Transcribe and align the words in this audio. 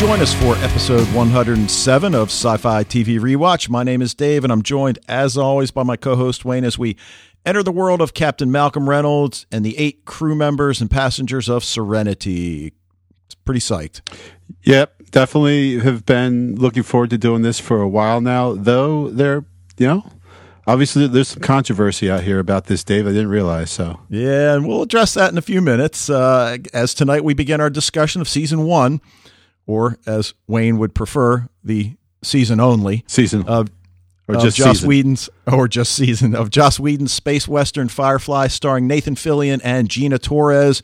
join 0.00 0.22
us 0.22 0.32
for 0.32 0.56
episode 0.64 1.06
107 1.14 2.14
of 2.14 2.28
Sci 2.28 2.56
Fi 2.56 2.84
TV 2.84 3.20
Rewatch. 3.20 3.68
My 3.68 3.82
name 3.82 4.00
is 4.00 4.14
Dave, 4.14 4.44
and 4.44 4.50
I'm 4.50 4.62
joined, 4.62 4.98
as 5.06 5.36
always, 5.36 5.70
by 5.70 5.82
my 5.82 5.98
co 5.98 6.16
host 6.16 6.42
Wayne 6.42 6.64
as 6.64 6.78
we 6.78 6.96
enter 7.44 7.62
the 7.62 7.70
world 7.70 8.00
of 8.00 8.14
Captain 8.14 8.50
Malcolm 8.50 8.88
Reynolds 8.88 9.44
and 9.52 9.62
the 9.62 9.76
eight 9.76 10.06
crew 10.06 10.34
members 10.34 10.80
and 10.80 10.90
passengers 10.90 11.50
of 11.50 11.64
Serenity. 11.64 12.72
It's 13.26 13.34
pretty 13.34 13.60
psyched. 13.60 14.00
Yep, 14.62 15.10
definitely 15.10 15.80
have 15.80 16.06
been 16.06 16.54
looking 16.54 16.82
forward 16.82 17.10
to 17.10 17.18
doing 17.18 17.42
this 17.42 17.60
for 17.60 17.82
a 17.82 17.88
while 17.88 18.22
now, 18.22 18.54
though 18.54 19.10
there, 19.10 19.44
you 19.76 19.86
know, 19.86 20.10
obviously 20.66 21.08
there's 21.08 21.28
some 21.28 21.42
controversy 21.42 22.10
out 22.10 22.22
here 22.22 22.38
about 22.38 22.66
this, 22.66 22.82
Dave. 22.84 23.06
I 23.06 23.10
didn't 23.10 23.28
realize 23.28 23.70
so. 23.70 24.00
Yeah, 24.08 24.54
and 24.54 24.66
we'll 24.66 24.80
address 24.80 25.12
that 25.12 25.30
in 25.30 25.36
a 25.36 25.42
few 25.42 25.60
minutes. 25.60 26.08
Uh, 26.08 26.56
as 26.72 26.94
tonight 26.94 27.22
we 27.22 27.34
begin 27.34 27.60
our 27.60 27.68
discussion 27.68 28.22
of 28.22 28.30
season 28.30 28.62
one, 28.62 29.02
or 29.70 29.98
as 30.04 30.34
Wayne 30.48 30.78
would 30.78 30.94
prefer, 30.94 31.48
the 31.62 31.96
season 32.22 32.58
only 32.60 33.04
Season 33.06 33.46
of 33.46 33.68
or 34.28 34.34
just 34.36 34.56
Joss 34.56 34.76
season. 34.76 34.88
Whedon's 34.88 35.30
or 35.46 35.68
just 35.68 35.92
season 35.92 36.34
of 36.34 36.50
Joss 36.50 36.78
Whedon's 36.80 37.12
space 37.12 37.46
western 37.46 37.88
Firefly, 37.88 38.48
starring 38.48 38.86
Nathan 38.86 39.14
Fillion 39.14 39.60
and 39.64 39.88
Gina 39.88 40.18
Torres. 40.18 40.82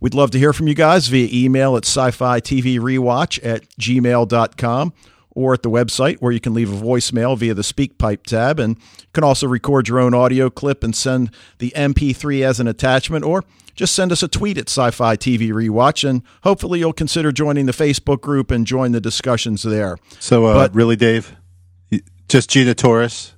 We'd 0.00 0.14
love 0.14 0.30
to 0.32 0.38
hear 0.38 0.52
from 0.52 0.68
you 0.68 0.74
guys 0.74 1.08
via 1.08 1.28
email 1.32 1.76
at 1.76 1.84
sci-fi 1.84 2.40
TV 2.40 2.78
rewatch 2.78 3.38
at 3.44 3.68
gmail.com 3.80 4.92
or 5.34 5.54
at 5.54 5.62
the 5.62 5.70
website 5.70 6.16
where 6.18 6.32
you 6.32 6.40
can 6.40 6.54
leave 6.54 6.72
a 6.72 6.76
voicemail 6.76 7.36
via 7.36 7.54
the 7.54 7.62
SpeakPipe 7.62 8.24
tab 8.24 8.58
and 8.58 8.76
you 8.98 9.06
can 9.12 9.24
also 9.24 9.46
record 9.46 9.88
your 9.88 9.98
own 9.98 10.14
audio 10.14 10.50
clip 10.50 10.84
and 10.84 10.94
send 10.94 11.30
the 11.58 11.72
MP3 11.74 12.42
as 12.42 12.60
an 12.60 12.68
attachment 12.68 13.24
or 13.24 13.44
just 13.74 13.94
send 13.94 14.12
us 14.12 14.22
a 14.22 14.28
tweet 14.28 14.58
at 14.58 14.68
sci-fi 14.68 15.16
TV 15.16 15.50
rewatch 15.50 16.08
and 16.08 16.22
hopefully 16.42 16.78
you'll 16.80 16.92
consider 16.92 17.32
joining 17.32 17.66
the 17.66 17.72
Facebook 17.72 18.20
group 18.20 18.50
and 18.50 18.66
join 18.66 18.92
the 18.92 19.00
discussions 19.00 19.62
there. 19.62 19.96
So, 20.18 20.44
uh, 20.46 20.54
But- 20.54 20.74
really, 20.74 20.96
Dave, 20.96 21.34
just 22.28 22.50
Gina 22.50 22.74
Torres. 22.74 23.32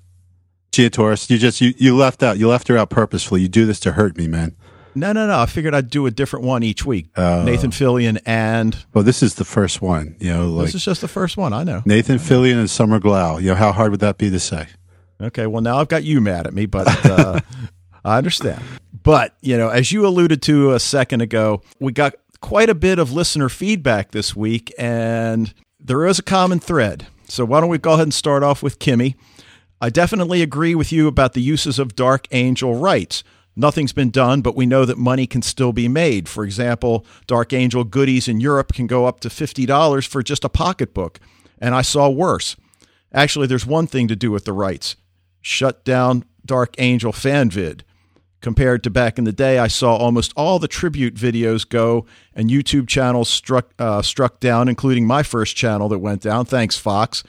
Gina 0.73 0.91
Torres, 0.91 1.31
you 1.31 1.39
just 1.39 1.61
you, 1.61 1.73
you 1.77 1.97
left 1.97 2.23
out 2.25 2.37
you 2.37 2.49
left 2.49 2.67
her 2.67 2.77
out 2.77 2.91
purposefully. 2.91 3.43
You 3.43 3.49
do 3.49 3.65
this 3.65 3.79
to 3.81 3.93
hurt 3.93 4.17
me, 4.17 4.27
man. 4.27 4.57
No, 4.95 5.13
no, 5.13 5.27
no. 5.27 5.39
I 5.39 5.47
figured 5.47 5.75
I'd 5.75 5.91
do 5.91 6.07
a 6.07 6.11
different 6.11 6.45
one 6.45 6.63
each 6.63 6.85
week. 6.85 7.09
Nathan 7.17 7.71
Fillion 7.71 8.21
and 8.25 8.85
Well, 8.93 9.05
this 9.05 9.23
is 9.23 9.35
the 9.35 9.45
first 9.45 9.83
one. 9.83 10.17
You 10.19 10.33
know, 10.33 10.49
like 10.49 10.67
this 10.67 10.77
is 10.77 10.85
just 10.85 11.01
the 11.01 11.09
first 11.09 11.37
one. 11.37 11.53
I 11.53 11.65
know. 11.65 11.83
Nathan 11.85 12.19
Fillion 12.19 12.59
and 12.59 12.71
Summer 12.71 13.01
Glau. 13.01 13.41
You 13.41 13.49
know, 13.51 13.55
how 13.55 13.73
hard 13.73 13.91
would 13.91 14.01
that 14.01 14.19
be 14.19 14.31
to 14.31 14.41
say? 14.41 14.69
Okay, 15.21 15.47
well 15.47 15.63
now 15.63 15.79
I've 15.79 15.89
got 15.89 16.05
you 16.05 16.21
mad 16.21 16.47
at 16.47 16.55
me, 16.55 16.67
but 16.67 16.87
uh, 17.07 17.41
I 18.05 18.19
understand. 18.19 18.63
But 19.03 19.35
you 19.41 19.57
know, 19.57 19.69
as 19.69 19.93
you 19.93 20.07
alluded 20.07 20.43
to 20.43 20.73
a 20.73 20.81
second 20.81 21.21
ago, 21.23 21.63
we 21.79 21.93
got 21.93 22.15
quite 22.41 22.69
a 22.69 22.75
bit 22.75 22.99
of 22.99 23.13
listener 23.13 23.49
feedback 23.49 24.11
this 24.11 24.35
week, 24.37 24.73
and 24.79 25.55
there 25.81 26.07
is 26.07 26.19
a 26.19 26.23
common 26.23 26.61
thread. 26.61 27.07
So 27.29 27.45
why 27.45 27.61
don't 27.61 27.71
we 27.71 27.79
go 27.79 27.93
ahead 27.93 28.03
and 28.05 28.15
start 28.15 28.43
off 28.43 28.63
with 28.63 28.79
Kimmy? 28.79 29.15
I 29.81 29.91
definitely 29.91 30.43
agree 30.43 30.75
with 30.75 30.93
you 30.93 31.09
about 31.09 31.33
the 31.35 31.41
uses 31.43 31.79
of 31.79 31.95
Dark 31.97 32.27
Angel 32.33 32.75
rights. 32.75 33.25
Nothing's 33.57 33.93
been 33.93 34.11
done, 34.11 34.43
but 34.43 34.57
we 34.57 34.67
know 34.67 34.85
that 34.85 34.99
money 34.99 35.27
can 35.27 35.43
still 35.43 35.73
be 35.73 35.89
made. 35.89 36.29
For 36.29 36.45
example, 36.45 37.07
Dark 37.27 37.53
Angel 37.53 37.85
goodies 37.85 38.27
in 38.27 38.41
Europe 38.41 38.73
can 38.73 38.87
go 38.87 39.07
up 39.07 39.21
to 39.21 39.29
$50 39.29 40.07
for 40.07 40.23
just 40.23 40.45
a 40.45 40.49
pocketbook. 40.49 41.21
And 41.61 41.75
I 41.75 41.83
saw 41.83 42.09
worse. 42.09 42.57
Actually, 43.13 43.47
there's 43.47 43.67
one 43.67 43.87
thing 43.87 44.09
to 44.09 44.17
do 44.17 44.31
with 44.31 44.45
the 44.45 44.53
rights 44.53 44.97
shut 45.41 45.85
down 45.85 46.25
Dark 46.45 46.75
Angel 46.79 47.13
FanVid. 47.13 47.83
Compared 48.41 48.83
to 48.83 48.91
back 48.91 49.17
in 49.17 49.25
the 49.25 49.33
day, 49.33 49.59
I 49.59 49.69
saw 49.69 49.97
almost 49.97 50.33
all 50.37 50.59
the 50.59 50.69
tribute 50.69 51.15
videos 51.15 51.67
go, 51.67 52.05
and 52.35 52.51
YouTube 52.51 52.89
channels 52.89 53.31
struck 53.31 53.73
uh, 53.79 54.03
struck 54.03 54.39
down, 54.41 54.69
including 54.69 55.07
my 55.07 55.23
first 55.23 55.57
channel 55.57 55.89
that 55.89 56.01
went 56.01 56.21
down. 56.21 56.45
Thanks, 56.45 56.77
Fox. 56.77 57.25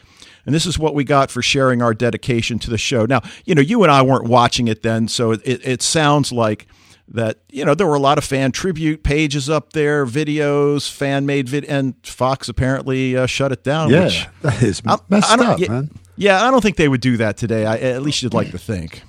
And 0.46 0.54
this 0.54 0.66
is 0.66 0.78
what 0.78 0.94
we 0.94 1.04
got 1.04 1.32
for 1.32 1.42
sharing 1.42 1.82
our 1.82 1.94
dedication 1.94 2.60
to 2.60 2.70
the 2.70 2.78
show. 2.78 3.06
Now, 3.06 3.22
you 3.46 3.56
know, 3.56 3.62
you 3.62 3.84
and 3.84 3.92
I 3.92 4.02
weren't 4.02 4.26
watching 4.26 4.68
it 4.68 4.84
then, 4.84 5.08
so 5.08 5.32
it, 5.32 5.42
it, 5.46 5.82
sounds 5.82 6.32
like 6.32 6.68
that, 7.08 7.40
you 7.50 7.66
know, 7.66 7.76
there 7.76 7.88
were 7.88 7.96
a 7.96 8.00
lot 8.00 8.18
of 8.18 8.24
fan 8.24 8.52
tribute 8.52 9.04
pages 9.04 9.50
up 9.50 9.74
there, 9.74 10.06
videos, 10.06 10.90
fan 10.90 11.26
made 11.26 11.50
vid, 11.50 11.66
and 11.66 11.96
Fox 12.04 12.48
apparently 12.50 13.18
uh, 13.18 13.26
shut 13.26 13.52
it 13.52 13.64
down. 13.64 13.90
Yeah, 13.90 14.06
which, 14.06 14.28
that 14.42 14.64
is 14.64 14.82
I- 14.86 15.00
messed 15.10 15.32
I 15.32 15.46
up, 15.46 15.60
yeah, 15.60 15.70
man. 15.70 15.92
Yeah, 16.18 16.46
I 16.46 16.52
don't 16.52 16.62
think 16.62 16.78
they 16.78 16.88
would 16.88 17.02
do 17.02 17.18
that 17.18 17.38
today. 17.38 17.66
I, 17.66 17.78
at 17.78 18.02
least 18.02 18.22
you'd 18.24 18.34
like 18.34 18.52
to 18.52 18.58
think. 18.58 19.04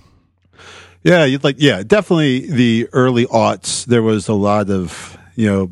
Yeah, 1.05 1.25
you'd 1.25 1.45
like 1.45 1.57
yeah, 1.59 1.85
definitely 1.85 2.51
the 2.51 2.89
early 2.93 3.27
aughts. 3.27 3.85
There 3.85 4.03
was 4.03 4.27
a 4.27 4.35
lot 4.35 4.71
of 4.71 5.17
you 5.37 5.47
know 5.47 5.71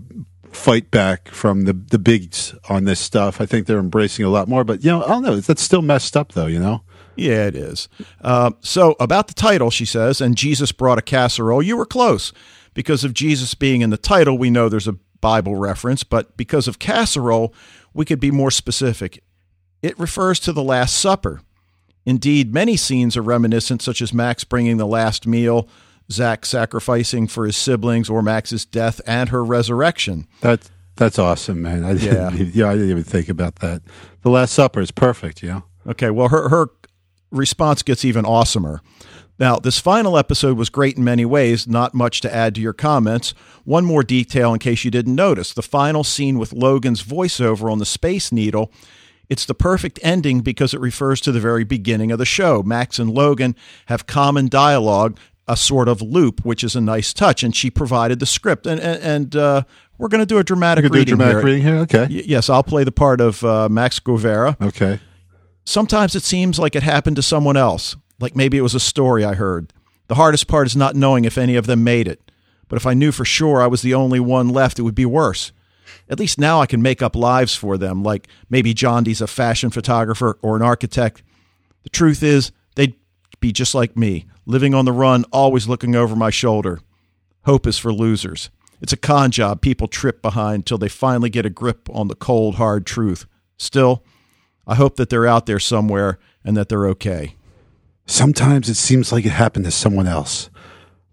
fight 0.54 0.90
back 0.90 1.28
from 1.28 1.62
the 1.62 1.72
the 1.72 1.98
bigs 1.98 2.54
on 2.68 2.84
this 2.84 3.00
stuff. 3.00 3.40
I 3.40 3.46
think 3.46 3.66
they're 3.66 3.78
embracing 3.78 4.24
a 4.24 4.30
lot 4.30 4.48
more, 4.48 4.64
but 4.64 4.84
you 4.84 4.90
know 4.90 5.02
I 5.04 5.08
don't 5.08 5.22
know. 5.22 5.36
That's 5.40 5.62
still 5.62 5.82
messed 5.82 6.16
up 6.16 6.32
though. 6.32 6.46
You 6.46 6.58
know. 6.58 6.82
Yeah, 7.16 7.46
it 7.46 7.54
is. 7.54 7.88
Uh, 8.20 8.50
so, 8.60 8.96
about 8.98 9.28
the 9.28 9.34
title, 9.34 9.70
she 9.70 9.84
says, 9.84 10.20
and 10.20 10.36
Jesus 10.36 10.72
brought 10.72 10.98
a 10.98 11.02
casserole. 11.02 11.62
You 11.62 11.76
were 11.76 11.86
close. 11.86 12.32
Because 12.74 13.04
of 13.04 13.14
Jesus 13.14 13.54
being 13.54 13.82
in 13.82 13.90
the 13.90 13.96
title, 13.96 14.36
we 14.36 14.50
know 14.50 14.68
there's 14.68 14.88
a 14.88 14.98
Bible 15.20 15.54
reference, 15.54 16.02
but 16.02 16.36
because 16.36 16.66
of 16.66 16.80
casserole, 16.80 17.54
we 17.92 18.04
could 18.04 18.18
be 18.18 18.32
more 18.32 18.50
specific. 18.50 19.22
It 19.80 19.98
refers 19.98 20.40
to 20.40 20.52
the 20.52 20.62
Last 20.62 20.98
Supper. 20.98 21.40
Indeed, 22.04 22.52
many 22.52 22.76
scenes 22.76 23.16
are 23.16 23.22
reminiscent, 23.22 23.80
such 23.80 24.02
as 24.02 24.12
Max 24.12 24.44
bringing 24.44 24.76
the 24.76 24.86
last 24.86 25.26
meal, 25.26 25.68
Zach 26.10 26.44
sacrificing 26.46 27.26
for 27.26 27.46
his 27.46 27.56
siblings, 27.56 28.08
or 28.10 28.22
Max's 28.22 28.64
death 28.64 29.00
and 29.06 29.30
her 29.30 29.44
resurrection. 29.44 30.26
That 30.40 30.68
that's 30.96 31.18
awesome, 31.18 31.62
man. 31.62 31.84
I 31.84 31.92
Yeah. 31.92 32.30
didn't, 32.30 32.54
yeah, 32.54 32.68
I 32.68 32.74
didn't 32.74 32.90
even 32.90 33.04
think 33.04 33.28
about 33.28 33.56
that. 33.56 33.82
The 34.22 34.30
Last 34.30 34.52
Supper 34.52 34.80
is 34.80 34.90
perfect. 34.90 35.42
yeah. 35.42 35.62
Okay, 35.86 36.10
well, 36.10 36.28
her, 36.28 36.48
her 36.50 36.68
response 37.30 37.82
gets 37.82 38.04
even 38.04 38.24
awesomer. 38.24 38.78
Now, 39.38 39.56
this 39.56 39.80
final 39.80 40.16
episode 40.16 40.56
was 40.56 40.68
great 40.70 40.96
in 40.96 41.02
many 41.02 41.24
ways, 41.24 41.66
not 41.66 41.92
much 41.94 42.20
to 42.20 42.32
add 42.32 42.54
to 42.54 42.60
your 42.60 42.72
comments. 42.72 43.34
One 43.64 43.84
more 43.84 44.04
detail 44.04 44.52
in 44.52 44.60
case 44.60 44.84
you 44.84 44.92
didn't 44.92 45.16
notice 45.16 45.52
the 45.52 45.62
final 45.62 46.04
scene 46.04 46.38
with 46.38 46.52
Logan's 46.52 47.02
voiceover 47.02 47.70
on 47.72 47.78
the 47.78 47.84
Space 47.84 48.30
Needle. 48.30 48.70
It's 49.28 49.44
the 49.46 49.54
perfect 49.54 49.98
ending 50.02 50.40
because 50.42 50.72
it 50.74 50.80
refers 50.80 51.20
to 51.22 51.32
the 51.32 51.40
very 51.40 51.64
beginning 51.64 52.12
of 52.12 52.18
the 52.18 52.24
show. 52.26 52.62
Max 52.62 53.00
and 53.00 53.10
Logan 53.10 53.56
have 53.86 54.06
common 54.06 54.48
dialogue, 54.48 55.18
a 55.46 55.56
sort 55.56 55.88
of 55.88 56.00
loop, 56.00 56.44
which 56.44 56.64
is 56.64 56.74
a 56.74 56.80
nice 56.80 57.12
touch. 57.12 57.42
And 57.42 57.54
she 57.54 57.70
provided 57.70 58.18
the 58.18 58.26
script. 58.26 58.66
And, 58.66 58.80
and, 58.80 59.02
and 59.02 59.36
uh, 59.36 59.62
we're 59.98 60.08
going 60.08 60.22
to 60.22 60.26
do 60.26 60.38
a 60.38 60.44
dramatic 60.44 60.84
do 60.84 60.88
a 60.88 60.90
reading 60.90 61.16
dramatic 61.16 61.36
here. 61.36 61.44
reading 61.44 61.62
here. 61.62 61.76
Okay. 61.78 62.06
Y- 62.08 62.22
yes, 62.26 62.48
I'll 62.48 62.62
play 62.62 62.84
the 62.84 62.92
part 62.92 63.20
of 63.20 63.44
uh, 63.44 63.68
Max 63.68 63.98
Guevara. 64.00 64.56
Okay. 64.60 65.00
Sometimes 65.64 66.14
it 66.14 66.22
seems 66.22 66.58
like 66.58 66.76
it 66.76 66.82
happened 66.82 67.16
to 67.16 67.22
someone 67.22 67.56
else, 67.56 67.96
like 68.20 68.36
maybe 68.36 68.58
it 68.58 68.62
was 68.62 68.74
a 68.74 68.80
story 68.80 69.24
I 69.24 69.34
heard. 69.34 69.72
The 70.08 70.14
hardest 70.16 70.46
part 70.46 70.66
is 70.66 70.76
not 70.76 70.94
knowing 70.94 71.24
if 71.24 71.38
any 71.38 71.56
of 71.56 71.66
them 71.66 71.82
made 71.82 72.06
it. 72.06 72.30
But 72.68 72.76
if 72.76 72.86
I 72.86 72.94
knew 72.94 73.12
for 73.12 73.24
sure 73.24 73.62
I 73.62 73.66
was 73.66 73.82
the 73.82 73.94
only 73.94 74.20
one 74.20 74.48
left, 74.48 74.78
it 74.78 74.82
would 74.82 74.94
be 74.94 75.06
worse. 75.06 75.52
At 76.08 76.18
least 76.18 76.38
now 76.38 76.60
I 76.60 76.66
can 76.66 76.82
make 76.82 77.00
up 77.00 77.16
lives 77.16 77.54
for 77.54 77.78
them, 77.78 78.02
like 78.02 78.28
maybe 78.50 78.74
Jondy's 78.74 79.20
a 79.20 79.26
fashion 79.26 79.70
photographer 79.70 80.38
or 80.42 80.56
an 80.56 80.62
architect. 80.62 81.22
The 81.82 81.90
truth 81.90 82.22
is, 82.22 82.52
they'd 82.74 82.94
be 83.40 83.52
just 83.52 83.74
like 83.74 83.96
me, 83.96 84.26
living 84.46 84.74
on 84.74 84.84
the 84.84 84.92
run, 84.92 85.24
always 85.32 85.68
looking 85.68 85.94
over 85.94 86.14
my 86.16 86.30
shoulder. 86.30 86.80
Hope 87.44 87.66
is 87.66 87.78
for 87.78 87.92
losers. 87.92 88.50
It's 88.80 88.92
a 88.92 88.98
con 88.98 89.30
job 89.30 89.60
people 89.60 89.88
trip 89.88 90.20
behind 90.20 90.66
till 90.66 90.78
they 90.78 90.88
finally 90.88 91.30
get 91.30 91.46
a 91.46 91.50
grip 91.50 91.88
on 91.90 92.08
the 92.08 92.14
cold, 92.14 92.56
hard 92.56 92.86
truth. 92.86 93.26
Still, 93.56 94.04
I 94.66 94.74
hope 94.74 94.96
that 94.96 95.10
they're 95.10 95.26
out 95.26 95.46
there 95.46 95.58
somewhere 95.58 96.18
and 96.44 96.56
that 96.56 96.68
they're 96.68 96.88
okay. 96.88 97.36
Sometimes 98.06 98.68
it 98.68 98.74
seems 98.74 99.12
like 99.12 99.24
it 99.24 99.30
happened 99.30 99.64
to 99.64 99.70
someone 99.70 100.06
else. 100.06 100.50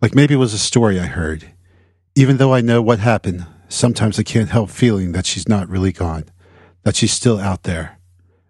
Like 0.02 0.16
maybe 0.16 0.34
it 0.34 0.38
was 0.38 0.54
a 0.54 0.60
story 0.60 1.00
I 1.00 1.06
heard. 1.06 1.52
Even 2.16 2.38
though 2.38 2.54
I 2.54 2.62
know 2.62 2.82
what 2.82 3.00
happened, 3.00 3.46
sometimes 3.70 4.20
I 4.20 4.24
can't 4.24 4.50
help 4.50 4.70
feeling 4.70 5.14
that 5.14 5.26
she's 5.26 5.48
not 5.48 5.70
really 5.70 5.94
gone, 5.94 6.26
that 6.84 6.96
she's 6.96 7.14
still 7.14 7.40
out 7.40 7.64
there. 7.64 8.00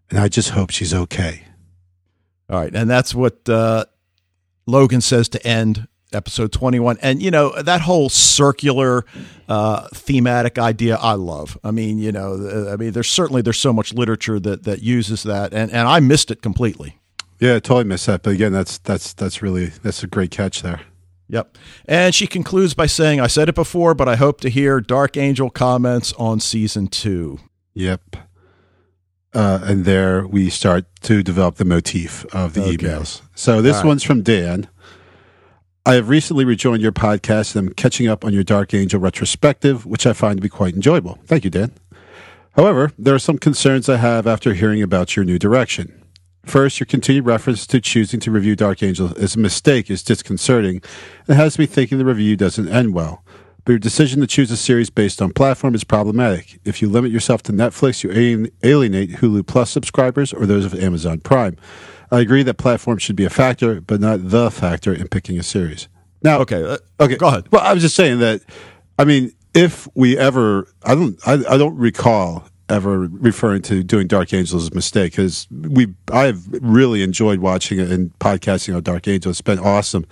And 0.09 0.19
I 0.19 0.27
just 0.27 0.49
hope 0.49 0.71
she's 0.71 0.93
okay. 0.93 1.43
All 2.49 2.59
right, 2.59 2.75
and 2.75 2.89
that's 2.89 3.15
what 3.15 3.47
uh, 3.47 3.85
Logan 4.65 5.01
says 5.01 5.29
to 5.29 5.47
end 5.47 5.87
episode 6.13 6.51
21. 6.51 6.97
And, 7.01 7.21
you 7.21 7.31
know, 7.31 7.59
that 7.61 7.81
whole 7.81 8.09
circular 8.09 9.05
uh, 9.47 9.87
thematic 9.93 10.57
idea 10.59 10.97
I 10.97 11.13
love. 11.13 11.57
I 11.63 11.71
mean, 11.71 11.99
you 11.99 12.11
know, 12.11 12.69
I 12.71 12.75
mean, 12.75 12.91
there's 12.91 13.09
certainly, 13.09 13.41
there's 13.41 13.59
so 13.59 13.73
much 13.73 13.93
literature 13.93 14.39
that, 14.39 14.63
that 14.63 14.81
uses 14.81 15.23
that, 15.23 15.53
and, 15.53 15.71
and 15.71 15.87
I 15.87 15.99
missed 15.99 16.31
it 16.31 16.41
completely. 16.41 16.97
Yeah, 17.39 17.55
I 17.55 17.59
totally 17.59 17.85
missed 17.85 18.05
that. 18.05 18.21
But 18.21 18.35
again, 18.35 18.53
that's 18.53 18.77
that's 18.77 19.13
that's 19.13 19.41
really 19.41 19.65
that's 19.65 20.03
a 20.03 20.07
great 20.07 20.29
catch 20.29 20.61
there. 20.61 20.81
Yep. 21.27 21.57
And 21.85 22.13
she 22.13 22.27
concludes 22.27 22.75
by 22.75 22.85
saying, 22.85 23.19
I 23.19 23.27
said 23.27 23.49
it 23.49 23.55
before, 23.55 23.95
but 23.95 24.07
I 24.07 24.15
hope 24.15 24.41
to 24.41 24.49
hear 24.49 24.79
Dark 24.79 25.17
Angel 25.17 25.49
comments 25.49 26.13
on 26.13 26.39
season 26.39 26.87
two. 26.87 27.39
Yep. 27.73 28.17
Uh, 29.33 29.59
and 29.63 29.85
there 29.85 30.27
we 30.27 30.49
start 30.49 30.85
to 31.01 31.23
develop 31.23 31.55
the 31.55 31.65
motif 31.65 32.25
of 32.33 32.53
the 32.53 32.61
Okay. 32.63 32.77
emails. 32.77 33.21
So 33.33 33.61
this 33.61 33.77
All 33.77 33.83
right. 33.83 33.87
one's 33.87 34.03
from 34.03 34.21
Dan. 34.23 34.67
I 35.85 35.93
have 35.95 36.09
recently 36.09 36.45
rejoined 36.45 36.81
your 36.83 36.91
podcast 36.91 37.55
and 37.55 37.69
I'm 37.69 37.73
catching 37.73 38.07
up 38.07 38.23
on 38.25 38.33
your 38.33 38.43
Dark 38.43 38.73
Angel 38.73 38.99
retrospective, 38.99 39.85
which 39.85 40.05
I 40.05 40.13
find 40.13 40.37
to 40.37 40.41
be 40.41 40.49
quite 40.49 40.75
enjoyable. 40.75 41.17
Thank 41.25 41.43
you, 41.45 41.49
Dan. 41.49 41.71
However, 42.55 42.91
there 42.99 43.15
are 43.15 43.19
some 43.19 43.37
concerns 43.37 43.87
I 43.87 43.95
have 43.97 44.27
after 44.27 44.53
hearing 44.53 44.81
about 44.83 45.15
your 45.15 45.23
new 45.23 45.39
direction. 45.39 45.93
First, 46.45 46.79
your 46.79 46.85
continued 46.87 47.25
reference 47.25 47.65
to 47.67 47.79
choosing 47.79 48.19
to 48.21 48.31
review 48.31 48.55
Dark 48.55 48.83
Angel 48.83 49.13
as 49.17 49.35
a 49.35 49.39
mistake 49.39 49.89
is 49.89 50.03
disconcerting 50.03 50.81
and 51.27 51.37
has 51.37 51.57
me 51.57 51.65
thinking 51.65 51.97
the 51.99 52.05
review 52.05 52.35
doesn't 52.35 52.67
end 52.67 52.93
well. 52.93 53.23
But 53.63 53.73
your 53.73 53.79
decision 53.79 54.21
to 54.21 54.27
choose 54.27 54.49
a 54.51 54.57
series 54.57 54.89
based 54.89 55.21
on 55.21 55.33
platform 55.33 55.75
is 55.75 55.83
problematic. 55.83 56.59
If 56.63 56.81
you 56.81 56.89
limit 56.89 57.11
yourself 57.11 57.43
to 57.43 57.51
Netflix, 57.51 58.03
you 58.03 58.51
alienate 58.63 59.11
Hulu 59.11 59.45
Plus 59.45 59.69
subscribers 59.69 60.33
or 60.33 60.45
those 60.45 60.65
of 60.65 60.73
Amazon 60.73 61.19
Prime. 61.19 61.57
I 62.11 62.19
agree 62.19 62.43
that 62.43 62.55
platform 62.55 62.97
should 62.97 63.15
be 63.15 63.23
a 63.25 63.29
factor, 63.29 63.79
but 63.79 64.01
not 64.01 64.29
the 64.29 64.49
factor 64.51 64.93
in 64.93 65.07
picking 65.07 65.39
a 65.39 65.43
series. 65.43 65.87
Now, 66.23 66.39
okay, 66.39 66.63
uh, 66.63 66.77
okay, 66.99 67.15
go 67.15 67.27
ahead. 67.27 67.51
Well, 67.51 67.61
I 67.61 67.73
was 67.73 67.81
just 67.83 67.95
saying 67.95 68.19
that. 68.19 68.41
I 68.99 69.05
mean, 69.05 69.31
if 69.53 69.87
we 69.95 70.17
ever, 70.17 70.67
I 70.83 70.95
don't, 70.95 71.19
I, 71.25 71.33
I 71.33 71.57
don't 71.57 71.77
recall 71.77 72.45
ever 72.69 72.99
referring 72.99 73.61
to 73.63 73.83
doing 73.83 74.07
Dark 74.07 74.33
Angels 74.33 74.63
as 74.63 74.71
a 74.71 74.75
mistake 74.75 75.13
because 75.13 75.47
we, 75.51 75.93
I've 76.11 76.47
really 76.47 77.03
enjoyed 77.03 77.39
watching 77.39 77.79
it 77.79 77.91
and 77.91 78.17
podcasting 78.19 78.75
on 78.75 78.83
Dark 78.83 79.07
Angels. 79.07 79.39
It's 79.39 79.41
been 79.41 79.59
awesome. 79.59 80.05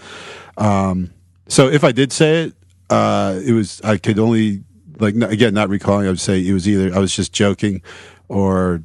Um, 0.58 1.12
so 1.48 1.68
if 1.68 1.84
I 1.84 1.92
did 1.92 2.12
say 2.12 2.44
it, 2.44 2.54
uh, 2.90 3.40
it 3.44 3.54
was 3.54 3.82
I 3.82 3.98
could 3.98 4.20
only 4.20 4.64
like 5.00 5.16
again 5.16 5.54
not 5.54 5.70
recalling. 5.70 6.08
I 6.08 6.10
would 6.10 6.20
say 6.20 6.46
it 6.46 6.54
was 6.54 6.68
either 6.68 6.94
I 6.96 7.00
was 7.00 7.16
just 7.16 7.34
joking, 7.34 7.82
or 8.28 8.84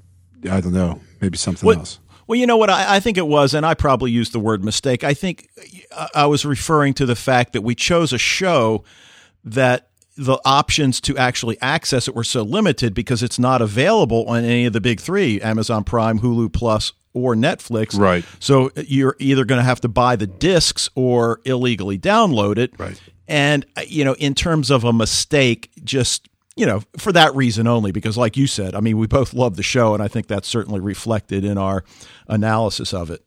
I 0.50 0.60
don't 0.60 0.72
know, 0.72 1.00
maybe 1.20 1.36
something 1.36 1.66
what, 1.66 1.78
else. 1.78 2.00
Well, 2.26 2.38
you 2.38 2.46
know 2.46 2.56
what? 2.56 2.70
I, 2.70 2.96
I, 2.96 3.00
think 3.00 3.18
it 3.18 3.26
was, 3.26 3.52
and 3.52 3.66
I 3.66 3.74
probably 3.74 4.10
used 4.10 4.32
the 4.32 4.40
word 4.40 4.64
mistake. 4.64 5.04
I 5.04 5.12
think 5.12 5.48
I 6.14 6.26
was 6.26 6.46
referring 6.46 6.94
to 6.94 7.06
the 7.06 7.16
fact 7.16 7.52
that 7.52 7.60
we 7.60 7.74
chose 7.74 8.12
a 8.12 8.18
show 8.18 8.82
that 9.44 9.90
the 10.16 10.38
options 10.44 11.00
to 11.02 11.16
actually 11.18 11.60
access 11.60 12.08
it 12.08 12.14
were 12.14 12.24
so 12.24 12.42
limited 12.42 12.94
because 12.94 13.22
it's 13.22 13.38
not 13.38 13.60
available 13.60 14.24
on 14.26 14.44
any 14.44 14.64
of 14.64 14.72
the 14.72 14.80
big 14.80 15.00
three 15.00 15.40
Amazon 15.40 15.84
Prime, 15.84 16.20
Hulu 16.20 16.52
Plus, 16.52 16.92
or 17.12 17.34
Netflix. 17.34 17.98
Right. 17.98 18.24
So 18.38 18.70
you're 18.76 19.16
either 19.18 19.44
going 19.44 19.58
to 19.58 19.64
have 19.64 19.80
to 19.82 19.88
buy 19.88 20.16
the 20.16 20.26
discs 20.26 20.88
or 20.94 21.40
illegally 21.44 21.98
download 21.98 22.58
it. 22.58 22.72
Right. 22.78 23.00
And, 23.26 23.64
uh, 23.76 23.82
you 23.86 24.04
know, 24.04 24.14
in 24.14 24.34
terms 24.34 24.70
of 24.70 24.84
a 24.84 24.92
mistake, 24.92 25.70
just 25.82 26.28
you 26.56 26.66
know, 26.66 26.82
for 26.96 27.12
that 27.12 27.34
reason 27.34 27.66
only, 27.66 27.90
because 27.90 28.16
like 28.16 28.36
you 28.36 28.46
said, 28.46 28.74
I 28.74 28.80
mean, 28.80 28.96
we 28.96 29.06
both 29.06 29.34
love 29.34 29.56
the 29.56 29.62
show, 29.62 29.92
and 29.92 30.02
I 30.02 30.08
think 30.08 30.28
that's 30.28 30.46
certainly 30.46 30.80
reflected 30.80 31.44
in 31.44 31.58
our 31.58 31.84
analysis 32.28 32.94
of 32.94 33.10
it. 33.10 33.24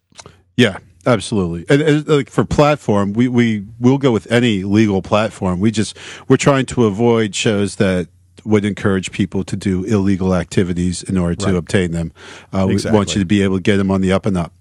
Yeah, 0.55 0.77
absolutely. 1.05 1.65
And, 1.69 1.81
and 1.81 2.07
like 2.07 2.29
for 2.29 2.45
platform, 2.45 3.13
we 3.13 3.27
we 3.27 3.65
will 3.79 3.97
go 3.97 4.11
with 4.11 4.31
any 4.31 4.63
legal 4.63 5.01
platform. 5.01 5.59
We 5.59 5.71
just 5.71 5.97
we're 6.27 6.37
trying 6.37 6.65
to 6.67 6.85
avoid 6.85 7.35
shows 7.35 7.75
that 7.75 8.07
would 8.45 8.63
encourage 8.63 9.11
people 9.11 9.43
to 9.43 9.57
do 9.57 9.83
illegal 9.83 10.33
activities 10.33 11.03
in 11.03 11.17
order 11.17 11.35
to 11.35 11.45
right. 11.47 11.55
obtain 11.55 11.91
them. 11.91 12.13
Uh, 12.53 12.67
exactly. 12.69 12.91
We 12.91 12.97
want 12.97 13.15
you 13.15 13.19
to 13.19 13.25
be 13.25 13.43
able 13.43 13.57
to 13.57 13.61
get 13.61 13.75
them 13.75 13.91
on 13.91 13.99
the 13.99 14.13
up 14.13 14.25
and 14.25 14.37
up. 14.37 14.53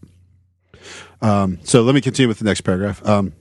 Um, 1.23 1.61
so 1.63 1.83
let 1.83 1.95
me 1.95 2.01
continue 2.01 2.29
with 2.29 2.41
the 2.41 2.45
next 2.45 2.63
paragraph. 2.63 3.07
Um, 3.07 3.33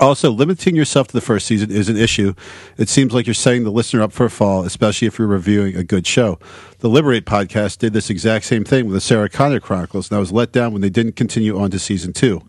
also, 0.00 0.30
limiting 0.30 0.76
yourself 0.76 1.08
to 1.08 1.12
the 1.12 1.20
first 1.20 1.46
season 1.46 1.70
is 1.70 1.88
an 1.88 1.96
issue. 1.96 2.34
It 2.76 2.88
seems 2.88 3.12
like 3.12 3.26
you're 3.26 3.34
setting 3.34 3.64
the 3.64 3.70
listener 3.70 4.02
up 4.02 4.12
for 4.12 4.26
a 4.26 4.30
fall, 4.30 4.64
especially 4.64 5.08
if 5.08 5.18
you're 5.18 5.28
reviewing 5.28 5.76
a 5.76 5.84
good 5.84 6.06
show. 6.06 6.38
The 6.80 6.88
Liberate 6.88 7.24
podcast 7.24 7.78
did 7.78 7.92
this 7.92 8.10
exact 8.10 8.44
same 8.44 8.64
thing 8.64 8.86
with 8.86 8.94
the 8.94 9.00
Sarah 9.00 9.28
Connor 9.28 9.60
Chronicles, 9.60 10.10
and 10.10 10.16
I 10.16 10.20
was 10.20 10.32
let 10.32 10.52
down 10.52 10.72
when 10.72 10.82
they 10.82 10.90
didn't 10.90 11.16
continue 11.16 11.58
on 11.58 11.70
to 11.70 11.78
season 11.78 12.12
two. 12.12 12.42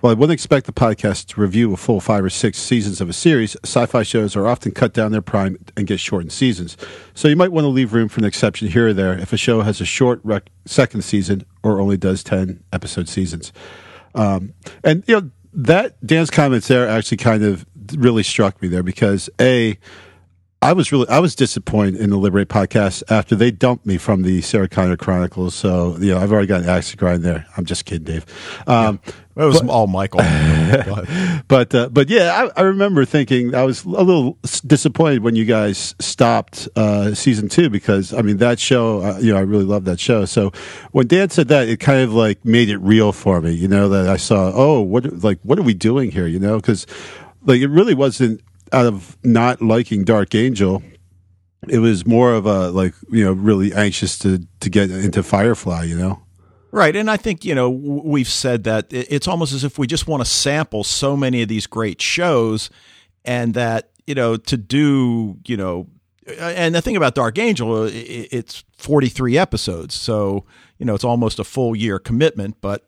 While 0.00 0.10
I 0.10 0.14
wouldn't 0.14 0.34
expect 0.34 0.66
the 0.66 0.72
podcast 0.72 1.26
to 1.28 1.40
review 1.40 1.72
a 1.72 1.76
full 1.76 2.00
five 2.00 2.22
or 2.22 2.30
six 2.30 2.58
seasons 2.58 3.00
of 3.00 3.08
a 3.08 3.14
series, 3.14 3.56
sci 3.64 3.86
fi 3.86 4.02
shows 4.02 4.36
are 4.36 4.46
often 4.46 4.72
cut 4.72 4.92
down 4.92 5.10
their 5.12 5.22
prime 5.22 5.58
and 5.76 5.86
get 5.86 6.00
shortened 6.00 6.32
seasons. 6.32 6.76
So 7.14 7.28
you 7.28 7.36
might 7.36 7.50
want 7.50 7.64
to 7.64 7.68
leave 7.68 7.94
room 7.94 8.08
for 8.08 8.20
an 8.20 8.26
exception 8.26 8.68
here 8.68 8.88
or 8.88 8.92
there 8.92 9.18
if 9.18 9.32
a 9.32 9.36
show 9.36 9.62
has 9.62 9.80
a 9.80 9.86
short 9.86 10.20
rec- 10.22 10.50
second 10.66 11.02
season 11.02 11.46
or 11.62 11.80
only 11.80 11.96
does 11.96 12.22
10 12.22 12.62
episode 12.72 13.08
seasons. 13.08 13.52
Um, 14.14 14.54
and, 14.82 15.04
you 15.06 15.20
know, 15.20 15.30
that 15.56 15.96
Dan's 16.06 16.30
comments 16.30 16.68
there 16.68 16.86
actually 16.86 17.16
kind 17.16 17.42
of 17.42 17.66
really 17.96 18.22
struck 18.22 18.60
me 18.60 18.68
there 18.68 18.82
because 18.82 19.30
a 19.40 19.78
I 20.66 20.72
was 20.72 20.90
really 20.90 21.08
I 21.08 21.20
was 21.20 21.36
disappointed 21.36 21.94
in 21.94 22.10
the 22.10 22.16
Liberate 22.16 22.48
podcast 22.48 23.04
after 23.08 23.36
they 23.36 23.52
dumped 23.52 23.86
me 23.86 23.98
from 23.98 24.22
the 24.22 24.42
Sarah 24.42 24.68
Connor 24.68 24.96
Chronicles. 24.96 25.54
So 25.54 25.96
you 25.98 26.12
know 26.12 26.18
I've 26.18 26.32
already 26.32 26.48
got 26.48 26.62
an 26.62 26.68
axe 26.68 26.90
to 26.90 26.96
grind 26.96 27.22
there. 27.22 27.46
I'm 27.56 27.64
just 27.64 27.84
kidding, 27.84 28.02
Dave. 28.02 28.26
Um, 28.66 28.98
yeah. 29.06 29.44
It 29.44 29.44
was 29.44 29.60
but, 29.60 29.70
all 29.70 29.86
Michael. 29.86 30.18
but 31.48 31.72
uh, 31.72 31.88
but 31.90 32.08
yeah, 32.08 32.50
I, 32.56 32.60
I, 32.60 32.64
remember 32.64 33.04
thinking 33.04 33.54
I 33.54 33.62
was 33.62 33.84
a 33.84 33.90
little 33.90 34.38
disappointed 34.66 35.22
when 35.22 35.36
you 35.36 35.44
guys 35.44 35.94
stopped 36.00 36.68
uh, 36.74 37.14
season 37.14 37.48
two 37.48 37.70
because 37.70 38.12
I 38.12 38.22
mean 38.22 38.38
that 38.38 38.58
show, 38.58 39.02
uh, 39.02 39.18
you 39.20 39.32
know, 39.32 39.38
I 39.38 39.42
really 39.42 39.64
loved 39.64 39.86
that 39.86 40.00
show. 40.00 40.24
So 40.24 40.50
when 40.90 41.06
Dan 41.06 41.30
said 41.30 41.46
that, 41.46 41.68
it 41.68 41.78
kind 41.78 42.00
of 42.00 42.12
like 42.12 42.44
made 42.44 42.70
it 42.70 42.78
real 42.78 43.12
for 43.12 43.40
me. 43.40 43.52
You 43.52 43.68
know 43.68 43.88
that 43.90 44.08
I 44.08 44.16
saw, 44.16 44.50
oh, 44.52 44.80
what 44.80 45.22
like 45.22 45.38
what 45.44 45.60
are 45.60 45.62
we 45.62 45.74
doing 45.74 46.10
here? 46.10 46.26
You 46.26 46.40
know, 46.40 46.56
because 46.56 46.88
like 47.44 47.60
it 47.60 47.68
really 47.68 47.94
wasn't 47.94 48.40
out 48.72 48.86
of 48.86 49.16
not 49.22 49.62
liking 49.62 50.04
Dark 50.04 50.34
Angel. 50.34 50.82
It 51.68 51.78
was 51.78 52.06
more 52.06 52.32
of 52.32 52.46
a 52.46 52.70
like 52.70 52.94
you 53.10 53.24
know 53.24 53.32
really 53.32 53.72
anxious 53.72 54.18
to 54.20 54.46
to 54.60 54.70
get 54.70 54.90
into 54.90 55.22
Firefly. 55.22 55.84
You 55.84 55.98
know. 55.98 56.22
Right. 56.76 56.94
And 56.94 57.10
I 57.10 57.16
think, 57.16 57.42
you 57.42 57.54
know, 57.54 57.70
we've 57.70 58.28
said 58.28 58.64
that 58.64 58.88
it's 58.90 59.26
almost 59.26 59.54
as 59.54 59.64
if 59.64 59.78
we 59.78 59.86
just 59.86 60.06
want 60.06 60.22
to 60.22 60.30
sample 60.30 60.84
so 60.84 61.16
many 61.16 61.40
of 61.40 61.48
these 61.48 61.66
great 61.66 62.02
shows 62.02 62.68
and 63.24 63.54
that, 63.54 63.92
you 64.06 64.14
know, 64.14 64.36
to 64.36 64.58
do, 64.58 65.38
you 65.46 65.56
know, 65.56 65.86
and 66.38 66.74
the 66.74 66.82
thing 66.82 66.96
about 66.96 67.14
Dark 67.14 67.38
Angel, 67.38 67.88
it's 67.90 68.62
43 68.76 69.38
episodes. 69.38 69.94
So, 69.94 70.44
you 70.76 70.84
know, 70.84 70.94
it's 70.94 71.04
almost 71.04 71.38
a 71.38 71.44
full 71.44 71.74
year 71.74 71.98
commitment, 71.98 72.56
but 72.60 72.86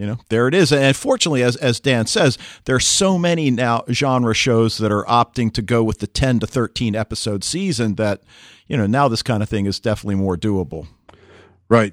you 0.00 0.06
know, 0.06 0.16
there 0.30 0.48
it 0.48 0.54
is. 0.54 0.72
And 0.72 0.96
fortunately, 0.96 1.42
as, 1.42 1.56
as 1.56 1.78
Dan 1.78 2.06
says, 2.06 2.38
there 2.64 2.74
are 2.74 2.80
so 2.80 3.18
many 3.18 3.50
now 3.50 3.84
genre 3.90 4.32
shows 4.32 4.78
that 4.78 4.90
are 4.90 5.04
opting 5.04 5.52
to 5.52 5.60
go 5.60 5.84
with 5.84 5.98
the 5.98 6.06
10 6.06 6.40
to 6.40 6.46
13 6.46 6.96
episode 6.96 7.44
season 7.44 7.96
that, 7.96 8.22
you 8.66 8.78
know, 8.78 8.86
now 8.86 9.08
this 9.08 9.22
kind 9.22 9.42
of 9.42 9.50
thing 9.50 9.66
is 9.66 9.78
definitely 9.78 10.14
more 10.14 10.38
doable. 10.38 10.86
Right. 11.68 11.92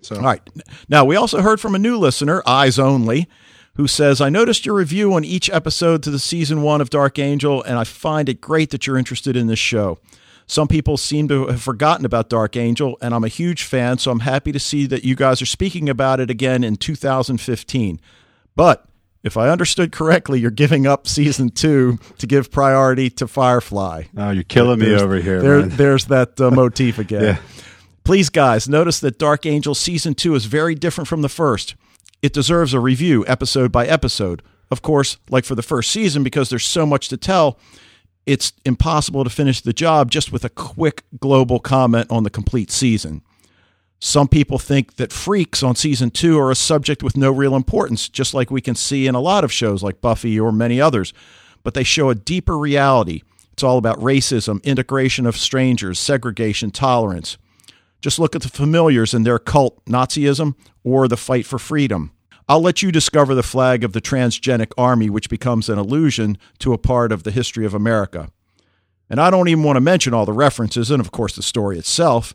So. 0.00 0.14
All 0.14 0.22
right. 0.22 0.48
Now, 0.88 1.04
we 1.04 1.16
also 1.16 1.40
heard 1.40 1.60
from 1.60 1.74
a 1.74 1.78
new 1.78 1.98
listener, 1.98 2.40
Eyes 2.46 2.78
Only, 2.78 3.28
who 3.74 3.88
says, 3.88 4.20
I 4.20 4.28
noticed 4.28 4.64
your 4.64 4.76
review 4.76 5.12
on 5.14 5.24
each 5.24 5.50
episode 5.50 6.04
to 6.04 6.10
the 6.12 6.20
season 6.20 6.62
one 6.62 6.80
of 6.80 6.88
Dark 6.88 7.18
Angel, 7.18 7.64
and 7.64 7.80
I 7.80 7.84
find 7.84 8.28
it 8.28 8.40
great 8.40 8.70
that 8.70 8.86
you're 8.86 8.96
interested 8.96 9.36
in 9.36 9.48
this 9.48 9.58
show. 9.58 9.98
Some 10.46 10.68
people 10.68 10.96
seem 10.96 11.28
to 11.28 11.46
have 11.46 11.62
forgotten 11.62 12.04
about 12.04 12.28
Dark 12.28 12.56
Angel, 12.56 12.98
and 13.00 13.14
I'm 13.14 13.24
a 13.24 13.28
huge 13.28 13.64
fan, 13.64 13.98
so 13.98 14.10
I'm 14.10 14.20
happy 14.20 14.52
to 14.52 14.58
see 14.58 14.86
that 14.86 15.04
you 15.04 15.14
guys 15.14 15.40
are 15.40 15.46
speaking 15.46 15.88
about 15.88 16.20
it 16.20 16.30
again 16.30 16.62
in 16.64 16.76
2015. 16.76 18.00
But 18.54 18.84
if 19.22 19.36
I 19.36 19.48
understood 19.48 19.92
correctly, 19.92 20.40
you're 20.40 20.50
giving 20.50 20.86
up 20.86 21.06
season 21.06 21.50
two 21.50 21.98
to 22.18 22.26
give 22.26 22.50
priority 22.50 23.08
to 23.10 23.26
Firefly. 23.26 24.04
Oh, 24.16 24.30
you're 24.30 24.42
killing 24.42 24.80
me 24.80 24.94
over 24.94 25.16
here. 25.16 25.40
There, 25.40 25.62
there's 25.62 26.06
that 26.06 26.40
uh, 26.40 26.50
motif 26.52 26.98
again. 26.98 27.22
yeah. 27.22 27.36
Please, 28.04 28.28
guys, 28.30 28.68
notice 28.68 28.98
that 29.00 29.16
Dark 29.18 29.46
Angel 29.46 29.76
Season 29.76 30.12
2 30.14 30.34
is 30.34 30.46
very 30.46 30.74
different 30.74 31.06
from 31.06 31.22
the 31.22 31.28
first. 31.28 31.76
It 32.20 32.32
deserves 32.32 32.74
a 32.74 32.80
review, 32.80 33.24
episode 33.28 33.70
by 33.70 33.86
episode. 33.86 34.42
Of 34.72 34.82
course, 34.82 35.18
like 35.30 35.44
for 35.44 35.54
the 35.54 35.62
first 35.62 35.90
season, 35.92 36.24
because 36.24 36.50
there's 36.50 36.66
so 36.66 36.84
much 36.84 37.08
to 37.10 37.16
tell, 37.16 37.58
it's 38.26 38.52
impossible 38.64 39.24
to 39.24 39.30
finish 39.30 39.60
the 39.60 39.72
job 39.72 40.10
just 40.10 40.32
with 40.32 40.44
a 40.44 40.50
quick 40.50 41.04
global 41.18 41.58
comment 41.58 42.10
on 42.10 42.22
the 42.22 42.30
complete 42.30 42.70
season. 42.70 43.22
Some 43.98 44.26
people 44.28 44.58
think 44.58 44.96
that 44.96 45.12
freaks 45.12 45.62
on 45.62 45.76
season 45.76 46.10
two 46.10 46.38
are 46.38 46.50
a 46.50 46.56
subject 46.56 47.02
with 47.02 47.16
no 47.16 47.30
real 47.30 47.54
importance, 47.54 48.08
just 48.08 48.34
like 48.34 48.50
we 48.50 48.60
can 48.60 48.74
see 48.74 49.06
in 49.06 49.14
a 49.14 49.20
lot 49.20 49.44
of 49.44 49.52
shows 49.52 49.82
like 49.82 50.00
Buffy 50.00 50.38
or 50.38 50.50
many 50.50 50.80
others, 50.80 51.12
but 51.62 51.74
they 51.74 51.84
show 51.84 52.10
a 52.10 52.14
deeper 52.14 52.58
reality. 52.58 53.22
It's 53.52 53.62
all 53.62 53.78
about 53.78 54.00
racism, 54.00 54.62
integration 54.64 55.26
of 55.26 55.36
strangers, 55.36 56.00
segregation, 56.00 56.70
tolerance. 56.72 57.38
Just 58.00 58.18
look 58.18 58.34
at 58.34 58.42
the 58.42 58.48
familiars 58.48 59.14
and 59.14 59.24
their 59.24 59.38
cult, 59.38 59.84
Nazism, 59.84 60.56
or 60.82 61.06
the 61.06 61.16
fight 61.16 61.46
for 61.46 61.58
freedom. 61.58 62.10
I'll 62.48 62.60
let 62.60 62.82
you 62.82 62.92
discover 62.92 63.34
the 63.34 63.42
flag 63.42 63.84
of 63.84 63.92
the 63.92 64.00
transgenic 64.00 64.72
army, 64.76 65.08
which 65.08 65.30
becomes 65.30 65.68
an 65.68 65.78
allusion 65.78 66.38
to 66.58 66.72
a 66.72 66.78
part 66.78 67.12
of 67.12 67.22
the 67.22 67.30
history 67.30 67.64
of 67.64 67.74
America. 67.74 68.30
And 69.08 69.20
I 69.20 69.30
don't 69.30 69.48
even 69.48 69.64
want 69.64 69.76
to 69.76 69.80
mention 69.80 70.14
all 70.14 70.26
the 70.26 70.32
references 70.32 70.90
and, 70.90 71.00
of 71.00 71.12
course, 71.12 71.36
the 71.36 71.42
story 71.42 71.78
itself. 71.78 72.34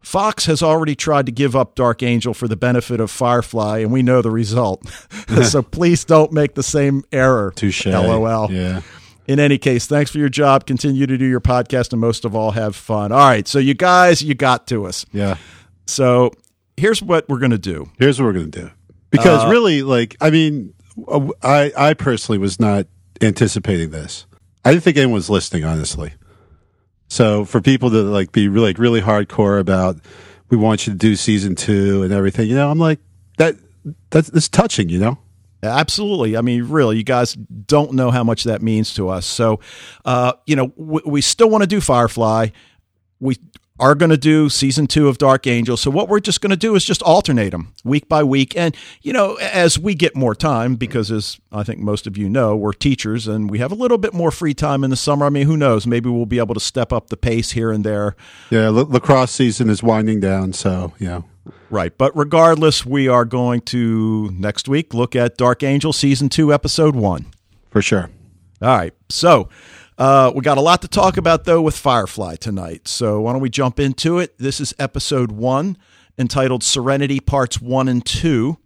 Fox 0.00 0.46
has 0.46 0.62
already 0.62 0.94
tried 0.94 1.26
to 1.26 1.32
give 1.32 1.56
up 1.56 1.74
Dark 1.74 2.02
Angel 2.02 2.34
for 2.34 2.46
the 2.46 2.56
benefit 2.56 3.00
of 3.00 3.10
Firefly, 3.10 3.78
and 3.78 3.90
we 3.90 4.02
know 4.02 4.20
the 4.20 4.30
result. 4.30 4.86
so 5.44 5.62
please 5.62 6.04
don't 6.04 6.32
make 6.32 6.54
the 6.54 6.62
same 6.62 7.04
error. 7.10 7.52
Touche. 7.56 7.86
LOL. 7.86 8.52
Yeah 8.52 8.82
in 9.26 9.40
any 9.40 9.58
case, 9.58 9.86
thanks 9.86 10.10
for 10.10 10.18
your 10.18 10.28
job. 10.28 10.66
Continue 10.66 11.06
to 11.06 11.16
do 11.16 11.24
your 11.24 11.40
podcast, 11.40 11.92
and 11.92 12.00
most 12.00 12.24
of 12.24 12.34
all, 12.34 12.52
have 12.52 12.76
fun. 12.76 13.12
All 13.12 13.18
right, 13.18 13.46
so 13.48 13.58
you 13.58 13.74
guys, 13.74 14.22
you 14.22 14.34
got 14.34 14.66
to 14.68 14.86
us. 14.86 15.06
Yeah. 15.12 15.36
So 15.86 16.32
here's 16.76 17.02
what 17.02 17.28
we're 17.28 17.38
going 17.38 17.50
to 17.50 17.58
do. 17.58 17.90
Here's 17.98 18.20
what 18.20 18.26
we're 18.26 18.32
going 18.34 18.50
to 18.50 18.60
do. 18.62 18.70
Because 19.14 19.44
uh, 19.44 19.48
really, 19.48 19.82
like, 19.82 20.16
I 20.20 20.30
mean, 20.30 20.74
uh, 21.06 21.28
I 21.42 21.72
I 21.76 21.94
personally 21.94 22.38
was 22.38 22.58
not 22.58 22.86
anticipating 23.20 23.90
this. 23.90 24.26
I 24.64 24.72
didn't 24.72 24.82
think 24.82 24.96
anyone 24.96 25.14
was 25.14 25.30
listening, 25.30 25.64
honestly. 25.64 26.14
So 27.08 27.44
for 27.44 27.60
people 27.60 27.90
to 27.90 28.02
like 28.02 28.32
be 28.32 28.48
really, 28.48 28.66
like 28.68 28.78
really 28.78 29.00
hardcore 29.00 29.60
about, 29.60 29.98
we 30.48 30.56
want 30.56 30.86
you 30.86 30.92
to 30.94 30.98
do 30.98 31.14
season 31.14 31.54
two 31.54 32.02
and 32.02 32.12
everything, 32.12 32.48
you 32.48 32.56
know, 32.56 32.70
I'm 32.70 32.78
like 32.78 32.98
that. 33.38 33.54
That's, 34.10 34.30
that's 34.30 34.48
touching, 34.48 34.88
you 34.88 34.98
know. 34.98 35.18
Absolutely. 35.62 36.36
I 36.36 36.40
mean, 36.40 36.64
really, 36.64 36.96
you 36.96 37.04
guys 37.04 37.34
don't 37.34 37.92
know 37.92 38.10
how 38.10 38.24
much 38.24 38.44
that 38.44 38.62
means 38.62 38.94
to 38.94 39.10
us. 39.10 39.26
So, 39.26 39.60
uh, 40.04 40.32
you 40.46 40.56
know, 40.56 40.72
we, 40.76 41.02
we 41.06 41.20
still 41.20 41.48
want 41.48 41.62
to 41.62 41.68
do 41.68 41.80
Firefly. 41.80 42.48
We 43.20 43.36
are 43.80 43.96
going 43.96 44.10
to 44.10 44.16
do 44.16 44.48
season 44.48 44.86
two 44.86 45.08
of 45.08 45.18
Dark 45.18 45.48
Angel. 45.48 45.76
So 45.76 45.90
what 45.90 46.08
we're 46.08 46.20
just 46.20 46.40
going 46.40 46.50
to 46.50 46.56
do 46.56 46.76
is 46.76 46.84
just 46.84 47.02
alternate 47.02 47.50
them 47.50 47.74
week 47.82 48.08
by 48.08 48.22
week. 48.22 48.56
And, 48.56 48.76
you 49.02 49.12
know, 49.12 49.34
as 49.34 49.78
we 49.78 49.94
get 49.96 50.14
more 50.14 50.34
time, 50.34 50.76
because 50.76 51.10
as 51.10 51.40
I 51.50 51.64
think 51.64 51.80
most 51.80 52.06
of 52.06 52.16
you 52.16 52.28
know, 52.28 52.54
we're 52.54 52.72
teachers 52.72 53.26
and 53.26 53.50
we 53.50 53.58
have 53.58 53.72
a 53.72 53.74
little 53.74 53.98
bit 53.98 54.14
more 54.14 54.30
free 54.30 54.54
time 54.54 54.84
in 54.84 54.90
the 54.90 54.96
summer. 54.96 55.26
I 55.26 55.28
mean, 55.28 55.46
who 55.46 55.56
knows? 55.56 55.88
Maybe 55.88 56.08
we'll 56.08 56.24
be 56.24 56.38
able 56.38 56.54
to 56.54 56.60
step 56.60 56.92
up 56.92 57.08
the 57.08 57.16
pace 57.16 57.50
here 57.50 57.72
and 57.72 57.84
there. 57.84 58.14
Yeah, 58.50 58.68
la- 58.68 58.82
lacrosse 58.82 59.32
season 59.32 59.68
is 59.68 59.82
winding 59.82 60.20
down. 60.20 60.52
So, 60.52 60.92
yeah. 61.00 61.22
Right. 61.68 61.96
But 61.98 62.16
regardless, 62.16 62.86
we 62.86 63.08
are 63.08 63.24
going 63.24 63.62
to 63.62 64.30
next 64.32 64.68
week 64.68 64.94
look 64.94 65.16
at 65.16 65.36
Dark 65.36 65.64
Angel 65.64 65.92
season 65.92 66.28
two, 66.28 66.54
episode 66.54 66.94
one. 66.94 67.26
For 67.70 67.82
sure. 67.82 68.08
All 68.62 68.68
right. 68.68 68.94
So, 69.08 69.48
uh, 69.98 70.32
we 70.34 70.42
got 70.42 70.58
a 70.58 70.60
lot 70.60 70.82
to 70.82 70.88
talk 70.88 71.16
about, 71.16 71.44
though, 71.44 71.62
with 71.62 71.76
Firefly 71.76 72.36
tonight. 72.36 72.88
So 72.88 73.20
why 73.22 73.32
don't 73.32 73.42
we 73.42 73.50
jump 73.50 73.78
into 73.78 74.18
it? 74.18 74.38
This 74.38 74.60
is 74.60 74.74
episode 74.78 75.32
one, 75.32 75.76
entitled 76.18 76.62
Serenity 76.62 77.20
Parts 77.20 77.60
One 77.60 77.88
and 77.88 78.04
Two. 78.04 78.58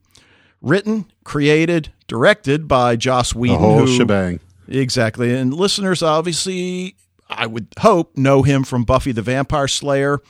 Written, 0.60 1.06
created, 1.24 1.92
directed 2.08 2.66
by 2.66 2.96
Joss 2.96 3.34
Whedon. 3.34 3.60
The 3.60 3.68
whole 3.68 3.78
who, 3.86 3.96
shebang. 3.96 4.40
Exactly. 4.66 5.34
And 5.34 5.54
listeners, 5.54 6.02
obviously, 6.02 6.96
I 7.30 7.46
would 7.46 7.68
hope, 7.78 8.16
know 8.16 8.42
him 8.42 8.64
from 8.64 8.84
Buffy 8.84 9.12
the 9.12 9.22
Vampire 9.22 9.68
Slayer. 9.68 10.20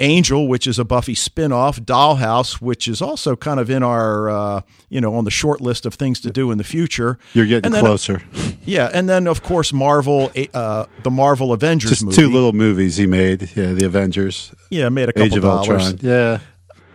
Angel, 0.00 0.48
which 0.48 0.66
is 0.66 0.78
a 0.78 0.84
Buffy 0.84 1.14
spinoff, 1.14 1.78
Dollhouse, 1.80 2.60
which 2.60 2.88
is 2.88 3.00
also 3.00 3.36
kind 3.36 3.60
of 3.60 3.70
in 3.70 3.82
our, 3.84 4.28
uh, 4.28 4.60
you 4.88 5.00
know, 5.00 5.14
on 5.14 5.24
the 5.24 5.30
short 5.30 5.60
list 5.60 5.86
of 5.86 5.94
things 5.94 6.18
to 6.20 6.30
do 6.30 6.50
in 6.50 6.58
the 6.58 6.64
future. 6.64 7.16
You're 7.32 7.46
getting 7.46 7.70
then- 7.72 7.84
closer. 7.84 8.22
Yeah, 8.66 8.90
and 8.92 9.08
then 9.08 9.26
of 9.28 9.42
course 9.42 9.72
Marvel, 9.72 10.32
uh, 10.54 10.86
the 11.02 11.10
Marvel 11.10 11.52
Avengers 11.52 11.90
Just 11.90 12.04
movie. 12.04 12.16
two 12.16 12.30
little 12.30 12.52
movies 12.52 12.96
he 12.96 13.06
made. 13.06 13.50
Yeah, 13.54 13.72
the 13.72 13.84
Avengers, 13.84 14.52
yeah, 14.70 14.88
made 14.88 15.10
a 15.10 15.12
couple 15.12 15.26
Age 15.26 15.36
of 15.36 15.42
dollars. 15.42 15.68
Ultron. 15.92 15.98
Yeah. 16.00 16.38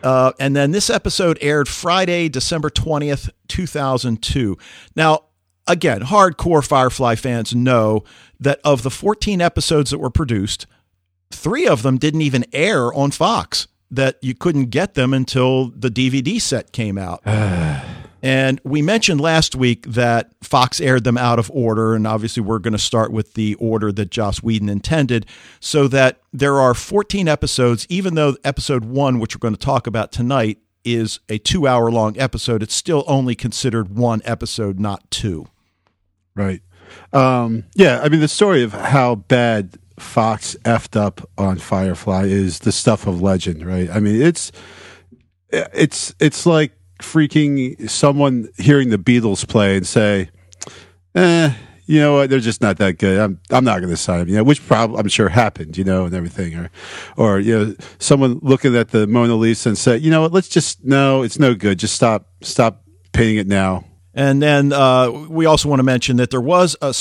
Uh, 0.02 0.32
and 0.40 0.56
then 0.56 0.72
this 0.72 0.90
episode 0.90 1.38
aired 1.42 1.68
Friday, 1.68 2.28
December 2.28 2.70
twentieth, 2.70 3.30
two 3.48 3.68
thousand 3.68 4.22
two. 4.24 4.58
Now, 4.96 5.26
again, 5.68 6.02
hardcore 6.02 6.66
Firefly 6.66 7.16
fans 7.16 7.54
know 7.54 8.04
that 8.40 8.60
of 8.64 8.82
the 8.84 8.90
fourteen 8.90 9.40
episodes 9.42 9.92
that 9.92 10.00
were 10.00 10.10
produced, 10.10 10.66
three 11.32 11.68
of 11.68 11.84
them 11.84 11.98
didn't 11.98 12.22
even 12.22 12.46
air 12.54 12.94
on 12.94 13.12
Fox. 13.12 13.68
That 13.92 14.18
you 14.22 14.36
couldn't 14.36 14.66
get 14.66 14.94
them 14.94 15.16
until 15.16 15.70
the 15.70 15.90
DVD 15.90 16.40
set 16.40 16.72
came 16.72 16.98
out. 16.98 17.24
And 18.22 18.60
we 18.66 18.82
mentioned 18.82 19.22
last 19.22 19.56
week 19.56 19.86
that 19.86 20.32
Fox 20.44 20.82
aired 20.82 21.06
them 21.06 21.18
out 21.18 21.40
of 21.40 21.50
order, 21.52 21.96
and 21.96 22.06
obviously 22.06 22.44
we're 22.44 22.60
going 22.60 22.74
to 22.74 22.78
start 22.78 23.14
with 23.14 23.34
the 23.34 23.56
order 23.56 23.92
that 23.94 24.12
Joss 24.12 24.44
Whedon 24.44 24.68
intended, 24.68 25.26
so 25.62 25.88
that 25.88 26.20
there 26.34 26.60
are 26.60 26.74
14 26.74 27.30
episodes, 27.30 27.88
even 27.90 28.16
though 28.16 28.36
episode 28.44 28.84
one, 28.84 29.20
which 29.20 29.36
we're 29.36 29.40
going 29.40 29.56
to 29.56 29.60
talk 29.60 29.88
about 29.88 30.12
tonight, 30.12 30.58
is 30.84 31.20
a 31.30 31.38
two 31.38 31.68
hour 31.68 31.90
long 31.92 32.18
episode, 32.20 32.62
it's 32.64 32.76
still 32.76 33.04
only 33.08 33.36
considered 33.36 33.96
one 33.96 34.22
episode, 34.26 34.80
not 34.80 35.10
two. 35.12 35.48
Right. 36.36 36.62
Um, 37.14 37.66
yeah, 37.76 38.02
I 38.02 38.10
mean, 38.10 38.20
the 38.20 38.28
story 38.28 38.64
of 38.64 38.74
how 38.74 39.16
bad 39.16 39.78
Fox 40.02 40.56
effed 40.64 40.96
up 40.96 41.28
on 41.38 41.58
Firefly 41.58 42.26
is 42.26 42.60
the 42.60 42.72
stuff 42.72 43.08
of 43.08 43.22
legend, 43.22 43.66
right? 43.66 43.90
I 43.90 44.00
mean, 44.00 44.22
it's 44.22 44.52
it's 45.52 46.14
it's 46.20 46.46
like 46.46 46.72
freaking 47.02 47.90
someone 47.90 48.50
hearing 48.58 48.90
the 48.90 48.98
Beatles 48.98 49.48
play 49.48 49.78
and 49.78 49.86
say, 49.88 50.30
"Eh, 51.16 51.54
you 51.86 52.00
know 52.00 52.16
what? 52.16 52.30
They're 52.30 52.40
just 52.40 52.62
not 52.62 52.78
that 52.78 52.98
good. 52.98 53.20
I'm 53.20 53.40
I'm 53.50 53.64
not 53.64 53.80
going 53.80 53.90
to 53.90 53.98
sign 53.98 54.20
them." 54.20 54.30
You 54.30 54.36
know, 54.38 54.44
which 54.44 54.66
probably 54.66 55.00
I'm 55.00 55.08
sure 55.08 55.30
happened, 55.30 55.78
you 55.78 55.84
know, 55.84 56.06
and 56.06 56.14
everything, 56.14 56.56
or 56.56 56.72
or 57.18 57.40
you 57.40 57.58
know, 57.58 57.76
someone 58.00 58.40
looking 58.42 58.76
at 58.76 58.90
the 58.90 59.08
Mona 59.08 59.36
Lisa 59.36 59.70
and 59.70 59.78
say, 59.78 59.98
"You 59.98 60.12
know 60.12 60.22
what? 60.22 60.32
Let's 60.34 60.50
just 60.50 60.84
no, 60.86 61.24
it's 61.24 61.40
no 61.40 61.56
good. 61.56 61.80
Just 61.80 61.96
stop 61.96 62.28
stop 62.42 62.84
painting 63.12 63.38
it 63.38 63.48
now." 63.48 63.86
And 64.20 64.42
then 64.42 64.74
uh, 64.74 65.10
we 65.30 65.46
also 65.46 65.70
want 65.70 65.80
to 65.80 65.84
mention 65.84 66.18
that 66.18 66.30
there 66.30 66.42
was 66.42 66.76
a, 66.82 66.94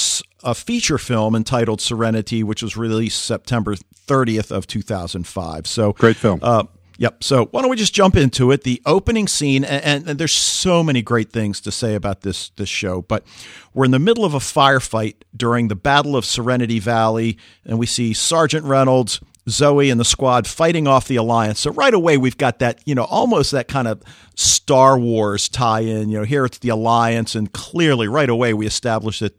a 0.48 0.54
feature 0.54 0.98
film 0.98 1.34
entitled 1.34 1.80
Serenity, 1.80 2.44
which 2.44 2.62
was 2.62 2.76
released 2.76 3.24
September 3.24 3.74
30th 4.06 4.52
of 4.52 4.68
2005. 4.68 5.66
So 5.66 5.94
Great 5.94 6.14
film. 6.14 6.38
Uh, 6.40 6.66
yep. 6.96 7.24
So 7.24 7.46
why 7.46 7.62
don't 7.62 7.70
we 7.70 7.76
just 7.76 7.92
jump 7.92 8.14
into 8.14 8.52
it? 8.52 8.62
The 8.62 8.80
opening 8.86 9.26
scene, 9.26 9.64
and, 9.64 10.08
and 10.08 10.16
there's 10.20 10.32
so 10.32 10.84
many 10.84 11.02
great 11.02 11.32
things 11.32 11.60
to 11.62 11.72
say 11.72 11.96
about 11.96 12.20
this 12.20 12.50
this 12.50 12.68
show, 12.68 13.02
but 13.02 13.26
we're 13.74 13.86
in 13.86 13.90
the 13.90 13.98
middle 13.98 14.24
of 14.24 14.34
a 14.34 14.38
firefight 14.38 15.16
during 15.36 15.66
the 15.66 15.74
Battle 15.74 16.14
of 16.14 16.24
Serenity 16.24 16.78
Valley, 16.78 17.36
and 17.64 17.80
we 17.80 17.86
see 17.86 18.14
Sergeant 18.14 18.64
Reynolds. 18.64 19.18
Zoe 19.48 19.90
and 19.90 19.98
the 19.98 20.04
squad 20.04 20.46
fighting 20.46 20.86
off 20.86 21.08
the 21.08 21.16
alliance. 21.16 21.60
So 21.60 21.70
right 21.72 21.94
away 21.94 22.16
we've 22.16 22.36
got 22.36 22.58
that, 22.60 22.80
you 22.84 22.94
know, 22.94 23.04
almost 23.04 23.50
that 23.52 23.68
kind 23.68 23.88
of 23.88 24.02
Star 24.34 24.98
Wars 24.98 25.48
tie-in. 25.48 26.08
You 26.08 26.18
know, 26.18 26.24
here 26.24 26.44
it's 26.44 26.58
the 26.58 26.68
alliance, 26.68 27.34
and 27.34 27.52
clearly 27.52 28.08
right 28.08 28.28
away 28.28 28.54
we 28.54 28.66
establish 28.66 29.20
that 29.20 29.36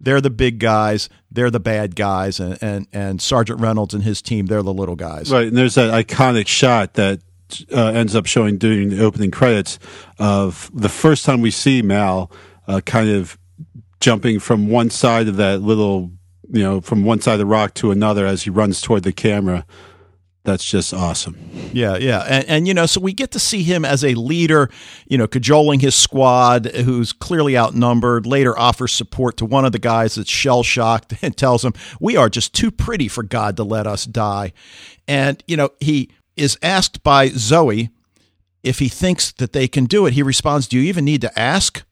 they're 0.00 0.20
the 0.20 0.30
big 0.30 0.58
guys, 0.58 1.08
they're 1.30 1.50
the 1.50 1.60
bad 1.60 1.96
guys, 1.96 2.40
and 2.40 2.58
and, 2.62 2.86
and 2.92 3.22
Sergeant 3.22 3.60
Reynolds 3.60 3.94
and 3.94 4.02
his 4.02 4.20
team, 4.20 4.46
they're 4.46 4.62
the 4.62 4.74
little 4.74 4.96
guys. 4.96 5.32
Right, 5.32 5.46
and 5.46 5.56
there's 5.56 5.76
that 5.76 5.92
iconic 5.92 6.46
shot 6.46 6.94
that 6.94 7.20
uh, 7.72 7.86
ends 7.86 8.14
up 8.14 8.26
showing 8.26 8.58
during 8.58 8.90
the 8.90 9.04
opening 9.04 9.30
credits 9.30 9.78
of 10.18 10.70
the 10.74 10.88
first 10.88 11.24
time 11.24 11.40
we 11.40 11.50
see 11.50 11.82
Mal 11.82 12.30
uh, 12.66 12.80
kind 12.84 13.08
of 13.08 13.38
jumping 14.00 14.38
from 14.38 14.68
one 14.68 14.90
side 14.90 15.28
of 15.28 15.36
that 15.36 15.62
little, 15.62 16.10
you 16.52 16.62
know, 16.62 16.80
from 16.80 17.04
one 17.04 17.20
side 17.20 17.34
of 17.34 17.38
the 17.38 17.46
rock 17.46 17.74
to 17.74 17.90
another 17.90 18.26
as 18.26 18.42
he 18.44 18.50
runs 18.50 18.80
toward 18.80 19.02
the 19.02 19.12
camera. 19.12 19.64
That's 20.44 20.64
just 20.70 20.92
awesome. 20.92 21.38
Yeah, 21.72 21.96
yeah, 21.96 22.20
and, 22.28 22.44
and 22.46 22.68
you 22.68 22.74
know, 22.74 22.84
so 22.84 23.00
we 23.00 23.14
get 23.14 23.30
to 23.30 23.38
see 23.38 23.62
him 23.62 23.82
as 23.82 24.04
a 24.04 24.12
leader, 24.12 24.68
you 25.08 25.16
know, 25.16 25.26
cajoling 25.26 25.80
his 25.80 25.94
squad, 25.94 26.66
who's 26.66 27.14
clearly 27.14 27.56
outnumbered. 27.56 28.26
Later, 28.26 28.56
offers 28.58 28.92
support 28.92 29.38
to 29.38 29.46
one 29.46 29.64
of 29.64 29.72
the 29.72 29.78
guys 29.78 30.16
that's 30.16 30.28
shell 30.30 30.62
shocked 30.62 31.14
and 31.22 31.34
tells 31.34 31.64
him, 31.64 31.72
"We 31.98 32.16
are 32.16 32.28
just 32.28 32.52
too 32.52 32.70
pretty 32.70 33.08
for 33.08 33.22
God 33.22 33.56
to 33.56 33.64
let 33.64 33.86
us 33.86 34.04
die." 34.04 34.52
And 35.08 35.42
you 35.46 35.56
know, 35.56 35.70
he 35.80 36.10
is 36.36 36.58
asked 36.62 37.02
by 37.02 37.28
Zoe 37.28 37.88
if 38.62 38.80
he 38.80 38.88
thinks 38.90 39.32
that 39.32 39.54
they 39.54 39.66
can 39.66 39.86
do 39.86 40.04
it. 40.04 40.12
He 40.12 40.22
responds, 40.22 40.68
"Do 40.68 40.78
you 40.78 40.84
even 40.84 41.06
need 41.06 41.22
to 41.22 41.38
ask?" 41.38 41.82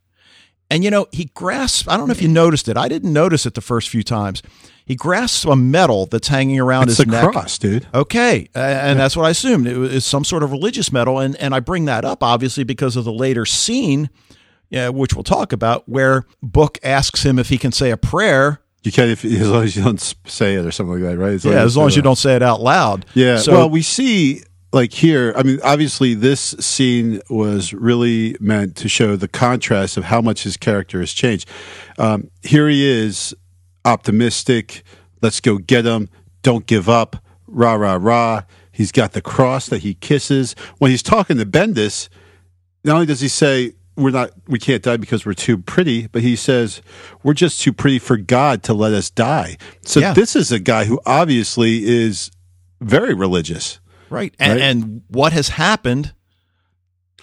And 0.72 0.82
you 0.82 0.90
know, 0.90 1.06
he 1.12 1.26
grasps. 1.34 1.86
I 1.86 1.98
don't 1.98 2.08
know 2.08 2.12
if 2.12 2.22
you 2.22 2.28
noticed 2.28 2.66
it. 2.66 2.78
I 2.78 2.88
didn't 2.88 3.12
notice 3.12 3.44
it 3.44 3.52
the 3.52 3.60
first 3.60 3.90
few 3.90 4.02
times. 4.02 4.42
He 4.86 4.94
grasps 4.96 5.44
a 5.44 5.54
medal 5.54 6.06
that's 6.06 6.28
hanging 6.28 6.58
around 6.58 6.84
It's 6.88 6.96
his 6.96 7.06
a 7.06 7.10
neck. 7.10 7.30
cross, 7.30 7.58
dude. 7.58 7.86
Okay, 7.92 8.48
uh, 8.56 8.58
and 8.58 8.98
that's 8.98 9.14
what 9.14 9.26
I 9.26 9.30
assumed. 9.30 9.66
It 9.68 9.76
was 9.76 10.04
some 10.06 10.24
sort 10.24 10.42
of 10.42 10.50
religious 10.50 10.90
medal, 10.90 11.18
and 11.18 11.36
and 11.36 11.54
I 11.54 11.60
bring 11.60 11.84
that 11.84 12.06
up 12.06 12.22
obviously 12.22 12.64
because 12.64 12.96
of 12.96 13.04
the 13.04 13.12
later 13.12 13.44
scene, 13.44 14.08
yeah, 14.70 14.88
which 14.88 15.12
we'll 15.14 15.24
talk 15.24 15.52
about, 15.52 15.86
where 15.88 16.24
Book 16.42 16.78
asks 16.82 17.22
him 17.22 17.38
if 17.38 17.50
he 17.50 17.58
can 17.58 17.70
say 17.70 17.90
a 17.90 17.98
prayer. 17.98 18.60
You 18.82 18.90
can 18.92 19.10
if 19.10 19.24
as 19.26 19.50
long 19.50 19.64
as 19.64 19.76
you 19.76 19.84
don't 19.84 20.14
say 20.26 20.54
it 20.54 20.64
or 20.64 20.72
something 20.72 20.94
like 21.00 21.02
that, 21.02 21.18
right? 21.18 21.44
Yeah, 21.44 21.62
as 21.62 21.76
long 21.76 21.86
as 21.86 21.96
you 21.96 22.02
don't 22.02 22.16
say 22.16 22.34
it 22.34 22.42
out 22.42 22.62
loud. 22.62 23.04
Yeah. 23.14 23.36
So 23.36 23.52
well, 23.52 23.70
we 23.70 23.82
see 23.82 24.42
like 24.72 24.92
here. 24.92 25.32
I 25.36 25.42
mean, 25.42 25.58
obviously, 25.62 26.14
this 26.14 26.40
scene 26.60 27.20
was 27.28 27.72
really 27.72 28.36
meant 28.40 28.76
to 28.76 28.88
show 28.88 29.16
the 29.16 29.28
contrast 29.28 29.96
of 29.96 30.04
how 30.04 30.20
much 30.20 30.42
his 30.44 30.56
character 30.56 31.00
has 31.00 31.12
changed. 31.12 31.48
Um, 31.98 32.30
here 32.42 32.68
he 32.68 32.88
is, 32.88 33.34
optimistic. 33.84 34.82
Let's 35.20 35.40
go 35.40 35.58
get 35.58 35.84
him. 35.84 36.08
Don't 36.42 36.66
give 36.66 36.88
up. 36.88 37.16
Rah 37.46 37.74
rah 37.74 37.98
rah. 38.00 38.42
He's 38.72 38.90
got 38.92 39.12
the 39.12 39.20
cross 39.22 39.66
that 39.68 39.82
he 39.82 39.94
kisses 39.94 40.54
when 40.78 40.90
he's 40.90 41.02
talking 41.02 41.36
to 41.36 41.46
Bendis. 41.46 42.08
Not 42.84 42.94
only 42.94 43.06
does 43.06 43.20
he 43.20 43.28
say 43.28 43.74
we're 43.94 44.10
not, 44.10 44.30
we 44.48 44.58
can't 44.58 44.82
die 44.82 44.96
because 44.96 45.26
we're 45.26 45.34
too 45.34 45.58
pretty, 45.58 46.06
but 46.06 46.22
he 46.22 46.34
says 46.34 46.80
we're 47.22 47.34
just 47.34 47.60
too 47.60 47.72
pretty 47.74 47.98
for 47.98 48.16
God 48.16 48.62
to 48.64 48.72
let 48.74 48.92
us 48.94 49.10
die. 49.10 49.58
So 49.82 50.00
Yeah. 50.00 50.14
this 50.14 50.34
is 50.34 50.50
a 50.50 50.58
guy 50.58 50.86
who 50.86 50.98
obviously 51.04 51.84
is 51.84 52.30
very 52.80 53.12
religious. 53.12 53.78
Right, 54.12 54.34
and, 54.38 54.52
Right. 54.52 54.62
and 54.62 55.02
what 55.08 55.32
has 55.32 55.48
happened 55.50 56.12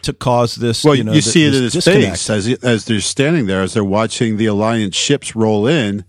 to 0.02 0.14
cause 0.14 0.56
this? 0.56 0.84
Well, 0.84 0.96
you 0.96 1.00
you, 1.00 1.04
know, 1.06 1.12
th- 1.14 1.24
see 1.24 1.46
it 1.46 1.54
in 1.56 1.64
his 1.64 1.84
face 1.86 2.30
as 2.30 2.48
as 2.64 2.86
they're 2.86 3.02
standing 3.02 3.46
there, 3.48 3.62
as 3.62 3.74
they're 3.74 3.84
watching 3.84 4.38
the 4.38 4.46
Alliance 4.48 4.96
ships 4.96 5.36
roll 5.36 5.68
in, 5.68 6.06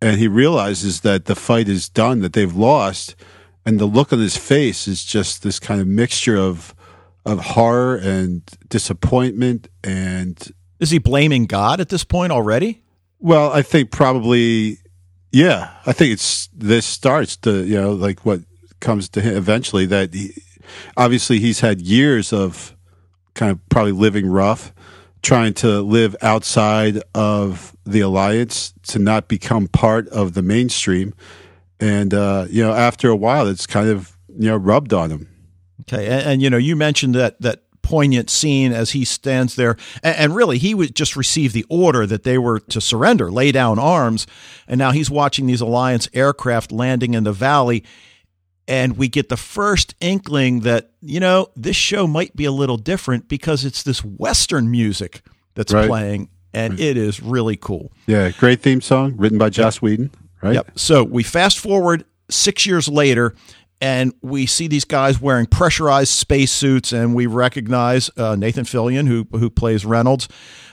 and 0.00 0.18
he 0.18 0.28
realizes 0.28 1.00
that 1.02 1.26
the 1.26 1.34
fight 1.34 1.68
is 1.68 1.88
done, 1.88 2.20
that 2.20 2.32
they've 2.32 2.54
lost, 2.54 3.14
and 3.66 3.78
the 3.78 3.86
look 3.86 4.12
on 4.12 4.18
his 4.20 4.36
face 4.36 4.88
is 4.88 5.04
just 5.04 5.42
this 5.42 5.58
kind 5.58 5.80
of 5.80 5.86
mixture 5.86 6.36
of 6.36 6.74
of 7.26 7.40
horror 7.40 7.96
and 7.96 8.42
disappointment 8.68 9.68
and 9.82 10.52
Is 10.78 10.90
he 10.90 10.98
blaming 10.98 11.46
God 11.46 11.80
at 11.80 11.88
this 11.88 12.04
point 12.04 12.32
already? 12.32 12.82
well, 13.18 13.50
I 13.52 13.62
think 13.62 13.90
probably 13.90 14.78
Yeah, 15.32 15.70
I 15.86 15.92
think 15.92 16.12
it's 16.12 16.48
this 16.54 16.84
starts 16.84 17.36
to 17.38 17.64
you 17.64 17.80
know 17.80 17.92
like 17.92 18.26
what 18.26 18.40
comes 18.84 19.08
to 19.08 19.20
him 19.20 19.36
eventually 19.36 19.86
that 19.86 20.14
he, 20.14 20.32
obviously 20.96 21.40
he's 21.40 21.60
had 21.60 21.80
years 21.80 22.32
of 22.32 22.76
kind 23.34 23.50
of 23.50 23.68
probably 23.68 23.92
living 23.92 24.26
rough, 24.28 24.72
trying 25.22 25.54
to 25.54 25.80
live 25.80 26.14
outside 26.22 27.02
of 27.14 27.74
the 27.84 28.00
alliance 28.00 28.72
to 28.84 28.98
not 28.98 29.26
become 29.26 29.66
part 29.66 30.06
of 30.08 30.34
the 30.34 30.42
mainstream, 30.42 31.14
and 31.80 32.14
uh, 32.14 32.46
you 32.48 32.62
know 32.62 32.72
after 32.72 33.08
a 33.08 33.16
while 33.16 33.48
it's 33.48 33.66
kind 33.66 33.88
of 33.88 34.16
you 34.28 34.48
know 34.48 34.56
rubbed 34.56 34.92
on 34.92 35.10
him. 35.10 35.28
Okay, 35.82 36.06
and, 36.06 36.26
and 36.26 36.42
you 36.42 36.50
know 36.50 36.56
you 36.56 36.76
mentioned 36.76 37.14
that 37.16 37.40
that 37.40 37.64
poignant 37.82 38.30
scene 38.30 38.72
as 38.72 38.92
he 38.92 39.04
stands 39.04 39.56
there. 39.56 39.76
And, 40.02 40.34
really, 40.34 40.56
he 40.58 40.74
would 40.74 40.96
just 40.96 41.16
receive 41.16 41.52
the 41.52 41.66
order 41.68 42.06
that 42.06 42.22
they 42.22 42.38
were 42.38 42.60
to 42.60 42.80
surrender, 42.80 43.30
lay 43.30 43.52
down 43.52 43.78
arms. 43.78 44.26
And 44.66 44.78
now 44.78 44.90
he's 44.90 45.10
watching 45.10 45.46
these 45.46 45.60
Alliance 45.60 46.08
aircraft 46.14 46.72
landing 46.72 47.12
in 47.12 47.24
the 47.24 47.32
valley. 47.32 47.84
And 48.66 48.96
we 48.96 49.08
get 49.08 49.28
the 49.28 49.36
first 49.36 49.94
inkling 50.00 50.60
that, 50.60 50.90
you 51.02 51.20
know, 51.20 51.48
this 51.54 51.76
show 51.76 52.06
might 52.06 52.34
be 52.34 52.46
a 52.46 52.52
little 52.52 52.78
different 52.78 53.28
because 53.28 53.64
it's 53.64 53.82
this 53.82 54.02
Western 54.02 54.70
music 54.70 55.22
that's 55.54 55.72
right. 55.72 55.86
playing. 55.86 56.30
And 56.54 56.78
it 56.78 56.96
is 56.96 57.20
really 57.20 57.56
cool. 57.56 57.92
Yeah, 58.06 58.30
great 58.30 58.60
theme 58.60 58.80
song 58.80 59.14
written 59.16 59.38
by 59.38 59.50
Joss 59.50 59.76
yep. 59.76 59.82
Whedon, 59.82 60.10
right? 60.40 60.54
Yep. 60.54 60.78
So 60.78 61.02
we 61.02 61.24
fast 61.24 61.58
forward 61.58 62.04
six 62.30 62.64
years 62.64 62.88
later, 62.88 63.34
and 63.80 64.14
we 64.22 64.46
see 64.46 64.68
these 64.68 64.84
guys 64.84 65.20
wearing 65.20 65.46
pressurized 65.46 66.12
spacesuits, 66.12 66.92
and 66.92 67.14
we 67.14 67.26
recognize 67.26 68.08
uh, 68.16 68.36
Nathan 68.36 68.64
Fillion, 68.64 69.08
who 69.08 69.26
who 69.36 69.50
plays 69.50 69.84
Reynolds, 69.84 70.28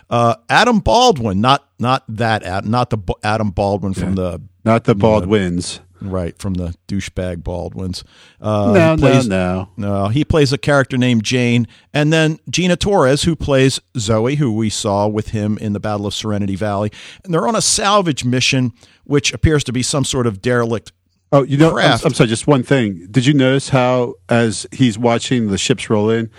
uh, 0.09 0.35
Adam 0.49 0.79
Baldwin, 0.79 1.41
not 1.41 1.67
not 1.79 2.03
that 2.09 2.43
Adam, 2.43 2.69
not 2.69 2.89
the 2.89 2.99
Adam 3.23 3.49
Baldwin 3.49 3.93
from 3.93 4.09
yeah. 4.09 4.15
the 4.15 4.41
not 4.63 4.83
the 4.83 4.93
Baldwins. 4.93 5.79
Right 6.01 6.37
from 6.37 6.55
the 6.55 6.73
douchebag 6.87 7.43
Baldwins. 7.43 8.03
Uh, 8.39 8.71
no, 8.73 8.97
plays, 8.97 9.27
no, 9.27 9.69
no. 9.77 10.03
No, 10.03 10.07
he 10.07 10.25
plays 10.25 10.51
a 10.51 10.57
character 10.57 10.97
named 10.97 11.23
Jayne, 11.23 11.67
and 11.93 12.11
then 12.11 12.39
Gina 12.49 12.75
Torres, 12.75 13.23
who 13.23 13.35
plays 13.35 13.79
Zoe, 13.97 14.35
who 14.35 14.51
we 14.51 14.69
saw 14.69 15.07
with 15.07 15.29
him 15.29 15.57
in 15.59 15.73
the 15.73 15.79
Battle 15.79 16.07
of 16.07 16.13
Serenity 16.13 16.55
Valley, 16.55 16.91
and 17.23 17.33
they're 17.33 17.47
on 17.47 17.55
a 17.55 17.61
salvage 17.61 18.25
mission, 18.25 18.73
which 19.03 19.31
appears 19.33 19.63
to 19.65 19.71
be 19.71 19.83
some 19.83 20.03
sort 20.03 20.25
of 20.25 20.41
derelict 20.41 20.91
Oh, 21.33 21.43
you 21.43 21.55
know, 21.55 21.77
I'm, 21.77 21.97
I'm, 22.03 22.13
sorry. 22.13 22.27
Just 22.27 22.45
one 22.45 22.61
thing. 22.61 23.07
Did 23.09 23.25
you 23.25 23.33
notice 23.33 23.69
how, 23.69 24.15
as 24.27 24.67
he's 24.73 24.97
watching 24.97 25.47
the 25.47 25.57
ships 25.57 25.89
roll 25.89 26.09
in, 26.09 26.29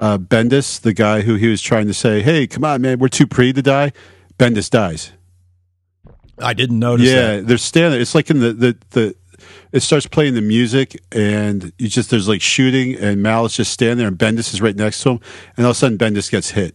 uh, 0.00 0.16
Bendis, 0.16 0.80
the 0.80 0.94
guy 0.94 1.20
who 1.20 1.34
he 1.34 1.48
was 1.48 1.60
trying 1.60 1.86
to 1.86 1.94
say, 1.94 2.22
"Hey, 2.22 2.46
come 2.46 2.64
on, 2.64 2.80
man, 2.80 2.98
we're 2.98 3.08
too 3.08 3.26
pretty 3.26 3.52
to 3.54 3.62
die," 3.62 3.92
Bendis 4.38 4.70
dies. 4.70 5.12
I 6.40 6.54
didn't 6.54 6.78
notice. 6.78 7.06
Yeah, 7.06 7.36
that. 7.36 7.46
they're 7.46 7.58
standing. 7.58 8.00
It's 8.00 8.14
like 8.14 8.30
in 8.30 8.40
the 8.40 8.52
the 8.52 8.78
the. 8.90 9.16
It 9.70 9.80
starts 9.80 10.06
playing 10.06 10.34
the 10.34 10.40
music, 10.40 11.00
and 11.12 11.72
you 11.78 11.88
just 11.88 12.10
there's 12.10 12.26
like 12.26 12.40
shooting, 12.40 12.94
and 12.96 13.22
Mal's 13.22 13.54
just 13.54 13.72
standing 13.72 13.98
there, 13.98 14.08
and 14.08 14.16
Bendis 14.18 14.52
is 14.54 14.62
right 14.62 14.74
next 14.74 15.02
to 15.02 15.10
him, 15.10 15.20
and 15.56 15.66
all 15.66 15.70
of 15.70 15.76
a 15.76 15.78
sudden 15.78 15.98
Bendis 15.98 16.30
gets 16.30 16.50
hit. 16.50 16.74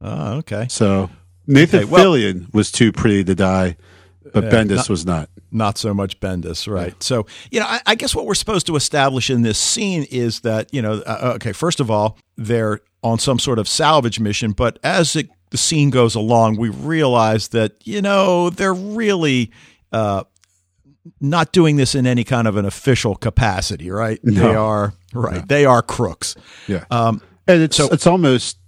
Oh, 0.00 0.38
okay. 0.38 0.66
So 0.68 1.08
Nathan 1.46 1.80
okay, 1.80 1.90
well, 1.90 2.04
Fillion 2.04 2.52
was 2.52 2.72
too 2.72 2.90
pretty 2.92 3.24
to 3.24 3.34
die, 3.34 3.76
but 4.32 4.44
Bendis 4.44 4.76
not, 4.76 4.88
was 4.88 5.06
not 5.06 5.30
not 5.54 5.78
so 5.78 5.94
much 5.94 6.18
Bendis, 6.20 6.70
right? 6.70 6.88
Yeah. 6.88 6.94
So, 7.00 7.26
you 7.50 7.60
know, 7.60 7.66
I, 7.66 7.80
I, 7.86 7.94
guess 7.94 8.14
what 8.14 8.26
we're 8.26 8.34
supposed 8.34 8.66
to 8.66 8.76
establish 8.76 9.30
in 9.30 9.42
this 9.42 9.56
scene 9.56 10.04
is 10.10 10.40
that, 10.40 10.74
you 10.74 10.82
know, 10.82 10.94
uh, 11.06 11.18
uh, 11.22 11.32
okay, 11.36 11.52
first 11.52 11.78
of 11.78 11.90
all, 11.90 12.18
they're 12.36 12.80
on 13.04 13.20
some 13.20 13.38
sort 13.38 13.60
of 13.60 13.68
salvage 13.68 14.18
mission, 14.18 14.50
but 14.50 14.80
as 14.82 15.14
it, 15.14 15.30
the 15.54 15.58
scene 15.58 15.90
goes 15.90 16.16
along, 16.16 16.56
we 16.56 16.68
realize 16.68 17.46
that, 17.50 17.74
you 17.84 18.02
know, 18.02 18.50
they're 18.50 18.74
really 18.74 19.52
uh, 19.92 20.24
not 21.20 21.52
doing 21.52 21.76
this 21.76 21.94
in 21.94 22.08
any 22.08 22.24
kind 22.24 22.48
of 22.48 22.56
an 22.56 22.64
official 22.64 23.14
capacity, 23.14 23.88
right? 23.88 24.18
No. 24.24 24.40
They 24.48 24.54
are, 24.56 24.94
right. 25.14 25.36
No. 25.36 25.44
They 25.46 25.64
are 25.64 25.80
crooks. 25.80 26.34
Yeah. 26.66 26.86
Um, 26.90 27.22
and 27.46 27.62
it's, 27.62 27.76
so, 27.76 27.88
it's 27.92 28.04
almost, 28.04 28.58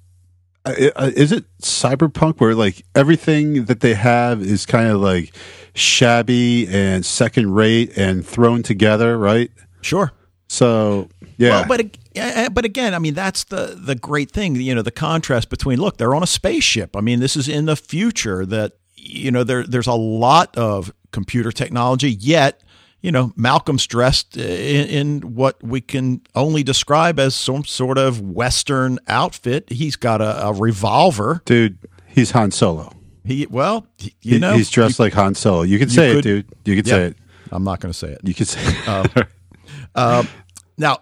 uh, 0.64 0.74
uh, 0.94 1.10
is 1.16 1.32
it 1.32 1.44
cyberpunk 1.60 2.38
where 2.38 2.54
like 2.54 2.84
everything 2.94 3.64
that 3.64 3.80
they 3.80 3.94
have 3.94 4.40
is 4.40 4.64
kind 4.64 4.88
of 4.88 5.00
like 5.00 5.34
shabby 5.74 6.68
and 6.68 7.04
second 7.04 7.52
rate 7.52 7.98
and 7.98 8.24
thrown 8.24 8.62
together, 8.62 9.18
right? 9.18 9.50
Sure. 9.80 10.12
So 10.48 11.08
yeah, 11.36 11.66
well, 11.66 11.78
but 12.14 12.54
but 12.54 12.64
again, 12.64 12.94
I 12.94 12.98
mean 12.98 13.14
that's 13.14 13.44
the 13.44 13.78
the 13.78 13.94
great 13.94 14.30
thing, 14.30 14.56
you 14.56 14.74
know, 14.74 14.82
the 14.82 14.90
contrast 14.90 15.50
between 15.50 15.80
look, 15.80 15.96
they're 15.96 16.14
on 16.14 16.22
a 16.22 16.26
spaceship. 16.26 16.96
I 16.96 17.00
mean, 17.00 17.20
this 17.20 17.36
is 17.36 17.48
in 17.48 17.66
the 17.66 17.76
future 17.76 18.46
that 18.46 18.74
you 18.94 19.30
know 19.30 19.44
there 19.44 19.64
there's 19.64 19.86
a 19.86 19.94
lot 19.94 20.56
of 20.56 20.92
computer 21.10 21.50
technology, 21.50 22.10
yet 22.10 22.62
you 23.02 23.12
know, 23.12 23.32
Malcolm's 23.36 23.86
dressed 23.86 24.36
in, 24.36 24.88
in, 24.88 25.34
what 25.34 25.62
we 25.62 25.80
can 25.80 26.22
only 26.34 26.64
describe 26.64 27.20
as 27.20 27.36
some 27.36 27.64
sort 27.64 27.98
of 27.98 28.20
Western 28.20 28.98
outfit. 29.06 29.70
He's 29.70 29.94
got 29.94 30.20
a, 30.20 30.46
a 30.46 30.52
revolver. 30.52 31.40
Dude, 31.44 31.78
he's 32.08 32.32
Han 32.32 32.50
Solo. 32.50 32.92
He 33.24 33.46
well, 33.46 33.86
you 33.98 34.10
he, 34.22 34.38
know, 34.40 34.54
he's 34.54 34.70
dressed 34.70 34.98
you, 34.98 35.04
like 35.04 35.12
Han 35.12 35.36
Solo. 35.36 35.62
You 35.62 35.78
can 35.78 35.88
say 35.88 36.14
could, 36.14 36.18
it, 36.18 36.22
dude. 36.22 36.46
You 36.64 36.82
can 36.82 36.88
yeah, 36.88 36.96
say 36.96 37.02
it. 37.04 37.16
I'm 37.52 37.62
not 37.62 37.78
going 37.80 37.92
to 37.92 37.98
say 37.98 38.08
it. 38.08 38.20
You 38.24 38.34
can 38.34 38.46
say 38.46 38.60
it. 38.60 38.88
Um, 38.88 39.06
um, 39.96 40.28
now, 40.78 40.98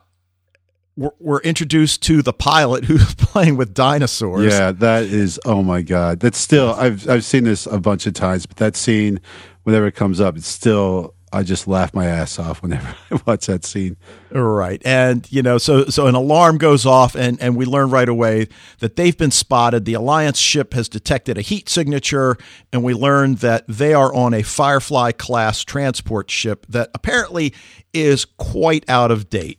we're, 0.96 1.10
we're, 1.18 1.40
introduced 1.40 2.02
to 2.04 2.22
the 2.22 2.32
pilot 2.32 2.84
who's 2.84 3.14
playing 3.16 3.56
with 3.56 3.74
dinosaurs. 3.74 4.52
Yeah, 4.52 4.72
that 4.72 5.04
is. 5.04 5.40
Oh 5.44 5.62
my 5.62 5.82
god, 5.82 6.20
that's 6.20 6.38
still. 6.38 6.74
I've 6.74 7.08
I've 7.08 7.24
seen 7.24 7.44
this 7.44 7.66
a 7.66 7.80
bunch 7.80 8.06
of 8.06 8.14
times, 8.14 8.46
but 8.46 8.56
that 8.58 8.76
scene, 8.76 9.20
whenever 9.64 9.86
it 9.86 9.96
comes 9.96 10.20
up, 10.20 10.36
it's 10.36 10.48
still 10.48 11.14
I 11.34 11.42
just 11.42 11.66
laugh 11.66 11.92
my 11.92 12.06
ass 12.06 12.38
off 12.38 12.62
whenever 12.62 12.94
I 13.10 13.20
watch 13.26 13.46
that 13.46 13.64
scene. 13.64 13.96
Right. 14.30 14.80
And, 14.84 15.30
you 15.30 15.42
know, 15.42 15.58
so 15.58 15.86
so 15.86 16.06
an 16.06 16.14
alarm 16.14 16.58
goes 16.58 16.86
off 16.86 17.14
and, 17.14 17.40
and 17.40 17.56
we 17.56 17.66
learn 17.66 17.90
right 17.90 18.08
away 18.08 18.48
that 18.78 18.96
they've 18.96 19.16
been 19.16 19.30
spotted. 19.30 19.84
The 19.84 19.94
Alliance 19.94 20.38
ship 20.38 20.74
has 20.74 20.88
detected 20.88 21.36
a 21.36 21.40
heat 21.40 21.68
signature, 21.68 22.36
and 22.72 22.82
we 22.84 22.94
learn 22.94 23.36
that 23.36 23.64
they 23.66 23.94
are 23.94 24.14
on 24.14 24.32
a 24.32 24.42
Firefly 24.42 25.12
class 25.12 25.64
transport 25.64 26.30
ship 26.30 26.66
that 26.68 26.90
apparently 26.94 27.52
is 27.92 28.24
quite 28.24 28.88
out 28.88 29.10
of 29.10 29.28
date. 29.28 29.58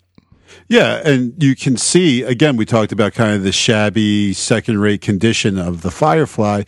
Yeah, 0.68 1.02
and 1.04 1.42
you 1.44 1.56
can 1.56 1.78
see 1.78 2.24
again 2.24 2.56
we 2.56 2.66
talked 2.66 2.92
about 2.92 3.14
kind 3.14 3.36
of 3.36 3.44
the 3.44 3.52
shabby 3.52 4.34
second 4.34 4.80
rate 4.80 5.02
condition 5.02 5.60
of 5.60 5.82
the 5.82 5.92
Firefly 5.92 6.64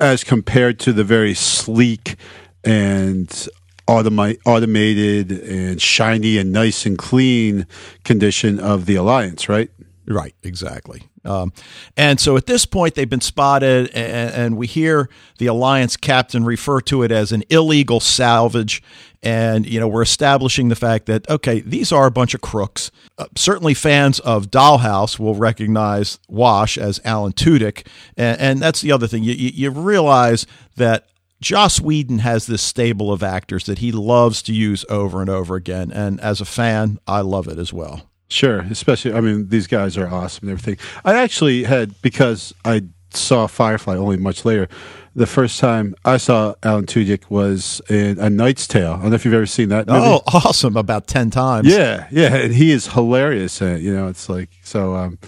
as 0.00 0.24
compared 0.24 0.78
to 0.80 0.92
the 0.92 1.04
very 1.04 1.34
sleek 1.34 2.16
and 2.64 3.48
automi- 3.86 4.38
automated 4.46 5.30
and 5.30 5.80
shiny 5.80 6.38
and 6.38 6.52
nice 6.52 6.86
and 6.86 6.98
clean 6.98 7.66
condition 8.04 8.58
of 8.60 8.86
the 8.86 8.96
alliance, 8.96 9.48
right? 9.48 9.70
Right, 10.06 10.34
exactly. 10.42 11.02
Um, 11.24 11.52
and 11.96 12.20
so 12.20 12.36
at 12.36 12.46
this 12.46 12.66
point, 12.66 12.94
they've 12.94 13.08
been 13.08 13.22
spotted, 13.22 13.88
and, 13.94 14.34
and, 14.34 14.56
we 14.58 14.66
hear 14.66 15.08
the 15.38 15.46
alliance 15.46 15.96
captain 15.96 16.44
refer 16.44 16.82
to 16.82 17.02
it 17.02 17.10
as 17.10 17.32
an 17.32 17.44
illegal 17.48 17.98
salvage. 17.98 18.82
And 19.22 19.64
you 19.64 19.80
know, 19.80 19.88
we're 19.88 20.02
establishing 20.02 20.68
the 20.68 20.76
fact 20.76 21.06
that 21.06 21.28
okay, 21.30 21.60
these 21.60 21.92
are 21.92 22.04
a 22.04 22.10
bunch 22.10 22.34
of 22.34 22.42
crooks. 22.42 22.90
Uh, 23.16 23.24
certainly, 23.36 23.72
fans 23.72 24.20
of 24.20 24.50
Dollhouse 24.50 25.18
will 25.18 25.34
recognize 25.34 26.18
Wash 26.28 26.76
as 26.76 27.00
Alan 27.06 27.32
Tudyk, 27.32 27.86
and, 28.18 28.38
and 28.38 28.58
that's 28.60 28.82
the 28.82 28.92
other 28.92 29.06
thing. 29.06 29.22
You, 29.22 29.32
you, 29.32 29.50
you 29.54 29.70
realize 29.70 30.46
that 30.76 31.08
Joss 31.44 31.78
Whedon 31.78 32.20
has 32.20 32.46
this 32.46 32.62
stable 32.62 33.12
of 33.12 33.22
actors 33.22 33.66
that 33.66 33.80
he 33.80 33.92
loves 33.92 34.40
to 34.44 34.52
use 34.54 34.82
over 34.88 35.20
and 35.20 35.28
over 35.28 35.56
again. 35.56 35.92
And 35.92 36.18
as 36.20 36.40
a 36.40 36.46
fan, 36.46 36.98
I 37.06 37.20
love 37.20 37.48
it 37.48 37.58
as 37.58 37.70
well. 37.70 38.08
Sure. 38.30 38.60
Especially, 38.60 39.12
I 39.12 39.20
mean, 39.20 39.50
these 39.50 39.66
guys 39.66 39.98
are 39.98 40.08
awesome 40.08 40.48
and 40.48 40.58
everything. 40.58 40.82
I 41.04 41.16
actually 41.16 41.64
had, 41.64 42.00
because 42.00 42.54
I 42.64 42.84
saw 43.10 43.46
Firefly 43.46 43.94
only 43.94 44.16
much 44.16 44.46
later, 44.46 44.68
the 45.14 45.26
first 45.26 45.60
time 45.60 45.94
I 46.02 46.16
saw 46.16 46.54
Alan 46.62 46.86
Tudyk 46.86 47.28
was 47.28 47.82
in 47.90 48.18
A 48.18 48.30
Knight's 48.30 48.66
Tale. 48.66 48.92
I 48.92 49.02
don't 49.02 49.10
know 49.10 49.14
if 49.14 49.26
you've 49.26 49.34
ever 49.34 49.44
seen 49.44 49.68
that. 49.68 49.86
Movie. 49.86 50.00
Oh, 50.00 50.22
awesome! 50.26 50.78
About 50.78 51.06
ten 51.06 51.30
times. 51.30 51.68
Yeah, 51.68 52.08
yeah, 52.10 52.34
and 52.34 52.54
he 52.54 52.72
is 52.72 52.88
hilarious. 52.88 53.60
And 53.60 53.80
you 53.80 53.94
know, 53.94 54.08
it's 54.08 54.28
like 54.28 54.48
so. 54.62 54.96
Um, 54.96 55.18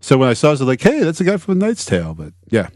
so 0.00 0.16
when 0.16 0.30
I 0.30 0.32
saw, 0.32 0.46
it, 0.46 0.50
I 0.50 0.52
was 0.52 0.62
like, 0.62 0.80
"Hey, 0.80 1.00
that's 1.00 1.20
a 1.20 1.24
guy 1.24 1.36
from 1.36 1.60
A 1.60 1.66
Knight's 1.66 1.84
Tale." 1.84 2.14
But 2.14 2.32
yeah, 2.48 2.68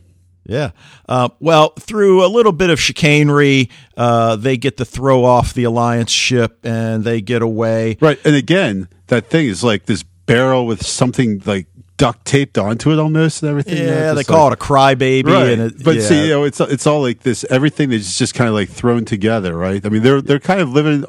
yeah. 0.49 0.71
Uh, 1.09 1.29
well, 1.39 1.75
through 1.79 2.25
a 2.25 2.29
little 2.29 2.53
bit 2.53 2.71
of 2.71 2.81
chicanery, 2.81 3.71
uh, 3.97 4.35
they 4.35 4.57
get 4.57 4.79
to 4.79 4.85
throw 4.85 5.25
off 5.25 5.53
the 5.55 5.65
Alliance 5.65 6.11
ship 6.11 6.59
and 6.65 7.05
they 7.05 7.21
get 7.21 7.43
away. 7.43 7.99
Right. 8.01 8.19
And 8.25 8.35
again, 8.35 8.89
that 9.09 9.29
thing 9.29 9.47
is 9.47 9.63
like 9.63 9.85
this 9.85 10.03
barrel 10.03 10.67
with 10.67 10.85
something 10.85 11.43
like 11.45 11.67
duct 11.99 12.25
taped 12.25 12.57
onto 12.57 12.93
it 12.93 12.99
almost 12.99 13.43
and 13.43 13.51
everything. 13.51 13.77
Yeah, 13.77 14.15
they 14.15 14.25
call 14.25 14.49
like, 14.49 14.55
it 14.55 14.63
a 14.63 14.65
crybaby. 14.65 15.27
Right. 15.27 15.59
It, 15.59 15.85
but 15.85 15.97
yeah. 15.97 16.03
see, 16.03 16.23
you 16.25 16.31
know, 16.31 16.45
it's 16.45 16.61
it's 16.61 16.87
all 16.87 17.03
like 17.03 17.21
this. 17.21 17.45
Everything 17.51 17.93
is 17.93 18.17
just 18.17 18.35
kind 18.35 18.49
of 18.49 18.55
like 18.55 18.71
thrown 18.71 19.05
together, 19.05 19.57
right? 19.57 19.85
I 19.85 19.91
mean, 19.91 20.03
they're 20.03 20.23
they're 20.23 20.41
kind 20.41 20.61
of 20.61 20.71
living 20.71 21.05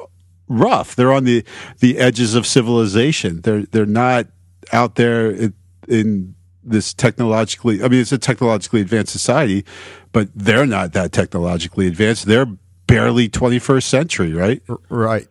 rough. 0.48 0.94
They're 0.96 1.12
on 1.12 1.24
the 1.24 1.44
the 1.78 1.96
edges 1.96 2.34
of 2.34 2.46
civilization. 2.46 3.40
They're 3.40 3.62
they're 3.62 3.86
not 3.86 4.26
out 4.72 4.96
there 4.96 5.30
in, 5.30 5.54
in 5.88 6.34
this 6.62 6.92
technologically 6.92 7.82
i 7.82 7.88
mean 7.88 8.00
it's 8.00 8.12
a 8.12 8.18
technologically 8.18 8.80
advanced 8.80 9.12
society 9.12 9.64
but 10.12 10.28
they're 10.34 10.66
not 10.66 10.92
that 10.92 11.12
technologically 11.12 11.86
advanced 11.86 12.26
they're 12.26 12.46
barely 12.90 13.28
21st 13.28 13.82
century, 13.82 14.32
right? 14.32 14.62
Right. 14.88 15.26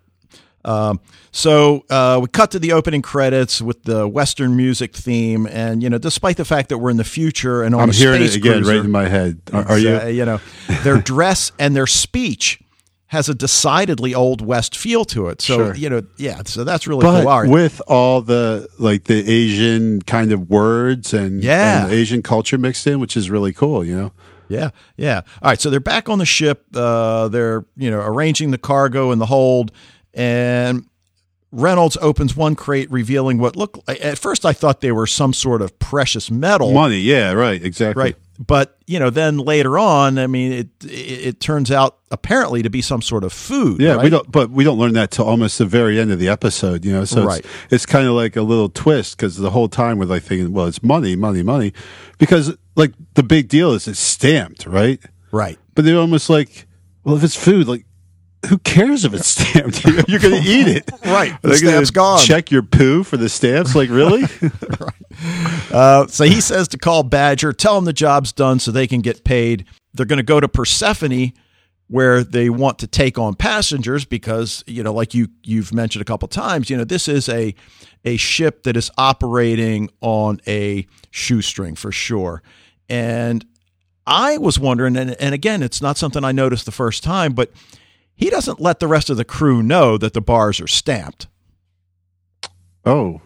Um, 0.65 0.99
so 1.31 1.85
uh, 1.89 2.19
we 2.21 2.27
cut 2.27 2.51
to 2.51 2.59
the 2.59 2.73
opening 2.73 3.01
credits 3.01 3.61
with 3.61 3.83
the 3.83 4.07
Western 4.07 4.57
music 4.57 4.95
theme, 4.95 5.47
and 5.47 5.81
you 5.81 5.89
know, 5.89 5.97
despite 5.97 6.37
the 6.37 6.45
fact 6.45 6.69
that 6.69 6.79
we're 6.79 6.89
in 6.89 6.97
the 6.97 7.03
future 7.03 7.63
and 7.63 7.73
on 7.73 7.83
I'm 7.83 7.89
a 7.89 7.93
hearing 7.93 8.21
space 8.21 8.35
it 8.35 8.39
again 8.39 8.53
cruiser, 8.63 8.75
right 8.75 8.85
in 8.85 8.91
my 8.91 9.07
head. 9.07 9.41
Are, 9.53 9.69
are 9.69 9.77
you? 9.77 9.95
uh, 9.95 10.05
you 10.05 10.25
know, 10.25 10.39
their 10.83 10.97
dress 11.01 11.51
and 11.59 11.75
their 11.75 11.87
speech 11.87 12.59
has 13.09 13.27
a 13.27 13.33
decidedly 13.35 14.13
old 14.15 14.39
West 14.41 14.77
feel 14.77 15.03
to 15.05 15.27
it. 15.29 15.41
So 15.41 15.57
Sure. 15.57 15.75
you 15.75 15.89
know, 15.89 16.03
yeah. 16.17 16.41
So 16.45 16.63
that's 16.63 16.87
really 16.87 17.01
But 17.01 17.21
cool. 17.23 17.29
Right. 17.29 17.49
with 17.49 17.81
all 17.87 18.21
the 18.21 18.67
like 18.79 19.05
the 19.05 19.29
Asian 19.29 20.01
kind 20.03 20.31
of 20.31 20.49
words 20.49 21.13
and, 21.13 21.43
Yeah. 21.43 21.83
and 21.85 21.91
Asian 21.93 22.21
culture 22.21 22.57
mixed 22.57 22.85
in, 22.87 22.99
which 22.99 23.17
is 23.17 23.29
really 23.29 23.51
cool, 23.53 23.83
you 23.83 23.95
know. 23.95 24.11
Yeah, 24.47 24.69
yeah. 24.97 25.21
All 25.43 25.49
right, 25.51 25.61
so 25.61 25.69
they're 25.69 25.79
back 25.79 26.09
on 26.09 26.17
the 26.17 26.25
ship. 26.25 26.65
Uh, 26.73 27.27
they're 27.27 27.65
you 27.77 27.91
know 27.91 27.99
arranging 28.01 28.49
the 28.51 28.57
cargo 28.57 29.11
in 29.11 29.19
the 29.19 29.27
hold, 29.27 29.71
and 30.13 30.85
Reynolds 31.51 31.97
opens 32.01 32.35
one 32.35 32.55
crate, 32.55 32.89
revealing 32.91 33.37
what 33.39 33.55
looked. 33.55 33.87
At 33.89 34.17
first, 34.19 34.45
I 34.45 34.53
thought 34.53 34.81
they 34.81 34.91
were 34.91 35.07
some 35.07 35.33
sort 35.33 35.61
of 35.61 35.77
precious 35.79 36.29
metal, 36.31 36.71
Money, 36.73 36.99
yeah, 36.99 37.31
right, 37.33 37.61
exactly. 37.63 38.03
right? 38.03 38.15
But 38.41 38.77
you 38.87 38.99
know, 38.99 39.09
then 39.09 39.37
later 39.37 39.77
on, 39.77 40.17
I 40.17 40.25
mean, 40.27 40.53
it 40.53 40.67
it, 40.85 40.87
it 41.27 41.39
turns 41.41 41.71
out 41.71 41.97
apparently 42.09 42.63
to 42.63 42.69
be 42.69 42.81
some 42.81 43.01
sort 43.01 43.25
of 43.25 43.33
food. 43.33 43.81
Yeah, 43.81 43.95
right? 43.95 44.03
we 44.05 44.09
don't, 44.09 44.31
but 44.31 44.49
we 44.49 44.63
don't 44.63 44.79
learn 44.79 44.93
that 44.93 45.11
till 45.11 45.25
almost 45.25 45.57
the 45.57 45.65
very 45.65 45.99
end 45.99 46.09
of 46.11 46.19
the 46.19 46.29
episode, 46.29 46.85
you 46.85 46.93
know. 46.93 47.03
So 47.03 47.25
Right. 47.25 47.39
it's, 47.39 47.47
it's 47.69 47.85
kind 47.85 48.07
of 48.07 48.13
like 48.13 48.37
a 48.37 48.41
little 48.41 48.69
twist 48.69 49.17
because 49.17 49.35
the 49.35 49.49
whole 49.49 49.67
time 49.67 49.99
we're 49.99 50.05
like 50.05 50.23
thinking, 50.23 50.53
well, 50.53 50.67
it's 50.67 50.81
money, 50.81 51.17
money, 51.17 51.43
money, 51.43 51.73
because 52.17 52.55
like 52.77 52.93
the 53.15 53.23
big 53.23 53.49
deal 53.49 53.73
is 53.73 53.89
it's 53.89 53.99
stamped, 53.99 54.65
right? 54.65 55.01
right. 55.31 55.59
But 55.75 55.83
they're 55.83 55.97
almost 55.97 56.29
like, 56.29 56.65
well, 57.03 57.17
if 57.17 57.23
it's 57.25 57.35
food, 57.35 57.67
like 57.67 57.85
who 58.47 58.57
cares 58.59 59.03
if 59.03 59.13
it's 59.13 59.27
stamped? 59.27 59.83
You're 60.07 60.19
going 60.21 60.41
to 60.41 60.49
eat 60.49 60.67
it, 60.69 60.89
Right. 61.03 61.39
The 61.41 61.57
stamp's 61.57 61.91
gone. 61.91 62.19
Check 62.19 62.51
your 62.51 62.63
poo 62.63 63.03
for 63.03 63.17
the 63.17 63.27
stamps, 63.27 63.75
like 63.75 63.89
really? 63.89 64.23
Uh, 65.71 66.07
so 66.07 66.23
he 66.25 66.41
says 66.41 66.67
to 66.69 66.77
call 66.77 67.03
Badger, 67.03 67.53
tell 67.53 67.77
him 67.77 67.85
the 67.85 67.93
job's 67.93 68.31
done 68.31 68.59
so 68.59 68.71
they 68.71 68.87
can 68.87 69.01
get 69.01 69.23
paid. 69.23 69.65
They're 69.93 70.05
going 70.05 70.17
to 70.17 70.23
go 70.23 70.39
to 70.39 70.47
Persephone 70.47 71.33
where 71.87 72.23
they 72.23 72.49
want 72.49 72.77
to 72.79 72.87
take 72.87 73.17
on 73.17 73.33
passengers 73.33 74.05
because, 74.05 74.63
you 74.67 74.83
know, 74.83 74.93
like 74.93 75.13
you 75.13 75.27
you've 75.43 75.73
mentioned 75.73 76.01
a 76.01 76.05
couple 76.05 76.27
times, 76.27 76.69
you 76.69 76.77
know, 76.77 76.83
this 76.83 77.07
is 77.07 77.27
a 77.27 77.55
a 78.05 78.15
ship 78.17 78.63
that 78.63 78.77
is 78.77 78.91
operating 78.97 79.89
on 80.01 80.39
a 80.47 80.85
shoestring 81.09 81.75
for 81.75 81.91
sure. 81.91 82.43
And 82.87 83.45
I 84.05 84.37
was 84.37 84.59
wondering 84.59 84.95
and 84.95 85.11
and 85.19 85.33
again, 85.33 85.63
it's 85.63 85.81
not 85.81 85.97
something 85.97 86.23
I 86.23 86.31
noticed 86.31 86.65
the 86.65 86.71
first 86.71 87.03
time, 87.03 87.33
but 87.33 87.51
he 88.15 88.29
doesn't 88.29 88.59
let 88.59 88.79
the 88.79 88.87
rest 88.87 89.09
of 89.09 89.17
the 89.17 89.25
crew 89.25 89.63
know 89.63 89.97
that 89.97 90.13
the 90.13 90.21
bars 90.21 90.59
are 90.59 90.67
stamped. 90.67 91.27
oh, 92.85 93.21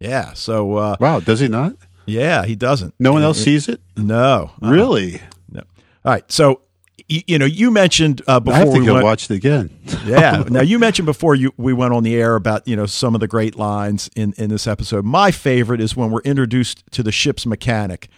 Yeah, 0.00 0.32
so 0.34 0.76
uh, 0.76 0.96
wow, 1.00 1.20
does 1.20 1.40
he 1.40 1.48
not? 1.48 1.74
yeah, 2.06 2.44
he 2.44 2.54
doesn't. 2.54 2.94
No 2.98 3.12
one 3.12 3.22
else 3.22 3.38
sees 3.42 3.68
it, 3.68 3.80
No, 3.96 4.50
Uh-uh. 4.62 4.70
really? 4.70 5.20
No. 5.50 5.62
All 6.04 6.12
right. 6.12 6.30
So, 6.30 6.60
you, 7.08 7.22
you 7.26 7.38
know, 7.38 7.46
you 7.46 7.70
mentioned 7.70 8.20
uh, 8.26 8.38
before 8.40 8.54
I 8.54 8.58
have 8.58 8.74
to 8.74 8.80
we 8.80 8.90
went. 8.90 9.04
watch 9.04 9.30
it 9.30 9.34
again. 9.34 9.70
yeah. 10.04 10.44
Now 10.48 10.60
you 10.60 10.78
mentioned 10.78 11.06
before 11.06 11.34
you 11.34 11.52
we 11.56 11.72
went 11.72 11.94
on 11.94 12.02
the 12.02 12.14
air 12.14 12.34
about 12.36 12.66
you 12.68 12.76
know 12.76 12.86
some 12.86 13.14
of 13.14 13.20
the 13.20 13.26
great 13.28 13.56
lines 13.56 14.10
in 14.14 14.34
in 14.36 14.50
this 14.50 14.66
episode. 14.66 15.04
My 15.04 15.30
favorite 15.30 15.80
is 15.80 15.96
when 15.96 16.10
we're 16.10 16.20
introduced 16.22 16.84
to 16.92 17.02
the 17.02 17.12
ship's 17.12 17.46
mechanic, 17.46 18.08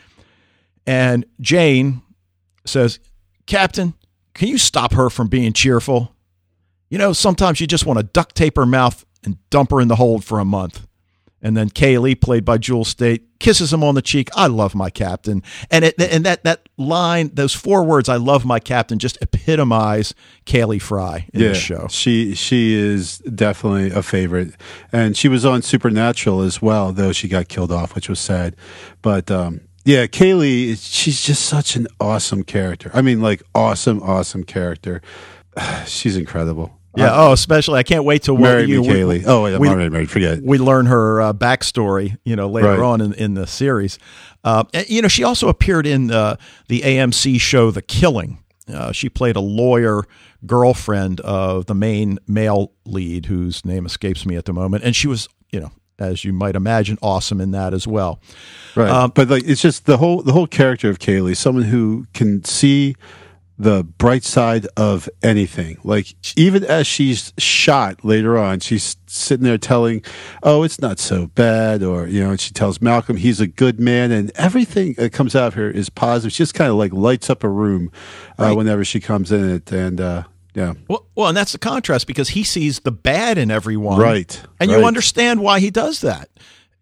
and 0.87 1.25
Jayne 1.41 2.03
says, 2.65 2.99
"Captain, 3.47 3.95
can 4.35 4.49
you 4.49 4.59
stop 4.59 4.93
her 4.95 5.11
from 5.11 5.29
being 5.29 5.53
cheerful? 5.53 6.15
You 6.91 6.99
know, 6.99 7.13
sometimes 7.13 7.61
you 7.61 7.67
just 7.67 7.85
want 7.87 7.99
to 7.99 8.03
duct 8.03 8.35
tape 8.35 8.57
her 8.57 8.67
mouth 8.67 9.05
and 9.25 9.37
dump 9.51 9.71
her 9.71 9.81
in 9.81 9.89
the 9.89 9.97
hold 9.97 10.25
for 10.25 10.39
a 10.41 10.45
month." 10.45 10.87
And 11.41 11.57
then 11.57 11.71
Kaylee, 11.71 12.21
played 12.21 12.45
by 12.45 12.59
Jewel 12.59 12.85
Staite, 12.85 13.23
kisses 13.39 13.73
him 13.73 13.85
on 13.85 13.95
the 13.95 14.03
cheek. 14.03 14.29
I 14.35 14.49
love 14.49 14.75
my 14.75 14.91
captain, 14.91 15.43
and 15.71 15.85
it, 15.85 15.95
and 16.01 16.27
that 16.27 16.43
that 16.45 16.69
line, 16.77 17.31
those 17.33 17.55
four 17.55 17.85
words, 17.85 18.09
"I 18.09 18.17
love 18.17 18.45
my 18.45 18.59
captain," 18.59 18.99
just 18.99 19.19
epitomize 19.23 20.15
Kaylee 20.47 20.83
Frye 20.83 21.29
in 21.33 21.41
yeah, 21.41 21.49
this 21.49 21.59
show. 21.59 21.87
she 21.91 22.35
she 22.35 22.75
is 22.75 23.19
definitely 23.19 23.91
a 23.91 24.03
favorite, 24.03 24.55
and 24.93 25.17
she 25.17 25.29
was 25.29 25.45
on 25.45 25.63
Supernatural 25.63 26.41
as 26.41 26.61
well, 26.61 26.93
though 26.93 27.13
she 27.13 27.29
got 27.29 27.49
killed 27.49 27.71
off, 27.71 27.95
which 27.95 28.09
was 28.09 28.19
sad. 28.19 28.57
But 29.01 29.31
um, 29.31 29.61
yeah, 29.85 30.07
Kaylee, 30.07 30.77
she's 30.79 31.23
just 31.23 31.47
such 31.47 31.77
an 31.77 31.87
awesome 32.01 32.43
character. 32.43 32.91
I 32.93 33.03
mean, 33.03 33.21
like 33.23 33.43
awesome, 33.55 34.03
awesome 34.03 34.45
character. 34.45 35.01
she's 35.87 36.17
incredible. 36.17 36.78
Yeah. 36.99 37.11
Oh, 37.13 37.33
especially 37.33 37.79
I 37.79 37.83
can't 37.83 38.05
wait 38.05 38.25
to 38.25 38.37
Marry 38.37 38.65
you, 38.65 38.83
me, 38.83 38.89
Kaylee. 38.89 39.25
Oh, 39.27 39.47
I'm 39.47 39.61
we- 39.61 39.69
already 39.69 39.89
married. 39.91 40.11
Forget 40.11 40.43
we 40.43 40.59
learn 40.59 40.87
her 40.87 41.21
uh, 41.21 41.33
backstory, 41.33 42.17
you 42.25 42.37
know, 42.37 42.49
later 42.49 42.69
Right. 42.71 42.81
on 42.81 43.01
in, 43.01 43.13
in 43.15 43.35
the 43.35 43.47
series. 43.47 43.99
Uh, 44.45 44.65
and, 44.73 44.89
you 44.89 45.03
know, 45.03 45.09
she 45.09 45.25
also 45.25 45.49
appeared 45.49 45.87
in 45.87 46.11
uh, 46.11 46.37
the 46.69 46.81
AMC 46.83 47.41
show 47.41 47.71
The 47.71 47.83
Killing. 47.83 48.39
Uh, 48.73 48.93
she 48.93 49.09
played 49.09 49.35
a 49.37 49.41
lawyer 49.41 50.05
girlfriend 50.47 51.21
of 51.21 51.67
the 51.67 51.75
main 51.75 52.19
male 52.27 52.73
lead, 52.85 53.27
whose 53.27 53.65
name 53.65 53.87
escapes 53.87 54.25
me 54.27 54.37
at 54.37 54.45
the 54.45 54.53
moment, 54.53 54.85
and 54.85 54.95
she 54.95 55.09
was, 55.09 55.29
you 55.51 55.61
know, 55.61 55.71
as 55.99 56.25
you 56.25 56.33
might 56.33 56.55
imagine, 56.55 56.97
awesome 57.03 57.41
in 57.41 57.51
that 57.53 57.75
as 57.75 57.87
well. 57.87 58.21
Right. 58.77 58.89
Um, 58.89 59.13
but 59.15 59.29
like 59.29 59.45
it's 59.45 59.61
just 59.61 59.87
the 59.87 59.97
whole 59.97 60.23
the 60.23 60.33
whole 60.33 60.47
character 60.47 60.89
of 60.91 60.99
Kaylee, 60.99 61.37
someone 61.37 61.65
who 61.65 62.07
can 62.15 62.45
see 62.45 62.95
the 63.59 63.83
bright 63.83 64.23
side 64.23 64.67
of 64.77 65.09
anything. 65.23 65.79
Like 65.83 66.15
even 66.37 66.65
as 66.65 66.87
she's 66.87 67.33
shot 67.39 68.05
later 68.05 68.39
on, 68.39 68.61
she's 68.61 68.97
sitting 69.07 69.45
there 69.45 69.59
telling, 69.59 70.03
"Oh, 70.43 70.63
it's 70.63 70.81
not 70.81 70.99
so 70.99 71.27
bad," 71.27 71.83
or 71.83 72.07
you 72.07 72.23
know, 72.23 72.31
and 72.31 72.41
she 72.41 72.53
tells 72.53 72.81
Malcolm 72.81 73.17
he's 73.17 73.41
a 73.41 73.47
good 73.49 73.81
man, 73.81 74.13
and 74.13 74.31
everything 74.37 74.95
that 74.95 75.13
comes 75.13 75.35
out 75.35 75.49
of 75.49 75.55
her 75.55 75.71
is 75.71 75.91
positive. 75.91 76.33
She 76.33 76.39
just 76.43 76.55
kind 76.55 76.71
of 76.71 76.77
like 76.77 76.93
lights 76.93 77.29
up 77.31 77.43
a 77.43 77.49
room 77.49 77.91
uh, 78.39 78.45
Right. 78.45 78.57
whenever 78.57 78.85
she 78.85 79.01
comes 79.01 79.33
in 79.33 79.49
it, 79.51 79.73
and 79.73 80.01
uh, 80.01 80.23
yeah, 80.55 80.75
Well, 80.89 81.07
well, 81.15 81.29
and 81.29 81.37
that's 81.37 81.53
the 81.53 81.59
contrast 81.59 82.07
because 82.07 82.31
he 82.31 82.45
sees 82.45 82.81
the 82.81 82.93
bad 82.93 83.39
in 83.39 83.51
everyone, 83.51 83.99
Right, 84.01 84.41
And 84.61 84.71
you 84.71 84.85
understand 84.85 85.41
why 85.41 85.61
he 85.61 85.71
does 85.71 86.01
that. 86.03 86.29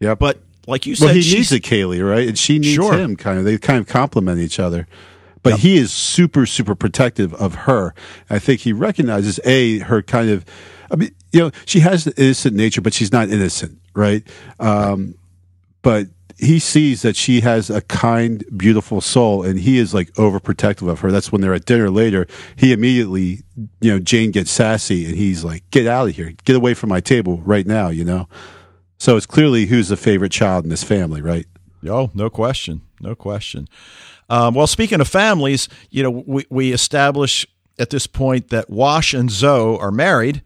yeah. 0.01 0.15
But 0.15 0.41
like 0.67 0.85
you 0.87 0.95
said, 0.95 1.05
well, 1.07 1.15
he 1.15 1.23
she's- 1.23 1.51
needs 1.51 1.53
a 1.53 1.61
Kaylee, 1.61 2.07
right? 2.07 2.27
And 2.29 2.39
she 2.39 2.59
needs 2.59 2.75
Sure. 2.75 2.93
him. 2.99 3.17
Kind 3.17 3.39
of, 3.39 3.45
they 3.45 3.57
kind 3.59 3.79
of 3.79 3.87
complement 3.87 4.41
each 4.41 4.59
other. 4.59 4.87
But 5.53 5.61
he 5.61 5.77
is 5.77 5.93
super, 5.93 6.47
super 6.47 6.75
protective 6.75 7.35
of 7.35 7.55
her. 7.55 7.95
I 8.31 8.39
think 8.39 8.61
he 8.61 8.73
recognizes 8.73 9.41
a 9.45 9.79
her 9.81 10.03
kind 10.03 10.31
of. 10.31 10.45
I 10.91 10.97
mean, 10.97 11.11
you 11.33 11.41
know, 11.41 11.51
she 11.65 11.81
has 11.81 12.05
the 12.05 12.15
innocent 12.21 12.55
nature, 12.55 12.81
but 12.81 12.95
she's 12.95 13.11
not 13.13 13.29
innocent, 13.29 13.79
right? 13.95 14.23
Um, 14.61 15.17
but 15.83 16.07
he 16.39 16.59
sees 16.59 17.03
that 17.03 17.17
she 17.17 17.41
has 17.41 17.71
a 17.71 17.81
kind, 17.81 18.45
beautiful 18.57 19.01
soul, 19.01 19.43
and 19.43 19.59
he 19.59 19.79
is 19.79 19.95
like 19.95 20.13
overprotective 20.13 20.89
of 20.89 21.01
her. 21.01 21.11
That's 21.11 21.33
when 21.33 21.41
they're 21.41 21.55
at 21.55 21.65
dinner 21.65 21.91
later. 21.91 22.27
He 22.57 22.73
immediately, 22.73 23.43
you 23.81 23.93
know, 23.93 23.99
Jayne 23.99 24.31
gets 24.31 24.51
sassy, 24.51 25.07
and 25.07 25.15
he's 25.17 25.45
like, 25.45 25.69
"Get 25.71 25.87
out 25.87 26.09
of 26.09 26.15
here! 26.15 26.33
Get 26.45 26.57
away 26.57 26.75
from 26.75 26.91
my 26.91 27.01
table 27.01 27.39
right 27.45 27.67
now!" 27.67 27.89
You 27.89 28.05
know. 28.05 28.29
So 28.99 29.17
it's 29.17 29.27
clearly 29.27 29.67
who's 29.67 29.89
the 29.89 29.97
favorite 29.97 30.33
child 30.33 30.65
in 30.65 30.71
this 30.71 30.85
family, 30.85 31.21
right? 31.21 31.47
Oh, 31.87 32.11
no 32.15 32.31
question. 32.31 32.83
No 33.01 33.15
question. 33.15 33.69
Um, 34.29 34.55
well, 34.55 34.67
speaking 34.67 35.01
of 35.01 35.09
families, 35.09 35.69
you 35.91 36.03
know, 36.03 36.11
we, 36.27 36.45
we 36.51 36.73
establish 36.73 37.47
at 37.79 37.91
this 37.91 38.07
point 38.07 38.49
that 38.49 38.69
Wash 38.71 39.15
and 39.15 39.31
Zoe 39.31 39.79
are 39.79 39.91
married 39.93 40.43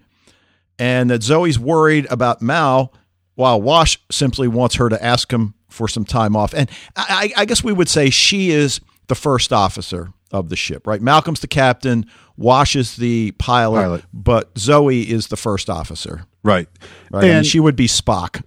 and 0.78 1.10
that 1.10 1.22
Zoe's 1.22 1.58
worried 1.58 2.06
about 2.10 2.42
Mal 2.42 2.92
while 3.34 3.60
Wash 3.60 3.98
simply 4.10 4.48
wants 4.48 4.74
her 4.76 4.88
to 4.88 5.02
ask 5.02 5.32
him 5.32 5.54
for 5.68 5.88
some 5.88 6.04
time 6.04 6.34
off. 6.36 6.52
And 6.52 6.68
I, 6.96 7.32
I 7.36 7.44
guess 7.44 7.62
we 7.64 7.72
would 7.72 7.88
say 7.88 8.10
she 8.10 8.50
is 8.50 8.80
the 9.06 9.14
first 9.14 9.52
officer 9.52 10.12
of 10.32 10.48
the 10.48 10.56
ship, 10.56 10.86
right? 10.86 11.00
Malcolm's 11.00 11.40
the 11.40 11.48
captain, 11.48 12.06
Wash 12.36 12.76
is 12.76 12.96
the 12.96 13.32
pilot, 13.32 13.80
Pilot. 13.82 14.04
but 14.12 14.56
Zoe 14.58 15.02
is 15.10 15.28
the 15.28 15.36
first 15.36 15.68
officer, 15.70 16.24
Right. 16.42 16.68
right? 17.10 17.24
And 17.24 17.32
and 17.38 17.46
she 17.46 17.60
would 17.60 17.76
be 17.76 17.86
Spock. 17.86 18.42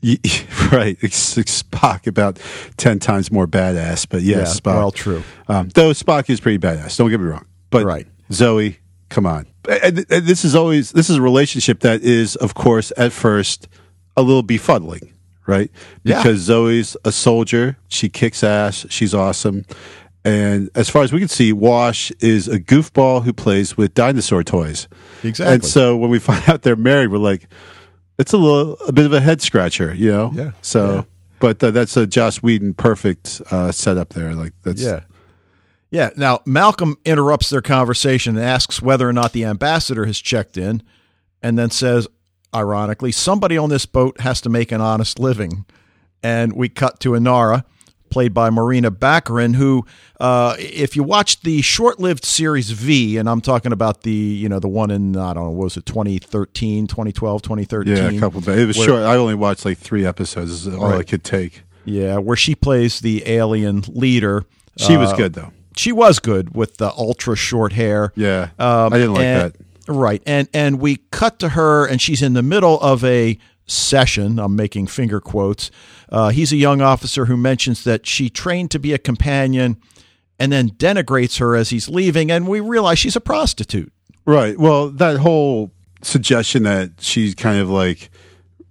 right, 0.72 0.98
Spock 1.00 2.06
about 2.06 2.38
ten 2.76 2.98
times 2.98 3.30
more 3.32 3.46
badass, 3.46 4.06
but 4.08 4.22
yes, 4.22 4.36
Yeah, 4.54 4.60
Spock. 4.60 4.74
well, 4.76 4.90
true. 4.92 5.22
Um, 5.48 5.68
though 5.74 5.90
Spock 5.90 6.30
is 6.30 6.40
pretty 6.40 6.58
badass. 6.58 6.96
Don't 6.96 7.10
get 7.10 7.20
me 7.20 7.26
wrong, 7.26 7.46
but 7.70 7.84
Right. 7.84 8.06
Zoe, 8.32 8.78
come 9.08 9.26
on. 9.26 9.46
And, 9.68 9.98
and 10.10 10.26
this 10.26 10.44
is 10.44 10.54
always 10.54 10.92
this 10.92 11.10
is 11.10 11.16
a 11.16 11.22
relationship 11.22 11.80
that 11.80 12.02
is, 12.02 12.36
of 12.36 12.54
course, 12.54 12.92
at 12.96 13.12
first 13.12 13.66
a 14.16 14.22
little 14.22 14.42
befuddling, 14.44 15.12
right? 15.46 15.70
Yeah. 16.04 16.18
Because 16.22 16.40
Zoe's 16.40 16.96
a 17.04 17.12
soldier, 17.12 17.76
she 17.88 18.08
kicks 18.08 18.44
ass, 18.44 18.86
she's 18.90 19.14
awesome. 19.14 19.64
And 20.24 20.68
as 20.74 20.90
far 20.90 21.02
as 21.04 21.12
we 21.12 21.20
can 21.20 21.28
see, 21.28 21.52
Wash 21.52 22.10
is 22.20 22.48
a 22.48 22.60
goofball 22.60 23.22
who 23.24 23.32
plays 23.32 23.76
with 23.76 23.94
dinosaur 23.94 24.42
toys. 24.44 24.86
Exactly. 25.24 25.54
And 25.54 25.64
so 25.64 25.96
when 25.96 26.10
we 26.10 26.18
find 26.30 26.46
out 26.48 26.62
they're 26.62 26.76
married, 26.76 27.08
we're 27.08 27.18
like, 27.18 27.48
it's 28.18 28.32
a 28.32 28.38
little, 28.38 28.76
a 28.86 28.92
bit 28.92 29.06
of 29.06 29.12
a 29.12 29.20
head 29.20 29.40
scratcher, 29.40 29.94
you 29.94 30.10
know? 30.10 30.30
Yeah. 30.34 30.50
So, 30.62 30.94
Yeah. 30.94 31.02
but 31.40 31.62
uh, 31.62 31.70
that's 31.70 31.96
a 31.96 32.06
Joss 32.06 32.42
Whedon 32.42 32.74
perfect 32.74 33.40
uh, 33.50 33.70
setup 33.72 34.10
there. 34.10 34.34
Like 34.34 34.52
that's 34.62 34.80
Yeah. 34.82 35.00
Yeah. 35.90 36.10
Now, 36.16 36.40
Malcolm 36.44 36.96
interrupts 37.04 37.48
their 37.50 37.62
conversation 37.62 38.36
and 38.36 38.44
asks 38.44 38.82
whether 38.82 39.08
or 39.08 39.12
not 39.12 39.32
the 39.32 39.44
ambassador 39.44 40.04
has 40.04 40.18
checked 40.18 40.56
in, 40.58 40.82
and 41.42 41.58
then 41.58 41.70
says, 41.70 42.06
ironically, 42.54 43.12
somebody 43.12 43.56
on 43.56 43.70
this 43.70 43.86
boat 43.86 44.20
has 44.20 44.40
to 44.42 44.48
make 44.48 44.72
an 44.72 44.80
honest 44.80 45.18
living. 45.18 45.64
And 46.22 46.52
we 46.54 46.68
cut 46.68 46.98
to 47.00 47.10
Inara, 47.10 47.64
played 48.10 48.32
by 48.34 48.50
Morena 48.50 48.90
Baccarin, 48.90 49.54
who, 49.56 49.84
uh, 50.20 50.54
if 50.58 50.96
you 50.96 51.02
watched 51.02 51.44
the 51.44 51.62
short-lived 51.62 52.24
series 52.24 52.70
V, 52.70 53.16
and 53.16 53.28
I'm 53.28 53.40
talking 53.40 53.72
about 53.72 54.02
the, 54.02 54.10
you 54.12 54.48
know, 54.48 54.58
the 54.58 54.68
one 54.68 54.90
in, 54.90 55.16
I 55.16 55.34
don't 55.34 55.44
know, 55.44 55.50
what 55.50 55.64
was 55.64 55.76
it 55.76 55.86
2013, 55.86 56.86
2012, 56.86 57.42
2013? 57.42 57.96
Yeah, 57.96 58.10
a 58.10 58.18
couple. 58.20 58.38
Of, 58.38 58.48
it 58.48 58.66
was 58.66 58.78
where- 58.78 58.86
short. 58.88 59.02
I 59.02 59.16
only 59.16 59.34
watched 59.34 59.64
like 59.64 59.78
three 59.78 60.04
episodes. 60.06 60.50
Is 60.66 60.68
all 60.74 60.84
I 60.92 61.02
could 61.02 61.24
take. 61.24 61.62
Yeah, 61.84 62.18
where 62.18 62.36
she 62.36 62.54
plays 62.54 63.00
the 63.00 63.22
alien 63.28 63.82
leader. 63.88 64.44
She 64.76 64.96
was 64.96 65.12
Uh, 65.12 65.16
good 65.16 65.32
though. 65.34 65.52
She 65.76 65.92
was 65.92 66.18
good 66.18 66.54
with 66.54 66.76
the 66.78 66.90
ultra 66.92 67.34
short 67.36 67.72
hair. 67.72 68.12
Yeah, 68.16 68.48
Um, 68.58 68.92
I 68.92 68.98
didn't 68.98 69.14
like 69.14 69.22
and- 69.24 69.52
that. 69.52 69.56
Right. 69.90 70.22
And 70.26 70.48
and 70.52 70.80
we 70.80 70.96
cut 71.10 71.38
to 71.38 71.50
her 71.50 71.86
and 71.86 71.98
she's 72.02 72.20
in 72.20 72.34
the 72.34 72.42
middle 72.42 72.78
of 72.80 73.02
a 73.04 73.38
session. 73.66 74.38
I'm 74.38 74.54
making 74.56 74.86
finger 74.88 75.20
quotes. 75.20 75.70
Uh, 76.10 76.30
he's 76.30 76.52
a 76.52 76.56
young 76.56 76.80
officer 76.80 77.26
who 77.26 77.36
mentions 77.36 77.84
that 77.84 78.06
she 78.06 78.30
trained 78.30 78.70
to 78.70 78.78
be 78.78 78.92
a 78.92 78.98
companion 78.98 79.76
and 80.38 80.52
then 80.52 80.70
denigrates 80.70 81.38
her 81.38 81.56
as 81.56 81.70
he's 81.70 81.88
leaving. 81.88 82.30
And 82.30 82.46
we 82.46 82.60
realize 82.60 82.98
she's 82.98 83.16
a 83.16 83.20
prostitute. 83.20 83.92
Right. 84.24 84.58
Well, 84.58 84.90
that 84.90 85.18
whole 85.18 85.72
suggestion 86.02 86.62
that 86.64 86.92
she 87.00 87.34
kind 87.34 87.58
of 87.58 87.68
like 87.68 88.10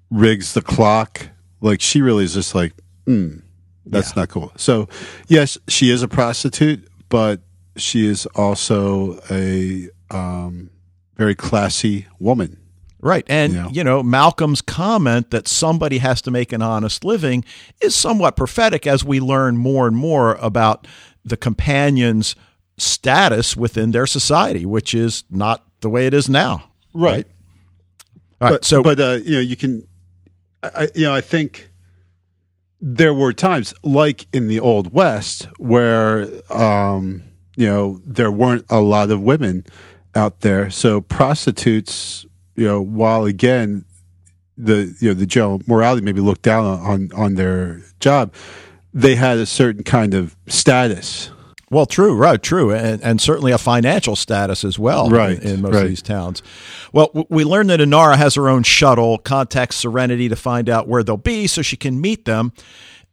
rigs 0.10 0.54
the 0.54 0.62
clock, 0.62 1.30
like 1.62 1.82
she 1.82 2.02
really 2.02 2.23
is 2.23 2.34
just 2.34 2.56
like, 2.56 2.73
mm, 3.06 3.41
that's 3.86 4.15
not 4.15 4.30
cool. 4.30 4.52
So, 4.56 4.88
yes, 5.28 5.58
she 5.67 5.91
is 5.91 6.04
a 6.04 6.08
prostitute, 6.08 6.88
but 7.10 7.41
she 7.76 8.06
is 8.06 8.26
also 8.28 9.19
a 9.30 9.89
um, 10.10 10.69
very 11.15 11.36
classy 11.36 12.08
woman. 12.19 12.58
Right. 13.00 13.26
And, 13.28 13.54
Yeah. 13.54 13.68
you 13.72 13.84
know, 13.84 14.02
Malcolm's 14.02 14.62
comment 14.62 15.30
that 15.32 15.48
somebody 15.48 16.00
has 16.00 16.22
to 16.24 16.32
make 16.32 16.52
an 16.52 16.62
honest 16.62 17.06
living 17.06 17.46
is 17.82 17.96
somewhat 17.96 18.36
prophetic 18.36 18.88
as 18.88 19.04
we 19.04 19.20
learn 19.20 19.56
more 19.58 19.88
and 19.88 19.96
more 19.96 20.36
about 20.42 20.88
the 21.24 21.38
companions' 21.38 22.36
status 22.78 23.56
within 23.58 23.92
their 23.92 24.08
society, 24.08 24.66
which 24.66 24.94
is 24.94 25.24
not 25.30 25.64
the 25.82 25.90
way 25.90 26.08
it 26.08 26.14
is 26.14 26.28
now. 26.30 26.64
All 26.96 27.02
right. 27.02 27.28
but, 28.40 28.66
so, 28.66 28.82
but 28.82 29.00
uh, 29.00 29.20
you 29.24 29.34
know, 29.36 29.40
you 29.42 29.56
can, 29.56 29.88
I- 30.64 30.90
you 30.96 31.04
know, 31.06 31.14
I 31.14 31.22
think 31.22 31.70
there 32.82 33.14
were 33.14 33.34
times 33.34 33.74
like 33.84 34.28
in 34.34 34.48
the 34.48 34.60
old 34.60 34.94
west 34.94 35.48
where, 35.58 36.28
um, 36.52 37.24
you 37.56 37.66
know, 37.68 38.00
there 38.06 38.32
weren't 38.32 38.66
a 38.70 38.80
lot 38.80 39.10
of 39.10 39.22
women 39.22 39.66
out 40.16 40.42
there. 40.42 40.70
So 40.70 41.02
prostitutes, 41.02 42.26
you 42.58 42.65
know, 42.65 42.82
while 42.82 43.24
again, 43.24 43.86
the 44.58 44.93
you 45.00 45.10
know 45.10 45.13
the 45.13 45.26
general 45.26 45.62
morality 45.67 46.04
maybe 46.04 46.20
looked 46.20 46.41
down 46.41 46.65
on 46.65 46.80
on, 46.82 47.10
on 47.15 47.36
their 47.36 47.82
job, 48.00 48.34
they 48.93 49.15
had 49.15 49.38
a 49.38 49.46
certain 49.46 49.84
kind 49.84 50.13
of 50.13 50.36
status. 50.48 51.30
Well, 51.70 51.86
true, 51.86 52.15
right, 52.15 52.41
true, 52.41 52.72
and, 52.74 53.04
and 53.04 53.20
certainly 53.20 53.52
a 53.52 53.58
financial 53.58 54.15
status 54.15 54.63
as 54.63 54.80
well, 54.80 55.10
Right, 55.10 55.38
in, 55.38 55.56
in 55.56 55.62
most 55.62 55.74
right. 55.74 55.84
of 55.84 55.89
these 55.89 56.02
towns. 56.02 56.41
Well, 56.93 57.08
w- 57.08 57.28
we 57.30 57.43
learned 57.43 57.70
that 57.72 57.82
Inara 57.82 58.15
has 58.15 58.36
her 58.36 58.48
own 58.48 58.63
shuttle, 58.63 59.17
contacts 59.17 59.76
Serenity 59.76 60.30
to 60.30 60.38
find 60.38 60.70
out 60.70 60.88
where 60.88 61.04
they'll 61.04 61.17
be 61.17 61.46
so 61.46 61.62
she 61.62 61.76
can 61.76 62.00
meet 62.00 62.24
them. 62.24 62.54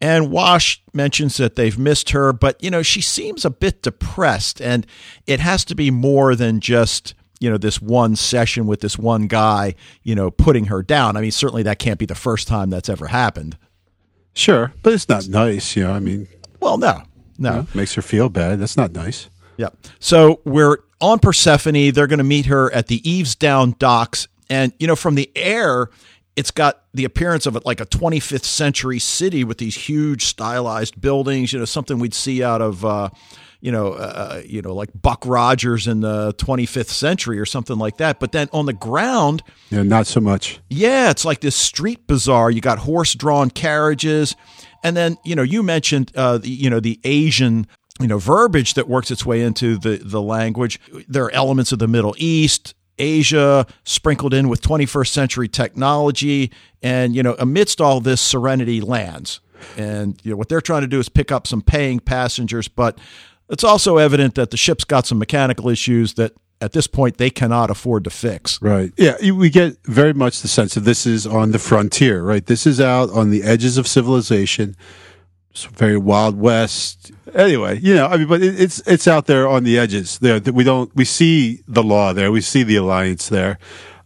And 0.00 0.30
Wash 0.30 0.80
mentions 0.92 1.37
that 1.38 1.57
they've 1.57 1.76
missed 1.76 2.11
her, 2.11 2.33
but 2.33 2.62
you 2.62 2.70
know 2.70 2.83
she 2.83 3.00
seems 3.00 3.44
a 3.44 3.50
bit 3.50 3.83
depressed, 3.83 4.61
and 4.61 4.87
it 5.26 5.40
has 5.40 5.64
to 5.64 5.74
be 5.74 5.90
more 5.90 6.37
than 6.37 6.61
just 6.61 7.14
you 7.40 7.51
know 7.51 7.59
this 7.59 7.81
one 7.81 8.16
session 8.16 8.66
with 8.66 8.81
this 8.81 8.99
one 8.99 9.27
guy, 9.27 9.75
you 10.03 10.14
know, 10.14 10.31
putting 10.31 10.66
her 10.66 10.83
down. 10.83 11.16
I 11.16 11.20
mean, 11.20 11.31
certainly 11.31 11.62
that 11.64 11.79
can't 11.79 11.99
be 11.99 12.07
the 12.07 12.14
first 12.14 12.49
time 12.49 12.70
that's 12.70 12.88
ever 12.88 13.07
happened. 13.09 13.57
Sure, 14.35 14.73
but 14.83 14.92
it's 14.92 15.09
not 15.09 15.29
nice. 15.29 15.77
You 15.77 15.85
know, 15.85 15.92
I 15.92 16.01
mean, 16.01 16.27
Well, 16.61 16.77
no, 16.79 17.03
no. 17.38 17.66
makes 17.75 17.94
her 17.94 18.03
feel 18.03 18.29
bad. 18.29 18.59
That's 18.61 18.77
not 18.77 18.92
nice. 18.92 19.29
Yeah. 19.57 19.68
So 20.01 20.40
we're 20.44 20.79
on 21.01 21.20
Persephone. 21.20 21.92
They're 21.92 22.07
going 22.09 22.18
to 22.18 22.25
meet 22.25 22.47
her 22.47 22.73
at 22.73 22.88
the 22.88 23.01
Eavesdown 23.01 23.79
docks. 23.79 24.27
And, 24.51 24.73
you 24.81 24.87
know, 24.88 24.97
from 24.97 25.14
the 25.14 25.31
air, 25.37 25.88
it's 26.35 26.51
got 26.51 26.83
the 26.92 27.05
appearance 27.05 27.47
of 27.47 27.57
like 27.64 27.81
a 27.81 27.87
25th 27.87 28.44
century 28.44 28.99
city 28.99 29.44
with 29.44 29.59
these 29.59 29.77
huge 29.77 30.25
stylized 30.25 31.01
buildings, 31.01 31.53
you 31.53 31.61
know, 31.61 31.64
something 31.64 32.01
we'd 32.01 32.14
see 32.14 32.42
out 32.42 32.61
of, 32.61 32.85
uh, 32.85 33.11
you 33.64 33.72
know, 33.72 33.94
uh, 33.94 34.42
you 34.44 34.61
know, 34.61 34.74
like 34.74 34.90
Buck 35.00 35.24
Rogers 35.24 35.87
in 35.88 36.00
the 36.00 36.35
25th 36.35 36.90
century 36.90 37.38
or 37.40 37.46
something 37.46 37.79
like 37.79 37.96
that. 37.96 38.20
But 38.20 38.33
then 38.33 38.48
on 38.53 38.66
the 38.66 38.74
ground, 38.74 39.42
Yeah, 39.70 39.83
not 39.85 40.07
so 40.07 40.20
much. 40.20 40.61
yeah, 40.68 41.09
it's 41.11 41.24
like 41.24 41.40
this 41.40 41.57
street 41.57 42.07
bazaar. 42.07 42.50
You 42.50 42.61
got 42.61 42.79
horse-drawn 42.81 43.48
carriages, 43.50 44.37
and 44.83 44.94
then 44.94 45.16
you 45.24 45.35
know 45.35 45.42
you 45.42 45.62
mentioned 45.62 46.12
uh, 46.14 46.37
the, 46.38 46.50
you 46.50 46.68
know 46.68 46.79
the 46.79 47.00
Asian 47.05 47.66
you 48.00 48.07
know 48.07 48.18
verbiage 48.18 48.74
that 48.74 48.87
works 48.87 49.11
its 49.11 49.24
way 49.24 49.40
into 49.40 49.79
the 49.79 49.96
the 49.96 50.20
language. 50.20 50.79
There 51.09 51.24
are 51.24 51.31
elements 51.33 51.72
of 51.72 51.79
the 51.79 51.88
Middle 51.88 52.14
East. 52.18 52.74
Asia 52.98 53.66
sprinkled 53.85 54.33
in 54.35 54.48
with 54.48 54.61
21st 54.61 55.09
century 55.09 55.48
technology, 55.48 56.53
and 56.83 57.16
you 57.16 57.22
know, 57.22 57.35
amidst 57.38 57.81
all 57.81 58.00
this, 58.00 58.20
Serenity 58.20 58.81
lands, 58.83 59.40
and 59.77 60.20
you 60.22 60.31
know 60.33 60.37
what 60.37 60.48
they're 60.50 60.61
trying 60.61 60.83
to 60.83 60.87
do 60.87 61.00
is 61.00 61.09
pick 61.09 61.33
up 61.33 61.46
some 61.46 61.62
paying 61.62 61.98
passengers, 61.98 62.68
but 62.68 62.98
it's 63.48 63.64
also 63.64 63.98
evident 63.98 64.35
that 64.35 64.50
the 64.50 64.57
ship's 64.57 64.85
got 64.85 65.07
some 65.07 65.18
mechanical 65.18 65.68
issues 65.68 66.14
that 66.14 66.33
at 66.61 66.72
this 66.72 66.87
point 66.87 67.18
they 67.18 67.30
cannot 67.30 67.70
afford 67.70 68.04
to 68.04 68.11
fix. 68.11 68.61
Right. 68.62 68.92
Yeah, 68.96 69.33
we 69.33 69.50
get 69.50 69.76
very 69.85 70.14
much 70.14 70.40
the 70.40 70.48
sense 70.48 70.74
that 70.74 70.80
this 70.80 71.07
is 71.07 71.26
on 71.26 71.50
the 71.50 71.59
frontier, 71.59 72.22
right? 72.22 72.44
This 72.44 72.66
is 72.66 72.80
out 72.80 73.11
on 73.11 73.30
the 73.30 73.42
edges 73.42 73.76
of 73.76 73.87
civilization. 73.87 74.76
It's 75.50 75.64
very 75.64 75.98
wild 75.98 76.38
west. 76.38 77.12
Anyway, 77.35 77.78
you 77.80 77.94
know, 77.94 78.07
I 78.07 78.16
mean, 78.16 78.28
but 78.28 78.42
it, 78.42 78.61
it's 78.61 78.80
it's 78.88 79.07
out 79.07 79.26
there 79.26 79.46
on 79.46 79.62
the 79.62 79.78
edges. 79.78 80.18
There, 80.18 80.40
we 80.40 80.64
don't 80.64 80.94
we 80.96 81.04
see 81.04 81.62
the 81.68 81.83
law 81.83 82.12
there, 82.12 82.33
we 82.33 82.40
see 82.40 82.62
the 82.62 82.76
alliance 82.76 83.28
there, 83.28 83.59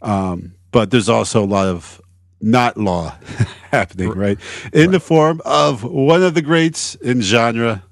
um, 0.03 0.55
but 0.73 0.91
there's 0.91 1.09
also 1.09 1.43
a 1.43 1.47
lot 1.47 1.67
of 1.67 2.03
not 2.41 2.77
law 2.77 3.17
happening, 3.71 4.11
right? 4.11 4.39
In 4.73 4.91
the 4.91 5.01
form 5.01 5.41
of 5.45 5.85
one 5.85 6.23
of 6.23 6.35
the 6.35 6.43
greats 6.43 6.97
in 6.97 7.23
genre, 7.23 7.83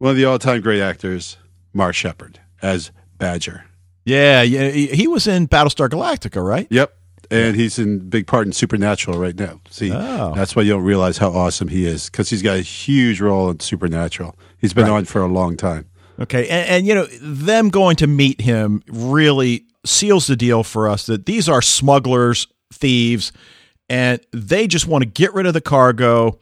one 0.00 0.10
of 0.10 0.16
the 0.16 0.24
all-time 0.24 0.60
great 0.60 0.80
actors, 0.80 1.36
Mark 1.72 1.94
Sheppard 1.94 2.40
as 2.60 2.90
Badger. 3.18 3.64
Yeah, 4.04 4.42
yeah, 4.42 4.70
he 4.70 5.06
was 5.06 5.26
in 5.28 5.46
Battlestar 5.46 5.88
Galactica, 5.88 6.44
right? 6.44 6.66
Yep. 6.70 6.92
And 7.30 7.54
he's 7.54 7.78
in 7.78 8.08
big 8.08 8.26
part 8.26 8.46
in 8.46 8.52
Supernatural 8.52 9.16
right 9.16 9.38
now. 9.38 9.60
See, 9.70 9.92
Oh. 9.92 10.32
that's 10.34 10.56
why 10.56 10.62
you 10.62 10.72
don't 10.72 10.82
realize 10.82 11.18
how 11.18 11.28
awesome 11.30 11.68
he 11.68 11.84
is 11.86 12.10
because 12.10 12.28
he's 12.28 12.42
got 12.42 12.56
a 12.56 12.60
huge 12.62 13.20
role 13.20 13.48
in 13.50 13.60
Supernatural. 13.60 14.36
He's 14.58 14.72
been 14.72 14.88
on 14.88 15.04
for 15.04 15.20
a 15.22 15.28
long 15.28 15.56
time. 15.56 15.86
Okay, 16.18 16.48
and, 16.48 16.68
and 16.68 16.86
you 16.86 16.94
know 16.94 17.06
them 17.22 17.68
going 17.68 17.94
to 17.96 18.06
meet 18.08 18.40
him 18.40 18.82
really 18.88 19.64
seals 19.86 20.26
the 20.26 20.34
deal 20.36 20.64
for 20.64 20.88
us 20.88 21.06
that 21.06 21.24
these 21.26 21.48
are 21.48 21.62
smugglers, 21.62 22.48
thieves, 22.72 23.32
and 23.88 24.20
they 24.32 24.66
just 24.66 24.86
want 24.88 25.02
to 25.02 25.08
get 25.08 25.32
rid 25.32 25.46
of 25.46 25.54
the 25.54 25.60
cargo 25.60 26.38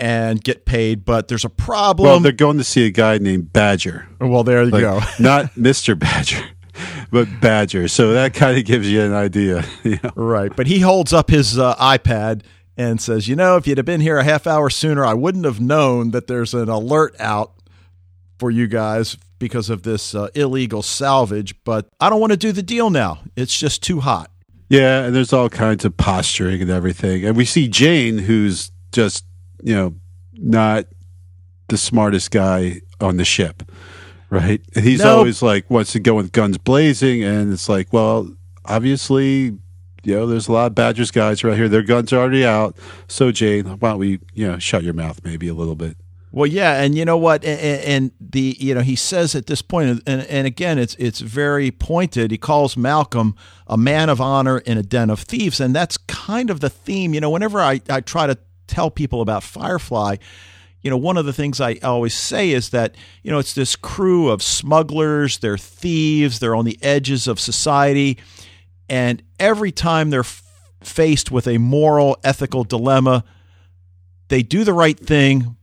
and 0.00 0.42
get 0.42 0.64
paid. 0.64 1.04
But 1.04 1.28
there's 1.28 1.44
a 1.44 1.50
problem. 1.50 2.08
Well, 2.08 2.20
they're 2.20 2.32
going 2.32 2.58
to 2.58 2.64
see 2.64 2.86
a 2.86 2.90
guy 2.90 3.18
named 3.18 3.52
Badger, 3.52 4.08
Well, 4.18 4.42
there 4.42 4.64
you 4.64 4.70
like, 4.70 4.80
go. 4.80 5.00
not 5.20 5.56
Mister 5.56 5.94
Badger, 5.94 6.42
but 7.12 7.28
Badger. 7.40 7.86
So 7.86 8.14
that 8.14 8.34
kind 8.34 8.58
of 8.58 8.64
gives 8.64 8.90
you 8.90 9.02
an 9.02 9.12
idea. 9.12 9.64
You 9.84 9.98
know? 10.02 10.10
Right, 10.16 10.54
but 10.54 10.66
he 10.66 10.80
holds 10.80 11.12
up 11.12 11.30
his 11.30 11.58
uh, 11.58 11.74
iPad 11.76 12.42
and 12.76 13.00
says, 13.00 13.28
"You 13.28 13.36
know, 13.36 13.56
if 13.56 13.66
you'd 13.66 13.78
have 13.78 13.86
been 13.86 14.00
here 14.00 14.18
a 14.18 14.24
half 14.24 14.46
hour 14.46 14.70
sooner, 14.70 15.04
I 15.04 15.14
wouldn't 15.14 15.44
have 15.44 15.60
known 15.60 16.10
that 16.12 16.26
there's 16.26 16.54
an 16.54 16.68
alert 16.68 17.14
out 17.20 17.52
for 18.38 18.50
you 18.50 18.66
guys 18.66 19.16
because 19.38 19.70
of 19.70 19.82
this 19.82 20.14
uh, 20.14 20.28
illegal 20.34 20.82
salvage. 20.82 21.54
But 21.64 21.88
I 22.00 22.10
don't 22.10 22.20
want 22.20 22.32
to 22.32 22.36
do 22.36 22.52
the 22.52 22.62
deal 22.62 22.90
now. 22.90 23.20
It's 23.36 23.58
just 23.58 23.82
too 23.82 24.00
hot." 24.00 24.30
Yeah, 24.70 25.02
and 25.02 25.14
there's 25.16 25.32
all 25.32 25.48
kinds 25.48 25.84
of 25.84 25.96
posturing 25.96 26.62
and 26.62 26.70
everything. 26.70 27.24
And 27.24 27.36
we 27.36 27.44
see 27.44 27.66
Jayne, 27.66 28.18
who's 28.18 28.70
just, 28.92 29.24
you 29.62 29.74
know, 29.74 29.94
not 30.34 30.86
the 31.68 31.76
smartest 31.78 32.30
guy 32.30 32.80
on 33.00 33.16
the 33.16 33.24
ship, 33.24 33.62
right? 34.30 34.60
And 34.74 34.84
he's 34.84 35.00
No. 35.02 35.18
always 35.18 35.42
like 35.42 35.70
wants 35.70 35.92
to 35.92 36.00
go 36.00 36.14
with 36.14 36.32
guns 36.32 36.58
blazing, 36.58 37.22
and 37.22 37.52
it's 37.52 37.68
like, 37.68 37.92
well, 37.92 38.30
obviously, 38.64 39.56
you 40.02 40.14
know, 40.16 40.26
there's 40.26 40.48
a 40.48 40.52
lot 40.52 40.66
of 40.66 40.74
Badgers 40.74 41.10
guys 41.10 41.44
right 41.44 41.56
here. 41.56 41.68
Their 41.68 41.82
guns 41.82 42.12
are 42.12 42.18
already 42.18 42.44
out. 42.44 42.76
So 43.08 43.30
Jayne, 43.32 43.66
why 43.66 43.90
don't 43.90 43.98
we, 43.98 44.20
you 44.34 44.46
know, 44.46 44.58
shut 44.58 44.82
your 44.82 44.94
mouth 44.94 45.20
maybe 45.24 45.46
a 45.48 45.54
little 45.54 45.76
bit? 45.76 45.96
Well, 46.32 46.46
yeah, 46.46 46.80
and 46.80 46.94
you 46.94 47.04
know 47.04 47.18
what, 47.18 47.44
and, 47.44 47.60
and 47.82 48.10
the 48.20 48.56
you 48.60 48.72
know 48.72 48.82
he 48.82 48.94
says 48.94 49.34
at 49.34 49.46
this 49.48 49.62
point, 49.62 50.00
and 50.06 50.22
and 50.22 50.46
again, 50.46 50.78
it's 50.78 50.94
it's 50.96 51.18
very 51.20 51.72
pointed. 51.72 52.30
He 52.30 52.38
calls 52.38 52.76
Malcolm 52.76 53.34
a 53.66 53.76
man 53.76 54.08
of 54.08 54.20
honor 54.20 54.58
in 54.58 54.78
a 54.78 54.82
den 54.84 55.10
of 55.10 55.18
thieves, 55.20 55.58
and 55.58 55.74
that's 55.74 55.96
kind 55.96 56.48
of 56.48 56.60
the 56.60 56.70
theme. 56.70 57.14
You 57.14 57.20
know, 57.20 57.30
whenever 57.30 57.60
I 57.60 57.80
I 57.90 58.00
try 58.00 58.28
to 58.28 58.38
tell 58.70 58.90
people 58.90 59.20
about 59.20 59.42
Firefly, 59.42 60.16
you 60.82 60.90
know, 60.90 60.96
one 60.96 61.16
of 61.18 61.26
the 61.26 61.32
things 61.32 61.60
I 61.60 61.74
always 61.82 62.14
say 62.14 62.52
is 62.52 62.70
that, 62.70 62.94
you 63.22 63.30
know, 63.30 63.38
it's 63.38 63.52
this 63.52 63.76
crew 63.76 64.30
of 64.30 64.42
smugglers, 64.42 65.38
they're 65.38 65.58
thieves, 65.58 66.38
they're 66.38 66.54
on 66.54 66.64
the 66.64 66.78
edges 66.82 67.28
of 67.28 67.38
society. 67.38 68.16
And 68.88 69.22
every 69.38 69.72
time 69.72 70.08
they're 70.10 70.20
f- 70.20 70.42
faced 70.82 71.30
with 71.30 71.46
a 71.46 71.58
moral, 71.58 72.16
ethical 72.24 72.64
dilemma, 72.64 73.24
they 74.28 74.42
do 74.42 74.64
the 74.64 74.72
right 74.72 74.98
thing, 74.98 75.56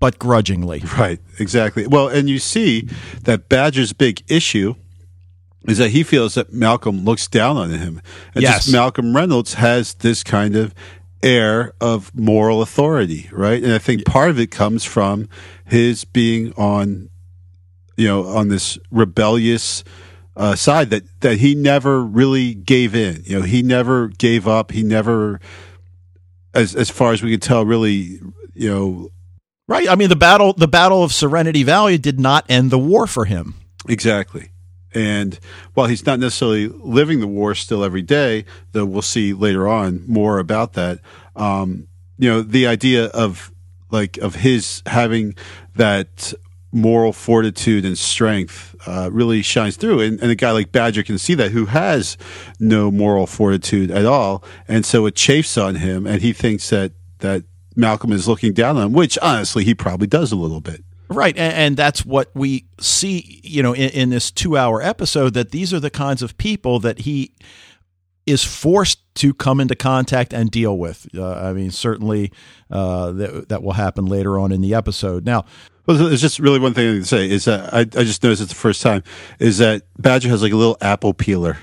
but 0.00 0.18
grudgingly. 0.18 0.82
Right, 0.98 1.18
exactly. 1.38 1.86
Well, 1.86 2.08
and 2.08 2.28
you 2.30 2.38
see 2.38 2.88
that 3.24 3.48
Badger's 3.50 3.92
big 3.92 4.22
issue 4.28 4.76
is 5.66 5.78
that 5.78 5.90
he 5.90 6.02
feels 6.02 6.34
that 6.34 6.52
Malcolm 6.52 7.04
looks 7.04 7.26
down 7.26 7.56
on 7.56 7.70
him. 7.70 8.00
And 8.34 8.42
Yes. 8.42 8.64
just 8.64 8.72
Malcolm 8.72 9.14
Reynolds 9.16 9.54
has 9.54 9.94
this 9.94 10.22
kind 10.22 10.56
of 10.56 10.74
air 11.24 11.72
of 11.80 12.14
moral 12.14 12.62
authority, 12.62 13.28
right? 13.32 13.62
And 13.62 13.72
I 13.72 13.78
think 13.78 14.04
part 14.04 14.30
of 14.30 14.38
it 14.38 14.50
comes 14.50 14.84
from 14.84 15.28
his 15.64 16.04
being 16.04 16.52
on, 16.54 17.08
you 17.96 18.06
know, 18.06 18.24
on 18.24 18.48
this 18.48 18.78
rebellious 18.90 19.82
uh, 20.36 20.54
side 20.54 20.90
that 20.90 21.02
that 21.20 21.38
he 21.38 21.54
never 21.54 22.04
really 22.04 22.54
gave 22.54 22.94
in. 22.94 23.22
You 23.24 23.40
know, 23.40 23.44
he 23.44 23.62
never 23.62 24.08
gave 24.08 24.46
up. 24.46 24.70
He 24.70 24.82
never, 24.82 25.40
as 26.52 26.76
as 26.76 26.90
far 26.90 27.12
as 27.12 27.22
we 27.22 27.30
can 27.30 27.40
tell, 27.40 27.64
really, 27.64 28.20
you 28.54 28.70
know, 28.70 29.10
Right. 29.66 29.88
I 29.88 29.94
mean, 29.94 30.10
the 30.10 30.16
battle, 30.16 30.52
the 30.52 30.68
battle 30.68 31.02
of 31.02 31.12
Serenity 31.12 31.62
Valley 31.62 31.96
did 31.96 32.20
not 32.20 32.44
end 32.50 32.70
the 32.70 32.78
war 32.78 33.06
for 33.06 33.24
him. 33.24 33.54
Exactly. 33.88 34.50
And 34.94 35.38
while 35.74 35.86
he's 35.86 36.06
not 36.06 36.20
necessarily 36.20 36.68
living 36.68 37.20
the 37.20 37.26
war 37.26 37.54
still 37.54 37.82
every 37.82 38.02
day, 38.02 38.44
though 38.72 38.84
we'll 38.84 39.02
see 39.02 39.32
later 39.32 39.66
on 39.66 40.04
more 40.06 40.38
about 40.38 40.74
that, 40.74 41.00
um, 41.34 41.88
you 42.16 42.30
know, 42.30 42.42
the 42.42 42.66
idea 42.66 43.06
of 43.06 43.50
like 43.90 44.16
of 44.18 44.36
his 44.36 44.82
having 44.86 45.34
that 45.74 46.32
moral 46.74 47.12
fortitude 47.12 47.84
and 47.84 47.96
strength 47.96 48.74
uh, 48.86 49.08
really 49.12 49.42
shines 49.42 49.76
through. 49.76 50.00
And, 50.00 50.20
and 50.20 50.30
a 50.30 50.34
guy 50.34 50.50
like 50.50 50.72
Badger 50.72 51.04
can 51.04 51.18
see 51.18 51.34
that 51.34 51.52
who 51.52 51.66
has 51.66 52.16
no 52.58 52.90
moral 52.90 53.26
fortitude 53.26 53.90
at 53.90 54.04
all. 54.04 54.42
And 54.66 54.84
so 54.84 55.06
it 55.06 55.14
chafes 55.14 55.56
on 55.56 55.76
him 55.76 56.06
and 56.06 56.20
he 56.20 56.32
thinks 56.32 56.70
that, 56.70 56.92
that 57.20 57.44
Malcolm 57.76 58.12
is 58.12 58.28
looking 58.28 58.52
down 58.52 58.76
on 58.76 58.86
him, 58.86 58.92
which 58.92 59.16
honestly 59.22 59.64
he 59.64 59.74
probably 59.74 60.08
does 60.08 60.32
a 60.32 60.36
little 60.36 60.60
bit. 60.60 60.84
Right. 61.14 61.36
And, 61.36 61.54
and 61.54 61.76
that's 61.76 62.04
what 62.04 62.30
we 62.34 62.66
see, 62.80 63.40
you 63.42 63.62
know, 63.62 63.72
in, 63.72 63.90
in 63.90 64.10
this 64.10 64.30
two 64.30 64.56
hour 64.56 64.82
episode 64.82 65.34
that 65.34 65.50
these 65.50 65.72
are 65.72 65.80
the 65.80 65.90
kinds 65.90 66.22
of 66.22 66.36
people 66.36 66.80
that 66.80 67.00
he 67.00 67.32
is 68.26 68.42
forced 68.42 68.98
to 69.16 69.34
come 69.34 69.60
into 69.60 69.76
contact 69.76 70.32
and 70.32 70.50
deal 70.50 70.76
with. 70.78 71.06
Uh, 71.14 71.34
I 71.34 71.52
mean, 71.52 71.70
certainly 71.70 72.32
uh, 72.70 73.12
that, 73.12 73.48
that 73.50 73.62
will 73.62 73.72
happen 73.74 74.06
later 74.06 74.38
on 74.38 74.50
in 74.50 74.60
the 74.60 74.74
episode. 74.74 75.24
Now, 75.26 75.44
Well, 75.86 75.96
there's 75.98 76.22
just 76.22 76.38
really 76.38 76.58
one 76.58 76.72
thing 76.74 77.00
to 77.00 77.04
say 77.06 77.28
is 77.30 77.44
that 77.44 77.72
I, 77.74 77.80
I 77.80 77.84
just 77.84 78.22
noticed 78.22 78.42
it 78.42 78.48
the 78.48 78.54
first 78.54 78.80
time 78.82 79.02
is 79.38 79.58
that 79.58 79.82
Badger 79.98 80.30
has 80.30 80.42
like 80.42 80.52
a 80.52 80.56
little 80.56 80.78
apple 80.80 81.12
peeler. 81.12 81.58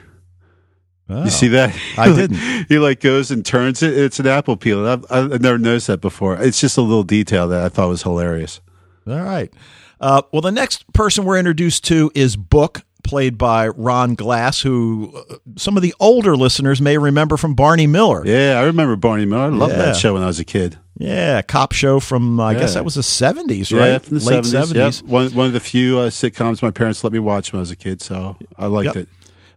oh, 1.10 1.24
You 1.24 1.32
see 1.32 1.48
that? 1.50 1.76
I 1.98 2.14
didn't. 2.16 2.38
he 2.70 2.78
like 2.78 3.00
goes 3.00 3.32
and 3.32 3.44
turns 3.44 3.82
it. 3.82 3.98
It's 3.98 4.20
an 4.20 4.28
apple 4.28 4.56
peeler. 4.56 4.88
I've, 4.88 5.06
I've 5.10 5.42
never 5.42 5.58
noticed 5.58 5.88
that 5.88 6.00
before. 6.00 6.38
It's 6.38 6.62
just 6.62 6.78
a 6.78 6.82
little 6.82 7.04
detail 7.04 7.48
that 7.48 7.64
I 7.66 7.70
thought 7.70 7.90
was 7.90 8.04
hilarious. 8.04 8.62
All 9.08 9.22
right. 9.22 9.52
Uh, 10.00 10.22
well, 10.32 10.42
the 10.42 10.52
next 10.52 10.92
person 10.94 11.26
we're 11.26 11.38
introduced 11.38 11.84
to 11.86 12.12
is 12.16 12.36
Book, 12.36 12.84
played 13.04 13.38
by 13.38 13.68
Ron 13.68 14.16
Glass, 14.16 14.62
who 14.62 15.12
uh, 15.30 15.36
some 15.58 15.76
of 15.78 15.84
the 15.84 15.94
older 16.00 16.36
listeners 16.36 16.82
may 16.82 16.98
remember 16.98 17.38
from 17.38 17.54
Barney 17.56 17.88
Miller. 17.88 18.26
Yeah, 18.26 18.60
I 18.60 18.64
remember 18.64 18.96
Barney 18.96 19.26
Miller. 19.26 19.44
I 19.44 19.48
loved 19.48 19.74
Yeah. 19.74 19.80
that 19.86 19.96
show 19.96 20.14
when 20.14 20.24
I 20.24 20.28
was 20.28 20.40
a 20.40 20.46
kid. 20.46 20.78
Yeah, 20.98 21.42
cop 21.42 21.72
show 21.72 22.00
from 22.00 22.40
I 22.40 22.54
guess 22.54 22.76
that 22.76 22.86
was 22.86 22.94
the 22.96 23.02
seventies, 23.04 23.72
Yeah, 23.72 23.80
right? 23.94 24.02
from 24.02 24.20
the 24.20 24.26
Late 24.26 24.44
70s. 24.44 24.46
seventies. 24.52 25.02
Yep. 25.02 25.10
One, 25.10 25.30
one 25.34 25.48
of 25.48 25.54
the 25.54 25.60
few 25.60 25.98
uh, 25.98 26.10
sitcoms 26.12 26.62
my 26.62 26.70
parents 26.70 27.04
let 27.04 27.12
me 27.12 27.18
watch 27.20 27.52
when 27.52 27.60
I 27.60 27.62
was 27.62 27.72
a 27.72 27.76
kid, 27.76 28.02
so 28.04 28.38
I 28.58 28.68
liked 28.68 28.86
Yep. 28.96 28.96
it. 28.98 29.10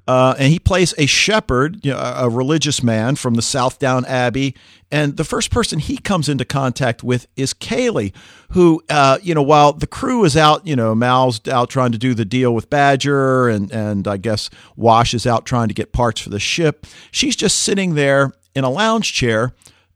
Uh, 0.06 0.34
and 0.38 0.52
he 0.52 0.58
plays 0.58 0.92
a 0.98 1.06
shepherd, 1.06 1.82
you 1.84 1.90
know, 1.90 1.98
a 1.98 2.28
religious 2.28 2.82
man 2.82 3.16
from 3.16 3.34
the 3.34 3.42
Southdown 3.42 4.04
Abbey. 4.04 4.54
And 4.90 5.16
the 5.16 5.24
first 5.24 5.50
person 5.50 5.78
he 5.78 5.96
comes 5.96 6.28
into 6.28 6.44
contact 6.44 7.02
with 7.02 7.26
is 7.36 7.54
Kaylee, 7.54 8.12
who, 8.50 8.82
uh, 8.90 9.18
you 9.22 9.34
know, 9.34 9.42
while 9.42 9.72
the 9.72 9.86
crew 9.86 10.24
is 10.24 10.36
out, 10.36 10.66
you 10.66 10.76
know, 10.76 10.94
Mal's 10.94 11.40
out 11.48 11.70
trying 11.70 11.92
to 11.92 11.98
do 11.98 12.12
the 12.12 12.26
deal 12.26 12.54
with 12.54 12.68
Badger, 12.68 13.48
and 13.48 13.72
and 13.72 14.06
I 14.06 14.18
guess 14.18 14.50
Wash 14.76 15.14
is 15.14 15.26
out 15.26 15.46
trying 15.46 15.68
to 15.68 15.74
get 15.74 15.92
parts 15.92 16.20
for 16.20 16.28
the 16.28 16.38
ship. 16.38 16.86
She's 17.10 17.34
just 17.34 17.58
sitting 17.60 17.94
there 17.94 18.32
in 18.54 18.62
a 18.62 18.70
lounge 18.70 19.12
chair, 19.14 19.52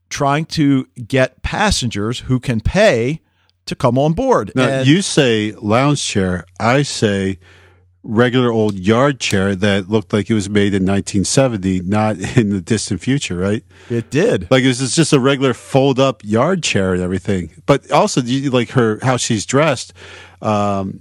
trying 0.08 0.46
to 0.46 0.86
get 1.06 1.42
passengers 1.42 2.20
who 2.20 2.40
can 2.40 2.60
pay 2.60 3.20
to 3.66 3.76
come 3.76 3.98
on 3.98 4.14
board. 4.14 4.52
Now, 4.54 4.68
And- 4.68 4.88
you 4.88 5.02
say 5.02 5.52
lounge 5.52 6.02
chair. 6.02 6.44
I 6.58 6.82
say 6.82 7.38
regular 8.02 8.50
old 8.50 8.78
yard 8.78 9.20
chair 9.20 9.54
that 9.54 9.88
looked 9.90 10.12
like 10.12 10.30
it 10.30 10.34
was 10.34 10.48
made 10.48 10.72
in 10.74 10.84
1970, 10.86 11.80
not 11.80 12.16
in 12.36 12.50
the 12.50 12.60
distant 12.60 13.00
future, 13.00 13.36
right? 13.36 13.64
it 13.90 14.10
did. 14.10 14.50
Like 14.50 14.62
it 14.64 14.68
was 14.68 14.94
just 14.94 15.12
a 15.12 15.20
regular 15.20 15.54
fold 15.54 15.98
up 15.98 16.22
yard 16.24 16.62
chair 16.62 16.94
and 16.94 17.02
everything. 17.02 17.50
But 17.66 17.90
also, 17.90 18.22
like 18.22 18.70
her 18.70 18.98
how 19.02 19.16
she's 19.16 19.44
dressed? 19.46 19.92
Um, 20.40 21.00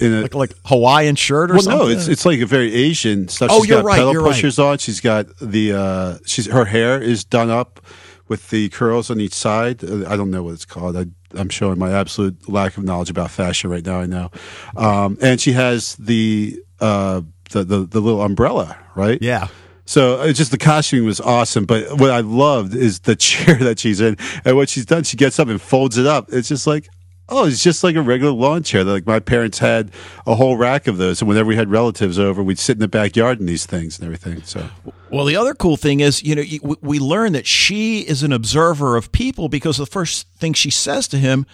in 0.00 0.12
a 0.12 0.22
Like, 0.22 0.34
like 0.34 0.54
Hawaiian 0.66 1.16
shirt 1.16 1.50
or 1.50 1.54
well, 1.54 1.62
something. 1.62 1.88
no, 1.88 1.88
it's 1.88 2.08
it's 2.08 2.26
like 2.26 2.40
a 2.40 2.46
very 2.46 2.74
Asian 2.74 3.28
stuff. 3.28 3.50
Oh, 3.52 3.60
She's 3.60 3.68
you're 3.70 3.78
got 3.78 3.86
right, 3.86 3.96
pedal 3.96 4.12
you're 4.12 4.22
right. 4.22 4.58
on. 4.58 4.78
She's 4.78 5.00
got 5.00 5.26
the 5.40 5.72
uh, 5.72 6.18
she's 6.26 6.46
her 6.46 6.64
hair 6.64 7.00
is 7.00 7.24
done 7.24 7.50
up 7.50 7.80
with 8.28 8.50
the 8.50 8.68
curls 8.70 9.10
on 9.10 9.20
each 9.20 9.34
side. 9.34 9.84
I 9.84 10.16
don't 10.16 10.30
know 10.30 10.42
what 10.42 10.54
it's 10.54 10.64
called. 10.64 10.96
I, 10.96 11.06
I'm 11.36 11.48
showing 11.48 11.78
my 11.78 11.92
absolute 11.92 12.48
lack 12.48 12.76
of 12.76 12.84
knowledge 12.84 13.10
about 13.10 13.30
fashion 13.30 13.70
right 13.70 13.84
now. 13.84 14.00
I 14.00 14.06
know, 14.06 14.30
um, 14.76 15.18
and 15.20 15.40
she 15.40 15.52
has 15.52 15.96
the, 15.96 16.60
uh, 16.80 17.22
the 17.50 17.64
the 17.64 17.80
the 17.80 18.00
little 18.00 18.22
umbrella, 18.22 18.78
right? 18.94 19.18
yeah. 19.20 19.48
So 19.86 20.22
it's 20.22 20.38
just 20.38 20.50
the 20.50 20.56
costuming 20.56 21.04
was 21.04 21.20
awesome. 21.20 21.66
But 21.66 22.00
what 22.00 22.10
I 22.10 22.20
loved 22.20 22.74
is 22.74 23.00
the 23.00 23.16
chair 23.28 23.56
that 23.56 23.78
she's 23.78 24.00
in, 24.00 24.16
and 24.44 24.56
what 24.56 24.68
she's 24.68 24.86
done, 24.86 25.04
she 25.04 25.16
gets 25.16 25.38
up 25.38 25.48
and 25.48 25.60
folds 25.60 25.98
it 25.98 26.06
up. 26.06 26.32
It's 26.32 26.48
just 26.48 26.66
like. 26.66 26.88
Oh, 27.28 27.46
it's 27.46 27.62
just 27.62 27.82
like 27.82 27.96
a 27.96 28.02
regular 28.02 28.32
lawn 28.32 28.62
chair. 28.62 28.84
Like 28.84 29.06
my 29.06 29.18
parents 29.18 29.58
had 29.58 29.90
a 30.26 30.34
whole 30.34 30.56
rack 30.58 30.86
of 30.86 30.98
those, 30.98 31.22
and 31.22 31.28
whenever 31.28 31.48
we 31.48 31.56
had 31.56 31.70
relatives 31.70 32.18
over, 32.18 32.42
we'd 32.42 32.58
sit 32.58 32.76
in 32.76 32.80
the 32.80 32.88
backyard 32.88 33.40
in 33.40 33.46
these 33.46 33.64
things 33.64 33.98
and 33.98 34.04
everything. 34.04 34.42
So 34.42 34.68
Well, 35.10 35.24
the 35.24 35.36
other 35.36 35.54
cool 35.54 35.76
thing 35.78 36.00
is, 36.00 36.22
you 36.22 36.34
know, 36.34 36.76
we- 36.82 36.98
learn 36.98 37.32
that 37.32 37.46
she 37.46 38.00
is 38.00 38.22
an 38.22 38.32
observer 38.32 38.96
of 38.96 39.10
people 39.12 39.48
because 39.48 39.78
the 39.78 39.86
first 39.86 40.26
thing 40.38 40.52
she 40.52 40.70
says 40.70 41.08
to 41.08 41.18
him, 41.18 41.46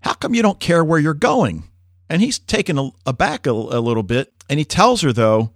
"How 0.00 0.12
come 0.12 0.34
you 0.34 0.42
don't 0.42 0.60
care 0.60 0.84
where 0.84 0.98
you're 0.98 1.14
going?" 1.14 1.64
And 2.10 2.20
he's 2.20 2.38
taken 2.38 2.92
aback 3.06 3.46
a, 3.46 3.50
a 3.50 3.80
little 3.80 4.02
bit, 4.02 4.32
and 4.50 4.58
he 4.58 4.64
tells 4.64 5.00
her 5.00 5.12
though, 5.12 5.52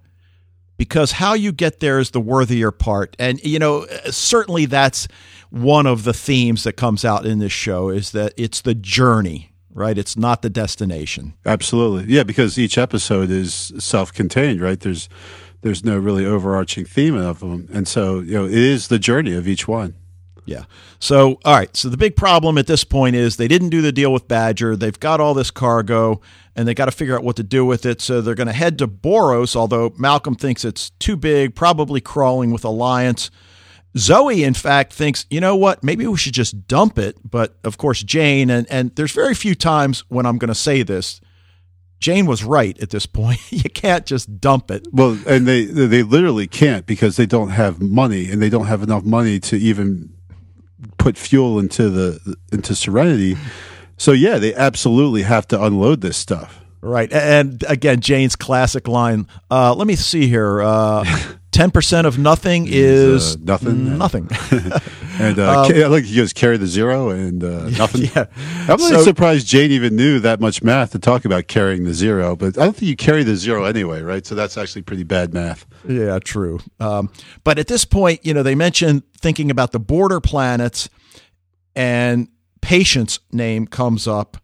because 0.77 1.13
how 1.13 1.33
you 1.33 1.51
get 1.51 1.79
there 1.79 1.99
is 1.99 2.09
the 2.11 2.19
worthier 2.21 2.71
part, 2.71 3.15
and 3.19 3.39
you 3.43 3.59
know, 3.59 3.85
certainly 4.09 4.65
that's 4.65 5.07
one 5.51 5.85
of 5.85 6.03
the 6.05 6.13
themes 6.13 6.63
that 6.63 6.73
comes 6.73 7.03
out 7.05 7.25
in 7.25 7.37
this 7.39 7.51
show 7.51 7.89
is 7.89 8.11
that 8.11 8.33
it's 8.37 8.61
the 8.61 8.73
journey, 8.75 9.48
right? 9.79 9.97
It's 9.97 10.17
not 10.17 10.41
the 10.41 10.49
destination. 10.49 11.33
absolutely, 11.45 12.13
yeah, 12.13 12.23
because 12.23 12.59
each 12.59 12.77
episode 12.77 13.29
is 13.29 13.71
self-contained, 13.79 14.61
right? 14.61 14.79
There's 14.79 15.09
there's 15.61 15.83
no 15.83 15.97
really 15.97 16.25
overarching 16.25 16.85
theme 16.85 17.15
of 17.15 17.39
them, 17.39 17.67
and 17.73 17.87
so 17.87 18.19
you 18.19 18.33
know 18.33 18.45
it 18.45 18.53
is 18.53 18.89
the 18.89 18.99
journey 18.99 19.33
of 19.33 19.47
each 19.47 19.67
one. 19.67 19.95
Yeah. 20.45 20.63
So, 20.97 21.37
all 21.45 21.55
right. 21.55 21.75
So 21.77 21.89
the 21.89 21.97
big 21.97 22.15
problem 22.15 22.57
at 22.57 22.65
this 22.65 22.83
point 22.83 23.15
is 23.15 23.37
they 23.37 23.47
didn't 23.47 23.69
do 23.69 23.83
the 23.83 23.91
deal 23.91 24.11
with 24.11 24.27
Badger. 24.27 24.75
They've 24.75 24.99
got 24.99 25.21
all 25.21 25.35
this 25.35 25.51
cargo 25.51 26.21
and 26.55 26.67
they 26.67 26.73
got 26.73 26.85
to 26.85 26.91
figure 26.91 27.15
out 27.15 27.23
what 27.23 27.35
to 27.35 27.43
do 27.43 27.63
with 27.65 27.85
it. 27.85 28.01
So 28.01 28.19
they're 28.19 28.33
going 28.33 28.47
to 28.47 28.53
head 28.53 28.79
to 28.79 28.87
Boros, 28.87 29.55
although 29.55 29.93
Malcolm 29.99 30.33
thinks 30.33 30.65
it's 30.65 30.89
too 30.91 31.15
big, 31.15 31.53
probably 31.53 32.01
crawling 32.01 32.49
with 32.51 32.65
Alliance. 32.65 33.29
Zoe, 33.97 34.43
in 34.43 34.53
fact, 34.53 34.93
thinks, 34.93 35.25
you 35.29 35.41
know 35.41 35.55
what? 35.55 35.83
Maybe 35.83 36.05
we 36.05 36.17
should 36.17 36.33
just 36.33 36.67
dump 36.67 36.97
it. 36.99 37.17
But 37.29 37.57
of 37.63 37.77
course, 37.77 38.03
Jayne, 38.03 38.49
and, 38.49 38.67
and 38.69 38.95
there's 38.95 39.11
very 39.11 39.33
few 39.33 39.55
times 39.55 40.03
when 40.09 40.25
I'm 40.25 40.37
going 40.37 40.49
to 40.49 40.55
say 40.55 40.83
this. 40.83 41.21
Jayne 41.99 42.27
was 42.27 42.43
right 42.43 42.79
at 42.81 42.91
this 42.91 43.05
point. 43.05 43.39
you 43.51 43.69
can't 43.69 44.05
just 44.05 44.39
dump 44.39 44.71
it. 44.71 44.87
Well, 44.91 45.17
and 45.27 45.45
they 45.45 45.65
they 45.65 46.03
literally 46.03 46.47
can't 46.47 46.85
because 46.85 47.17
they 47.17 47.25
don't 47.25 47.49
have 47.49 47.81
money, 47.81 48.31
and 48.31 48.41
they 48.41 48.49
don't 48.49 48.67
have 48.67 48.83
enough 48.83 49.03
money 49.03 49.39
to 49.41 49.57
even 49.57 50.13
put 50.97 51.17
fuel 51.17 51.59
into 51.59 51.89
the 51.89 52.37
into 52.53 52.73
Serenity. 52.73 53.35
So 53.97 54.13
yeah, 54.13 54.37
they 54.37 54.55
absolutely 54.55 55.23
have 55.23 55.45
to 55.49 55.61
unload 55.61 55.99
this 55.99 56.15
stuff. 56.15 56.61
Right. 56.81 57.11
And 57.11 57.63
again, 57.67 57.99
Jayne's 57.99 58.37
classic 58.37 58.87
line. 58.87 59.27
Uh, 59.51 59.75
let 59.75 59.85
me 59.85 59.95
see 59.95 60.27
here. 60.27 60.61
Uh, 60.61 61.03
10% 61.51 62.05
of 62.05 62.17
nothing 62.19 62.67
is 62.69 63.35
uh, 63.35 63.39
nothing. 63.43 63.97
Nothing. 63.97 64.29
And 65.21 65.37
uh, 65.37 65.67
ca- 65.67 65.87
like 65.87 66.05
he 66.05 66.15
goes 66.15 66.31
carry 66.31 66.55
the 66.55 66.65
zero 66.65 67.09
and 67.09 67.43
uh, 67.43 67.69
nothing. 67.77 68.03
yeah. 68.15 68.27
I'm 68.69 68.77
really 68.77 68.95
So- 68.95 69.03
surprised 69.03 69.47
Jayne 69.47 69.69
even 69.71 69.97
knew 69.97 70.21
that 70.21 70.39
much 70.39 70.63
math 70.63 70.91
to 70.93 70.99
talk 70.99 71.25
about 71.25 71.47
carrying 71.49 71.83
the 71.83 71.93
zero, 71.93 72.37
but 72.37 72.57
I 72.57 72.63
don't 72.63 72.73
think 72.73 72.87
you 72.87 72.95
carry 72.95 73.23
the 73.23 73.35
zero 73.35 73.65
anyway, 73.65 74.01
right? 74.01 74.25
So 74.25 74.33
that's 74.33 74.57
actually 74.57 74.83
pretty 74.83 75.03
bad 75.03 75.33
math. 75.33 75.65
Yeah, 75.85 76.19
true. 76.19 76.59
Um, 76.79 77.11
but 77.43 77.59
at 77.59 77.67
this 77.67 77.83
point, 77.83 78.25
you 78.25 78.33
know, 78.33 78.43
they 78.43 78.55
mentioned 78.55 79.03
thinking 79.19 79.51
about 79.51 79.73
the 79.73 79.79
border 79.79 80.21
planets, 80.21 80.87
and 81.75 82.29
Patience 82.61 83.19
name 83.33 83.67
comes 83.67 84.07
up, 84.07 84.37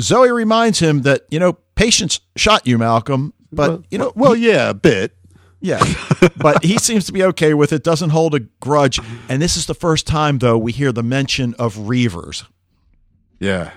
Zoe 0.00 0.30
reminds 0.30 0.78
him 0.78 1.02
that, 1.02 1.22
you 1.32 1.40
know, 1.40 1.54
Patience 1.74 2.20
shot 2.36 2.64
you, 2.64 2.78
Malcolm, 2.78 3.34
but, 3.50 3.70
well, 3.70 3.82
you 3.90 3.98
know, 3.98 4.12
well, 4.14 4.36
yeah, 4.36 4.70
a 4.70 4.74
bit. 4.74 5.16
Yeah, 5.62 5.80
but 6.36 6.64
he 6.64 6.76
seems 6.78 7.06
to 7.06 7.12
be 7.12 7.22
okay 7.24 7.54
with 7.54 7.72
it, 7.72 7.82
doesn't 7.82 8.10
hold 8.10 8.34
a 8.34 8.40
grudge. 8.60 9.00
And 9.28 9.40
this 9.40 9.56
is 9.56 9.66
the 9.66 9.74
first 9.74 10.06
time, 10.06 10.38
though, 10.38 10.58
we 10.58 10.72
hear 10.72 10.92
the 10.92 11.02
mention 11.02 11.54
of 11.58 11.76
Reavers, 11.76 12.44
Yeah, 13.38 13.70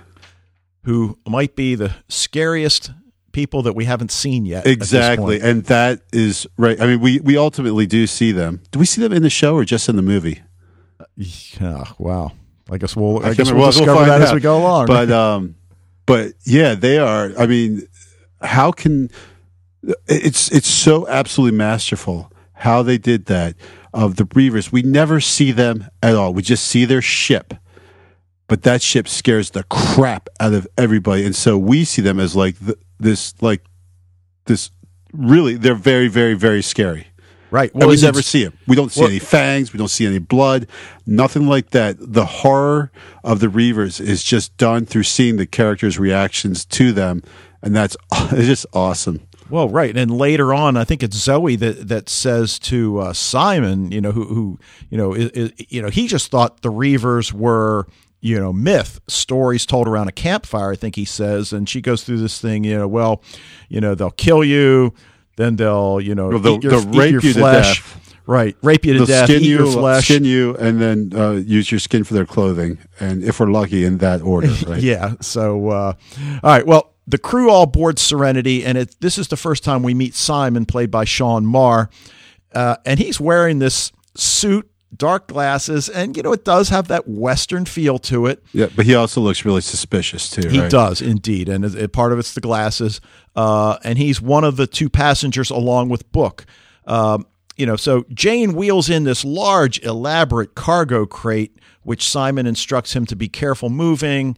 who 0.84 1.18
might 1.28 1.56
be 1.56 1.76
the 1.76 1.94
scariest 2.10 2.92
people 3.32 3.62
that 3.64 3.74
we 3.74 3.86
haven't 3.86 4.12
seen 4.12 4.46
yet. 4.46 4.66
exactly, 4.66 5.40
and 5.42 5.64
that 5.66 6.02
is 6.12 6.48
right. 6.58 6.80
I 6.82 6.88
mean, 6.88 7.00
we 7.02 7.20
we 7.20 7.38
ultimately 7.38 7.86
do 7.86 8.08
see 8.08 8.32
them. 8.32 8.62
Do 8.72 8.80
we 8.80 8.86
see 8.86 9.02
them 9.02 9.14
in 9.14 9.24
the 9.24 9.30
show 9.30 9.56
or 9.56 9.64
just 9.66 9.88
in 9.88 9.96
the 9.96 10.02
movie? 10.02 10.42
Yeah, 11.16 11.86
wow. 11.98 12.32
I 12.72 12.78
guess 12.78 12.96
we'll. 12.96 13.20
I, 13.20 13.26
can't 13.26 13.38
guess 13.38 13.52
we'll 13.52 13.60
We'll 13.62 13.72
discover 13.72 13.96
find 13.96 14.10
that 14.10 14.22
as 14.22 14.34
we 14.34 14.40
go 14.40 14.58
along. 14.58 14.88
But 14.88 15.12
um, 15.12 15.56
but 16.06 16.34
yeah, 16.46 16.74
they 16.76 16.98
are. 16.98 17.32
I 17.38 17.46
mean, 17.46 17.88
how 18.42 18.72
can 18.72 19.12
it's 20.08 20.52
it's 20.52 20.68
so 20.68 21.08
absolutely 21.08 21.58
masterful 21.58 22.32
how 22.54 22.82
they 22.84 22.98
did 22.98 23.26
that 23.26 23.56
of 23.94 24.16
the 24.16 24.24
Reavers. 24.26 24.72
We 24.72 24.82
never 24.82 25.20
see 25.20 25.52
them 25.52 25.88
at 26.02 26.16
all. 26.16 26.34
We 26.34 26.42
just 26.42 26.66
see 26.66 26.86
their 26.86 27.02
ship. 27.02 27.54
But 28.48 28.62
that 28.64 28.82
ship 28.84 29.08
scares 29.08 29.52
the 29.52 29.64
crap 29.64 30.30
out 30.40 30.54
of 30.54 30.68
everybody, 30.78 31.26
and 31.26 31.36
so 31.36 31.58
we 31.58 31.84
see 31.84 32.02
them 32.04 32.20
as 32.20 32.36
like 32.36 32.60
th- 32.60 32.78
this, 33.00 33.34
like 33.42 33.64
this. 34.46 34.70
Really, 35.14 35.56
they're 35.56 35.74
very, 35.74 36.08
very, 36.10 36.36
very 36.36 36.62
scary. 36.62 37.08
right. 37.50 37.74
And 37.74 37.88
we 37.88 38.00
never 38.00 38.22
see 38.22 38.44
them. 38.44 38.56
We 38.68 38.76
don't 38.76 38.92
see 38.92 39.02
well- 39.02 39.10
any 39.10 39.20
fangs. 39.20 39.74
We 39.74 39.80
don't 39.80 39.88
see 39.88 40.06
any 40.06 40.20
blood. 40.20 40.68
Nothing 41.08 41.48
like 41.48 41.72
that. 41.72 41.96
The 42.00 42.26
horror 42.26 42.92
of 43.24 43.40
the 43.40 43.48
Reavers 43.48 44.00
is 44.00 44.24
just 44.24 44.56
done 44.58 44.86
through 44.86 45.04
seeing 45.04 45.38
the 45.38 45.48
characters' 45.48 45.98
reactions 45.98 46.66
to 46.66 46.92
them, 46.92 47.24
and 47.64 47.76
that's 47.76 47.98
it's 48.32 48.46
just 48.46 48.66
awesome. 48.74 49.22
Well, 49.50 49.70
right, 49.70 49.96
and 49.96 50.10
later 50.18 50.54
on, 50.54 50.76
I 50.76 50.84
think 50.86 51.04
it's 51.04 51.16
Zoe 51.16 51.56
that 51.58 51.88
that 51.88 52.10
says 52.10 52.58
to 52.60 53.00
uh, 53.00 53.14
Simon, 53.14 53.92
you 53.92 54.02
know, 54.02 54.12
who 54.12 54.26
who 54.26 54.60
you 54.90 54.98
know, 54.98 55.14
i 55.16 55.30
i 55.36 55.52
you 55.70 55.82
know, 55.82 55.90
he 55.90 56.08
just 56.08 56.32
thought 56.32 56.62
the 56.62 56.72
Reavers 56.72 57.32
were 57.32 57.88
you 58.22 58.40
know 58.40 58.52
myth 58.52 59.00
stories 59.08 59.66
told 59.68 59.88
around 59.88 60.08
a 60.08 60.12
campfire. 60.12 60.72
I 60.72 60.76
think 60.76 60.96
he 60.96 61.06
says, 61.06 61.54
and 61.54 61.70
she 61.70 61.80
goes 61.82 62.04
through 62.04 62.18
this 62.18 62.42
thing, 62.42 62.64
you 62.64 62.76
know, 62.78 62.88
well, 62.88 63.22
you 63.70 63.80
know, 63.80 63.94
they'll 63.94 64.10
kill 64.12 64.44
you, 64.44 64.94
then 65.36 65.58
they'll 65.58 66.02
you 66.02 66.16
know 66.16 66.30
Well, 66.30 66.40
they'll- 66.40 66.60
your, 66.60 66.72
they'll 66.72 66.90
rape 66.92 67.12
your 67.12 67.22
you 67.22 67.34
to 67.34 67.40
flesh. 67.40 67.80
death. 67.82 68.02
Right, 68.28 68.58
rape 68.64 68.84
you 68.86 68.94
to 68.94 69.00
They'll 69.00 69.06
death, 69.06 69.30
skin 69.30 69.44
you, 69.44 69.72
flesh. 69.72 70.06
skin 70.06 70.24
you, 70.24 70.56
and 70.56 70.82
then 70.82 71.12
uh, 71.16 71.34
use 71.34 71.72
your 71.72 71.78
skin 71.78 72.04
for 72.04 72.16
their 72.16 72.26
clothing, 72.26 72.80
and 73.00 73.24
if 73.24 73.40
we're 73.40 73.52
lucky, 73.52 73.86
in 73.86 74.00
that 74.00 74.24
order. 74.24 74.48
Right? 74.68 74.82
Yeah. 74.82 75.14
So, 75.22 75.70
uh, 75.70 75.94
all 76.42 76.50
right. 76.50 76.66
Well, 76.66 76.95
the 77.08 77.18
crew 77.18 77.50
all 77.50 77.66
board 77.66 78.00
Serenity, 78.00 78.66
and 78.66 78.78
it, 78.78 78.96
this 79.00 79.18
is 79.18 79.28
the 79.28 79.38
first 79.38 79.64
time 79.64 79.84
we 79.84 79.94
meet 79.94 80.16
Simon, 80.16 80.66
played 80.66 80.90
by 80.90 81.06
Sean 81.06 81.46
Maher, 81.46 81.90
uh, 82.54 82.78
and 82.86 83.00
he's 83.00 83.20
wearing 83.20 83.60
this 83.60 83.92
suit, 84.16 84.70
dark 84.96 85.28
glasses, 85.28 85.90
and 85.90 86.16
you 86.18 86.24
know 86.24 86.34
it 86.34 86.46
does 86.46 86.70
have 86.70 86.88
that 86.88 87.08
Western 87.08 87.66
feel 87.66 88.00
to 88.00 88.26
it. 88.26 88.44
Yeah, 88.54 88.68
but 88.76 88.86
he 88.86 88.96
also 88.96 89.22
looks 89.22 89.46
really 89.46 89.62
suspicious 89.62 90.30
too. 90.30 90.50
He 90.50 90.60
right? 90.62 90.72
does 90.72 91.02
indeed, 91.02 91.50
and 91.50 91.64
it, 91.66 91.76
it- 91.76 91.94
part 91.94 92.12
of 92.12 92.20
it's 92.20 92.34
the 92.34 92.42
glasses, 92.42 93.02
uh, 93.36 93.78
and 93.84 93.98
he's 93.98 94.22
one 94.22 94.44
of 94.44 94.58
the 94.58 94.68
two 94.68 94.90
passengers 94.90 95.50
along 95.50 95.90
with 95.90 96.12
Book. 96.12 96.46
Um, 96.88 97.26
you 97.58 97.66
know, 97.66 97.76
so 97.76 98.06
Jayne 98.14 98.54
wheels 98.54 98.90
in 98.90 99.04
this 99.06 99.24
large, 99.24 99.82
elaborate 99.84 100.56
cargo 100.56 101.06
crate, 101.06 101.58
which 101.84 102.08
Simon 102.08 102.46
instructs 102.48 102.94
him 102.96 103.06
to 103.06 103.16
be 103.16 103.30
careful 103.30 103.70
moving. 103.70 104.38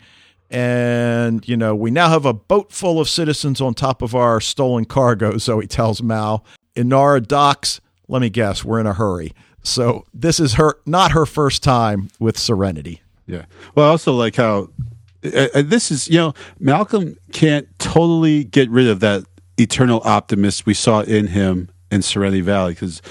And 0.50 1.48
you 1.48 1.58
know, 1.58 1.76
we 1.76 1.92
now 1.92 2.10
have 2.10 2.26
a 2.26 2.34
boat 2.34 2.72
full 2.72 3.00
of 3.00 3.10
citizens 3.10 3.60
on 3.60 3.74
top 3.74 4.02
of 4.02 4.16
our 4.16 4.40
stolen 4.40 4.86
cargo. 4.86 5.38
So 5.48 5.60
he 5.60 5.68
tells 5.68 6.02
Mal, 6.02 6.44
Inara 6.76 7.26
docks. 7.26 7.80
Let 8.10 8.22
me 8.22 8.30
guess, 8.30 8.64
we're 8.64 8.80
in 8.80 8.88
a 8.88 8.94
hurry. 8.94 9.34
So 9.64 10.06
this 10.14 10.40
is 10.40 10.54
her, 10.54 10.80
not 10.86 11.12
her 11.12 11.26
first 11.26 11.64
time 11.64 12.10
with 12.20 12.38
Serenity. 12.38 13.02
Yeah. 13.26 13.46
Well, 13.76 13.88
I 13.88 13.90
also 13.90 14.14
like 14.14 14.36
how 14.36 14.70
uh, 15.24 15.48
uh, 15.54 15.62
this 15.62 15.92
is, 15.92 16.08
you 16.08 16.18
know, 16.18 16.34
Malcolm 16.60 17.18
can't 17.32 17.68
totally 17.80 18.44
get 18.44 18.70
rid 18.70 18.88
of 18.88 19.00
that 19.02 19.26
eternal 19.60 20.02
optimist 20.04 20.66
we 20.66 20.74
saw 20.74 21.02
in 21.02 21.28
him 21.28 21.70
in 21.92 22.02
Serenity 22.02 22.42
Valley 22.42 22.74
because 22.74 23.02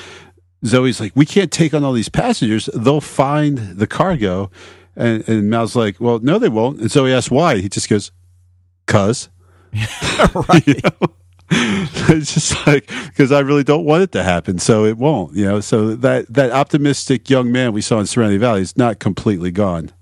Zoe's 0.64 1.00
like, 1.00 1.12
we 1.14 1.26
can't 1.26 1.50
take 1.50 1.74
on 1.74 1.84
all 1.84 1.92
these 1.92 2.08
passengers. 2.08 2.68
They'll 2.74 3.00
find 3.00 3.58
the 3.58 3.86
cargo. 3.86 4.50
And, 4.96 5.28
and 5.28 5.50
Mal's 5.50 5.76
like, 5.76 6.00
well, 6.00 6.18
no, 6.20 6.38
they 6.38 6.48
won't. 6.48 6.80
And 6.80 6.90
so 6.90 7.04
he 7.04 7.12
asks 7.12 7.30
why. 7.30 7.58
He 7.58 7.68
just 7.68 7.88
goes, 7.88 8.10
cuz. 8.86 9.28
right. 10.34 10.66
You 10.66 10.74
know? 10.82 11.08
it's 11.48 12.34
just 12.34 12.66
like 12.66 12.90
because 13.06 13.30
I 13.30 13.38
really 13.38 13.62
don't 13.62 13.84
want 13.84 14.02
it 14.02 14.10
to 14.12 14.24
happen, 14.24 14.58
so 14.58 14.84
it 14.84 14.98
won't. 14.98 15.36
You 15.36 15.44
know, 15.44 15.60
so 15.60 15.94
that 15.94 16.26
that 16.34 16.50
optimistic 16.50 17.30
young 17.30 17.52
man 17.52 17.72
we 17.72 17.82
saw 17.82 18.00
in 18.00 18.06
Serenity 18.06 18.38
Valley 18.38 18.62
is 18.62 18.76
not 18.76 18.98
completely 18.98 19.52
gone. 19.52 19.92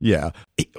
Yeah. 0.00 0.30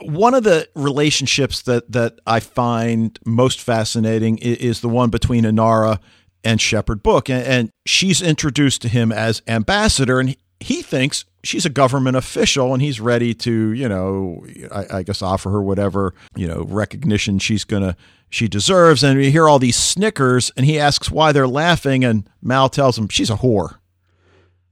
One 0.01 0.33
of 0.33 0.43
the 0.43 0.67
relationships 0.75 1.61
that, 1.63 1.91
that 1.91 2.19
I 2.25 2.39
find 2.39 3.17
most 3.25 3.61
fascinating 3.61 4.37
is 4.37 4.81
the 4.81 4.89
one 4.89 5.09
between 5.09 5.43
Inara 5.43 5.99
and 6.43 6.61
Shepherd 6.61 7.03
Book. 7.03 7.29
And, 7.29 7.45
and 7.45 7.71
she's 7.85 8.21
introduced 8.21 8.81
to 8.83 8.89
him 8.89 9.11
as 9.11 9.41
ambassador, 9.47 10.19
and 10.19 10.35
he 10.59 10.81
thinks 10.81 11.25
she's 11.43 11.65
a 11.65 11.69
government 11.69 12.17
official 12.17 12.73
and 12.73 12.81
he's 12.81 12.99
ready 12.99 13.33
to, 13.33 13.71
you 13.71 13.87
know, 13.87 14.45
I, 14.71 14.97
I 14.97 15.03
guess 15.03 15.21
offer 15.21 15.49
her 15.51 15.61
whatever, 15.61 16.13
you 16.35 16.47
know, 16.47 16.63
recognition 16.63 17.39
she's 17.39 17.63
going 17.63 17.83
to, 17.83 17.95
she 18.29 18.47
deserves. 18.47 19.03
And 19.03 19.17
we 19.17 19.31
hear 19.31 19.47
all 19.47 19.59
these 19.59 19.75
snickers, 19.75 20.51
and 20.55 20.65
he 20.65 20.79
asks 20.79 21.09
why 21.09 21.31
they're 21.31 21.47
laughing, 21.47 22.03
and 22.03 22.29
Mal 22.41 22.69
tells 22.69 22.97
him 22.97 23.07
she's 23.07 23.29
a 23.29 23.37
whore. 23.37 23.77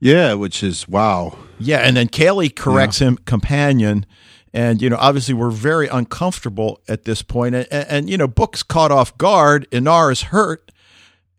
Yeah, 0.00 0.34
which 0.34 0.62
is 0.62 0.86
wow. 0.86 1.36
Yeah, 1.58 1.78
and 1.78 1.96
then 1.96 2.08
Kaylee 2.08 2.54
corrects 2.54 3.00
him, 3.00 3.16
companion, 3.18 4.06
and 4.52 4.80
you 4.80 4.88
know, 4.88 4.96
obviously 4.98 5.34
we're 5.34 5.50
very 5.50 5.88
uncomfortable 5.88 6.80
at 6.88 7.04
this 7.04 7.22
point, 7.22 7.54
and, 7.54 7.66
and, 7.72 7.88
and, 7.88 8.10
you 8.10 8.16
know, 8.16 8.28
Book's 8.28 8.62
caught 8.62 8.92
off 8.92 9.16
guard. 9.18 9.68
Inara 9.70 10.12
is 10.12 10.22
hurt 10.22 10.70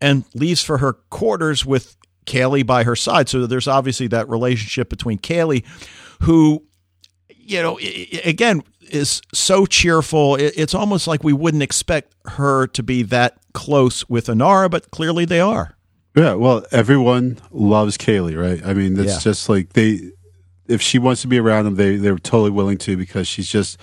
and 0.00 0.24
leaves 0.34 0.62
for 0.62 0.78
her 0.78 0.92
quarters 0.92 1.64
with 1.64 1.96
Kaylee 2.30 2.64
by 2.66 2.84
her 2.84 2.94
side. 2.96 3.28
So 3.28 3.46
there's 3.46 3.68
obviously 3.68 4.06
that 4.08 4.28
relationship 4.28 4.88
between 4.88 5.18
Kaylee, 5.18 5.64
who, 6.22 6.64
you 7.28 7.60
know, 7.62 7.78
again 8.24 8.62
is 8.90 9.20
so 9.32 9.66
cheerful. 9.66 10.36
It's 10.36 10.74
almost 10.74 11.06
like 11.06 11.22
we 11.24 11.32
wouldn't 11.32 11.62
expect 11.62 12.14
her 12.26 12.66
to 12.68 12.82
be 12.82 13.02
that 13.04 13.36
close 13.54 14.08
with 14.08 14.26
Inara, 14.26 14.70
but 14.70 14.90
clearly 14.90 15.24
they 15.24 15.40
are. 15.40 15.76
Yeah, 16.16 16.34
well, 16.34 16.64
everyone 16.72 17.38
loves 17.52 17.96
Kaylee, 17.96 18.36
right? 18.40 18.60
I 18.64 18.74
mean, 18.74 18.98
it's 18.98 19.12
Yeah. 19.14 19.18
just 19.20 19.48
like 19.48 19.74
they, 19.74 20.10
if 20.66 20.82
she 20.82 20.98
wants 20.98 21.22
to 21.22 21.28
be 21.28 21.38
around 21.38 21.64
them, 21.66 21.74
they 21.76 21.96
they're 21.96 22.18
totally 22.18 22.50
willing 22.50 22.78
to 22.78 22.96
because 22.96 23.28
she's 23.28 23.48
just, 23.48 23.78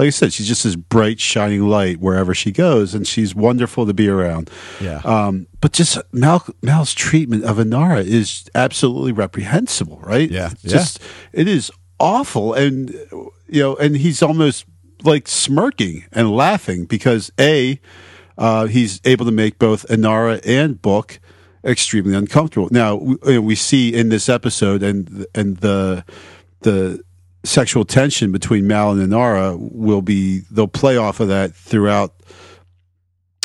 like 0.00 0.06
I 0.06 0.10
said, 0.10 0.32
she's 0.32 0.48
just 0.48 0.64
this 0.64 0.76
bright, 0.76 1.20
shining 1.20 1.68
light 1.68 2.00
wherever 2.00 2.34
she 2.34 2.52
goes, 2.52 2.94
and 2.94 3.06
she's 3.06 3.34
wonderful 3.34 3.84
to 3.84 3.92
be 3.92 4.08
around. 4.08 4.48
Yeah. 4.80 5.02
Um, 5.04 5.46
but 5.60 5.72
just 5.72 5.98
Mal 6.10 6.42
Mal's 6.62 6.94
treatment 6.94 7.44
of 7.44 7.58
Inara 7.58 8.02
is 8.02 8.48
absolutely 8.54 9.12
reprehensible, 9.12 10.00
right? 10.00 10.30
Yeah, 10.30 10.52
It's 10.52 10.62
just 10.62 11.00
it 11.34 11.46
is 11.46 11.70
awful, 11.98 12.54
and 12.54 12.88
you 13.46 13.60
know, 13.60 13.76
and 13.76 13.94
he's 13.94 14.22
almost 14.22 14.64
like 15.04 15.28
smirking 15.28 16.06
and 16.12 16.34
laughing 16.34 16.86
because 16.86 17.30
a 17.38 17.78
uh, 18.38 18.68
he's 18.68 19.02
able 19.04 19.26
to 19.26 19.32
make 19.32 19.58
both 19.58 19.86
Inara 19.88 20.40
and 20.46 20.80
Book 20.80 21.20
extremely 21.62 22.14
uncomfortable. 22.14 22.68
Now 22.70 22.94
we, 22.94 23.38
we 23.38 23.54
see 23.54 23.92
in 23.92 24.08
this 24.08 24.30
episode 24.30 24.82
and 24.82 25.26
and 25.34 25.58
the 25.58 26.06
the 26.60 27.04
sexual 27.44 27.84
tension 27.84 28.32
between 28.32 28.66
Mal 28.66 28.92
and 28.92 29.00
Inara 29.12 29.56
will 29.58 30.02
be 30.02 30.40
they'll 30.50 30.68
play 30.68 30.96
off 30.96 31.20
of 31.20 31.28
that 31.28 31.54
throughout 31.54 32.14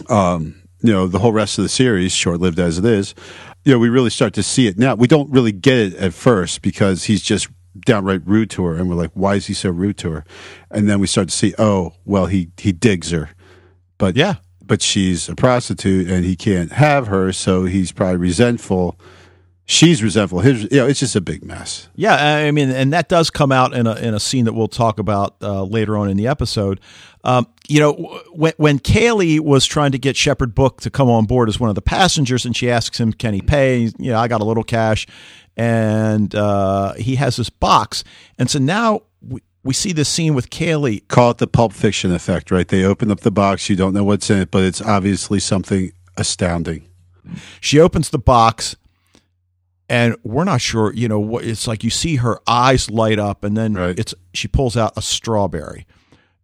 um 0.09 0.61
you 0.81 0.91
know 0.91 1.07
the 1.07 1.19
whole 1.19 1.31
rest 1.31 1.57
of 1.57 1.63
the 1.63 1.69
series 1.69 2.11
short 2.11 2.39
lived 2.39 2.59
as 2.59 2.77
it 2.77 2.85
is. 2.85 3.15
You 3.63 3.71
know 3.73 3.79
we 3.79 3.89
really 3.89 4.09
start 4.09 4.33
to 4.33 4.43
see 4.43 4.67
it. 4.67 4.77
Now 4.77 4.95
we 4.95 5.07
don't 5.07 5.31
really 5.31 5.51
get 5.51 5.77
it 5.77 5.93
at 5.95 6.13
first 6.13 6.61
because 6.61 7.05
he's 7.05 7.21
just 7.21 7.47
downright 7.85 8.21
rude 8.25 8.49
to 8.49 8.63
her 8.65 8.75
and 8.75 8.89
we're 8.89 8.95
like 8.95 9.11
why 9.13 9.35
is 9.35 9.47
he 9.47 9.53
so 9.53 9.69
rude 9.69 9.97
to 9.99 10.11
her? 10.11 10.25
And 10.71 10.89
then 10.89 10.99
we 10.99 11.07
start 11.07 11.29
to 11.29 11.35
see 11.35 11.53
oh 11.57 11.93
well 12.05 12.25
he 12.27 12.49
he 12.57 12.71
digs 12.71 13.11
her. 13.11 13.29
But 13.97 14.15
Yeah. 14.15 14.35
but 14.63 14.81
she's 14.81 15.29
a 15.29 15.35
prostitute 15.35 16.09
and 16.09 16.25
he 16.25 16.35
can't 16.35 16.73
have 16.73 17.07
her 17.07 17.31
so 17.31 17.63
he's 17.65 17.91
probably 17.91 18.17
resentful 18.17 18.99
she's 19.65 20.03
resentful 20.03 20.39
his 20.39 20.63
you 20.63 20.77
know 20.77 20.87
it's 20.87 20.99
just 20.99 21.15
a 21.15 21.21
big 21.21 21.43
mess 21.43 21.89
Yeah, 21.95 22.15
I 22.15 22.51
mean, 22.51 22.69
and 22.69 22.93
that 22.93 23.09
does 23.09 23.29
come 23.29 23.51
out 23.51 23.73
in 23.73 23.87
a 23.87 23.95
in 23.95 24.13
a 24.13 24.19
scene 24.19 24.45
that 24.45 24.53
we'll 24.53 24.67
talk 24.67 24.99
about 24.99 25.35
uh, 25.41 25.63
later 25.63 25.97
on 25.97 26.09
in 26.09 26.17
the 26.17 26.27
episode. 26.27 26.79
Um, 27.23 27.47
you 27.67 27.79
know, 27.79 27.93
when 28.31 28.53
when 28.57 28.79
Kaylee 28.79 29.39
was 29.39 29.65
trying 29.65 29.91
to 29.93 29.97
get 29.97 30.15
Shepherd 30.15 30.53
Book 30.53 30.81
to 30.81 30.91
come 30.91 31.09
on 31.09 31.25
board 31.25 31.49
as 31.49 31.59
one 31.59 31.69
of 31.69 31.75
the 31.75 31.81
passengers, 31.81 32.45
and 32.45 32.55
she 32.55 32.69
asks 32.69 32.99
him, 32.99 33.11
"Can 33.13 33.33
he 33.33 33.41
pay?" 33.41 33.79
He's, 33.79 33.93
You 33.97 34.11
know, 34.11 34.19
I 34.19 34.27
got 34.27 34.41
a 34.41 34.43
little 34.43 34.63
cash, 34.63 35.07
and 35.57 36.33
uh, 36.35 36.93
he 36.93 37.15
has 37.15 37.37
this 37.37 37.49
box, 37.49 38.03
and 38.37 38.49
so 38.49 38.59
now 38.59 39.01
we, 39.27 39.41
we 39.63 39.73
see 39.73 39.91
this 39.93 40.07
scene 40.09 40.35
with 40.35 40.51
Kaylee. 40.51 41.07
Call 41.07 41.31
it 41.31 41.39
the 41.39 41.47
Pulp 41.47 41.73
Fiction 41.73 42.13
effect, 42.13 42.51
right? 42.51 42.67
They 42.67 42.83
open 42.83 43.09
up 43.09 43.21
the 43.21 43.31
box, 43.31 43.69
you 43.69 43.75
don't 43.75 43.93
know 43.93 44.03
what's 44.03 44.29
in 44.29 44.37
it, 44.37 44.51
but 44.51 44.63
it's 44.63 44.81
obviously 44.81 45.39
something 45.39 45.91
astounding. 46.17 46.87
She 47.59 47.79
opens 47.79 48.11
the 48.11 48.19
box, 48.19 48.75
and 49.89 50.15
we're 50.23 50.43
not 50.43 50.61
sure. 50.61 50.93
You 50.93 51.07
know, 51.07 51.19
what 51.19 51.43
it's 51.45 51.67
like. 51.67 51.83
You 51.83 51.89
see 51.89 52.17
her 52.17 52.39
eyes 52.47 52.89
light 52.89 53.19
up, 53.19 53.43
and 53.43 53.55
then 53.55 53.73
Right. 53.73 53.97
it's 53.97 54.13
she 54.33 54.47
pulls 54.47 54.75
out 54.77 54.93
a 54.97 55.01
strawberry, 55.01 55.85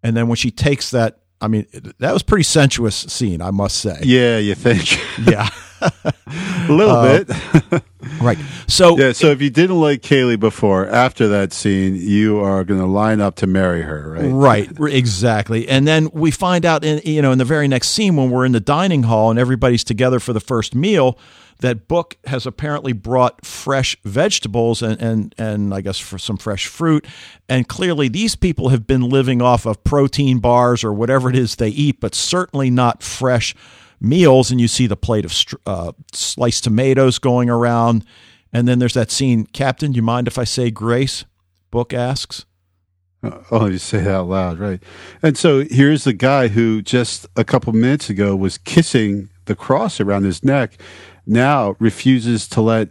and 0.04 0.16
then 0.16 0.28
when 0.28 0.36
she 0.38 0.52
takes 0.52 0.92
that, 0.92 1.20
I 1.42 1.48
mean, 1.48 1.66
that 2.00 2.14
was 2.14 2.24
pretty 2.24 2.44
sensuous 2.44 2.96
scene, 2.96 3.42
I 3.42 3.52
must 3.52 3.78
say. 3.78 4.00
Yeah, 4.04 4.38
you 4.38 4.54
think 4.56 5.00
Yeah, 5.28 5.50
a 5.82 6.68
little 6.70 6.96
Uh, 6.96 7.24
bit. 7.24 7.84
right. 8.22 8.38
So 8.68 8.98
yeah. 8.98 9.12
So 9.14 9.28
if 9.32 9.42
you 9.42 9.50
didn't 9.50 9.80
like 9.80 10.02
Kaylee 10.02 10.40
before, 10.40 10.88
after 10.88 11.28
that 11.30 11.52
scene, 11.54 11.96
you 11.96 12.40
are 12.40 12.64
going 12.64 12.80
to 12.80 12.86
line 12.86 13.20
up 13.22 13.36
to 13.38 13.48
marry 13.48 13.82
her, 13.82 14.12
right? 14.12 14.70
Right, 14.78 14.94
exactly. 14.96 15.68
And 15.68 15.88
then 15.88 16.10
we 16.14 16.30
find 16.32 16.66
out 16.66 16.84
in 16.84 17.02
you 17.04 17.22
know 17.22 17.32
in 17.32 17.38
the 17.40 17.46
very 17.46 17.68
next 17.68 17.90
scene 17.90 18.16
when 18.16 18.30
we're 18.30 18.46
in 18.46 18.52
the 18.52 18.60
dining 18.60 19.04
hall 19.04 19.30
and 19.32 19.40
everybody's 19.40 19.84
together 19.84 20.20
for 20.20 20.34
the 20.34 20.40
first 20.40 20.76
meal 20.76 21.18
that 21.62 21.88
Book 21.88 22.18
has 22.26 22.46
apparently 22.46 22.92
brought 22.92 23.46
fresh 23.46 23.96
vegetables 24.04 24.82
and 24.82 25.02
and 25.02 25.36
and 25.38 25.74
I 25.74 25.82
guess 25.82 26.00
for 26.00 26.18
some 26.18 26.38
fresh 26.38 26.68
fruit. 26.68 27.08
And 27.48 27.68
clearly 27.68 28.08
these 28.10 28.36
people 28.36 28.70
have 28.70 28.86
been 28.86 29.10
living 29.10 29.42
off 29.42 29.66
of 29.66 29.84
protein 29.84 30.40
bars 30.40 30.84
or 30.84 30.92
whatever 30.92 31.30
it 31.30 31.36
is 31.36 31.56
they 31.56 31.70
eat 31.70 32.00
but 32.00 32.14
certainly 32.14 32.70
not 32.70 33.02
fresh 33.02 33.56
meals. 34.00 34.52
And 34.52 34.60
you 34.60 34.68
see 34.68 34.88
the 34.88 34.98
plate 34.98 35.26
of 35.26 35.34
uh, 35.66 35.94
sliced 36.12 36.64
tomatoes 36.64 37.20
going 37.20 37.50
around. 37.50 38.06
And 38.52 38.68
then 38.68 38.80
there's 38.80 38.96
that 38.96 39.12
scene 39.12 39.46
Captain 39.46 39.92
do 39.92 39.96
you 39.96 40.04
mind 40.04 40.28
if 40.28 40.38
I 40.38 40.44
say 40.44 40.72
grace? 40.72 41.26
Book 41.70 41.94
asks. 41.94 42.46
Oh, 43.52 43.68
you 43.68 43.78
say 43.78 44.00
that 44.00 44.12
out 44.12 44.28
loud, 44.28 44.58
right? 44.58 44.82
And 45.22 45.38
so 45.38 45.64
here's 45.70 46.06
the 46.06 46.14
guy 46.14 46.48
who 46.48 46.82
just 46.82 47.28
a 47.36 47.44
couple 47.44 47.72
minutes 47.72 48.10
ago 48.10 48.36
was 48.36 48.58
kissing 48.58 49.30
the 49.46 49.56
cross 49.56 50.00
around 50.00 50.24
his 50.24 50.44
neck, 50.44 50.78
now 51.32 51.76
refuses 51.80 52.48
to 52.50 52.62
let 52.62 52.90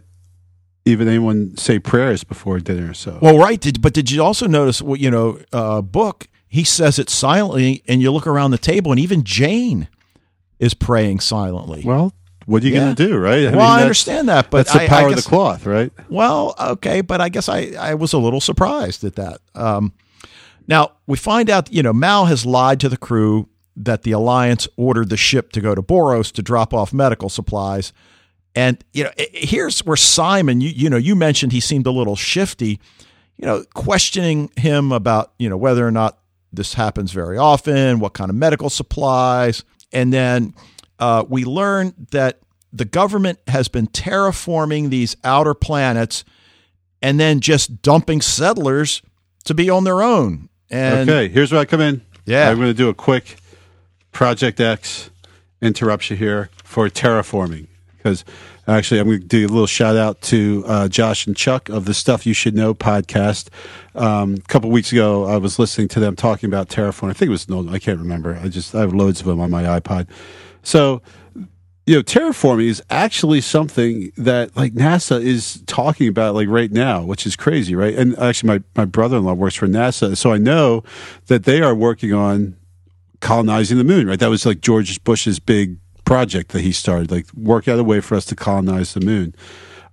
even 0.85 1.07
anyone 1.07 1.55
say 1.57 1.77
prayers 1.79 2.23
before 2.23 2.59
dinner. 2.59 2.93
So, 2.93 3.19
Well, 3.21 3.37
right. 3.37 3.59
Did, 3.61 3.81
but 3.81 3.93
did 3.93 4.09
you 4.09 4.23
also 4.23 4.47
notice 4.47 4.81
what 4.81 4.99
you 4.99 5.11
know? 5.11 5.39
Uh, 5.53 5.81
book. 5.81 6.27
He 6.47 6.65
says 6.65 6.99
it 6.99 7.09
silently, 7.09 7.81
and 7.87 8.01
you 8.01 8.11
look 8.11 8.27
around 8.27 8.51
the 8.51 8.57
table, 8.57 8.91
and 8.91 8.99
even 8.99 9.23
Jayne 9.23 9.87
is 10.59 10.73
praying 10.73 11.21
silently. 11.21 11.81
well, 11.85 12.13
what 12.45 12.61
are 12.63 12.67
you 12.67 12.73
Yeah. 12.73 12.79
going 12.81 12.95
to 12.95 13.07
do, 13.07 13.17
right? 13.17 13.45
I 13.47 13.55
well, 13.55 13.61
I 13.67 13.81
understand 13.83 14.27
that, 14.27 14.49
but 14.51 14.65
That's 14.65 14.73
the 14.73 14.81
I- 14.81 14.85
I 14.85 14.87
power 14.87 15.07
of 15.09 15.15
the 15.15 15.21
cloth, 15.21 15.65
right? 15.65 15.93
Well, 16.09 16.53
okay, 16.59 16.99
but 17.01 17.21
I 17.21 17.29
guess 17.29 17.47
I, 17.47 17.71
I 17.79 17.93
was 17.93 18.11
a 18.11 18.17
little 18.17 18.41
surprised 18.41 19.03
at 19.05 19.15
that. 19.15 19.39
Um, 19.55 19.93
now 20.67 20.91
we 21.07 21.15
find 21.15 21.49
out, 21.49 21.71
you 21.71 21.83
know, 21.83 21.93
Mal 21.93 22.25
has 22.25 22.45
lied 22.45 22.79
to 22.81 22.89
the 22.89 22.97
crew 22.97 23.47
that 23.77 24.03
the 24.03 24.11
Alliance 24.11 24.67
ordered 24.75 25.09
the 25.09 25.15
ship 25.17 25.51
to 25.53 25.61
go 25.61 25.73
to 25.73 25.81
Boros 25.81 26.31
to 26.33 26.41
drop 26.41 26.73
off 26.73 26.91
medical 26.91 27.29
supplies, 27.29 27.93
and 28.55 28.83
you 28.93 29.03
know, 29.03 29.11
here's 29.17 29.79
where 29.85 29.97
Simon, 29.97 30.61
you 30.61 30.69
you 30.69 30.89
know, 30.89 30.97
you 30.97 31.15
mentioned 31.15 31.51
he 31.51 31.59
seemed 31.59 31.87
a 31.87 31.91
little 31.91 32.15
shifty, 32.15 32.79
you 33.37 33.45
know, 33.45 33.63
questioning 33.73 34.51
him 34.57 34.91
about 34.91 35.33
you 35.39 35.49
know 35.49 35.57
whether 35.57 35.85
or 35.87 35.91
not 35.91 36.19
this 36.51 36.73
happens 36.73 37.11
very 37.11 37.37
often, 37.37 37.99
what 37.99 38.13
kind 38.13 38.29
of 38.29 38.35
medical 38.35 38.69
supplies, 38.69 39.63
and 39.93 40.11
then 40.11 40.53
uh, 40.99 41.23
we 41.27 41.45
learn 41.45 41.93
that 42.11 42.39
the 42.73 42.85
government 42.85 43.39
has 43.47 43.67
been 43.67 43.87
terraforming 43.87 44.89
these 44.89 45.15
outer 45.23 45.53
planets 45.53 46.23
and 47.01 47.19
then 47.19 47.39
just 47.39 47.81
dumping 47.81 48.21
settlers 48.21 49.01
to 49.43 49.53
be 49.53 49.69
on 49.69 49.83
their 49.83 50.01
own. 50.01 50.49
And 50.69 51.09
okay, 51.09 51.27
here's 51.27 51.51
where 51.51 51.61
I 51.61 51.65
come 51.65 51.81
in. 51.81 52.01
Yeah. 52.25 52.49
I'm 52.49 52.57
going 52.57 52.69
to 52.69 52.73
do 52.73 52.89
a 52.89 52.93
quick 52.93 53.37
Project 54.11 54.59
X 54.59 55.09
interruption 55.61 56.17
here 56.17 56.49
for 56.63 56.87
terraforming 56.89 57.67
because 58.01 58.25
actually 58.67 58.99
I'm 58.99 59.07
going 59.07 59.21
to 59.21 59.27
do 59.27 59.45
a 59.45 59.47
little 59.47 59.67
shout 59.67 59.95
out 59.95 60.21
to 60.23 60.63
uh, 60.65 60.87
Josh 60.87 61.27
and 61.27 61.35
Chuck 61.35 61.69
of 61.69 61.85
the 61.85 61.93
Stuff 61.93 62.25
You 62.25 62.33
Should 62.33 62.55
Know 62.55 62.73
podcast. 62.73 63.49
Um, 63.95 64.35
a 64.35 64.41
couple 64.47 64.71
weeks 64.71 64.91
ago, 64.91 65.25
I 65.25 65.37
was 65.37 65.59
listening 65.59 65.87
to 65.89 65.99
them 65.99 66.15
talking 66.15 66.47
about 66.47 66.69
terraforming. 66.69 67.11
I 67.11 67.13
think 67.13 67.27
it 67.27 67.31
was 67.31 67.49
no, 67.49 67.67
I 67.69 67.79
can't 67.79 67.99
remember. 67.99 68.39
I 68.41 68.47
just 68.47 68.73
I 68.73 68.79
have 68.79 68.93
loads 68.93 69.19
of 69.19 69.27
them 69.27 69.39
on 69.39 69.51
my 69.51 69.63
iPod. 69.63 70.07
So 70.63 71.01
you 71.87 71.95
know, 71.95 72.03
terraforming 72.03 72.67
is 72.67 72.81
actually 72.89 73.41
something 73.41 74.11
that 74.15 74.55
like 74.55 74.73
NASA 74.73 75.21
is 75.21 75.63
talking 75.65 76.07
about 76.07 76.35
like 76.35 76.47
right 76.47 76.71
now, 76.71 77.03
which 77.03 77.25
is 77.25 77.35
crazy, 77.35 77.75
right? 77.75 77.95
And 77.95 78.17
actually, 78.19 78.47
my, 78.47 78.63
my 78.75 78.85
brother 78.85 79.17
in 79.17 79.25
law 79.25 79.33
works 79.33 79.55
for 79.55 79.67
NASA, 79.67 80.15
so 80.15 80.31
I 80.31 80.37
know 80.37 80.83
that 81.25 81.43
they 81.43 81.61
are 81.61 81.73
working 81.73 82.13
on 82.13 82.55
colonizing 83.19 83.77
the 83.77 83.83
moon, 83.83 84.07
right? 84.07 84.19
That 84.19 84.29
was 84.29 84.45
like 84.45 84.61
George 84.61 85.03
Bush's 85.03 85.39
big 85.39 85.77
project 86.11 86.51
that 86.51 86.59
he 86.59 86.73
started, 86.73 87.09
like 87.09 87.25
work 87.33 87.69
out 87.69 87.79
a 87.79 87.83
way 87.85 88.01
for 88.01 88.15
us 88.15 88.25
to 88.25 88.35
colonize 88.35 88.93
the 88.93 88.99
moon. 88.99 89.33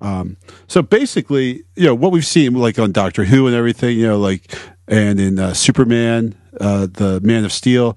Um, 0.01 0.37
so 0.67 0.83
basically, 0.83 1.63
you 1.77 1.87
know, 1.87 1.95
what 1.95 2.11
we've 2.11 2.27
seen 2.27 2.55
like 2.55 2.77
on 2.77 2.91
Doctor 2.91 3.25
Who 3.25 3.47
and 3.47 3.55
everything, 3.55 3.97
you 3.97 4.09
know, 4.09 4.19
like, 4.19 4.53
and 4.89 5.21
in 5.21 5.39
uh, 5.39 5.55
Superman, 5.55 6.35
uh, 6.61 6.89
the 6.91 7.21
Man 7.23 7.45
of 7.45 7.53
Steel, 7.53 7.97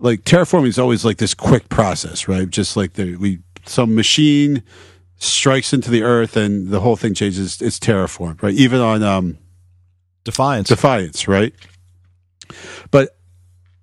like 0.00 0.20
terraforming 0.24 0.68
is 0.68 0.78
always 0.78 1.02
like 1.02 1.16
this 1.16 1.32
quick 1.32 1.70
process, 1.70 2.28
right? 2.28 2.50
Just 2.50 2.76
like 2.76 2.92
the, 2.92 3.16
we, 3.16 3.38
some 3.64 3.94
machine 3.94 4.62
strikes 5.16 5.72
into 5.72 5.90
the 5.90 6.02
earth 6.02 6.36
and 6.36 6.68
the 6.68 6.80
whole 6.80 6.96
thing 6.96 7.14
changes. 7.14 7.62
It's 7.62 7.78
terraformed, 7.78 8.42
right? 8.42 8.54
Even 8.54 8.80
on, 8.80 9.02
um, 9.02 9.38
Defiance. 10.24 10.68
Defiance, 10.68 11.26
right? 11.26 11.54
But 12.90 13.16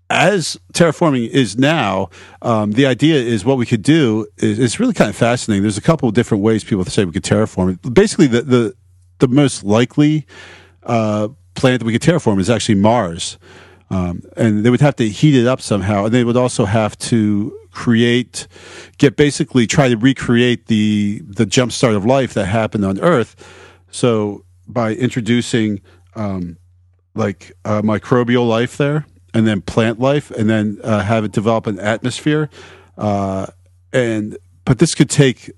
as 0.10 0.60
terraforming 0.74 1.30
is 1.30 1.58
now, 1.58 2.10
um, 2.42 2.72
the 2.72 2.86
idea 2.86 3.16
is 3.16 3.46
what 3.46 3.58
we 3.58 3.66
could 3.66 3.84
do 3.84 4.26
is 4.38 4.58
it's 4.58 4.80
really 4.80 4.94
kind 4.94 5.10
of 5.10 5.16
fascinating. 5.16 5.62
There's 5.62 5.78
a 5.78 5.82
couple 5.82 6.10
of 6.10 6.16
different 6.16 6.44
ways 6.44 6.64
people 6.64 6.84
say 6.86 7.06
we 7.06 7.12
could 7.12 7.24
terraform. 7.24 7.94
Basically, 7.94 8.28
the 8.28 8.42
the, 8.42 8.74
the 9.20 9.28
most 9.28 9.64
likely 9.64 10.26
uh, 10.84 11.30
planet 11.54 11.80
that 11.80 11.86
we 11.86 11.94
could 11.94 12.02
terraform 12.02 12.40
is 12.40 12.50
actually 12.50 12.76
Mars, 12.76 13.38
um, 13.92 14.24
and 14.36 14.64
they 14.66 14.70
would 14.70 14.82
have 14.82 14.96
to 14.96 15.08
heat 15.08 15.36
it 15.36 15.46
up 15.46 15.62
somehow, 15.62 16.06
and 16.06 16.14
they 16.14 16.24
would 16.24 16.38
also 16.38 16.66
have 16.66 16.98
to 17.00 17.56
create, 17.72 18.48
get 18.98 19.16
basically 19.16 19.68
try 19.68 19.90
to 19.90 19.98
recreate 19.98 20.66
the 20.68 21.22
the 21.28 21.46
jump 21.46 21.72
start 21.72 21.94
of 21.94 22.04
life 22.04 22.34
that 22.34 22.46
happened 22.46 22.84
on 22.84 23.00
Earth. 23.00 23.36
So 23.92 24.44
by 24.68 24.94
introducing 24.94 25.82
um, 26.16 26.58
like 27.14 27.52
uh, 27.66 27.82
microbial 27.84 28.48
life 28.48 28.78
there, 28.78 29.06
and 29.34 29.48
then 29.48 29.62
plant 29.62 30.00
life, 30.00 30.32
and 30.32 30.50
then 30.50 30.80
uh, 30.84 31.02
have 31.02 31.24
it 31.24 31.32
develop 31.32 31.68
an 31.68 31.80
atmosphere. 31.80 32.50
Uh, 32.98 33.48
and 33.94 34.38
but 34.66 34.80
this 34.80 34.96
could 34.96 35.10
take 35.10 35.52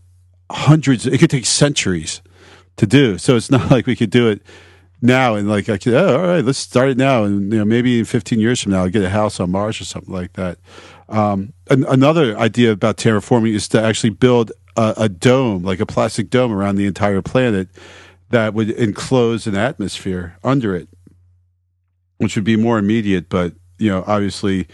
hundreds. 0.52 1.06
It 1.06 1.18
could 1.20 1.30
take 1.30 1.46
centuries 1.46 2.22
to 2.78 2.86
do. 2.86 3.18
So 3.18 3.36
it's 3.36 3.52
not 3.52 3.72
like 3.72 3.86
we 3.86 3.96
could 3.96 4.10
do 4.10 4.30
it 4.30 4.42
now 5.02 5.36
and 5.36 5.50
like 5.50 5.70
I 5.70 5.78
could. 5.78 5.94
Oh, 5.94 6.22
all 6.22 6.28
right, 6.28 6.46
let's 6.46 6.60
start 6.60 6.90
it 6.90 6.98
now, 6.98 7.24
and 7.24 7.52
you 7.52 7.60
know 7.60 7.66
maybe 7.66 8.00
in 8.00 8.06
15 8.06 8.40
years 8.40 8.62
from 8.62 8.74
now, 8.74 8.84
I'll 8.84 8.90
get 8.90 9.04
a 9.04 9.10
house 9.10 9.40
on 9.40 9.52
Mars 9.52 9.82
or 9.82 9.86
something 9.86 10.14
like 10.14 10.34
that. 10.34 10.58
Um, 11.10 11.54
an- 11.70 11.86
another 11.86 12.38
idea 12.38 12.72
about 12.72 12.98
terraforming 12.98 13.54
is 13.54 13.68
to 13.70 13.82
actually 13.82 14.12
build 14.12 14.52
a, 14.78 14.94
a 14.98 15.10
dome, 15.10 15.64
like 15.64 15.80
a 15.80 15.86
plastic 15.86 16.30
dome, 16.30 16.54
around 16.54 16.76
the 16.76 16.86
entire 16.86 17.22
planet 17.22 17.70
that 18.30 18.54
would 18.54 18.70
enclose 18.70 19.46
an 19.46 19.56
atmosphere 19.56 20.38
under 20.42 20.74
it 20.74 20.88
which 22.22 22.36
would 22.36 22.46
be 22.46 22.56
more 22.56 22.78
immediate, 22.78 23.30
but 23.30 23.54
you 23.82 23.90
know, 23.90 24.04
obviously 24.08 24.68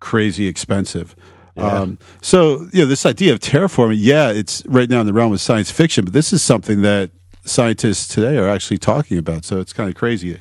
crazy 0.00 0.46
expensive. 0.46 1.14
Yeah. 1.56 1.66
Um, 1.66 1.98
so 2.20 2.68
you 2.72 2.80
know, 2.82 2.86
this 2.86 3.06
idea 3.06 3.32
of 3.32 3.40
terraforming, 3.40 3.96
yeah, 3.98 4.30
it's 4.30 4.62
right 4.66 4.88
now 4.88 5.00
in 5.00 5.06
the 5.06 5.12
realm 5.12 5.32
of 5.32 5.40
science 5.40 5.70
fiction, 5.70 6.04
but 6.04 6.12
this 6.12 6.32
is 6.32 6.42
something 6.42 6.82
that 6.82 7.10
scientists 7.44 8.08
today 8.08 8.36
are 8.36 8.48
actually 8.48 8.78
talking 8.78 9.18
about. 9.18 9.44
So 9.44 9.60
it's 9.60 9.72
kind 9.72 9.88
of 9.88 9.94
crazy. 9.94 10.38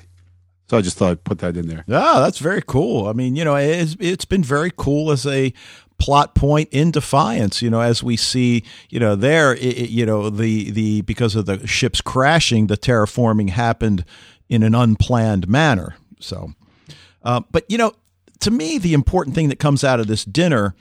So 0.70 0.78
I 0.78 0.82
just 0.82 0.98
thought 0.98 1.12
I'd 1.12 1.24
put 1.24 1.40
that 1.40 1.56
in 1.56 1.68
there. 1.68 1.84
Yeah, 1.88 2.16
that's 2.20 2.40
very 2.40 2.62
cool. 2.66 3.08
I 3.08 3.14
mean, 3.14 3.36
you 3.36 3.46
know, 3.46 3.56
it's, 3.56 3.96
it's 4.00 4.26
been 4.26 4.44
very 4.44 4.72
cool 4.76 5.12
as 5.12 5.26
a 5.28 5.54
plot 6.00 6.34
point 6.36 6.70
in 6.72 6.90
Defiance. 6.92 7.62
You 7.62 7.70
know, 7.70 7.82
as 7.82 8.02
we 8.04 8.18
see, 8.18 8.64
you 8.90 9.00
know, 9.00 9.16
there, 9.16 9.54
it, 9.54 9.62
it- 9.64 9.90
you 9.92 10.06
know, 10.06 10.30
the 10.30 10.72
the 10.72 11.02
because 11.02 11.36
of 11.36 11.46
the 11.46 11.66
ships 11.68 12.02
crashing, 12.02 12.68
the 12.68 12.78
terraforming 12.78 13.52
happened 13.52 14.04
in 14.50 14.64
an 14.64 14.74
unplanned 14.76 15.48
manner. 15.48 15.96
So, 16.20 16.54
uh, 17.26 17.42
but 17.52 17.66
you 17.70 17.78
know, 17.78 17.92
to 18.42 18.52
me, 18.52 18.78
the 18.78 18.94
important 18.94 19.36
thing 19.36 19.50
that 19.50 19.60
comes 19.60 19.84
out 19.84 20.00
of 20.00 20.08
this 20.08 20.24
dinner 20.24 20.76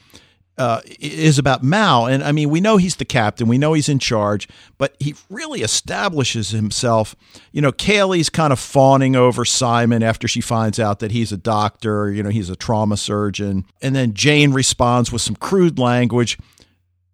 uh, 0.57 0.80
is 1.01 1.38
about 1.38 1.62
Mal. 1.64 2.07
And 2.07 2.22
I 2.22 2.30
mean, 2.30 2.49
we 2.49 2.61
know 2.61 2.76
he's 2.76 2.97
the 2.97 3.05
captain, 3.05 3.49
we 3.49 3.59
know 3.59 3.72
he's 3.72 3.88
in 3.88 3.99
charge, 3.99 4.47
but 4.78 4.95
he 5.01 5.14
really 5.28 5.62
establishes 5.62 6.51
himself. 6.51 7.16
You 7.53 7.61
know, 7.61 7.72
Kaylee's 7.72 8.30
kind 8.30 8.53
of 8.53 8.61
fawning 8.61 9.16
over 9.16 9.45
Simon 9.45 10.03
after 10.03 10.28
she 10.28 10.40
finds 10.40 10.78
out 10.78 11.01
that 11.01 11.11
he's 11.11 11.32
a 11.32 11.36
doctor, 11.36 12.11
you 12.11 12.22
know, 12.22 12.30
he's 12.30 12.51
a 12.51 12.57
trauma 12.57 12.97
surgeon. 12.97 13.64
And 13.82 13.97
then 13.97 14.14
Jayne 14.14 14.53
responds 14.53 15.11
with 15.11 15.22
some 15.22 15.34
crude 15.36 15.78
language, 15.78 16.38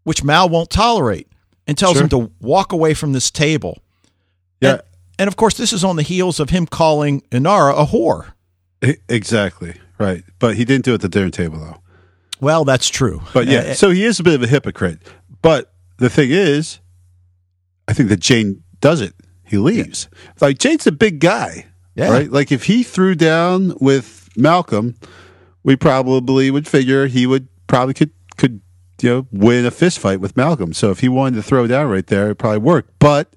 which 0.05 0.23
Mal 0.23 0.49
won't 0.49 0.71
tolerate, 0.71 1.29
and 1.67 1.79
tells 1.79 1.95
Sure. 1.95 2.03
him 2.03 2.09
to 2.11 2.31
walk 2.41 2.73
away 2.73 2.93
from 2.93 3.13
this 3.13 3.31
table. 3.31 3.79
Yeah. 4.61 4.73
And, 4.73 4.83
and 5.21 5.29
of 5.29 5.37
course, 5.37 5.57
this 5.57 5.73
is 5.73 5.83
on 5.85 5.97
the 5.97 6.03
heels 6.03 6.41
of 6.41 6.51
him 6.51 6.67
calling 6.67 7.23
Inara 7.31 7.73
a 7.73 7.87
whore. 7.87 8.33
Exactly. 9.09 9.75
Right. 9.99 10.25
But 10.39 10.57
he 10.57 10.65
didn't 10.65 10.85
do 10.85 10.93
it 10.93 10.95
at 10.97 11.01
the 11.03 11.09
dinner 11.09 11.31
table, 11.31 11.59
though. 11.59 11.77
Well, 12.41 12.65
that's 12.65 12.89
true. 12.89 13.21
But 13.35 13.47
yeah, 13.49 13.59
Uh, 13.59 13.75
so 13.75 13.91
he 13.91 14.05
is 14.05 14.19
a 14.19 14.23
bit 14.23 14.35
of 14.35 14.43
a 14.43 14.47
hypocrite. 14.47 14.99
But 15.43 15.73
the 15.99 16.09
thing 16.09 16.31
is, 16.31 16.79
I 17.87 17.93
think 17.93 18.09
that 18.09 18.21
Jayne 18.21 18.63
does 18.81 19.01
it. 19.03 19.15
He 19.45 19.59
leaves. 19.59 20.09
Like 20.41 20.59
Jayne's 20.59 20.87
a 20.87 20.93
big 20.93 21.19
guy, 21.21 21.67
Yeah. 21.95 22.11
right? 22.11 22.31
Like 22.31 22.51
if 22.51 22.65
he 22.65 22.83
threw 22.83 23.15
down 23.15 23.75
with 23.81 24.29
Malcolm, 24.37 24.95
we 25.63 25.77
probably 25.77 26.51
would 26.51 26.67
figure 26.67 27.07
he 27.09 27.27
would 27.27 27.49
probably 27.67 27.93
could 27.95 28.11
could 28.39 28.61
you 29.03 29.11
know 29.11 29.27
win 29.31 29.67
a 29.67 29.71
fist 29.71 29.99
fight 29.99 30.21
with 30.21 30.37
Malcolm. 30.37 30.73
So 30.73 30.91
if 30.91 31.01
he 31.01 31.09
wanted 31.09 31.37
to 31.37 31.43
throw 31.43 31.67
down 31.67 31.91
right 31.91 32.07
there, 32.07 32.31
it 32.31 32.37
probably 32.37 32.59
worked. 32.61 32.93
But 32.99 33.35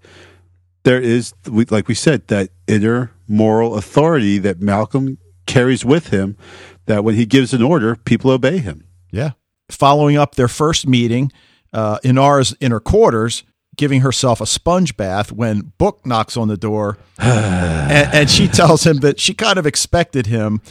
there 0.83 1.01
is, 1.01 1.33
like 1.47 1.87
we 1.89 1.95
said, 1.95 2.27
that 2.27 2.49
inner 2.67 3.11
moral 3.27 3.75
authority 3.75 4.37
that 4.37 4.61
Malcolm 4.61 5.17
carries 5.45 5.85
with 5.85 6.07
him. 6.07 6.37
That 6.85 7.03
when 7.03 7.15
he 7.15 7.25
gives 7.25 7.53
an 7.53 7.61
order, 7.61 7.95
people 7.95 8.29
obey 8.31 8.57
him. 8.57 8.85
Yeah. 9.11 9.31
Following 9.71 10.17
up 10.17 10.35
their 10.35 10.49
first 10.49 10.85
meeting, 10.85 11.31
uh, 11.71 11.99
Inara's 12.03 12.53
in 12.59 12.71
her 12.71 12.81
quarters, 12.81 13.43
giving 13.77 14.01
herself 14.01 14.41
a 14.41 14.45
sponge 14.45 14.97
bath 14.97 15.31
when 15.31 15.71
Book 15.77 16.05
knocks 16.05 16.35
on 16.35 16.49
the 16.49 16.57
door. 16.57 16.97
and, 17.17 18.13
and 18.13 18.29
she 18.29 18.47
tells 18.47 18.85
him 18.85 18.97
that 18.97 19.19
she 19.19 19.33
kind 19.33 19.57
of 19.57 19.65
expected 19.65 20.27
him, 20.27 20.61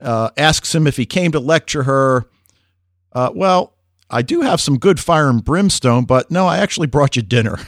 uh, 0.00 0.30
asks 0.36 0.74
him 0.74 0.86
if 0.86 0.96
he 0.96 1.06
came 1.06 1.30
to 1.32 1.40
lecture 1.40 1.84
her. 1.84 2.26
Uh, 3.12 3.30
well, 3.34 3.74
I 4.10 4.22
do 4.22 4.40
have 4.40 4.60
some 4.60 4.78
good 4.78 4.98
fire 4.98 5.30
and 5.30 5.44
brimstone, 5.44 6.04
but 6.04 6.30
no, 6.30 6.46
I 6.46 6.58
actually 6.58 6.88
brought 6.88 7.16
you 7.16 7.22
dinner. 7.22 7.58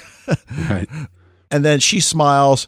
Right. 0.68 0.88
And 1.50 1.64
then 1.64 1.78
she 1.78 2.00
smiles. 2.00 2.66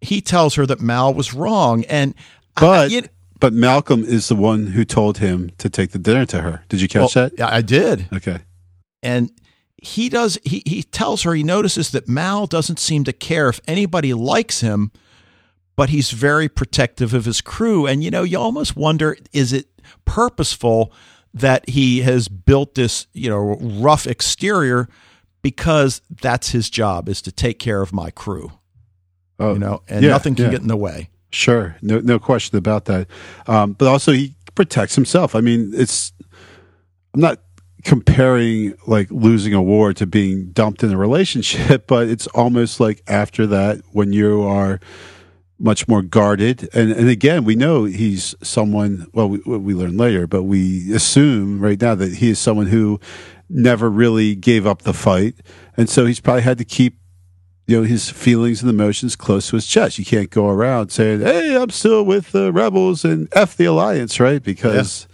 He 0.00 0.20
tells 0.20 0.56
her 0.56 0.66
that 0.66 0.80
Mal 0.80 1.14
was 1.14 1.32
wrong. 1.34 1.84
And 1.84 2.14
But 2.66 2.90
you- 2.90 3.02
but 3.40 3.52
Malcolm 3.52 4.02
is 4.04 4.28
the 4.28 4.34
one 4.34 4.68
who 4.68 4.84
told 4.84 5.18
him 5.18 5.50
to 5.58 5.70
take 5.70 5.92
the 5.92 5.98
dinner 5.98 6.26
to 6.26 6.40
her. 6.42 6.64
Did 6.68 6.80
you 6.80 6.88
catch 6.88 7.14
well, 7.14 7.28
that? 7.28 7.38
yeah, 7.38 7.48
I 7.52 7.62
did. 7.62 8.08
Okay. 8.12 8.40
and 9.02 9.30
he 9.80 10.08
does 10.08 10.38
he, 10.44 10.60
he 10.66 10.82
tells 10.82 11.22
her 11.22 11.32
he 11.34 11.44
notices 11.44 11.92
that 11.92 12.08
mal 12.08 12.46
doesn't 12.48 12.80
seem 12.80 13.04
to 13.04 13.12
care 13.12 13.48
if 13.48 13.60
anybody 13.68 14.12
likes 14.12 14.60
him 14.60 14.90
but 15.76 15.90
he's 15.90 16.10
very 16.10 16.48
protective 16.48 17.14
of 17.14 17.24
his 17.26 17.40
crew 17.40 17.86
and 17.86 18.02
you 18.02 18.10
know 18.10 18.24
you 18.24 18.36
almost 18.36 18.74
wonder 18.76 19.16
is 19.32 19.52
it 19.52 19.66
purposeful 20.04 20.92
that 21.32 21.68
he 21.68 22.00
has 22.00 22.26
built 22.26 22.74
this 22.74 23.06
you 23.12 23.30
know 23.30 23.56
rough 23.60 24.04
exterior 24.04 24.88
because 25.42 26.02
that's 26.22 26.48
his 26.50 26.68
job 26.68 27.08
is 27.08 27.22
to 27.22 27.30
take 27.30 27.60
care 27.60 27.80
of 27.80 27.92
my 27.92 28.10
crew 28.10 28.50
Oh, 29.38 29.52
you 29.52 29.60
know 29.60 29.82
and 29.86 30.02
yeah, 30.04 30.10
nothing 30.10 30.34
can 30.34 30.46
yeah. 30.46 30.50
get 30.50 30.60
in 30.62 30.66
the 30.66 30.76
way 30.76 31.10
Sure, 31.30 31.76
no, 31.82 32.00
no 32.00 32.18
question 32.18 32.56
about 32.56 32.86
that. 32.86 33.06
Um, 33.46 33.74
but 33.74 33.88
also, 33.88 34.12
he 34.12 34.34
protects 34.54 34.94
himself. 34.94 35.34
I 35.34 35.40
mean, 35.40 35.72
it's. 35.74 36.12
I'm 37.14 37.20
not 37.20 37.40
comparing 37.84 38.74
like 38.86 39.10
losing 39.10 39.54
a 39.54 39.62
war 39.62 39.92
to 39.94 40.06
being 40.06 40.50
dumped 40.50 40.82
in 40.82 40.92
a 40.92 40.96
relationship, 40.96 41.86
but 41.86 42.08
it's 42.08 42.26
almost 42.28 42.80
like 42.80 43.02
after 43.06 43.46
that 43.46 43.80
when 43.92 44.12
you 44.12 44.42
are 44.42 44.80
much 45.58 45.88
more 45.88 46.02
guarded. 46.02 46.68
And 46.74 46.92
and 46.92 47.08
again, 47.08 47.44
we 47.44 47.56
know 47.56 47.84
he's 47.84 48.34
someone. 48.42 49.06
Well, 49.12 49.28
we, 49.28 49.38
we 49.38 49.74
learn 49.74 49.96
later, 49.96 50.26
but 50.26 50.44
we 50.44 50.92
assume 50.94 51.60
right 51.60 51.80
now 51.80 51.94
that 51.94 52.14
he 52.14 52.30
is 52.30 52.38
someone 52.38 52.66
who 52.66 53.00
never 53.50 53.88
really 53.90 54.34
gave 54.34 54.66
up 54.66 54.82
the 54.82 54.92
fight, 54.92 55.34
and 55.76 55.88
so 55.88 56.06
he's 56.06 56.20
probably 56.20 56.42
had 56.42 56.58
to 56.58 56.64
keep 56.64 56.97
you 57.68 57.76
know 57.76 57.82
his 57.84 58.10
feelings 58.10 58.62
and 58.62 58.70
emotions 58.70 59.14
close 59.14 59.50
to 59.50 59.56
his 59.56 59.66
chest. 59.66 59.98
You 59.98 60.04
can't 60.04 60.30
go 60.30 60.48
around 60.48 60.88
saying, 60.88 61.20
"Hey, 61.20 61.54
I'm 61.54 61.68
still 61.68 62.02
with 62.02 62.32
the 62.32 62.50
rebels 62.50 63.04
and 63.04 63.28
f 63.32 63.56
the 63.56 63.66
alliance," 63.66 64.18
right? 64.18 64.42
Because 64.42 65.06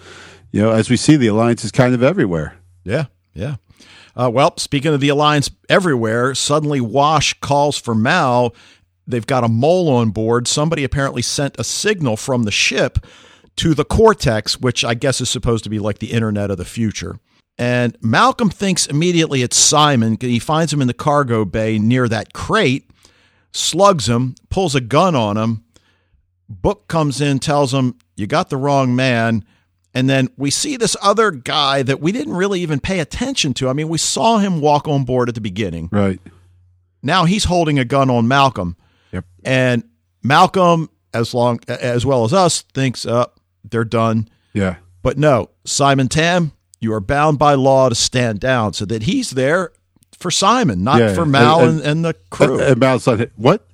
you 0.53 0.63
know, 0.63 0.71
as 0.71 0.89
we 0.89 0.97
see, 0.97 1.17
the 1.17 1.27
alliance 1.27 1.65
is 1.65 1.73
kind 1.73 1.95
of 1.95 2.03
everywhere. 2.03 2.55
Yeah, 2.85 3.07
yeah. 3.35 3.57
Uh, 4.15 4.31
well, 4.33 4.57
speaking 4.57 4.95
of 4.95 5.01
the 5.01 5.09
alliance 5.09 5.51
everywhere, 5.69 6.33
suddenly 6.37 6.81
Wash 6.81 7.35
calls 7.41 7.77
for 7.77 7.93
Mal. 7.93 8.55
They've 9.05 9.27
got 9.27 9.43
a 9.43 9.49
mole 9.49 9.89
on 9.91 10.11
board. 10.11 10.47
Somebody 10.47 10.85
apparently 10.85 11.23
sent 11.23 11.59
a 11.59 11.65
signal 11.65 12.17
from 12.17 12.45
the 12.45 12.53
ship 12.53 13.05
to 13.57 13.75
the 13.75 13.85
Cortex, 13.85 14.61
which 14.61 14.85
I 14.85 14.95
guess 14.95 15.21
is 15.21 15.29
supposed 15.29 15.65
to 15.65 15.71
be 15.71 15.81
like 15.81 15.99
the 15.99 16.13
internet 16.13 16.53
of 16.53 16.59
the 16.59 16.65
future. 16.65 17.19
And 17.57 17.97
Malcolm 18.01 18.51
thinks 18.51 18.87
immediately 18.87 19.43
it's 19.43 19.57
Simon. 19.57 20.17
He 20.21 20.39
finds 20.39 20.73
him 20.73 20.81
in 20.81 20.89
the 20.89 20.95
cargo 20.95 21.45
bay 21.45 21.79
near 21.79 22.09
that 22.09 22.33
crate, 22.33 22.91
slugs 23.53 24.09
him, 24.09 24.35
pulls 24.49 24.75
a 24.75 24.81
gun 24.81 25.15
on 25.15 25.37
him. 25.37 25.65
Book 26.49 26.89
comes 26.89 27.21
in, 27.21 27.39
tells 27.39 27.73
him, 27.73 27.97
You 28.17 28.27
got 28.27 28.51
the 28.51 28.57
wrong 28.57 28.97
man. 28.97 29.45
And 29.95 30.11
then 30.11 30.29
we 30.37 30.51
see 30.51 30.77
this 30.77 30.97
other 31.01 31.31
guy 31.31 31.85
that 31.85 32.01
we 32.01 32.11
didn't 32.11 32.35
really 32.35 32.61
even 32.61 32.81
pay 32.81 32.99
attention 32.99 33.55
to. 33.55 33.69
I 33.69 33.73
mean, 33.73 33.89
we 33.89 33.99
saw 33.99 34.39
him 34.39 34.61
walk 34.61 34.89
on 34.89 35.05
board 35.05 35.29
at 35.29 35.37
the 35.37 35.41
beginning. 35.41 35.89
Right. 35.93 36.21
Now 37.01 37.27
he's 37.27 37.45
holding 37.45 37.79
a 37.79 37.85
gun 37.85 38.11
on 38.11 38.27
Malcolm. 38.27 38.77
Yep. 39.13 39.25
And 39.45 39.85
Malcolm, 40.23 40.91
as 41.13 41.33
long 41.33 41.61
as 41.69 42.05
well 42.05 42.25
as 42.25 42.33
us, 42.33 42.63
thinks, 42.63 43.07
uh, 43.07 43.27
they're 43.63 43.85
done. 43.85 44.29
Yeah. 44.53 44.77
But 45.03 45.17
no, 45.17 45.51
Simon 45.65 46.09
Tam, 46.09 46.53
you 46.85 46.93
are 46.93 47.01
bound 47.01 47.39
by 47.39 47.55
law 47.55 47.89
to 47.89 47.95
stand 47.95 48.39
down 48.39 48.73
so 48.73 48.85
that 48.85 49.03
he's 49.05 49.31
there 49.31 49.73
for 50.19 50.31
Simon, 50.31 50.85
not 50.85 51.01
Yeah, 51.01 51.15
for 51.15 51.27
Mal 51.27 51.61
and- 51.61 51.79
and, 51.81 51.87
and, 51.89 52.05
the 52.05 52.15
crew. 52.31 52.61
And 52.61 52.79
Mal's 52.79 53.07
like, 53.07 53.33
"What? 53.37 53.67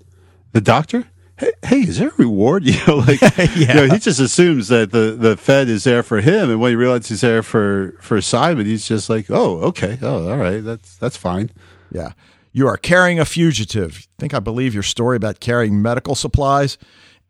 The 0.52 0.60
doctor? 0.62 1.04
Hey, 1.36 1.52
hey, 1.64 1.80
is 1.80 1.98
there 1.98 2.08
a 2.08 2.14
reward?" 2.16 2.64
You 2.70 2.74
know, 2.86 2.96
like 2.96 3.20
you 3.56 3.66
know, 3.66 3.86
he 3.88 3.98
just 3.98 4.20
assumes 4.20 4.68
that 4.68 4.90
the, 4.92 5.16
the 5.18 5.36
Fed 5.36 5.68
is 5.68 5.84
there 5.84 6.02
for 6.02 6.20
him, 6.20 6.50
and 6.50 6.60
when 6.60 6.70
he 6.70 6.76
realizes 6.76 7.08
he's 7.08 7.20
there 7.20 7.42
for 7.42 7.94
for 8.00 8.20
Simon, 8.22 8.64
he's 8.66 8.86
just 8.86 9.10
like, 9.10 9.26
"Oh, 9.30 9.58
okay, 9.68 9.98
oh, 10.02 10.30
all 10.30 10.38
right, 10.38 10.62
that's 10.64 10.96
that's 10.96 11.16
fine." 11.16 11.50
Yeah. 11.92 12.12
You 12.52 12.66
are 12.66 12.76
carrying 12.76 13.20
a 13.20 13.24
fugitive. 13.24 14.08
I 14.18 14.20
think 14.20 14.34
I 14.34 14.40
believe 14.40 14.74
your 14.74 14.82
story 14.82 15.16
about 15.16 15.38
carrying 15.38 15.80
medical 15.80 16.16
supplies. 16.16 16.78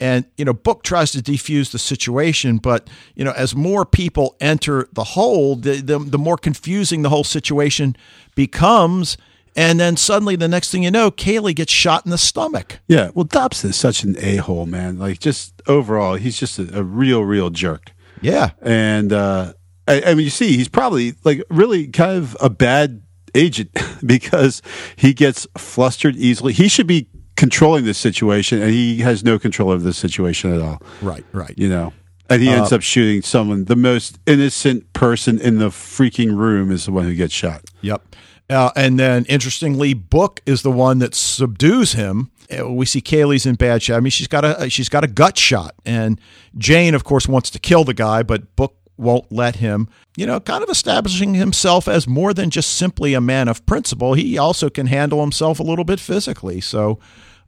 And, 0.01 0.25
you 0.39 0.47
know, 0.47 0.55
Book 0.55 0.83
tries 0.83 1.13
to 1.13 1.19
defuse 1.19 1.73
the 1.73 1.79
situation, 1.79 2.57
but, 2.57 2.89
you 3.15 3.25
know, 3.25 3.33
as 3.33 3.55
more 3.55 3.85
people 3.85 4.35
enter 4.41 4.89
the 4.93 5.05
hold, 5.05 5.63
the, 5.63 5.83
the, 5.83 5.99
the 5.99 6.19
more 6.19 6.39
confusing 6.39 7.03
the 7.03 7.11
whole 7.11 7.25
situation 7.25 7.95
becomes. 8.35 9.19
And 9.55 9.79
then 9.79 9.97
suddenly, 9.99 10.37
the 10.37 10.49
next 10.49 10.71
thing 10.71 10.85
you 10.85 10.91
know, 10.91 11.11
Kaylee 11.11 11.55
gets 11.55 11.73
shot 11.73 12.07
in 12.07 12.11
the 12.11 12.19
stomach. 12.19 12.81
Yeah, 12.89 13.11
well, 13.15 13.25
Dobson 13.25 13.71
is 13.71 13.77
such 13.77 14.03
an 14.03 14.17
a 14.19 14.37
hole, 14.37 14.65
man. 14.65 14.99
Like, 14.99 15.19
just 15.19 15.61
overall, 15.67 16.15
he's 16.15 16.39
just 16.39 16.59
a, 16.59 16.79
a 16.79 16.83
real, 16.83 17.23
real 17.23 17.51
jerk. 17.51 17.93
Yeah. 18.23 18.51
And 18.63 19.13
uh, 19.13 19.53
I, 19.87 20.03
I 20.03 20.15
mean, 20.15 20.25
you 20.25 20.31
see, 20.31 20.57
he's 20.57 20.69
probably 20.69 21.15
like 21.25 21.43
really 21.51 21.89
kind 21.89 22.17
of 22.17 22.37
a 22.41 22.49
bad 22.49 23.03
agent 23.35 23.71
because 24.07 24.63
he 24.97 25.13
gets 25.13 25.47
flustered 25.59 26.17
easily. 26.17 26.53
He 26.53 26.69
should 26.69 26.87
be 26.87 27.09
controlling 27.41 27.87
this 27.87 27.97
situation, 27.97 28.61
and 28.61 28.71
he 28.71 28.99
has 28.99 29.25
no 29.25 29.39
control 29.39 29.71
over 29.71 29.83
this 29.83 29.97
situation 29.97 30.53
at 30.53 30.61
all. 30.61 30.83
Right, 31.01 31.25
right. 31.33 31.55
You 31.57 31.71
know, 31.71 31.95
and 32.29 32.43
he 32.43 32.51
ends 32.51 32.71
up 32.71 32.83
shooting 32.83 33.23
someone. 33.23 33.65
The 33.65 33.77
most 33.77 34.19
innocent 34.27 34.93
person 34.93 35.41
in 35.41 35.59
the 35.59 35.71
freaking 35.71 36.37
room 36.37 36.71
is 36.71 36.85
the 36.85 36.93
one 36.93 37.07
who 37.07 37.15
gets 37.15 37.33
shot. 37.33 37.65
Yep. 37.81 38.15
Uh, 38.51 38.71
and 38.77 38.99
then, 38.99 39.25
interestingly, 39.25 39.95
Book 39.95 40.41
is 40.45 40.61
the 40.63 40.71
one 40.71 40.99
that 40.99 41.15
subdues 41.15 41.95
him. 41.95 42.31
Uh, 42.57 42.69
We 42.71 42.85
see 42.85 43.01
Kaylee's 43.01 43.47
in 43.47 43.55
bad 43.55 43.83
shape. 43.83 43.97
I 43.97 44.01
mean, 44.01 44.11
she's 44.11 44.29
got 44.29 44.45
a 44.45 44.69
she's 44.69 44.91
got 44.91 45.03
a 45.03 45.09
gut 45.09 45.39
shot, 45.39 45.75
and 45.87 46.21
Jayne, 46.59 46.95
of 46.95 47.05
course, 47.05 47.27
wants 47.27 47.49
to 47.51 47.59
kill 47.59 47.85
the 47.85 47.95
guy, 47.95 48.23
but 48.23 48.55
Book 48.55 48.77
won't 48.99 49.33
let 49.33 49.57
him. 49.57 49.89
You 50.17 50.27
know, 50.27 50.41
kind 50.41 50.63
of 50.63 50.69
establishing 50.69 51.33
himself 51.35 51.89
as 51.89 52.07
more 52.07 52.35
than 52.35 52.51
just 52.51 52.77
simply 52.77 53.15
a 53.15 53.21
man 53.21 53.49
of 53.49 53.65
principle. 53.65 54.13
He 54.13 54.37
also 54.37 54.69
can 54.69 54.89
handle 54.89 55.21
himself 55.21 55.59
a 55.59 55.63
little 55.63 55.85
bit 55.85 56.01
physically. 56.01 56.61
So, 56.61 56.99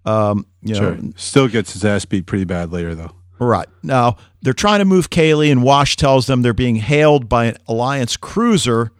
um, 0.04 0.46
you 0.62 0.74
know, 0.74 1.12
Still 1.16 1.48
gets 1.48 1.72
his 1.72 1.84
ass 1.84 2.04
beat 2.04 2.26
pretty 2.26 2.44
bad 2.44 2.72
later, 2.72 2.94
though. 2.94 3.12
Right. 3.38 3.68
Now, 3.82 4.16
they're 4.42 4.52
trying 4.52 4.78
to 4.78 4.84
move 4.84 5.10
Kaylee, 5.10 5.50
and 5.50 5.62
Wash 5.62 5.96
tells 5.96 6.26
them 6.26 6.42
they're 6.42 6.54
being 6.54 6.76
hailed 6.76 7.28
by 7.28 7.46
an 7.46 7.56
Alliance 7.66 8.16
cruiser 8.16 8.92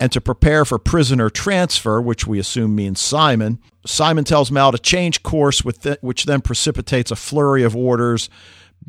and 0.00 0.12
to 0.12 0.20
prepare 0.20 0.64
for 0.64 0.78
prisoner 0.78 1.28
transfer, 1.28 2.00
which 2.00 2.26
we 2.26 2.38
assume 2.38 2.74
means 2.74 3.00
Simon. 3.00 3.58
Simon 3.84 4.24
tells 4.24 4.50
Mal 4.50 4.70
to 4.70 4.78
change 4.78 5.22
course, 5.22 5.64
with 5.64 5.82
th- 5.82 5.98
which 6.02 6.24
then 6.24 6.40
precipitates 6.40 7.10
a 7.10 7.16
flurry 7.16 7.64
of 7.64 7.74
orders. 7.74 8.30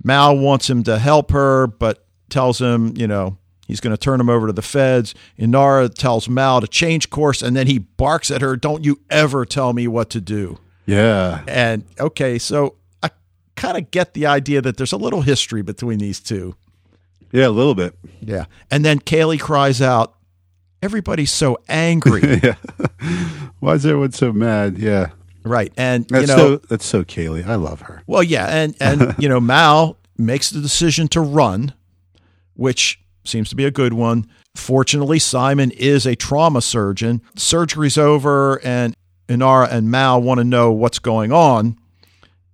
Mal 0.04 0.38
wants 0.38 0.70
him 0.70 0.84
to 0.84 1.00
help 1.00 1.32
her, 1.32 1.66
but 1.66 2.06
tells 2.30 2.62
him, 2.62 2.94
you 2.96 3.08
know, 3.08 3.38
he's 3.68 3.80
going 3.80 3.96
to 3.96 3.98
turn 3.98 4.20
him 4.20 4.30
over 4.30 4.48
to 4.48 4.54
the 4.54 4.62
feds. 4.62 5.16
Inara 5.38 5.92
tells 5.92 6.30
Mal 6.30 6.62
to 6.62 6.68
change 6.68 7.10
course, 7.10 7.42
and 7.42 7.56
then 7.56 7.66
he 7.66 7.80
barks 7.80 8.30
at 8.30 8.42
her, 8.42 8.56
Don't 8.56 8.86
you 8.86 9.00
ever 9.10 9.46
tell 9.46 9.74
me 9.74 9.88
what 9.88 10.12
to 10.12 10.22
do. 10.22 10.60
Yeah. 10.90 11.44
And 11.48 11.84
okay, 12.00 12.40
so 12.40 12.76
I 13.04 13.10
kind 13.56 13.78
of 13.78 13.92
get 13.92 14.14
the 14.14 14.26
idea 14.26 14.62
that 14.62 14.78
there's 14.78 14.92
a 14.92 14.98
little 14.98 15.22
history 15.22 15.62
between 15.62 16.00
these 16.00 16.20
two. 16.20 16.56
Yeah, 17.32 17.48
a 17.48 17.50
little 17.50 17.76
bit. 17.76 17.96
Yeah. 18.22 18.46
And 18.72 18.84
then 18.84 19.00
Kaylee 19.00 19.40
cries 19.40 19.82
out, 19.82 20.16
Everybody's 20.82 21.32
so 21.32 21.58
angry. 21.68 22.22
yeah. 22.44 22.56
Why 23.60 23.74
is 23.74 23.86
everyone 23.86 24.14
so 24.14 24.32
mad? 24.32 24.78
Yeah. 24.78 25.10
right. 25.44 25.74
And, 25.76 26.08
That's 26.08 26.22
you 26.22 26.28
know, 26.36 26.38
so 26.38 26.56
that's 26.70 26.86
so 26.86 27.04
Kaylee. 27.04 27.46
I 27.46 27.56
love 27.56 27.82
her. 27.82 28.02
well, 28.08 28.24
yeah. 28.24 28.48
And, 28.48 28.76
and, 28.80 29.14
you 29.20 29.28
know, 29.28 29.42
Mal 29.42 29.98
makes 30.18 30.50
the 30.50 30.62
decision 30.62 31.10
to 31.10 31.20
run, 31.22 31.74
which 32.56 33.02
seems 33.26 33.50
to 33.50 33.56
be 33.58 33.66
a 33.66 33.72
good 33.72 33.94
one. 33.94 34.26
Fortunately, 34.56 35.20
Simon 35.20 35.72
is 35.72 36.08
a 36.08 36.16
trauma 36.16 36.62
surgeon. 36.62 37.22
Surgery's 37.36 37.98
over, 37.98 38.60
and 38.66 38.96
Inara 39.30 39.72
and 39.72 39.90
Mal 39.90 40.22
want 40.22 40.40
to 40.40 40.44
know 40.44 40.72
what's 40.72 41.00
going 41.00 41.32
on. 41.32 41.78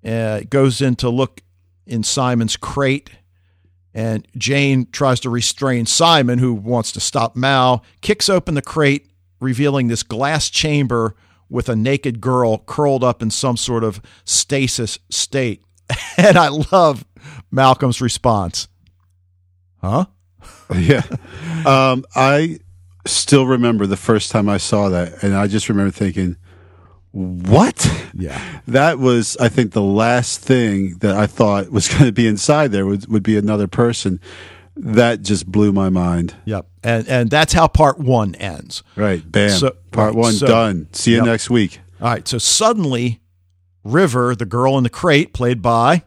Uh, 0.05 0.41
goes 0.49 0.81
in 0.81 0.95
to 0.97 1.09
look 1.09 1.41
in 1.87 2.03
Simon's 2.03 2.57
crate, 2.57 3.09
and 3.93 4.27
Jayne 4.37 4.87
tries 4.91 5.19
to 5.21 5.29
restrain 5.29 5.85
Simon, 5.85 6.37
who 6.37 6.53
wants 6.53 6.91
to 6.91 6.99
stop 6.99 7.35
Mal, 7.35 7.83
kicks 8.01 8.29
open 8.29 8.53
the 8.53 8.61
crate, 8.61 9.07
revealing 9.39 9.87
this 9.87 10.03
glass 10.03 10.49
chamber 10.49 11.15
with 11.49 11.69
a 11.69 11.75
naked 11.75 12.19
girl 12.21 12.57
curled 12.57 13.03
up 13.03 13.21
in 13.21 13.31
some 13.31 13.57
sort 13.57 13.83
of 13.83 14.01
stasis 14.25 14.99
state. 15.09 15.63
And 16.17 16.37
I 16.37 16.47
love 16.47 17.03
Malcolm's 17.51 18.01
response. 18.01 18.67
Huh? 19.81 20.05
Yeah. 20.75 21.03
Um, 21.65 22.05
I 22.15 22.59
still 23.05 23.45
remember 23.45 23.85
the 23.85 23.97
first 23.97 24.31
time 24.31 24.49
I 24.49 24.57
saw 24.57 24.89
that, 24.89 25.21
and 25.23 25.35
I 25.35 25.45
just 25.47 25.69
remember 25.69 25.91
thinking, 25.91 26.37
what? 27.15 27.89
Yeah. 28.13 28.41
That 28.67 28.99
was, 28.99 29.37
I 29.39 29.47
think, 29.47 29.71
the 29.71 29.81
last 29.81 30.41
thing 30.41 30.97
that 30.99 31.15
I 31.15 31.27
thought 31.27 31.71
was 31.71 31.87
going 31.91 32.03
to 32.05 32.11
be 32.11 32.27
inside 32.27 32.71
there 32.71 32.85
would, 32.85 33.07
would 33.07 33.23
be 33.23 33.37
another 33.37 33.67
person. 33.67 34.19
That 34.77 35.21
just 35.21 35.49
blew 35.49 35.71
my 35.71 35.87
mind. 35.89 36.35
Yep. 36.43 36.67
And 36.83 37.07
and 37.07 37.29
that's 37.29 37.53
how 37.53 37.69
part 37.69 37.97
one 37.97 38.35
ends. 38.35 38.83
Right. 38.97 39.23
Bam. 39.31 39.49
So- 39.51 39.77
Part 39.91 40.13
right, 40.13 40.15
one 40.19 40.33
so- 40.33 40.47
done. 40.47 40.89
See 40.91 41.11
you 41.11 41.17
Yep. 41.17 41.25
next 41.25 41.49
week. 41.49 41.79
All 42.01 42.09
right. 42.09 42.27
So 42.27 42.37
suddenly, 42.37 43.21
River, 43.85 44.35
the 44.35 44.45
girl 44.45 44.77
in 44.77 44.83
the 44.83 44.89
crate, 44.89 45.31
played 45.33 45.61
by 45.61 46.03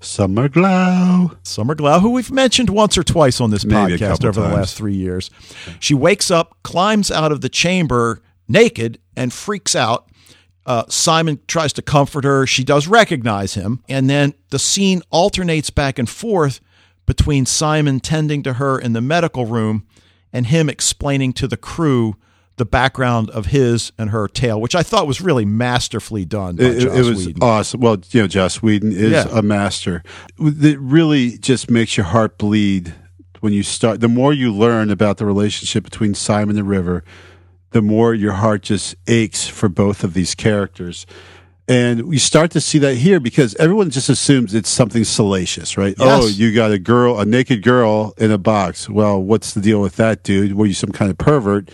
Summer 0.00 0.48
Glau. 0.48 1.36
Summer 1.46 1.76
Glau, 1.76 2.00
who 2.00 2.10
we've 2.10 2.32
mentioned 2.32 2.70
once 2.70 2.98
or 2.98 3.04
twice 3.04 3.40
on 3.40 3.50
this 3.52 3.64
Maybe 3.64 3.92
podcast 3.96 4.24
over 4.24 4.40
the 4.40 4.48
last 4.48 4.76
three 4.76 4.94
years. 4.96 5.30
She 5.78 5.94
wakes 5.94 6.28
up, 6.32 6.56
climbs 6.64 7.12
out 7.12 7.30
of 7.30 7.40
the 7.42 7.48
chamber 7.48 8.20
naked, 8.48 8.98
and 9.16 9.32
freaks 9.32 9.76
out. 9.76 10.08
Uh, 10.68 10.84
Simon 10.88 11.40
tries 11.48 11.72
to 11.72 11.80
comfort 11.82 12.24
her. 12.24 12.46
She 12.46 12.62
does 12.62 12.86
recognize 12.86 13.54
him. 13.54 13.82
And 13.88 14.08
then 14.10 14.34
the 14.50 14.58
scene 14.58 15.00
alternates 15.10 15.70
back 15.70 15.98
and 15.98 16.08
forth 16.08 16.60
between 17.06 17.46
Simon 17.46 18.00
tending 18.00 18.42
to 18.42 18.52
her 18.54 18.78
in 18.78 18.92
the 18.92 19.00
medical 19.00 19.46
room 19.46 19.86
and 20.30 20.46
him 20.46 20.68
explaining 20.68 21.32
to 21.32 21.48
the 21.48 21.56
crew 21.56 22.16
the 22.56 22.66
background 22.66 23.30
of 23.30 23.46
his 23.46 23.92
and 23.96 24.10
her 24.10 24.28
tale, 24.28 24.60
which 24.60 24.74
I 24.74 24.82
thought 24.82 25.06
was 25.06 25.20
really 25.22 25.46
masterfully 25.46 26.24
done 26.26 26.56
by 26.56 26.64
It, 26.64 26.82
it 26.82 27.04
was 27.04 27.26
Whedon. 27.28 27.42
awesome. 27.42 27.80
Well, 27.80 27.96
you 28.10 28.20
know, 28.22 28.26
Joss 28.28 28.60
Whedon 28.62 28.92
is 28.92 29.12
Yeah. 29.12 29.26
a 29.32 29.40
master. 29.42 30.02
It 30.38 30.78
really 30.80 31.38
just 31.38 31.70
makes 31.70 31.96
your 31.96 32.06
heart 32.06 32.36
bleed 32.36 32.92
when 33.40 33.52
you 33.54 33.62
start. 33.62 34.00
The 34.00 34.08
more 34.08 34.34
you 34.34 34.52
learn 34.52 34.90
about 34.90 35.16
the 35.18 35.24
relationship 35.24 35.84
between 35.84 36.14
Simon 36.14 36.58
and 36.58 36.68
River, 36.68 37.04
the 37.70 37.82
more 37.82 38.14
your 38.14 38.32
heart 38.32 38.62
just 38.62 38.96
aches 39.06 39.46
for 39.46 39.68
both 39.68 40.04
of 40.04 40.14
these 40.14 40.34
characters. 40.34 41.06
And 41.68 42.04
we 42.08 42.16
start 42.16 42.50
to 42.52 42.62
see 42.62 42.78
that 42.78 42.94
here 42.94 43.20
because 43.20 43.54
everyone 43.56 43.90
just 43.90 44.08
assumes 44.08 44.54
it's 44.54 44.70
something 44.70 45.04
salacious, 45.04 45.76
right? 45.76 45.94
Yes. 45.98 46.22
Oh, 46.22 46.26
you 46.26 46.54
got 46.54 46.72
a 46.72 46.78
girl, 46.78 47.20
a 47.20 47.26
naked 47.26 47.62
girl 47.62 48.14
in 48.16 48.30
a 48.30 48.38
box. 48.38 48.88
Well, 48.88 49.22
what's 49.22 49.52
the 49.52 49.60
deal 49.60 49.80
with 49.80 49.96
that, 49.96 50.22
dude? 50.22 50.54
Were 50.54 50.64
you 50.64 50.72
some 50.72 50.92
kind 50.92 51.10
of 51.10 51.18
pervert? 51.18 51.70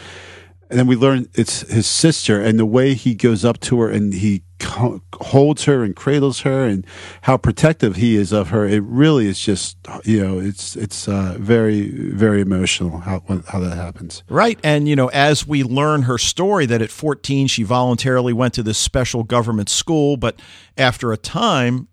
And 0.68 0.78
then 0.78 0.88
we 0.88 0.97
learn 0.97 1.28
it's 1.34 1.61
his 1.70 1.86
sister, 1.86 2.40
and 2.40 2.59
the 2.59 2.66
way 2.66 2.95
he 2.95 3.14
goes 3.14 3.45
up 3.45 3.61
to 3.61 3.80
her 3.80 3.90
and 3.90 4.12
he 4.12 4.42
holds 4.62 5.64
her 5.64 5.82
and 5.82 5.94
cradles 5.94 6.40
her, 6.40 6.64
and 6.64 6.86
how 7.22 7.36
protective 7.36 7.96
he 7.96 8.16
is 8.16 8.32
of 8.32 8.48
her. 8.48 8.66
It 8.66 8.82
really 8.84 9.26
is 9.26 9.40
just, 9.40 9.76
you 10.05 10.24
know, 10.24 10.38
it's 10.38 10.76
it's 10.76 11.09
uh, 11.09 11.36
very 11.38 11.88
very 11.88 12.40
emotional 12.40 12.98
how 13.00 13.22
how 13.48 13.61
that 13.61 13.76
happens. 13.76 14.22
Right. 14.28 14.59
And, 14.62 14.88
you 14.88 14.96
know, 14.96 15.09
as 15.09 15.46
we 15.46 15.62
learn 15.62 16.02
her 16.02 16.18
story 16.18 16.66
that 16.66 16.82
at 16.82 16.90
14, 16.90 17.46
she 17.46 17.62
voluntarily 17.62 18.32
went 18.32 18.55
to 18.55 18.62
this 18.62 18.78
special 18.78 19.22
government 19.22 19.68
school, 19.68 20.16
but 20.16 20.40
after 20.76 21.12
a 21.12 21.16
time, 21.16 21.88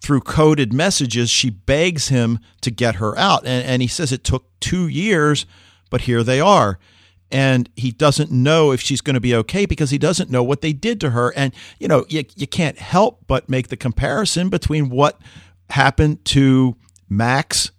through 0.00 0.20
coded 0.20 0.72
messages, 0.72 1.30
she 1.30 1.50
begs 1.50 2.08
him 2.08 2.38
to 2.60 2.70
get 2.70 2.96
her 2.96 3.18
out. 3.18 3.44
And, 3.44 3.66
and 3.66 3.82
he 3.82 3.88
says 3.88 4.12
it 4.12 4.24
took 4.24 4.46
two 4.60 4.86
years, 4.86 5.46
but 5.90 6.02
here 6.02 6.22
they 6.22 6.40
are. 6.40 6.78
And 7.30 7.68
he 7.76 7.90
doesn't 7.90 8.30
know 8.30 8.72
if 8.72 8.80
she's 8.80 9.00
going 9.00 9.14
to 9.14 9.20
be 9.20 9.34
okay 9.34 9.66
because 9.66 9.90
he 9.90 9.98
doesn't 9.98 10.30
know 10.30 10.42
what 10.42 10.62
they 10.62 10.72
did 10.72 11.00
to 11.02 11.10
her. 11.10 11.32
And, 11.36 11.54
you 11.78 11.86
know, 11.86 12.06
you, 12.08 12.24
you 12.36 12.46
can't 12.46 12.78
help 12.78 13.20
but 13.26 13.48
make 13.48 13.68
the 13.68 13.76
comparison 13.76 14.48
between 14.48 14.88
what 14.88 15.20
happened 15.70 16.24
to 16.26 16.76
Max 17.08 17.70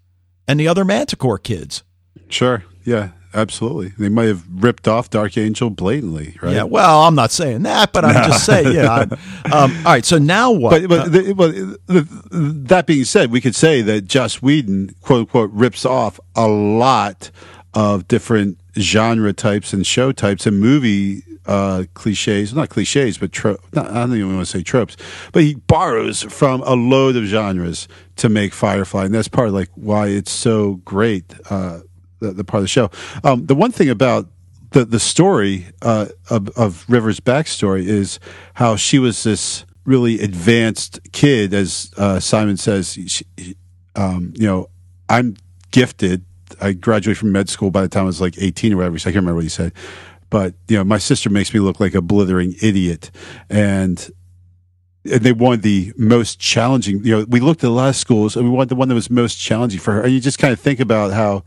and 0.48 0.60
the 0.60 0.68
other 0.68 0.86
Manticore 0.86 1.38
kids. 1.38 1.84
Sure, 2.28 2.64
yeah, 2.84 3.12
absolutely. 3.34 3.90
They 3.98 4.10
might 4.10 4.28
have 4.28 4.44
ripped 4.50 4.88
off 4.88 5.10
Dark 5.10 5.38
Angel 5.38 5.70
blatantly, 5.70 6.38
right? 6.42 6.56
Yeah, 6.56 6.64
well, 6.64 7.04
I'm 7.04 7.16
not 7.16 7.32
saying 7.32 7.64
that, 7.64 7.94
but 7.94 8.06
I'm 8.06 8.30
just 8.30 8.46
saying, 8.46 8.76
yeah. 8.76 9.06
Um, 9.52 9.76
all 9.78 9.94
right, 9.94 10.06
so 10.06 10.20
now 10.20 10.52
what? 10.52 10.88
But, 10.88 10.90
but, 10.90 11.12
the, 11.12 11.34
but 11.34 11.52
the, 11.88 12.08
that 12.68 12.86
being 12.86 13.04
said, 13.04 13.32
we 13.32 13.42
could 13.42 13.56
say 13.56 13.82
that 13.82 14.02
Joss 14.02 14.44
Whedon, 14.44 14.94
quote 15.02 15.22
unquote, 15.22 15.50
rips 15.52 15.86
off 15.86 16.20
a 16.36 16.48
lot 16.48 17.32
of 17.74 18.08
different 18.08 18.59
genre 18.78 19.34
types 19.34 19.74
and 19.74 19.86
show 19.86 20.12
types 20.12 20.46
and 20.46 20.60
movie 20.60 21.24
uh, 21.46 21.84
cliches, 21.96 22.54
not 22.54 22.70
cliches, 22.70 23.18
but 23.18 23.32
tro- 23.32 23.58
not, 23.74 23.88
I 23.88 24.02
don't 24.02 24.16
even 24.16 24.36
want 24.36 24.48
to 24.48 24.58
say 24.58 24.64
tropes, 24.64 24.96
but 25.32 25.44
he 25.44 25.56
borrows 25.56 26.22
from 26.22 26.62
a 26.62 26.76
load 26.76 27.16
of 27.16 27.24
genres 27.24 27.88
to 28.18 28.30
make 28.30 28.54
Firefly. 28.54 29.06
And 29.06 29.14
that's 29.14 29.28
part 29.28 29.48
of 29.48 29.54
like 29.54 29.70
why 29.76 30.08
it's 30.08 30.32
so 30.32 30.76
great, 30.86 31.34
uh, 31.50 31.80
the, 32.20 32.32
the 32.32 32.44
part 32.44 32.60
of 32.60 32.64
the 32.66 32.68
show. 32.68 32.92
Um, 33.24 33.46
the 33.48 33.56
one 33.56 33.72
thing 33.72 33.90
about 33.90 34.28
the 34.72 34.86
the 34.86 35.00
story 35.00 35.66
uh, 35.82 36.08
of 36.30 36.50
of 36.50 36.86
River's 36.88 37.20
backstory 37.20 37.86
is 37.86 38.20
how 38.54 38.76
she 38.76 39.00
was 39.00 39.24
this 39.24 39.66
really 39.86 40.20
advanced 40.22 41.00
kid, 41.12 41.54
as 41.54 41.92
uh, 41.98 42.20
Simon 42.20 42.58
says. 42.58 42.94
She, 43.08 43.26
um, 43.96 44.34
you 44.36 44.46
know, 44.46 44.70
I'm 45.10 45.36
gifted. 45.72 46.24
I 46.62 46.74
graduated 46.74 47.18
from 47.18 47.32
med 47.32 47.50
school 47.50 47.72
by 47.72 47.82
the 47.82 47.90
time 47.90 48.04
I 48.04 48.08
was 48.08 48.22
like 48.22 48.36
18 48.38 48.74
or 48.74 48.78
whatever. 48.78 49.00
So 49.00 49.10
I 49.10 49.14
can't 49.14 49.24
remember 49.24 49.36
what 49.36 49.44
he 49.44 49.50
said, 49.50 49.74
but 50.30 50.54
you 50.68 50.78
know, 50.78 50.84
my 50.84 50.98
sister 50.98 51.30
makes 51.30 51.54
me 51.54 51.60
look 51.60 51.80
like 51.80 51.96
a 51.96 52.02
blithering 52.02 52.56
idiot, 52.62 53.12
and 53.50 54.10
and 55.06 55.22
they 55.22 55.32
wanted 55.32 55.62
the 55.62 55.94
most 55.98 56.40
challenging. 56.40 57.04
You 57.04 57.20
know, 57.20 57.26
we 57.28 57.40
looked 57.40 57.64
at 57.64 57.70
a 57.70 57.74
lot 57.74 57.90
of 57.90 57.96
schools, 57.96 58.36
and 58.36 58.46
we 58.46 58.52
wanted 58.52 58.70
the 58.70 58.76
one 58.76 58.90
that 58.90 58.96
was 58.96 59.10
most 59.10 59.36
challenging 59.36 59.80
for 59.80 59.94
her. 59.94 60.02
And 60.02 60.14
you 60.14 60.20
just 60.20 60.40
kind 60.40 60.54
of 60.54 60.60
think 60.60 60.80
about 60.80 61.12
how 61.12 61.44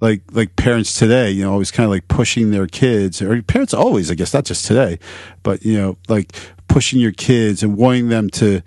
like 0.00 0.22
like 0.32 0.56
parents 0.56 0.98
today, 0.98 1.30
you 1.30 1.44
know, 1.44 1.52
always 1.52 1.70
kind 1.70 1.84
of 1.84 1.90
like 1.90 2.08
pushing 2.08 2.50
their 2.50 2.66
kids, 2.66 3.22
or 3.22 3.40
parents 3.42 3.72
always, 3.72 4.10
I 4.10 4.14
guess, 4.14 4.34
not 4.34 4.44
just 4.44 4.66
today, 4.66 4.98
but 5.42 5.64
you 5.64 5.78
know, 5.78 5.96
like 6.08 6.32
pushing 6.68 7.00
your 7.00 7.12
kids 7.12 7.62
and 7.62 7.76
wanting 7.76 8.08
them 8.08 8.28
to 8.30 8.62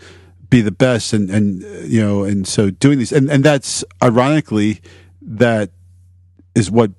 be 0.50 0.62
the 0.62 0.72
best, 0.72 1.14
and 1.14 1.30
and 1.30 1.62
you 1.90 2.02
know, 2.02 2.24
and 2.24 2.48
so 2.48 2.70
doing 2.70 3.00
these, 3.00 3.12
and 3.12 3.30
and 3.30 3.44
that's 3.44 3.84
ironically 4.02 4.82
that 5.26 5.72
is 6.56 6.70
what 6.72 6.92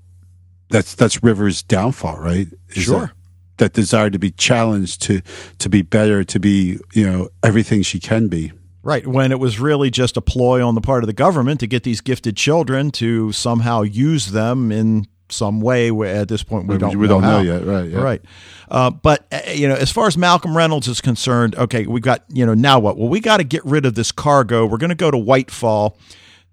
that's 0.70 0.94
that's 0.94 1.22
River's 1.22 1.62
downfall, 1.62 2.18
right? 2.18 2.48
Is 2.70 2.82
Sure. 2.84 3.00
that- 3.00 3.12
that 3.58 3.72
desire 3.72 4.10
to 4.10 4.18
be 4.18 4.30
challenged 4.32 5.00
to 5.00 5.22
to 5.58 5.70
be 5.70 5.80
better 5.80 6.22
to 6.22 6.38
be 6.38 6.78
you 6.92 7.06
know 7.10 7.30
everything 7.42 7.80
she 7.82 7.98
can 7.98 8.28
be 8.28 8.52
Right, 8.82 9.04
when 9.06 9.32
it 9.32 9.40
was 9.40 9.58
really 9.58 9.90
just 9.90 10.16
a 10.18 10.20
ploy 10.20 10.62
on 10.64 10.74
the 10.74 10.80
part 10.82 11.02
of 11.02 11.06
the 11.08 11.14
government 11.14 11.58
to 11.60 11.66
get 11.66 11.82
these 11.82 12.00
gifted 12.02 12.36
children 12.36 12.90
to 12.92 13.32
somehow 13.32 13.80
use 13.82 14.26
them 14.32 14.70
in 14.70 15.06
some 15.30 15.60
way. 15.62 15.90
At 15.90 16.28
this 16.28 16.42
point 16.44 16.68
we 16.68 16.76
don't 16.78 16.96
we 16.98 17.06
know 17.06 17.14
don't 17.14 17.22
know 17.22 17.28
how. 17.38 17.40
yet, 17.40 17.64
right, 17.64 17.88
yeah. 17.90 17.98
Right, 17.98 18.22
uh, 18.70 18.90
but 18.90 19.26
uh, 19.32 19.40
you 19.54 19.66
know, 19.68 19.74
as 19.74 19.90
far 19.90 20.06
as 20.06 20.18
Malcolm 20.18 20.54
Reynolds 20.54 20.86
is 20.86 21.00
concerned, 21.00 21.54
okay, 21.56 21.86
we 21.86 21.98
got 22.00 22.24
you 22.28 22.44
know 22.44 22.52
now 22.54 22.78
what? 22.78 22.98
Well, 22.98 23.08
we 23.08 23.20
got 23.20 23.38
to 23.38 23.44
get 23.44 23.64
rid 23.64 23.86
of 23.86 23.94
this 23.94 24.12
cargo. 24.12 24.66
We're 24.66 24.76
going 24.76 24.90
to 24.90 24.94
go 24.94 25.10
to 25.10 25.16
Whitefall. 25.18 25.96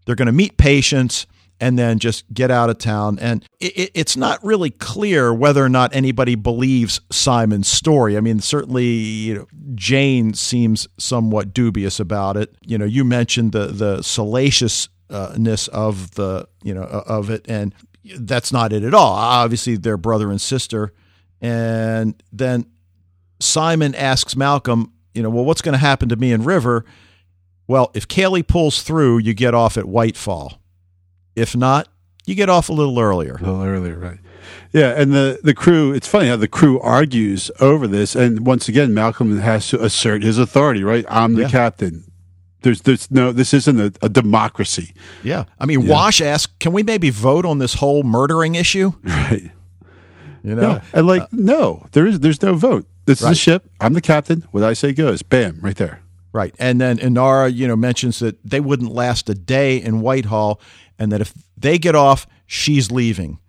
They're 0.06 0.16
going 0.16 0.26
to 0.28 0.32
meet 0.32 0.56
Patience 0.58 1.28
and 1.60 1.78
then 1.78 2.00
just 2.00 2.32
get 2.34 2.52
out 2.52 2.70
of 2.70 2.78
town. 2.78 3.18
And 3.20 3.46
it, 3.60 3.78
it, 3.78 3.92
it's 3.94 4.18
not 4.18 4.44
really 4.44 4.70
clear 4.70 5.34
whether 5.34 5.64
or 5.64 5.70
not 5.70 5.96
anybody 5.96 6.36
believes 6.36 7.00
Simon's 7.12 7.68
story. 7.68 8.18
I 8.18 8.22
mean, 8.22 8.40
certainly 8.40 8.86
you 8.86 9.36
know, 9.36 9.48
Jayne 9.76 10.34
seems 10.34 10.88
somewhat 10.98 11.54
dubious 11.54 12.00
about 12.00 12.38
it. 12.38 12.56
You 12.66 12.78
know, 12.78 12.86
you 12.86 13.04
mentioned 13.04 13.52
the 13.52 13.68
the 13.68 14.02
salaciousness 14.02 15.68
of 15.70 16.12
the 16.12 16.48
you 16.64 16.74
know 16.74 16.84
of 16.84 17.30
it, 17.30 17.46
and 17.48 17.74
that's 18.20 18.52
not 18.52 18.74
it 18.74 18.84
at 18.84 18.94
all. 18.94 19.14
Obviously, 19.14 19.78
they're 19.78 19.98
brother 19.98 20.30
and 20.30 20.42
sister. 20.42 20.94
And 21.42 22.22
then 22.32 22.66
Simon 23.40 23.94
asks 23.96 24.36
Malcolm, 24.36 24.94
you 25.14 25.22
know, 25.22 25.30
well, 25.30 25.46
what's 25.46 25.62
going 25.62 25.74
to 25.74 25.80
happen 25.80 26.10
to 26.10 26.16
me 26.16 26.32
and 26.32 26.46
River? 26.46 26.86
Well, 27.68 27.92
if 27.94 28.08
Kaylee 28.08 28.48
pulls 28.48 28.82
through, 28.82 29.20
you 29.20 29.34
get 29.34 29.54
off 29.54 29.78
at 29.78 29.86
Whitefall. 29.86 30.58
If 31.36 31.56
not, 31.56 31.88
you 32.26 32.36
get 32.36 32.50
off 32.50 32.70
a 32.70 32.74
little 32.74 33.00
earlier. 33.00 33.36
A 33.36 33.42
little 33.44 33.64
earlier, 33.64 33.98
right? 33.98 34.20
Yeah, 34.72 34.90
and 35.00 35.14
the 35.14 35.40
the 35.44 35.54
crew. 35.54 35.94
It's 35.94 36.08
funny 36.08 36.28
how 36.28 36.36
the 36.36 36.48
crew 36.48 36.80
argues 36.80 37.50
over 37.60 37.88
this, 37.88 38.16
and 38.16 38.46
once 38.46 38.68
again, 38.68 38.94
Malcolm 38.94 39.38
has 39.40 39.68
to 39.70 39.84
assert 39.84 40.24
his 40.24 40.38
authority. 40.38 40.84
Right, 40.84 41.06
I'm 41.10 41.36
the 41.36 41.44
Yeah. 41.44 41.50
captain. 41.50 42.04
There's 42.62 42.82
there's 42.82 43.12
no 43.12 43.32
this 43.32 43.54
isn't 43.54 43.80
a, 43.80 43.94
a 44.02 44.10
democracy. 44.10 44.94
Yeah. 45.24 45.46
I 45.60 45.66
mean, 45.66 45.86
Wash 45.88 46.22
asked, 46.22 46.60
can 46.60 46.72
we 46.72 46.82
maybe 46.82 47.10
vote 47.10 47.46
on 47.46 47.58
this 47.60 47.76
whole 47.76 48.04
murdering 48.04 48.56
issue? 48.56 48.94
Right. 49.04 49.52
You 50.44 50.56
know? 50.56 50.62
No. 50.74 50.82
And 50.94 51.08
like 51.08 51.22
uh, 51.22 51.28
no, 51.32 51.86
there 51.94 52.06
is 52.06 52.20
there's 52.20 52.42
no 52.42 52.54
vote. 52.56 52.86
This 53.06 53.22
is 53.22 53.28
a 53.28 53.36
ship. 53.36 53.70
I'm 53.80 53.94
the 53.94 54.02
captain. 54.02 54.46
What 54.52 54.64
I 54.64 54.74
say 54.74 54.92
goes. 54.94 55.22
Bam, 55.24 55.60
right 55.62 55.76
there. 55.76 56.02
Right. 56.34 56.54
And 56.58 56.82
then 56.82 56.98
Inara, 56.98 57.54
you 57.54 57.68
know, 57.68 57.76
mentions 57.76 58.20
that 58.20 58.38
they 58.44 58.60
wouldn't 58.60 58.92
last 58.92 59.30
a 59.30 59.36
day 59.36 59.78
in 59.78 60.02
Whitefall 60.02 60.60
and 61.00 61.12
that 61.12 61.22
if 61.22 61.34
they 61.58 61.78
get 61.78 61.96
off, 61.96 62.28
she's 62.46 62.92
leaving. 62.92 63.40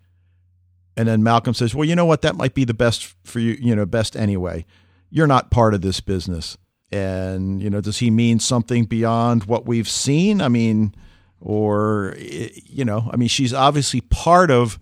And 0.97 1.07
then 1.07 1.23
Malcolm 1.23 1.53
says, 1.53 1.75
"Well, 1.75 1.87
you 1.87 1.95
know 1.95 2.05
what? 2.05 2.21
That 2.21 2.35
might 2.35 2.53
be 2.53 2.63
the 2.63 2.73
best 2.73 3.13
for 3.23 3.39
you, 3.39 3.57
you 3.59 3.75
know, 3.75 3.85
best 3.85 4.15
anyway. 4.15 4.65
You're 5.09 5.27
not 5.27 5.51
part 5.51 5.73
of 5.73 5.81
this 5.81 5.99
business." 5.99 6.57
And, 6.91 7.61
you 7.61 7.69
know, 7.69 7.81
does 7.81 7.97
he 7.97 8.09
mean 8.09 8.39
something 8.39 8.85
beyond 8.85 9.45
what 9.45 9.65
we've 9.65 9.89
seen? 9.89 10.39
I 10.39 10.47
mean, 10.47 10.95
or 11.41 12.15
you 12.17 12.85
know, 12.85 13.09
I 13.11 13.17
mean, 13.17 13.27
she's 13.27 13.53
obviously 13.53 14.01
part 14.01 14.51
of 14.51 14.79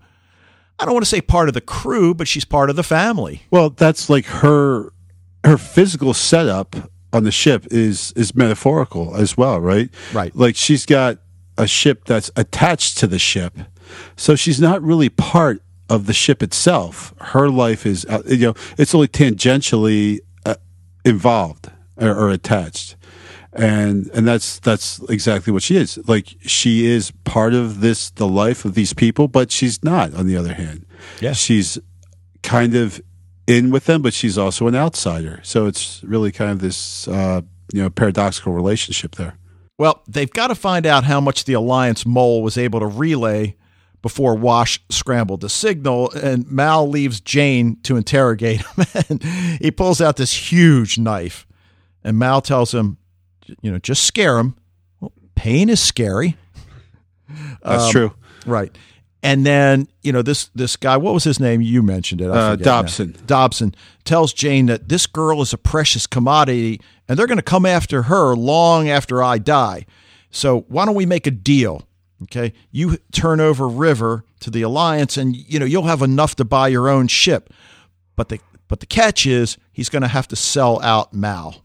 I 0.78 0.84
don't 0.84 0.94
want 0.94 1.04
to 1.04 1.10
say 1.10 1.20
part 1.20 1.48
of 1.48 1.54
the 1.54 1.60
crew, 1.60 2.14
but 2.14 2.26
she's 2.26 2.44
part 2.44 2.70
of 2.70 2.76
the 2.76 2.82
family. 2.82 3.42
Well, 3.50 3.70
that's 3.70 4.10
like 4.10 4.26
her 4.26 4.92
her 5.44 5.58
physical 5.58 6.14
setup 6.14 6.74
on 7.12 7.24
the 7.24 7.30
ship 7.30 7.66
is 7.70 8.12
is 8.16 8.34
metaphorical 8.34 9.14
as 9.14 9.36
well, 9.36 9.60
right? 9.60 9.90
Right. 10.12 10.34
Like 10.34 10.56
she's 10.56 10.86
got 10.86 11.18
a 11.56 11.66
ship 11.66 12.04
that's 12.04 12.30
attached 12.36 12.98
to 12.98 13.06
the 13.06 13.18
ship, 13.18 13.56
so 14.16 14.34
she's 14.34 14.60
not 14.60 14.82
really 14.82 15.08
part 15.08 15.60
of 15.88 16.06
the 16.06 16.12
ship 16.14 16.42
itself. 16.42 17.14
Her 17.20 17.48
life 17.50 17.84
is, 17.86 18.04
uh, 18.06 18.22
you 18.26 18.38
know, 18.48 18.54
it's 18.78 18.94
only 18.94 19.08
tangentially 19.08 20.20
uh, 20.46 20.54
involved 21.04 21.70
or, 21.96 22.08
or 22.10 22.30
attached, 22.30 22.96
and 23.52 24.08
and 24.14 24.26
that's 24.26 24.58
that's 24.60 24.98
exactly 25.08 25.52
what 25.52 25.62
she 25.62 25.76
is. 25.76 25.98
Like 26.08 26.34
she 26.40 26.86
is 26.86 27.12
part 27.24 27.54
of 27.54 27.80
this 27.80 28.10
the 28.10 28.26
life 28.26 28.64
of 28.64 28.74
these 28.74 28.92
people, 28.94 29.28
but 29.28 29.52
she's 29.52 29.82
not. 29.84 30.14
On 30.14 30.26
the 30.26 30.36
other 30.36 30.54
hand, 30.54 30.86
Yeah. 31.20 31.32
she's 31.34 31.78
kind 32.42 32.74
of 32.74 33.00
in 33.46 33.70
with 33.70 33.84
them, 33.84 34.02
but 34.02 34.14
she's 34.14 34.38
also 34.38 34.66
an 34.66 34.74
outsider. 34.74 35.40
So 35.44 35.66
it's 35.66 36.02
really 36.02 36.32
kind 36.32 36.50
of 36.50 36.60
this 36.60 37.06
uh, 37.06 37.42
you 37.72 37.82
know 37.82 37.90
paradoxical 37.90 38.52
relationship 38.54 39.16
there. 39.16 39.36
Well, 39.78 40.02
they've 40.06 40.30
got 40.30 40.48
to 40.48 40.54
find 40.54 40.86
out 40.86 41.04
how 41.04 41.20
much 41.20 41.44
the 41.44 41.54
Alliance 41.54 42.06
mole 42.06 42.42
was 42.42 42.56
able 42.56 42.80
to 42.80 42.86
relay 42.86 43.56
before 44.02 44.34
Wash 44.34 44.80
scrambled 44.90 45.40
the 45.40 45.48
signal, 45.48 46.10
and 46.12 46.48
Mal 46.50 46.88
leaves 46.88 47.20
Jayne 47.20 47.76
to 47.84 47.96
interrogate 47.96 48.60
him. 48.60 48.86
and 49.08 49.22
he 49.60 49.70
pulls 49.70 50.00
out 50.00 50.16
this 50.16 50.52
huge 50.52 50.98
knife, 50.98 51.46
and 52.04 52.18
Mal 52.18 52.40
tells 52.40 52.72
him, 52.74 52.98
you 53.62 53.70
know, 53.72 53.78
just 53.78 54.04
scare 54.04 54.38
him. 54.38 54.56
Well, 55.00 55.12
pain 55.34 55.68
is 55.68 55.80
scary. 55.80 56.36
That's 57.62 57.84
Um, 57.86 57.90
true. 57.90 58.12
Right. 58.46 58.76
And 59.24 59.46
then, 59.46 59.88
you 60.02 60.12
know, 60.12 60.20
this 60.20 60.50
this 60.54 60.76
guy, 60.76 60.98
what 60.98 61.14
was 61.14 61.24
his 61.24 61.40
name? 61.40 61.62
You 61.62 61.82
mentioned 61.82 62.20
it. 62.20 62.30
Uh, 62.30 62.52
forget 62.52 62.66
now. 62.66 62.82
Dobson. 62.82 63.16
Dobson 63.24 63.74
tells 64.04 64.34
Jayne 64.34 64.66
that 64.66 64.90
this 64.90 65.06
girl 65.06 65.40
is 65.40 65.54
a 65.54 65.58
precious 65.58 66.06
commodity 66.06 66.78
and 67.08 67.18
they're 67.18 67.26
going 67.26 67.38
to 67.38 67.42
come 67.42 67.64
after 67.64 68.02
her 68.02 68.36
long 68.36 68.90
after 68.90 69.22
I 69.22 69.38
die. 69.38 69.86
So 70.30 70.66
why 70.68 70.84
don't 70.84 70.94
we 70.94 71.06
make 71.06 71.26
a 71.26 71.30
deal? 71.30 71.88
Okay. 72.24 72.52
You 72.70 72.98
turn 73.12 73.40
over 73.40 73.66
River 73.66 74.26
to 74.40 74.50
the 74.50 74.60
Alliance 74.60 75.16
and 75.16 75.34
you 75.34 75.58
know, 75.58 75.64
you'll 75.64 75.84
have 75.84 76.02
enough 76.02 76.36
to 76.36 76.44
buy 76.44 76.68
your 76.68 76.90
own 76.90 77.08
ship. 77.08 77.50
But 78.16 78.28
the 78.28 78.40
but 78.68 78.80
the 78.80 78.86
catch 78.86 79.24
is 79.24 79.56
he's 79.72 79.88
going 79.88 80.02
to 80.02 80.08
have 80.08 80.28
to 80.28 80.36
sell 80.36 80.82
out 80.82 81.14
Mal. 81.14 81.62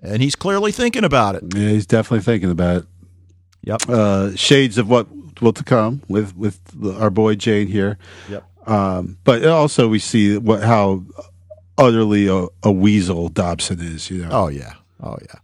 And 0.00 0.22
he's 0.22 0.36
clearly 0.36 0.70
thinking 0.70 1.02
about 1.02 1.34
it. 1.34 1.42
Yeah, 1.52 1.70
he's 1.70 1.86
definitely 1.86 2.22
thinking 2.22 2.50
about 2.50 2.76
it. 2.76 2.86
Yep. 3.64 3.82
Uh, 3.88 4.36
shades 4.36 4.78
of 4.78 4.88
what 4.88 5.06
will 5.40 5.52
to 5.52 5.64
come 5.64 6.02
with 6.08 6.36
with 6.36 6.60
our 6.98 7.10
boy 7.10 7.34
Jayne 7.34 7.68
here. 7.68 7.98
Yep. 8.28 8.68
Um, 8.68 9.18
but 9.24 9.44
also 9.44 9.88
we 9.88 9.98
see 9.98 10.38
what 10.38 10.62
how 10.62 11.04
utterly 11.78 12.28
a, 12.28 12.46
a 12.62 12.72
weasel 12.72 13.28
Dobson 13.28 13.80
is. 13.80 14.10
You 14.10 14.24
know. 14.24 14.28
Oh 14.30 14.48
yeah, 14.48 14.74
oh 15.02 15.16
yeah. 15.20 15.38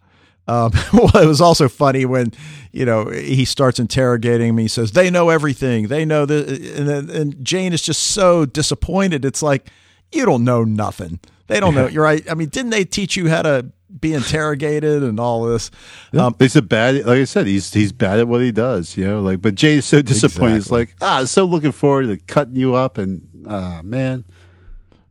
Um, 0.46 0.72
well, 0.92 1.22
it 1.22 1.26
was 1.26 1.40
also 1.40 1.68
funny 1.68 2.04
when 2.04 2.32
you 2.72 2.84
know 2.84 3.10
he 3.10 3.44
starts 3.44 3.78
interrogating 3.78 4.54
me. 4.54 4.62
He 4.62 4.68
says 4.68 4.92
they 4.92 5.10
know 5.10 5.28
everything. 5.28 5.88
They 5.88 6.04
know 6.04 6.26
that, 6.26 6.48
and 6.48 7.10
and 7.10 7.44
Jayne 7.44 7.72
is 7.72 7.82
just 7.82 8.02
so 8.02 8.46
disappointed. 8.46 9.24
It's 9.24 9.42
like 9.42 9.68
you 10.12 10.24
don't 10.24 10.44
know 10.44 10.64
nothing. 10.64 11.20
They 11.48 11.58
don't 11.60 11.74
know. 11.74 11.88
You're 11.88 12.04
right. 12.04 12.24
I 12.30 12.34
mean, 12.34 12.48
didn't 12.48 12.70
they 12.70 12.84
teach 12.84 13.16
you 13.16 13.28
how 13.28 13.42
to 13.42 13.70
be 14.00 14.14
interrogated 14.14 15.02
and 15.02 15.18
all 15.18 15.44
this? 15.44 15.70
Um, 16.12 16.34
he's 16.38 16.54
a 16.56 16.62
bad, 16.62 16.94
like 17.06 17.18
I 17.18 17.24
said, 17.24 17.46
he's 17.46 17.72
he's 17.72 17.90
bad 17.90 18.18
at 18.20 18.28
what 18.28 18.40
he 18.42 18.52
does, 18.52 18.96
you 18.96 19.04
know. 19.06 19.20
Like, 19.20 19.40
but 19.42 19.54
Jayne 19.54 19.78
is 19.78 19.86
so 19.86 20.02
disappointed. 20.02 20.54
He's 20.54 20.66
Exactly. 20.66 20.78
like, 20.78 20.94
ah, 21.00 21.24
so 21.24 21.44
looking 21.44 21.72
forward 21.72 22.06
to 22.06 22.16
cutting 22.18 22.54
you 22.56 22.74
up, 22.74 22.98
and 22.98 23.26
ah, 23.48 23.80
man, 23.82 24.24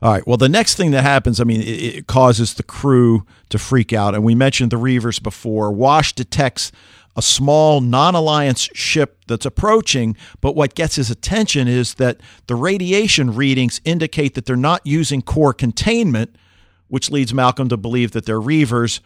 All 0.02 0.12
right. 0.14 0.26
Well, 0.28 0.38
the 0.38 0.48
next 0.48 0.76
thing 0.76 0.92
that 0.92 1.02
happens, 1.02 1.42
I 1.42 1.44
mean, 1.44 1.62
it, 1.62 1.66
it 1.98 2.08
causes 2.08 2.54
the 2.54 2.62
crew 2.64 3.26
to 3.50 3.58
freak 3.58 3.92
out. 3.94 4.14
And 4.14 4.24
we 4.24 4.36
mentioned 4.36 4.72
the 4.72 4.78
Reavers 4.78 5.22
before. 5.22 5.72
Wash 5.72 6.14
detects 6.14 6.72
a 7.18 7.22
small 7.22 7.82
non 7.82 8.16
alliance 8.16 8.70
ship 8.74 9.18
that's 9.28 9.46
approaching, 9.46 10.16
but 10.40 10.56
what 10.56 10.76
gets 10.76 10.96
his 10.96 11.10
attention 11.10 11.68
is 11.68 11.96
that 11.96 12.22
the 12.46 12.56
radiation 12.56 13.34
readings 13.34 13.82
indicate 13.84 14.36
that 14.36 14.46
they're 14.46 14.56
not 14.56 14.86
using 14.86 15.22
core 15.22 15.54
containment, 15.54 16.36
which 16.88 17.10
leads 17.10 17.34
Malcolm 17.34 17.68
to 17.70 17.76
believe 17.76 18.12
that 18.12 18.26
they're 18.26 18.40
Reavers. 18.40 19.00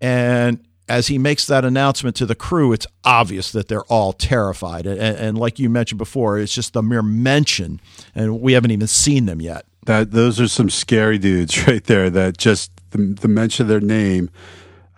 And 0.00 0.60
as 0.88 1.08
he 1.08 1.18
makes 1.18 1.46
that 1.46 1.64
announcement 1.64 2.14
to 2.16 2.26
the 2.26 2.34
crew, 2.34 2.72
it's 2.72 2.86
obvious 3.04 3.50
that 3.52 3.68
they're 3.68 3.84
all 3.84 4.12
terrified. 4.12 4.86
And, 4.86 5.00
and 5.00 5.38
like 5.38 5.58
you 5.58 5.68
mentioned 5.70 5.98
before, 5.98 6.38
it's 6.38 6.54
just 6.54 6.76
a 6.76 6.82
mere 6.82 7.02
mention, 7.02 7.80
and 8.14 8.40
we 8.40 8.52
haven't 8.52 8.70
even 8.70 8.86
seen 8.86 9.26
them 9.26 9.40
yet. 9.40 9.64
that 9.86 10.10
those 10.10 10.38
are 10.38 10.48
some 10.48 10.68
scary 10.68 11.16
dudes 11.18 11.66
right 11.66 11.84
there. 11.84 12.10
That 12.10 12.36
just 12.36 12.70
the, 12.90 12.98
the 12.98 13.28
mention 13.28 13.64
of 13.64 13.68
their 13.68 13.80
name, 13.80 14.30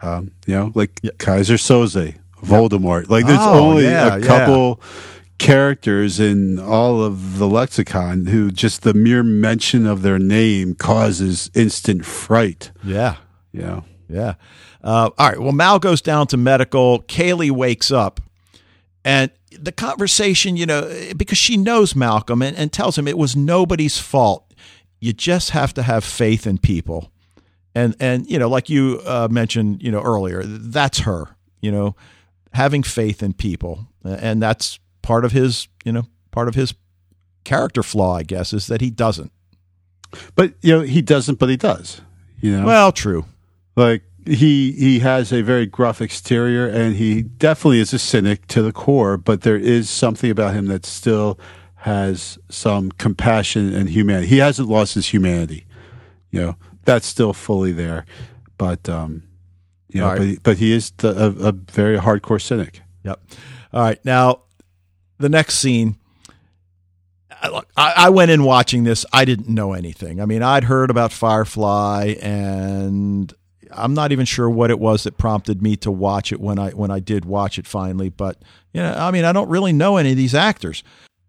um, 0.02 0.32
you 0.46 0.54
know, 0.54 0.72
like 0.74 1.00
Keyser 1.18 1.56
Söze, 1.56 2.16
Voldemort. 2.43 3.09
Like 3.09 3.26
there's 3.26 3.39
Oh, 3.41 3.59
only 3.70 3.84
yeah, 3.84 4.14
a 4.16 4.18
yeah. 4.20 4.26
couple 4.26 4.80
characters 5.39 6.18
in 6.18 6.59
all 6.59 7.03
of 7.03 7.39
the 7.39 7.47
lexicon 7.49 8.26
who 8.26 8.51
just 8.51 8.82
the 8.82 8.95
mere 8.95 9.22
mention 9.22 9.86
of 9.86 10.03
their 10.03 10.18
name 10.18 10.74
causes 10.74 11.51
instant 11.55 12.05
fright. 12.05 12.72
Yeah. 12.84 13.16
Yeah. 13.53 13.82
Yeah. 14.09 14.34
Uh, 14.82 15.11
all 15.16 15.28
right. 15.28 15.41
Well, 15.41 15.53
Mal 15.53 15.78
goes 15.78 16.01
down 16.03 16.26
to 16.28 16.36
medical. 16.36 17.03
Kaylee 17.03 17.51
wakes 17.51 17.91
up. 17.91 18.20
And 19.05 19.30
the 19.59 19.72
conversation, 19.72 20.57
you 20.57 20.66
know, 20.66 20.91
because 21.16 21.39
she 21.39 21.57
knows 21.57 21.95
Malcolm 21.95 22.43
and, 22.43 22.57
and 22.57 22.72
tells 22.72 22.99
him 22.99 23.07
it 23.09 23.18
was 23.18 23.36
nobody's 23.36 23.99
fault. 23.99 24.53
You 25.01 25.12
just 25.12 25.51
have 25.51 25.72
to 25.74 25.82
have 25.82 26.05
faith 26.05 26.47
in 26.47 26.59
people. 26.59 27.11
And, 27.74 27.95
and 28.01 28.28
you 28.28 28.39
know, 28.39 28.49
like 28.49 28.68
you 28.68 29.01
uh, 29.07 29.28
mentioned, 29.30 29.82
you 29.82 29.93
know, 29.93 30.01
earlier, 30.03 30.43
that's 30.45 31.01
her, 31.01 31.28
you 31.61 31.70
know, 31.70 31.95
having 32.53 32.82
faith 32.82 33.22
in 33.22 33.32
people. 33.34 33.86
And 34.05 34.42
that's 34.42 34.78
part 35.03 35.24
of 35.24 35.32
his, 35.32 35.68
you 35.84 35.92
know, 35.92 36.05
part 36.30 36.49
of 36.49 36.55
his 36.55 36.74
character 37.44 37.82
flaw, 37.82 38.16
I 38.16 38.22
guess, 38.22 38.53
is 38.53 38.66
that 38.66 38.80
he 38.80 38.90
doesn't. 38.90 39.32
But 40.34 40.55
you 40.62 40.74
know, 40.74 40.80
he 40.80 41.03
doesn't, 41.03 41.38
but 41.38 41.49
he 41.49 41.57
does. 41.57 42.01
You 42.40 42.57
know. 42.57 42.66
Well, 42.66 42.92
true. 42.92 43.26
like 43.76 44.03
he 44.28 44.72
he 44.72 44.99
has 44.99 45.32
a 45.32 45.42
very 45.42 45.66
gruff 45.66 46.01
exterior 46.01 46.68
and 46.68 46.96
he 46.96 47.22
definitely 47.22 47.80
is 47.80 47.94
a 47.94 47.99
cynic 47.99 48.46
to 48.49 48.61
the 48.61 48.72
core 48.72 49.16
but 49.16 49.40
there 49.40 49.57
is 49.57 49.88
something 49.88 50.30
about 50.30 50.55
him 50.55 50.66
that 50.66 50.84
still 50.84 51.38
has 51.76 52.38
some 52.51 52.90
compassion 52.92 53.72
and 53.72 53.88
humanity 53.88 54.26
he 54.26 54.38
hasn't 54.38 54.68
lost 54.68 54.94
his 54.94 55.07
humanity 55.07 55.66
you 56.30 56.40
know 56.40 56.57
that's 56.84 57.07
still 57.07 57.32
fully 57.32 57.72
there 57.72 58.05
but 58.59 58.86
um 58.88 59.22
you 59.89 60.01
know 60.01 60.09
right. 60.09 60.36
but, 60.36 60.43
but 60.43 60.59
he 60.59 60.72
is 60.72 60.91
the, 60.99 61.09
a, 61.09 61.49
a 61.49 61.53
very 61.53 61.99
hardcore 61.99 62.41
cynic 62.41 62.82
Yep. 63.09 63.20
All 63.72 63.82
right. 63.82 64.05
Now, 64.05 64.43
the 65.18 65.28
next 65.28 65.57
scene. 65.57 65.97
I, 67.30 67.49
look, 67.49 67.68
I, 67.76 67.93
I 67.97 68.09
went 68.11 68.30
in 68.30 68.43
watching 68.43 68.84
this. 68.84 69.07
I 69.12 69.24
didn't 69.24 69.49
know 69.49 69.72
anything. 69.72 70.20
I 70.20 70.26
mean, 70.26 70.43
I'd 70.43 70.64
heard 70.64 70.91
about 70.91 71.12
Firefly, 71.12 72.16
and 72.20 73.32
I'm 73.70 73.95
not 73.95 74.11
even 74.11 74.26
sure 74.26 74.51
what 74.51 74.70
it 74.70 74.80
was 74.80 75.05
that 75.05 75.18
prompted 75.18 75.62
me 75.62 75.76
to 75.76 75.91
watch 75.91 76.32
it 76.32 76.41
when 76.41 76.59
I 76.59 76.70
when 76.70 76.91
I 76.91 76.99
did 76.99 77.24
watch 77.24 77.59
it 77.59 77.66
finally. 77.66 78.09
But 78.09 78.43
you 78.72 78.82
know, 78.82 78.93
I 78.93 79.11
mean, 79.12 79.24
I 79.24 79.32
don't 79.32 79.49
really 79.49 79.72
know 79.72 79.97
any 79.99 80.11
of 80.11 80.16
these 80.16 80.34
actors. 80.34 80.82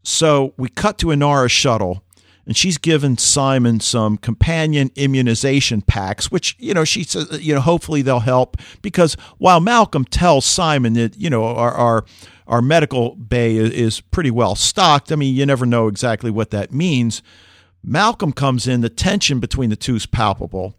So 0.04 0.54
we 0.58 0.70
cut 0.70 0.98
to 1.00 1.08
Inara's 1.08 1.52
shuttle, 1.52 2.04
and 2.50 2.58
she's 2.58 2.80
given 2.80 3.16
Simon 3.16 3.80
some 3.80 4.18
companion 4.18 4.90
immunization 4.96 5.84
packs, 5.84 6.32
which 6.32 6.56
you 6.58 6.74
know 6.74 6.84
she 6.84 7.04
says 7.04 7.40
you 7.40 7.54
know 7.54 7.62
hopefully 7.62 8.02
they'll 8.02 8.22
help 8.22 8.58
because 8.82 9.14
while 9.38 9.60
Malcolm 9.60 10.04
tells 10.04 10.46
Simon 10.46 10.94
that 10.94 11.16
you 11.16 11.30
know 11.30 11.46
our 11.46 11.72
our, 11.72 12.06
our 12.48 12.62
medical 12.64 13.14
bay 13.16 13.56
is, 13.56 14.02
pretty 14.02 14.32
well 14.32 14.56
stocked, 14.56 15.12
I 15.12 15.16
mean 15.16 15.36
you 15.36 15.46
never 15.46 15.68
know 15.68 15.88
exactly 15.88 16.32
what 16.32 16.50
that 16.50 16.74
means. 16.74 17.22
Malcolm 17.84 18.34
comes 18.34 18.68
in, 18.68 18.82
the 18.82 18.90
tension 18.90 19.40
between 19.40 19.70
the 19.70 19.76
two 19.76 19.94
is 19.94 20.08
palpable. 20.08 20.74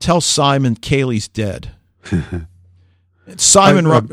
Tells 0.00 0.26
Simon 0.26 0.74
Kaylee's 0.74 1.28
dead. 1.28 1.76
Simon. 3.36 3.86
I, 3.86 3.88
run- 3.88 4.10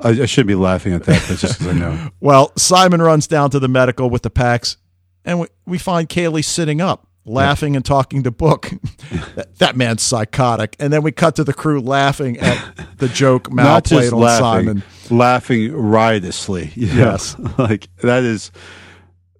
I, 0.00 0.08
I 0.08 0.26
shouldn't 0.26 0.48
be 0.48 0.56
laughing 0.56 0.92
at 0.92 1.04
that, 1.04 1.24
but 1.28 1.38
just 1.38 1.60
because 1.60 1.68
I 1.68 1.78
know. 1.78 2.10
well, 2.20 2.52
Simon 2.56 3.00
runs 3.00 3.28
down 3.28 3.50
to 3.50 3.60
the 3.60 3.68
medical 3.68 4.10
with 4.10 4.22
the 4.22 4.30
packs, 4.30 4.76
and 5.24 5.40
we, 5.40 5.46
we 5.66 5.78
find 5.78 6.08
Kaylee 6.08 6.44
sitting 6.44 6.80
up, 6.80 7.06
laughing 7.24 7.76
and 7.76 7.84
talking 7.84 8.22
to 8.24 8.30
Book. 8.30 8.70
that, 9.34 9.58
that 9.58 9.76
man's 9.76 10.02
psychotic. 10.02 10.76
And 10.78 10.92
then 10.92 11.02
we 11.02 11.12
cut 11.12 11.36
to 11.36 11.44
the 11.44 11.54
crew 11.54 11.80
laughing 11.80 12.38
at 12.38 12.98
the 12.98 13.08
joke 13.08 13.50
Mal 13.52 13.80
played 13.80 14.12
on 14.12 14.20
laughing, 14.20 14.66
Simon. 14.66 14.82
laughing 15.10 15.72
riotously. 15.72 16.64
know? 16.76 16.86
Yes. 16.94 17.36
like 17.58 17.88
that 18.02 18.24
is 18.24 18.50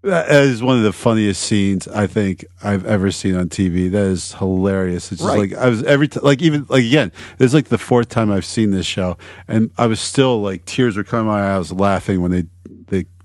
that 0.03 0.31
is 0.31 0.63
one 0.63 0.77
of 0.77 0.83
the 0.83 0.93
funniest 0.93 1.43
scenes 1.43 1.89
I 1.89 2.07
think 2.07 2.45
I've 2.63 2.85
ever 2.85 3.11
seen 3.11 3.37
on 3.37 3.49
TV. 3.49 3.91
That 3.91 4.05
is 4.05 4.35
hilarious. 4.35 5.11
It's 5.11 5.23
just 5.23 5.29
Right. 5.29 5.51
like 5.51 5.55
I 5.59 5.69
was 5.71 5.83
every 5.85 6.09
time, 6.09 6.23
like 6.25 6.43
even 6.43 6.67
like 6.69 6.85
again, 6.85 7.11
this 7.39 7.47
is 7.49 7.55
like 7.55 7.69
the 7.69 7.79
fourth 7.79 8.11
time 8.11 8.31
I've 8.31 8.45
seen 8.45 8.71
this 8.71 8.85
show, 8.87 9.17
and 9.49 9.71
I 9.79 9.87
was 9.87 10.01
still 10.01 10.43
like 10.43 10.67
tears 10.67 10.97
were 10.99 11.05
coming 11.05 11.33
out. 11.33 11.39
I 11.41 11.59
was 11.59 11.73
laughing 11.73 12.21
when 12.21 12.33
they 12.33 12.45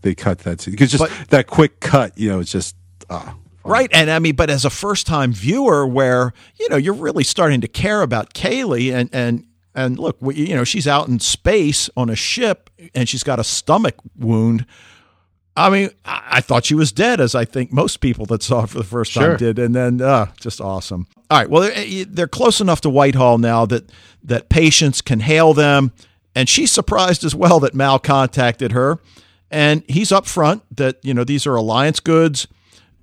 they 0.01 0.15
cut 0.15 0.39
that 0.39 0.61
scene 0.61 0.73
because 0.73 0.91
just 0.91 1.03
But- 1.03 1.29
that 1.29 1.47
quick 1.47 1.79
cut, 1.79 2.17
you 2.17 2.29
know, 2.29 2.39
it's 2.39 2.51
just 2.51 2.75
ah. 3.09 3.35
Right. 3.65 3.89
And 3.93 4.09
I 4.09 4.19
mean, 4.19 4.35
but 4.35 4.49
as 4.49 4.65
a 4.65 4.69
first 4.69 5.05
time 5.05 5.31
viewer 5.33 5.85
where, 5.85 6.33
you 6.59 6.69
know, 6.69 6.77
you're 6.77 6.93
really 6.93 7.23
starting 7.23 7.61
to 7.61 7.67
care 7.67 8.01
about 8.01 8.33
Kaylee 8.33 8.91
and, 8.93 9.09
and, 9.13 9.45
and 9.75 9.99
look, 9.99 10.17
we, 10.21 10.35
you 10.35 10.55
know, 10.55 10.63
she's 10.63 10.87
out 10.87 11.07
in 11.07 11.19
space 11.19 11.89
on 11.95 12.09
a 12.09 12.15
ship 12.15 12.69
and 12.95 13.07
she's 13.07 13.21
got 13.21 13.37
a 13.37 13.43
stomach 13.43 13.95
wound. 14.17 14.65
I 15.55 15.69
mean, 15.69 15.89
I, 16.05 16.23
I 16.31 16.41
thought 16.41 16.65
she 16.65 16.73
was 16.73 16.91
dead, 16.91 17.19
as 17.19 17.35
I 17.35 17.43
think 17.43 17.71
most 17.71 17.97
people 17.97 18.25
that 18.27 18.41
saw 18.41 18.63
it 18.63 18.69
for 18.69 18.77
the 18.77 18.83
first 18.85 19.13
time 19.13 19.35
did. 19.37 19.59
And 19.59 19.75
then, 19.75 20.01
uh, 20.01 20.27
just 20.39 20.61
awesome. 20.61 21.05
All 21.29 21.37
right. 21.37 21.49
Well, 21.49 21.63
they're, 21.63 22.05
they're 22.05 22.27
close 22.27 22.61
enough 22.61 22.81
to 22.81 22.89
Whitefall 22.89 23.39
now 23.39 23.65
that, 23.65 23.91
that 24.23 24.49
Patience 24.49 25.01
can 25.01 25.19
hail 25.19 25.53
them. 25.53 25.91
And 26.33 26.47
she's 26.47 26.71
surprised 26.71 27.23
as 27.25 27.35
well 27.35 27.59
that 27.59 27.75
Mal 27.75 27.99
contacted 27.99 28.71
her. 28.71 28.99
And 29.51 29.83
he's 29.87 30.11
up 30.11 30.25
front 30.27 30.63
that, 30.77 30.97
you 31.03 31.13
know, 31.13 31.23
these 31.23 31.47
are 31.47 31.55
alliance 31.55 31.99
goods. 31.99 32.47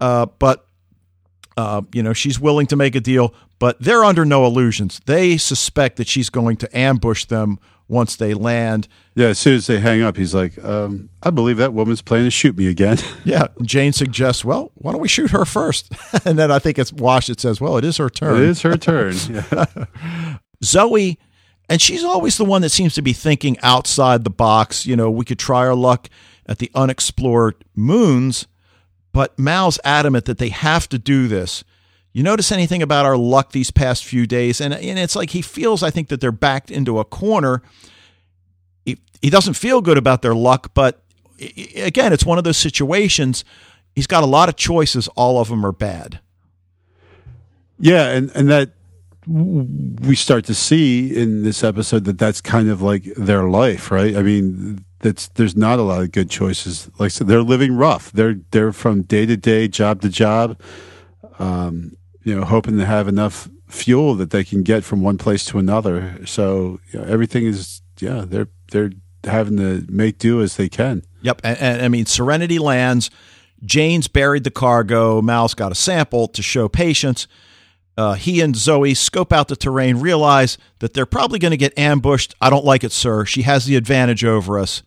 Uh, 0.01 0.26
but 0.38 0.66
uh, 1.57 1.82
you 1.92 2.03
know 2.03 2.12
she's 2.12 2.38
willing 2.38 2.66
to 2.66 2.76
make 2.76 2.94
a 2.94 3.01
deal, 3.01 3.34
but 3.59 3.80
they're 3.80 4.05
under 4.05 4.24
no 4.24 4.44
illusions. 4.44 5.01
They 5.07 5.36
suspect 5.36 5.97
that 5.97 6.07
she's 6.07 6.28
going 6.28 6.59
to 6.59 6.78
ambush 6.78 7.24
them 7.24 7.59
once 7.88 8.16
they 8.16 8.34
land. 8.34 8.88
Yeah, 9.14 9.28
as 9.28 9.38
soon 9.38 9.55
as 9.55 9.66
they 9.66 9.78
hang 9.78 10.03
up, 10.03 10.16
he's 10.16 10.34
like, 10.34 10.62
um, 10.62 11.09
"I 11.22 11.30
believe 11.30 11.57
that 11.57 11.72
woman's 11.72 12.03
planning 12.03 12.26
to 12.26 12.30
shoot 12.30 12.57
me 12.57 12.66
again." 12.66 12.99
Yeah, 13.24 13.49
Jayne 13.62 13.92
suggests, 13.92 14.44
"Well, 14.44 14.70
why 14.74 14.92
don't 14.92 15.01
we 15.01 15.09
shoot 15.09 15.30
her 15.30 15.44
first? 15.44 15.90
and 16.26 16.38
then 16.38 16.51
I 16.51 16.59
think 16.59 16.78
it's 16.78 16.92
Wash 16.92 17.28
that 17.28 17.40
says, 17.40 17.61
"Well, 17.61 17.78
it 17.78 17.84
is 17.84 17.97
her 17.97 18.11
turn." 18.11 18.36
it 18.36 18.49
is 18.49 18.62
her 18.62 18.76
turn. 18.76 19.14
Yeah. 19.30 19.64
Zoe, 20.62 21.18
and 21.68 21.82
she's 21.82 22.05
always 22.05 22.38
the 22.38 22.44
one 22.44 22.62
that 22.62 22.70
seems 22.70 22.94
to 22.94 23.03
be 23.03 23.12
thinking 23.12 23.59
outside 23.62 24.24
the 24.24 24.30
box. 24.30 24.86
You 24.86 24.97
know, 24.97 25.11
we 25.11 25.24
could 25.24 25.38
try 25.38 25.61
our 25.66 25.74
luck 25.74 26.09
at 26.47 26.59
the 26.59 26.70
unexplored 26.74 27.64
moons, 27.74 28.47
but 29.12 29.38
Mal's 29.38 29.78
adamant 29.84 30.24
that 30.26 30.38
they 30.38 30.51
have 30.51 30.88
to 30.88 30.99
do 30.99 31.28
this. 31.28 31.64
You 32.12 32.22
notice 32.22 32.51
anything 32.51 32.82
about 32.82 33.05
our 33.05 33.16
luck 33.16 33.53
these 33.53 33.70
past 33.70 34.05
few 34.05 34.26
days? 34.26 34.61
And, 34.61 34.72
and 34.72 34.99
it's 34.99 35.16
like 35.16 35.30
he 35.30 35.42
feels, 35.42 35.82
I 35.82 35.90
think, 35.90 36.09
that 36.09 36.20
they're 36.20 36.32
backed 36.32 36.70
into 36.70 36.99
a 36.99 37.05
corner. 37.05 37.62
He, 38.84 38.99
he 39.20 39.28
doesn't 39.28 39.55
feel 39.55 39.82
good 39.82 39.99
about 39.99 40.22
their 40.22 40.34
luck, 40.34 40.72
but 40.72 41.03
again, 41.76 42.12
it's 42.12 42.24
one 42.24 42.38
of 42.38 42.44
those 42.44 42.57
situations. 42.57 43.44
He's 43.94 44.07
got 44.07 44.22
a 44.22 44.26
lot 44.26 44.49
of 44.49 44.57
choices. 44.57 45.09
All 45.09 45.40
of 45.40 45.49
them 45.49 45.64
are 45.64 45.72
bad. 45.72 46.20
Yeah, 47.78 48.09
and 48.09 48.30
and 48.34 48.49
that 48.49 48.70
we 49.26 50.14
start 50.14 50.44
to 50.47 50.55
see 50.55 51.14
in 51.14 51.42
this 51.42 51.62
episode 51.64 52.05
that 52.05 52.18
that's 52.18 52.40
kind 52.40 52.70
of 52.70 52.80
like 52.80 53.05
their 53.16 53.44
life, 53.49 53.90
right? 53.90 54.16
I 54.16 54.22
mean, 54.22 54.84
that's 55.01 55.28
there's 55.28 55.57
not 55.57 55.78
a 55.78 55.82
lot 55.82 56.03
of 56.03 56.12
good 56.12 56.30
choices. 56.30 56.90
Like 56.99 57.07
I 57.07 57.09
said, 57.09 57.26
they're 57.26 57.42
living 57.42 57.76
rough. 57.76 58.12
They're 58.12 58.36
they're 58.51 58.72
from 58.72 59.03
day 59.03 59.26
to 59.26 59.36
day, 59.36 59.68
job 59.68 60.01
to 60.03 60.09
job, 60.09 60.61
um, 61.38 61.97
you 62.22 62.34
know, 62.34 62.44
hoping 62.44 62.78
to 62.78 62.86
have 62.86 63.09
enough 63.09 63.49
fuel 63.68 64.14
that 64.14 64.30
they 64.30 64.44
can 64.44 64.62
get 64.62 64.84
from 64.84 65.03
one 65.03 65.18
place 65.18 65.44
to 65.47 65.59
another. 65.59 66.20
So 66.26 66.80
you 66.92 67.01
know, 67.01 67.05
everything 67.07 67.47
is 67.47 67.82
yeah, 68.01 68.24
they're 68.26 68.49
they're 68.70 68.92
having 69.24 69.57
to 69.57 69.84
make 69.88 70.18
do 70.18 70.40
as 70.42 70.57
they 70.57 70.68
can. 70.68 71.03
Yep. 71.22 71.40
And, 71.44 71.59
and 71.59 71.82
I 71.82 71.88
mean, 71.88 72.07
Serenity 72.07 72.59
lands. 72.59 73.11
Jayne's 73.64 74.07
buried 74.07 74.44
the 74.44 74.51
cargo. 74.51 75.22
Mal's 75.22 75.55
got 75.55 75.72
a 75.72 75.74
sample 75.74 76.28
to 76.28 76.42
show 76.42 76.68
Patience. 76.68 77.26
Uh, 77.97 78.12
he 78.14 78.40
and 78.42 78.55
Zoe 78.55 78.92
scope 78.94 79.32
out 79.32 79.49
the 79.49 79.57
terrain, 79.57 79.99
realize 80.01 80.59
that 80.80 80.92
they're 80.94 81.07
probably 81.07 81.38
going 81.38 81.53
to 81.53 81.57
get 81.57 81.78
ambushed. 81.78 82.34
I 82.40 82.51
don't 82.51 82.64
like 82.64 82.84
it, 82.84 82.92
sir. 82.92 83.24
She 83.24 83.42
has 83.42 83.64
the 83.64 83.76
advantage 83.76 84.22
over 84.24 84.59
us. 84.59 84.82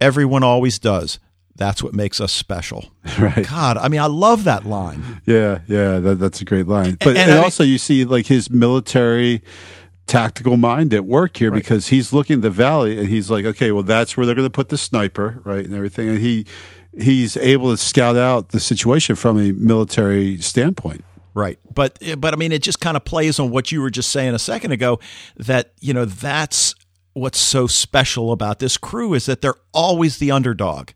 Everyone 0.00 0.42
always 0.42 0.78
does. 0.78 1.18
That's 1.54 1.82
what 1.82 1.94
makes 1.94 2.20
us 2.20 2.32
special. 2.32 2.90
Right. 3.18 3.48
God, 3.48 3.78
I 3.78 3.88
mean, 3.88 4.00
I 4.00 4.06
love 4.06 4.44
that 4.44 4.66
line. 4.66 5.22
Yeah, 5.24 5.60
yeah, 5.68 6.00
that, 6.00 6.16
that's 6.18 6.42
a 6.42 6.44
great 6.44 6.66
line. 6.68 6.96
But 7.00 7.10
And- 7.10 7.18
and, 7.18 7.30
and 7.30 7.40
also 7.44 7.62
you 7.64 7.78
see 7.78 8.04
like 8.04 8.26
his 8.26 8.50
military 8.50 9.42
tactical 10.06 10.56
mind 10.58 10.92
at 10.92 11.04
work 11.06 11.36
here 11.36 11.50
because 11.50 11.88
he's 11.88 12.12
looking 12.12 12.36
at 12.36 12.42
the 12.42 12.50
valley 12.50 12.98
and 12.98 13.08
he's 13.08 13.30
like, 13.30 13.44
okay, 13.46 13.72
well 13.72 13.82
that's 13.82 14.16
where 14.16 14.26
they're 14.26 14.34
going 14.34 14.46
to 14.46 14.50
put 14.50 14.68
the 14.68 14.76
sniper, 14.78 15.40
right, 15.44 15.64
and 15.64 15.74
everything, 15.74 16.08
and 16.10 16.18
he 16.18 16.44
he's 16.98 17.36
able 17.38 17.70
to 17.70 17.76
scout 17.76 18.16
out 18.16 18.50
the 18.50 18.60
situation 18.60 19.16
from 19.16 19.38
a 19.38 19.52
military 19.52 20.36
standpoint. 20.38 21.04
Right. 21.36 21.58
But 21.72 21.98
but 22.16 22.32
I 22.32 22.36
mean 22.38 22.50
it 22.50 22.62
just 22.62 22.80
kind 22.80 22.96
of 22.96 23.04
plays 23.04 23.38
on 23.38 23.50
what 23.50 23.70
you 23.70 23.82
were 23.82 23.90
just 23.90 24.10
saying 24.10 24.34
a 24.34 24.38
second 24.38 24.72
ago 24.72 24.98
that 25.36 25.74
you 25.82 25.92
know 25.92 26.06
that's 26.06 26.74
what's 27.12 27.38
so 27.38 27.66
special 27.66 28.32
about 28.32 28.58
this 28.58 28.78
crew 28.78 29.12
is 29.12 29.26
that 29.26 29.42
they're 29.42 29.54
always 29.74 30.16
the 30.16 30.30
underdog. 30.30 30.90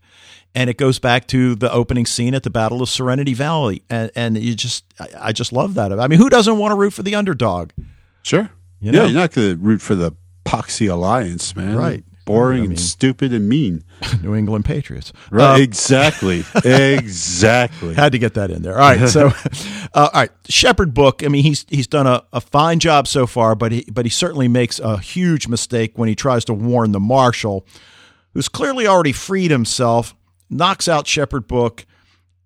And 0.55 0.71
it 0.71 0.79
goes 0.79 0.99
back 0.99 1.29
to 1.29 1.55
the 1.55 1.71
opening 1.71 2.07
scene 2.07 2.35
at 2.35 2.43
the 2.43 2.49
Battle 2.49 2.81
of 2.81 2.89
Serenity 2.89 3.35
Valley 3.35 3.83
and 3.91 4.11
and 4.17 4.39
you 4.39 4.55
just 4.55 4.87
I, 5.21 5.33
just 5.33 5.53
love 5.53 5.75
that. 5.75 5.93
I 5.93 6.09
mean 6.09 6.19
who 6.19 6.31
doesn't 6.31 6.57
want 6.57 6.73
to 6.73 6.77
root 6.77 6.95
for 6.95 7.03
the 7.03 7.15
underdog? 7.17 7.73
Sure. 8.23 8.51
You 8.81 8.93
know? 8.93 9.03
yeah, 9.03 9.11
you're 9.11 9.21
not 9.21 9.33
going 9.33 9.59
to 9.59 9.63
root 9.63 9.83
for 9.83 9.95
the 9.95 10.13
Poxy 10.47 10.91
Alliance, 10.91 11.55
man. 11.55 11.77
Right. 11.77 12.03
Boring 12.33 12.59
I 12.59 12.61
mean- 12.63 12.71
and 12.71 12.81
stupid 12.81 13.33
and 13.33 13.49
mean. 13.49 13.85
New 14.23 14.35
England 14.35 14.65
Patriots. 14.65 15.13
Right. 15.31 15.57
Um, 15.57 15.61
exactly. 15.63 16.45
exactly. 16.65 17.95
Had 17.97 18.13
to 18.13 18.19
get 18.19 18.35
that 18.35 18.51
in 18.51 18.63
there. 18.63 18.75
All 18.75 18.79
right. 18.81 19.09
So, 19.09 19.27
uh, 19.95 19.95
all 19.95 20.11
right. 20.15 20.31
Shepherd 20.49 20.95
Book. 20.95 21.23
I 21.25 21.29
mean, 21.29 21.43
he's 21.43 21.67
he's 21.69 21.87
done 21.87 22.07
a, 22.07 22.23
a 22.33 22.41
fine 22.41 22.79
job 22.79 23.07
so 23.09 23.27
far, 23.27 23.55
but 23.55 23.73
he 23.73 23.85
but 23.93 24.07
he 24.07 24.11
certainly 24.11 24.49
makes 24.49 24.79
a 24.79 24.99
huge 24.99 25.49
mistake 25.49 25.93
when 25.97 26.09
he 26.09 26.15
tries 26.15 26.45
to 26.47 26.55
warn 26.55 26.93
the 26.93 27.01
marshal, 27.01 27.67
who's 28.35 28.49
clearly 28.49 28.87
already 28.87 29.13
freed 29.13 29.51
himself, 29.51 30.15
knocks 30.49 30.89
out 30.89 31.07
Shepherd 31.07 31.47
Book, 31.47 31.85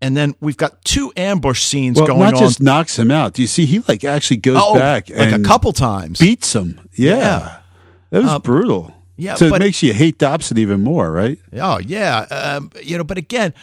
and 0.01 0.17
then 0.17 0.35
we've 0.41 0.57
got 0.57 0.85
two 0.85 1.13
ambush 1.17 1.63
scenes 1.63 1.97
Well, 1.99 2.07
going 2.07 2.21
not 2.21 2.35
on. 2.35 2.41
just 2.41 2.61
knocks 2.61 2.99
him 2.99 3.11
out. 3.11 3.35
Do 3.35 3.43
you 3.43 3.49
see? 3.49 3.67
He 3.67 3.81
like 3.89 4.05
actually 4.05 4.39
goes 4.39 4.59
oh, 4.61 4.75
back 4.75 5.11
like 5.11 5.33
a 5.33 5.43
couple 5.43 5.73
times. 5.73 6.19
beats 6.19 6.55
him. 6.55 6.89
Yeah. 6.95 7.17
Yeah. 7.17 7.61
That 8.11 8.23
was 8.23 8.31
Uh, 8.33 8.39
brutal. 8.39 8.94
Yeah, 9.17 9.35
So 9.35 9.51
but- 9.51 9.61
it 9.61 9.65
makes 9.65 9.83
you 9.83 9.93
hate 9.93 10.19
Dobson 10.19 10.59
even 10.59 10.83
more, 10.83 11.11
right? 11.11 11.39
Oh 11.55 11.79
yeah, 11.79 12.21
um, 12.31 12.71
you 12.83 12.99
know. 12.99 13.05
But 13.05 13.19
again, 13.19 13.55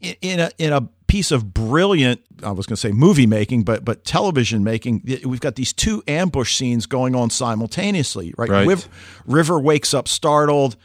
in, 0.00 0.14
in 0.20 0.40
a 0.40 0.50
in 0.58 0.72
a 0.72 0.88
piece 1.06 1.30
of 1.32 1.52
brilliant, 1.52 2.20
I 2.42 2.52
was 2.52 2.66
going 2.66 2.74
to 2.76 2.80
say 2.80 2.92
movie 2.92 3.26
making, 3.26 3.64
but 3.64 3.84
but 3.84 4.04
television 4.04 4.62
making, 4.64 5.02
we've 5.24 5.40
got 5.40 5.56
these 5.56 5.72
two 5.72 6.02
ambush 6.08 6.54
scenes 6.56 6.86
going 6.86 7.14
on 7.14 7.30
simultaneously. 7.30 8.32
Right, 8.38 8.48
Right. 8.50 8.66
Riv- 8.66 8.88
River 9.26 9.58
wakes 9.60 9.92
up 9.94 10.06
startled, 10.08 10.76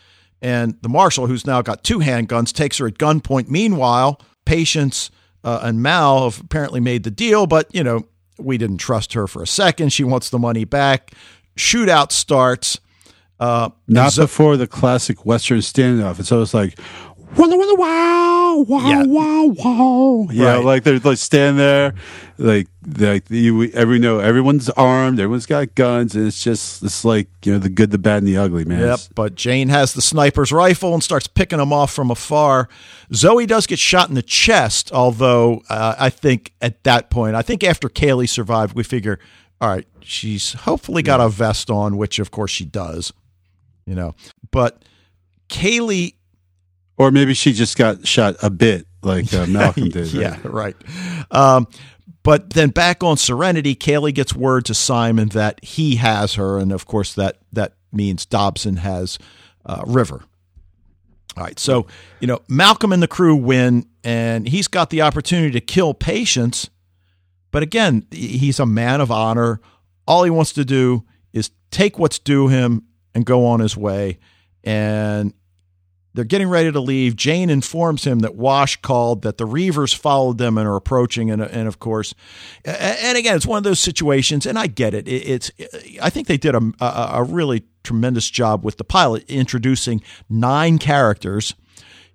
and 0.41 0.77
the 0.81 0.89
marshal, 0.89 1.27
who's 1.27 1.45
now 1.45 1.61
got 1.61 1.83
two 1.83 1.99
handguns, 1.99 2.51
takes 2.53 2.77
her 2.79 2.87
at 2.87 2.95
gunpoint. 2.95 3.47
Meanwhile, 3.49 4.19
Patience 4.45 5.09
uh, 5.43 5.59
and 5.63 5.81
Mal 5.81 6.23
have 6.29 6.39
apparently 6.41 6.79
made 6.79 7.03
the 7.03 7.11
deal, 7.11 7.45
but 7.47 7.73
you 7.73 7.83
know 7.83 8.05
we 8.37 8.57
didn't 8.57 8.77
trust 8.77 9.13
her 9.13 9.27
for 9.27 9.41
a 9.41 9.47
second. 9.47 9.93
She 9.93 10.03
wants 10.03 10.29
the 10.29 10.39
money 10.39 10.65
back. 10.65 11.11
Shootout 11.55 12.11
starts. 12.11 12.79
Uh, 13.39 13.69
Not 13.87 14.13
Zo- 14.13 14.23
before 14.23 14.57
the 14.57 14.67
classic 14.67 15.25
Western 15.25 15.59
standoff. 15.59 16.17
And 16.17 16.25
so 16.27 16.41
It's 16.41 16.53
always 16.53 16.53
like, 16.53 16.79
wow, 17.37 17.45
wow, 17.47 17.75
wow, 17.75 18.55
wow, 18.67 18.89
Yeah. 18.89 19.03
wow, 19.03 19.45
wow. 19.47 20.27
Yeah, 20.31 20.55
Right. 20.55 20.63
like 20.65 20.83
they're 20.83 20.99
like 20.99 21.17
stand 21.17 21.59
there, 21.59 21.93
like 22.37 22.67
like 22.99 23.29
you 23.29 23.63
every 23.73 23.99
know 23.99 24.19
everyone's 24.19 24.69
armed, 24.71 25.19
everyone's 25.19 25.45
got 25.45 25.75
guns, 25.75 26.15
and 26.15 26.25
it's 26.27 26.41
just 26.41 26.81
it's 26.83 27.03
like 27.03 27.27
you 27.43 27.51
know 27.51 27.59
the 27.59 27.67
good, 27.69 27.91
the 27.91 27.97
bad, 27.97 28.19
and 28.19 28.27
the 28.27 28.37
ugly, 28.37 28.63
man. 28.63 28.79
Yep, 28.79 28.99
but 29.15 29.35
Jayne 29.35 29.67
has 29.69 29.93
the 29.93 30.01
sniper's 30.01 30.51
rifle 30.53 30.93
and 30.93 31.03
starts 31.03 31.27
picking 31.27 31.59
them 31.59 31.73
off 31.73 31.91
from 31.93 32.09
afar. 32.11 32.69
Zoe 33.13 33.45
does 33.45 33.67
get 33.67 33.79
shot 33.79 34.07
in 34.07 34.15
the 34.15 34.21
chest, 34.21 34.91
although 34.93 35.61
uh, 35.69 35.95
I 35.99 36.09
think 36.09 36.53
at 36.61 36.83
that 36.85 37.09
point, 37.09 37.35
I 37.35 37.41
think 37.41 37.63
after 37.63 37.89
Kaylee 37.89 38.29
survived, 38.29 38.75
we 38.75 38.83
figure, 38.83 39.19
all 39.59 39.69
right, 39.69 39.85
she's 40.01 40.53
hopefully 40.53 41.01
got 41.03 41.19
a 41.19 41.27
vest 41.27 41.69
on, 41.69 41.97
which 41.97 42.19
of 42.19 42.31
course 42.31 42.51
she 42.51 42.63
does, 42.65 43.11
you 43.85 43.95
know. 43.95 44.15
But 44.51 44.83
Kaylee, 45.49 46.15
Or 46.97 47.11
maybe 47.11 47.33
she 47.33 47.53
just 47.53 47.77
got 47.77 48.07
shot 48.07 48.35
a 48.41 48.49
bit, 48.49 48.87
like 49.03 49.33
uh, 49.33 49.45
Malcolm 49.49 49.89
did. 49.89 50.13
right? 50.13 50.21
yeah, 50.21 50.39
right. 50.43 50.75
Um, 51.31 51.67
but 52.23 52.51
then 52.51 52.69
back 52.71 53.03
on 53.03 53.17
Serenity, 53.17 53.75
Kaylee 53.75 54.13
gets 54.13 54.33
word 54.33 54.65
to 54.65 54.73
Simon 54.73 55.29
that 55.29 55.63
he 55.63 55.97
has 55.97 56.33
her, 56.35 56.57
and 56.57 56.71
of 56.71 56.85
course 56.87 57.13
that 57.15 57.37
that 57.53 57.73
means 57.91 58.25
Dobson 58.25 58.77
has 58.77 59.19
uh, 59.65 59.83
River. 59.85 60.23
All 61.37 61.43
right, 61.43 61.59
so 61.59 61.85
you 62.19 62.27
know 62.27 62.39
Malcolm 62.47 62.91
and 62.93 63.03
the 63.03 63.07
crew 63.07 63.35
win, 63.35 63.85
and 64.03 64.47
he's 64.47 64.67
got 64.67 64.89
the 64.89 65.01
opportunity 65.01 65.51
to 65.51 65.61
kill 65.61 65.93
Patience, 65.93 66.69
but 67.51 67.61
again, 67.61 68.07
he's 68.09 68.59
a 68.59 68.65
man 68.65 69.01
of 69.01 69.11
honor. 69.11 69.59
All 70.07 70.23
he 70.23 70.29
wants 70.31 70.53
to 70.53 70.63
do 70.65 71.03
is 71.33 71.51
take 71.71 71.99
what's 71.99 72.17
due 72.19 72.47
him 72.47 72.83
and 73.15 73.25
go 73.25 73.45
on 73.47 73.61
his 73.61 73.75
way. 73.75 74.19
And 74.63 75.33
they're 76.13 76.23
getting 76.23 76.47
ready 76.47 76.71
to 76.71 76.79
leave. 76.79 77.15
Jayne 77.15 77.49
informs 77.49 78.05
him 78.05 78.19
that 78.19 78.35
Wash 78.35 78.77
called, 78.77 79.23
that 79.23 79.37
the 79.37 79.45
Reavers 79.45 79.95
followed 79.95 80.37
them 80.37 80.57
and 80.57 80.67
are 80.67 80.75
approaching. 80.75 81.29
And, 81.29 81.41
and 81.41 81.67
of 81.67 81.79
course, 81.79 82.13
and 82.63 83.17
again, 83.17 83.35
it's 83.35 83.45
one 83.45 83.57
of 83.57 83.63
those 83.63 83.81
situations, 83.81 84.45
and 84.45 84.57
I 84.57 84.67
get 84.67 84.93
it. 84.93 85.07
It's, 85.07 85.51
I 86.01 86.09
think 86.09 86.27
they 86.27 86.37
did 86.37 86.55
a, 86.55 86.71
a, 86.79 87.23
really 87.23 87.63
tremendous 87.83 88.29
job 88.29 88.63
with 88.63 88.77
the 88.77 88.85
pilot 88.85 89.25
introducing 89.27 90.01
nine 90.29 90.77
characters. 90.77 91.53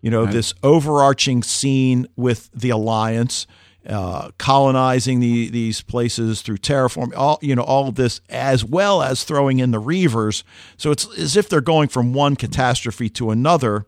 You 0.01 0.11
know, 0.11 0.25
right. 0.25 0.33
this 0.33 0.55
overarching 0.63 1.43
scene 1.43 2.07
with 2.17 2.49
the 2.55 2.71
Alliance 2.71 3.47
uh, 3.87 4.31
colonizing 4.39 5.21
the, 5.21 5.49
these 5.49 5.83
places 5.83 6.43
through 6.43 6.59
terraform, 6.59 7.13
all 7.17 7.39
you 7.43 7.55
know, 7.55 7.63
all 7.63 7.89
of 7.89 7.95
this, 7.95 8.21
as 8.29 8.65
well 8.65 9.03
as 9.03 9.25
throwing 9.25 9.59
in 9.59 9.71
the 9.71 9.81
Reavers. 9.81 10.43
So 10.77 10.91
it's 10.91 11.07
as 11.19 11.37
if 11.37 11.49
they're 11.49 11.61
going 11.61 11.89
from 11.89 12.13
one 12.13 12.37
catastrophe 12.37 13.09
to 13.11 13.31
another. 13.31 13.87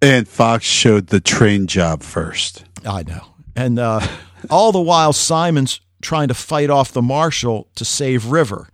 And 0.00 0.28
Fox 0.28 0.64
showed 0.64 1.08
the 1.08 1.20
train 1.20 1.66
job 1.66 2.02
first. 2.02 2.64
I 2.84 3.04
know, 3.04 3.34
and 3.56 3.78
uh, 3.78 4.06
all 4.50 4.72
the 4.72 4.80
while 4.80 5.12
Simon's 5.12 5.80
trying 6.00 6.28
to 6.28 6.34
fight 6.34 6.68
off 6.68 6.92
the 6.92 7.02
marshal 7.02 7.68
to 7.76 7.84
save 7.84 8.26
River. 8.26 8.68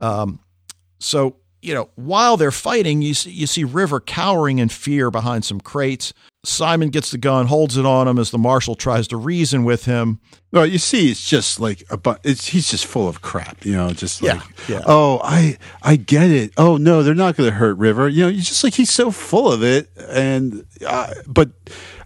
Um, 0.00 0.40
so 0.98 1.36
you 1.62 1.74
know, 1.74 1.90
while 1.94 2.36
they're 2.36 2.50
fighting, 2.50 3.02
you 3.02 3.14
see, 3.14 3.30
you 3.30 3.46
see 3.46 3.64
River 3.64 4.00
cowering 4.00 4.58
in 4.58 4.68
fear 4.68 5.10
behind 5.10 5.44
some 5.44 5.60
crates. 5.60 6.12
Simon 6.42 6.88
gets 6.88 7.10
the 7.10 7.18
gun, 7.18 7.46
holds 7.46 7.76
it 7.76 7.84
on 7.84 8.08
him 8.08 8.18
as 8.18 8.30
the 8.30 8.38
marshal 8.38 8.74
tries 8.74 9.06
to 9.08 9.16
reason 9.16 9.62
with 9.62 9.84
him. 9.84 10.20
Well, 10.52 10.66
you 10.66 10.78
see, 10.78 11.10
it's 11.10 11.28
just 11.28 11.60
like 11.60 11.84
a 11.90 11.98
bu- 11.98 12.16
it's 12.24 12.48
he's 12.48 12.70
just 12.70 12.86
full 12.86 13.08
of 13.08 13.20
crap, 13.20 13.64
you 13.64 13.72
know. 13.76 13.90
Just 13.90 14.22
like, 14.22 14.40
yeah, 14.66 14.76
yeah. 14.76 14.82
oh, 14.86 15.20
I 15.22 15.58
I 15.82 15.96
get 15.96 16.30
it. 16.30 16.52
Oh 16.56 16.76
no, 16.78 17.02
they're 17.02 17.14
not 17.14 17.36
going 17.36 17.48
to 17.50 17.54
hurt 17.54 17.76
River. 17.76 18.08
You 18.08 18.22
know, 18.22 18.28
you 18.28 18.40
just 18.40 18.64
like 18.64 18.74
he's 18.74 18.90
so 18.90 19.10
full 19.10 19.52
of 19.52 19.62
it, 19.62 19.90
and 20.08 20.64
uh, 20.86 21.12
but 21.26 21.50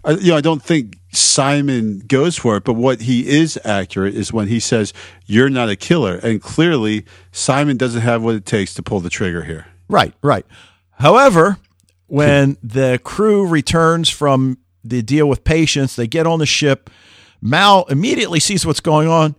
uh, 0.03 0.17
you 0.19 0.31
know, 0.31 0.37
I 0.37 0.41
don't 0.41 0.61
think 0.61 0.97
Simon 1.13 1.99
goes 1.99 2.37
for 2.37 2.57
it. 2.57 2.65
But 2.65 2.73
what 2.73 3.01
he 3.01 3.27
is 3.27 3.57
accurate 3.63 4.15
is 4.15 4.33
when 4.33 4.49
he 4.49 4.59
says, 4.59 4.93
"You're 5.25 5.49
not 5.49 5.69
a 5.69 5.77
killer," 5.77 6.17
and 6.17 6.41
clearly 6.41 7.05
Simon 7.31 7.77
doesn't 7.77 8.01
have 8.01 8.21
what 8.21 8.35
it 8.35 8.45
takes 8.45 8.73
to 8.75 8.83
pull 8.83 8.99
the 8.99 9.09
trigger 9.09 9.43
here. 9.43 9.65
Right, 9.87 10.13
right. 10.21 10.45
However, 10.91 11.57
when 12.07 12.57
the 12.61 12.99
crew 13.03 13.47
returns 13.47 14.09
from 14.09 14.57
the 14.83 15.01
deal 15.01 15.27
with 15.27 15.43
Patience, 15.43 15.95
they 15.95 16.07
get 16.07 16.27
on 16.27 16.39
the 16.39 16.45
ship. 16.45 16.89
Mal 17.41 17.85
immediately 17.85 18.39
sees 18.39 18.65
what's 18.65 18.79
going 18.79 19.07
on. 19.07 19.35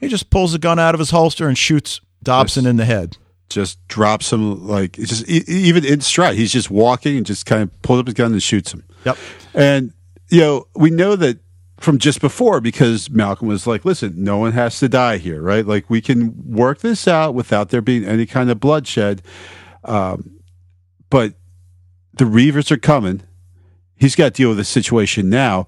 He 0.00 0.08
just 0.08 0.30
pulls 0.30 0.52
the 0.52 0.58
gun 0.58 0.78
out 0.78 0.94
of 0.94 0.98
his 0.98 1.10
holster 1.10 1.48
and 1.48 1.58
shoots 1.58 2.00
Dobson 2.22 2.66
in 2.66 2.76
the 2.76 2.84
head. 2.84 3.16
Just 3.48 3.86
drops 3.88 4.32
him 4.32 4.66
like 4.66 4.92
just 4.92 5.26
even 5.28 5.84
in 5.84 6.00
stride. 6.00 6.36
He's 6.36 6.52
just 6.52 6.70
walking 6.70 7.16
and 7.16 7.24
just 7.24 7.46
kind 7.46 7.62
of 7.62 7.82
pulls 7.82 8.00
up 8.00 8.06
his 8.06 8.14
gun 8.14 8.32
and 8.32 8.42
shoots 8.42 8.72
him. 8.72 8.84
Yep. 9.04 9.16
And 9.54 9.92
you 10.28 10.40
know 10.40 10.68
we 10.74 10.90
know 10.90 11.16
that 11.16 11.38
from 11.78 11.98
just 11.98 12.20
before 12.20 12.60
because 12.60 13.08
Malcolm 13.08 13.48
was 13.48 13.66
like, 13.66 13.84
"Listen, 13.86 14.12
no 14.22 14.36
one 14.36 14.52
has 14.52 14.78
to 14.80 14.88
die 14.88 15.16
here, 15.16 15.40
right? 15.40 15.66
Like 15.66 15.88
we 15.88 16.02
can 16.02 16.34
work 16.44 16.80
this 16.80 17.08
out 17.08 17.34
without 17.34 17.70
there 17.70 17.80
being 17.80 18.04
any 18.04 18.26
kind 18.26 18.50
of 18.50 18.60
bloodshed." 18.60 19.22
Um, 19.84 20.40
but 21.08 21.34
the 22.18 22.24
Reavers 22.24 22.70
are 22.70 22.78
coming. 22.78 23.22
He's 23.96 24.14
got 24.14 24.26
to 24.26 24.30
deal 24.30 24.48
with 24.50 24.58
the 24.58 24.64
situation 24.64 25.30
now. 25.30 25.66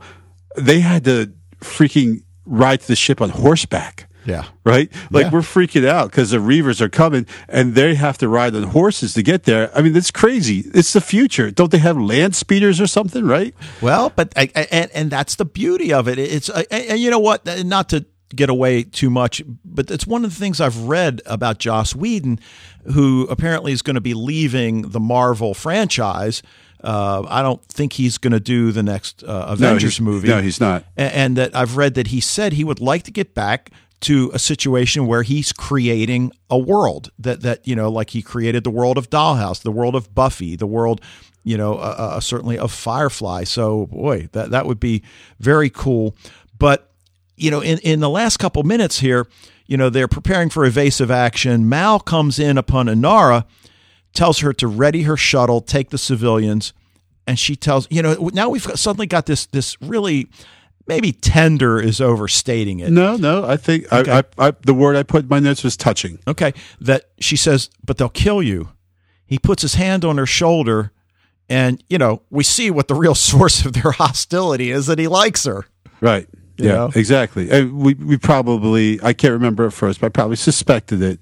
They 0.56 0.80
had 0.80 1.04
to 1.04 1.32
freaking 1.58 2.22
ride 2.44 2.80
to 2.80 2.88
the 2.88 2.96
ship 2.96 3.20
on 3.20 3.30
horseback. 3.30 4.08
Yeah. 4.26 4.44
Right? 4.64 4.92
Like 5.10 5.26
yeah. 5.26 5.30
we're 5.30 5.40
freaking 5.40 5.86
out 5.86 6.10
because 6.10 6.30
the 6.30 6.38
Reavers 6.38 6.80
are 6.80 6.88
coming 6.88 7.26
and 7.48 7.74
they 7.74 7.94
have 7.94 8.18
to 8.18 8.28
ride 8.28 8.54
on 8.54 8.64
horses 8.64 9.14
to 9.14 9.22
get 9.22 9.44
there. 9.44 9.70
I 9.76 9.80
mean, 9.80 9.96
it's 9.96 10.10
crazy. 10.10 10.62
It's 10.74 10.92
the 10.92 11.00
future. 11.00 11.50
Don't 11.50 11.70
they 11.70 11.78
have 11.78 11.96
land 11.96 12.36
speeders 12.36 12.80
or 12.80 12.86
something, 12.86 13.24
right? 13.24 13.54
Well, 13.80 14.12
but 14.14 14.32
and 14.36 14.90
and 14.92 15.10
that's 15.10 15.36
the 15.36 15.46
beauty 15.46 15.92
of 15.92 16.06
it. 16.06 16.18
It's 16.18 16.50
and 16.50 17.00
you 17.00 17.10
know 17.10 17.18
what? 17.18 17.46
Not 17.64 17.88
to 17.90 18.04
get 18.34 18.48
away 18.48 18.82
too 18.82 19.10
much, 19.10 19.42
but 19.64 19.90
it's 19.90 20.06
one 20.06 20.24
of 20.24 20.30
the 20.30 20.36
things 20.36 20.60
I've 20.60 20.76
read 20.82 21.20
about 21.26 21.58
Joss 21.58 21.94
Whedon 21.94 22.38
who 22.92 23.26
apparently 23.28 23.72
is 23.72 23.82
going 23.82 23.94
to 23.94 24.00
be 24.00 24.14
leaving 24.14 24.82
the 24.82 25.00
Marvel 25.00 25.54
franchise. 25.54 26.42
Uh, 26.82 27.26
I 27.28 27.42
don't 27.42 27.62
think 27.66 27.94
he's 27.94 28.18
going 28.18 28.32
to 28.32 28.40
do 28.40 28.72
the 28.72 28.82
next 28.82 29.22
uh, 29.22 29.46
Avengers 29.48 30.00
no, 30.00 30.04
movie. 30.04 30.28
No, 30.28 30.40
he's 30.40 30.60
not. 30.60 30.84
And, 30.96 31.12
and, 31.12 31.36
that 31.36 31.54
I've 31.54 31.76
read 31.76 31.94
that 31.94 32.06
he 32.06 32.20
said 32.20 32.54
he 32.54 32.64
would 32.64 32.80
like 32.80 33.02
to 33.02 33.10
get 33.10 33.34
back 33.34 33.70
to 34.00 34.30
a 34.32 34.38
situation 34.38 35.06
where 35.06 35.22
he's 35.22 35.52
creating 35.52 36.32
a 36.48 36.58
world 36.58 37.10
that 37.18 37.42
that 37.42 37.66
you 37.68 37.76
know, 37.76 37.90
like 37.90 38.10
he 38.10 38.22
created 38.22 38.64
the 38.64 38.70
world 38.70 38.96
of 38.96 39.10
Dollhouse, 39.10 39.60
the 39.60 39.70
world 39.70 39.94
of 39.94 40.14
Buffy, 40.14 40.56
the 40.56 40.66
world, 40.66 41.02
you 41.44 41.58
know, 41.58 41.74
uh, 41.74 42.14
uh 42.16 42.20
certainly 42.20 42.56
of 42.56 42.72
Firefly. 42.72 43.44
So, 43.44 43.86
boy, 43.86 44.30
that 44.32 44.50
that 44.50 44.64
would 44.64 44.80
be 44.80 45.02
very 45.38 45.68
cool. 45.68 46.16
But 46.58 46.89
you 47.40 47.50
know, 47.50 47.60
in 47.60 47.78
in 47.78 48.00
the 48.00 48.10
last 48.10 48.38
couple 48.38 48.62
minutes 48.62 49.00
here 49.00 49.26
you 49.70 49.76
know, 49.76 49.88
they're 49.88 50.08
preparing 50.08 50.50
for 50.50 50.64
evasive 50.64 51.12
action. 51.12 51.68
Mal 51.68 52.00
comes 52.00 52.40
in 52.40 52.58
upon 52.58 52.86
Inara, 52.86 53.44
tells 54.12 54.40
her 54.40 54.52
to 54.54 54.66
ready 54.66 55.02
her 55.02 55.16
shuttle, 55.16 55.60
take 55.60 55.90
the 55.90 55.96
civilians, 55.96 56.72
and 57.24 57.38
she 57.38 57.54
tells, 57.54 57.86
you 57.88 58.02
know, 58.02 58.30
now 58.34 58.48
we've 58.48 58.64
suddenly 58.74 59.06
got 59.06 59.26
this 59.26 59.46
this 59.46 59.80
really 59.80 60.28
maybe 60.88 61.12
tender 61.12 61.80
is 61.80 62.00
overstating 62.00 62.80
it. 62.80 62.90
No, 62.90 63.16
no, 63.16 63.44
I 63.44 63.56
think 63.56 63.84
okay. 63.92 64.10
I, 64.10 64.18
I, 64.18 64.48
I, 64.48 64.52
the 64.66 64.74
word 64.74 64.96
I 64.96 65.04
put 65.04 65.22
in 65.22 65.28
my 65.28 65.38
notes 65.38 65.62
was 65.62 65.76
touching. 65.76 66.18
Okay, 66.26 66.52
that 66.80 67.04
she 67.20 67.36
says, 67.36 67.70
but 67.84 67.96
they'll 67.96 68.08
kill 68.08 68.42
you. 68.42 68.70
He 69.24 69.38
puts 69.38 69.62
his 69.62 69.74
hand 69.74 70.04
on 70.04 70.18
her 70.18 70.26
shoulder, 70.26 70.90
and 71.48 71.80
you 71.88 71.96
know 71.96 72.22
we 72.28 72.42
see 72.42 72.72
what 72.72 72.88
the 72.88 72.96
real 72.96 73.14
source 73.30 73.64
of 73.64 73.74
their 73.74 73.92
hostility 73.92 74.72
is 74.72 74.88
that 74.88 74.98
he 74.98 75.06
likes 75.06 75.44
her. 75.44 75.66
Right 76.00 76.28
yeah, 76.64 76.72
know? 76.72 76.90
exactly. 76.94 77.50
And 77.50 77.78
we 77.78 77.94
we 77.94 78.16
probably 78.16 79.00
I 79.02 79.12
can't 79.12 79.32
remember 79.32 79.66
at 79.66 79.72
first, 79.72 80.00
but 80.00 80.06
I 80.06 80.08
probably 80.10 80.36
suspected 80.36 81.02
it 81.02 81.20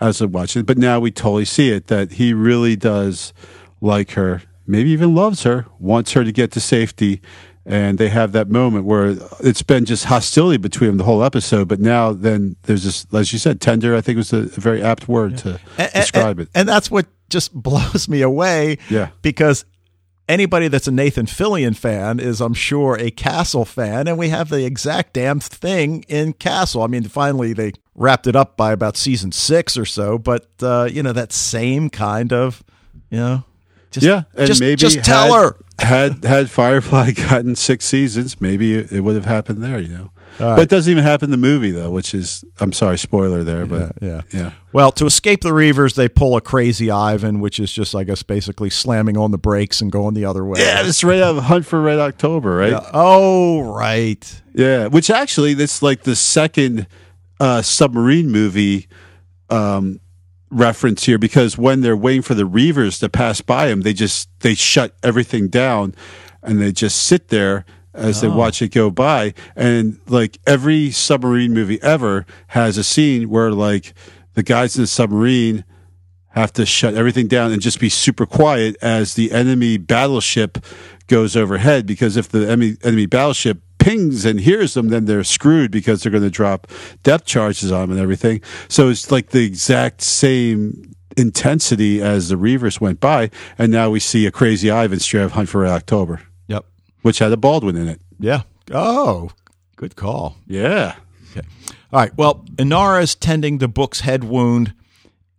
as 0.00 0.20
I 0.20 0.26
watched 0.26 0.56
it. 0.56 0.66
But 0.66 0.78
now 0.78 1.00
we 1.00 1.10
totally 1.10 1.44
see 1.44 1.70
it 1.70 1.86
that 1.86 2.12
he 2.12 2.34
really 2.34 2.76
does 2.76 3.32
like 3.80 4.12
her, 4.12 4.42
maybe 4.66 4.90
even 4.90 5.14
loves 5.14 5.44
her, 5.44 5.66
wants 5.78 6.12
her 6.12 6.24
to 6.24 6.32
get 6.32 6.52
to 6.52 6.60
safety. 6.60 7.20
And 7.64 7.96
they 7.96 8.08
have 8.08 8.32
that 8.32 8.48
moment 8.48 8.86
where 8.86 9.16
it's 9.38 9.62
been 9.62 9.84
just 9.84 10.06
hostility 10.06 10.56
between 10.56 10.88
them 10.88 10.96
the 10.96 11.04
whole 11.04 11.22
episode, 11.22 11.68
but 11.68 11.78
now 11.78 12.12
then 12.12 12.56
there's 12.62 12.82
this, 12.82 13.06
as 13.14 13.32
you 13.32 13.38
said, 13.38 13.60
tender. 13.60 13.94
I 13.94 14.00
think 14.00 14.16
was 14.16 14.32
a, 14.32 14.42
very 14.42 14.82
apt 14.82 15.06
word 15.06 15.32
yeah. 15.32 15.38
to 15.38 15.60
and, 15.78 15.92
describe 15.92 16.38
and, 16.40 16.48
it. 16.48 16.50
And 16.56 16.68
that's 16.68 16.90
what 16.90 17.06
just 17.30 17.54
blows 17.62 18.08
me 18.08 18.22
away. 18.22 18.78
Yeah, 18.90 19.10
because 19.22 19.64
anybody 20.32 20.68
that's 20.68 20.88
a 20.88 20.90
Nathan 20.90 21.26
Fillion 21.26 21.76
fan 21.76 22.18
is, 22.18 22.40
I'm 22.40 22.54
sure, 22.54 22.96
a 22.98 23.10
Castle 23.10 23.64
fan, 23.64 24.08
and 24.08 24.18
we 24.18 24.30
have 24.30 24.48
the 24.48 24.64
exact 24.64 25.12
damn 25.12 25.38
thing 25.38 26.04
in 26.08 26.32
Castle. 26.32 26.82
I 26.82 26.86
mean, 26.86 27.04
finally 27.04 27.52
they 27.52 27.72
wrapped 27.94 28.26
it 28.26 28.34
up 28.34 28.56
by 28.56 28.72
about 28.72 28.96
season 28.96 29.30
six 29.30 29.76
or 29.76 29.84
so, 29.84 30.18
but 30.18 30.48
uh, 30.62 30.88
you 30.90 31.02
know 31.02 31.12
that 31.12 31.32
same 31.32 31.90
kind 31.90 32.32
of, 32.32 32.64
you 33.10 33.18
know, 33.18 33.44
just, 33.90 34.06
yeah, 34.06 34.22
and 34.34 34.46
just, 34.46 34.60
maybe 34.60 34.76
just 34.76 35.04
tell 35.04 35.34
had, 35.34 35.42
her 35.42 35.56
had 35.78 36.24
had 36.24 36.50
Firefly 36.50 37.10
gotten 37.28 37.54
six 37.54 37.84
seasons, 37.84 38.40
maybe 38.40 38.74
it, 38.74 38.90
it 38.90 39.00
would 39.00 39.14
have 39.14 39.26
happened 39.26 39.62
there. 39.62 39.78
You 39.78 39.88
know. 39.88 40.10
Right. 40.40 40.56
But 40.56 40.60
it 40.60 40.68
doesn't 40.68 40.90
even 40.90 41.04
happen 41.04 41.26
in 41.26 41.30
the 41.30 41.36
movie 41.36 41.70
though, 41.70 41.90
which 41.90 42.14
is 42.14 42.44
I'm 42.60 42.72
sorry, 42.72 42.98
spoiler 42.98 43.44
there, 43.44 43.66
but 43.66 43.92
yeah, 44.00 44.22
yeah, 44.32 44.40
yeah. 44.40 44.52
Well, 44.72 44.90
to 44.92 45.06
escape 45.06 45.42
the 45.42 45.50
Reavers, 45.50 45.94
they 45.94 46.08
pull 46.08 46.36
a 46.36 46.40
crazy 46.40 46.90
Ivan, 46.90 47.40
which 47.40 47.60
is 47.60 47.72
just 47.72 47.94
I 47.94 48.04
guess 48.04 48.22
basically 48.22 48.70
slamming 48.70 49.16
on 49.16 49.30
the 49.30 49.38
brakes 49.38 49.80
and 49.80 49.92
going 49.92 50.14
the 50.14 50.24
other 50.24 50.44
way. 50.44 50.60
Yeah, 50.60 50.86
it's 50.86 51.04
right 51.04 51.20
out 51.20 51.36
of 51.36 51.44
Hunt 51.44 51.66
for 51.66 51.80
Red 51.80 51.98
October, 51.98 52.56
right? 52.56 52.72
Yeah. 52.72 52.90
Oh, 52.92 53.60
right. 53.74 54.42
Yeah, 54.54 54.86
which 54.86 55.10
actually 55.10 55.54
that's 55.54 55.82
like 55.82 56.02
the 56.02 56.16
second 56.16 56.86
uh, 57.40 57.62
submarine 57.62 58.30
movie 58.30 58.88
um, 59.50 60.00
reference 60.50 61.04
here 61.04 61.18
because 61.18 61.58
when 61.58 61.80
they're 61.80 61.96
waiting 61.96 62.22
for 62.22 62.34
the 62.34 62.48
Reavers 62.48 63.00
to 63.00 63.08
pass 63.08 63.40
by 63.40 63.68
them, 63.68 63.82
they 63.82 63.92
just 63.92 64.28
they 64.40 64.54
shut 64.54 64.94
everything 65.02 65.48
down 65.48 65.94
and 66.42 66.60
they 66.60 66.72
just 66.72 67.02
sit 67.02 67.28
there 67.28 67.64
as 67.94 68.22
oh. 68.22 68.28
they 68.28 68.34
watch 68.34 68.62
it 68.62 68.68
go 68.68 68.90
by. 68.90 69.34
And 69.56 69.98
like 70.06 70.38
every 70.46 70.90
submarine 70.90 71.52
movie 71.52 71.80
ever 71.82 72.26
has 72.48 72.78
a 72.78 72.84
scene 72.84 73.28
where 73.28 73.50
like 73.50 73.94
the 74.34 74.42
guys 74.42 74.76
in 74.76 74.82
the 74.82 74.86
submarine 74.86 75.64
have 76.30 76.52
to 76.54 76.64
shut 76.64 76.94
everything 76.94 77.28
down 77.28 77.52
and 77.52 77.60
just 77.60 77.78
be 77.78 77.90
super 77.90 78.24
quiet 78.24 78.76
as 78.80 79.14
the 79.14 79.32
enemy 79.32 79.76
battleship 79.76 80.64
goes 81.06 81.36
overhead. 81.36 81.86
Because 81.86 82.16
if 82.16 82.28
the 82.28 82.46
enemy, 82.46 82.76
enemy 82.82 83.06
battleship 83.06 83.60
pings 83.78 84.24
and 84.24 84.40
hears 84.40 84.74
them, 84.74 84.88
then 84.88 85.04
they're 85.04 85.24
screwed 85.24 85.70
because 85.70 86.02
they're 86.02 86.12
going 86.12 86.22
to 86.22 86.30
drop 86.30 86.68
depth 87.02 87.26
charges 87.26 87.70
on 87.72 87.82
them 87.82 87.90
and 87.92 88.00
everything. 88.00 88.40
So 88.68 88.88
it's 88.88 89.10
like 89.10 89.30
the 89.30 89.44
exact 89.44 90.02
same 90.02 90.94
intensity 91.16 92.00
as 92.00 92.28
the 92.28 92.36
Reavers 92.36 92.80
went 92.80 93.00
by, 93.00 93.30
and 93.58 93.70
now 93.70 93.90
we 93.90 94.00
see 94.00 94.24
a 94.26 94.30
Crazy 94.30 94.70
Ivan 94.70 95.00
straight 95.00 95.22
of 95.22 95.32
Hunt 95.32 95.48
for 95.48 95.60
Red 95.60 95.72
October. 95.72 96.22
Which 97.02 97.18
had 97.18 97.32
a 97.32 97.36
Baldwin 97.36 97.76
in 97.76 97.88
it. 97.88 98.00
Yeah. 98.18 98.42
Oh, 98.72 99.30
good 99.76 99.96
call. 99.96 100.36
Yeah. 100.46 100.96
Okay. 101.30 101.46
All 101.92 102.00
right. 102.00 102.16
Well, 102.16 102.44
Inara 102.56 103.02
is 103.02 103.14
tending 103.14 103.58
the 103.58 103.68
book's 103.68 104.00
head 104.00 104.24
wound, 104.24 104.74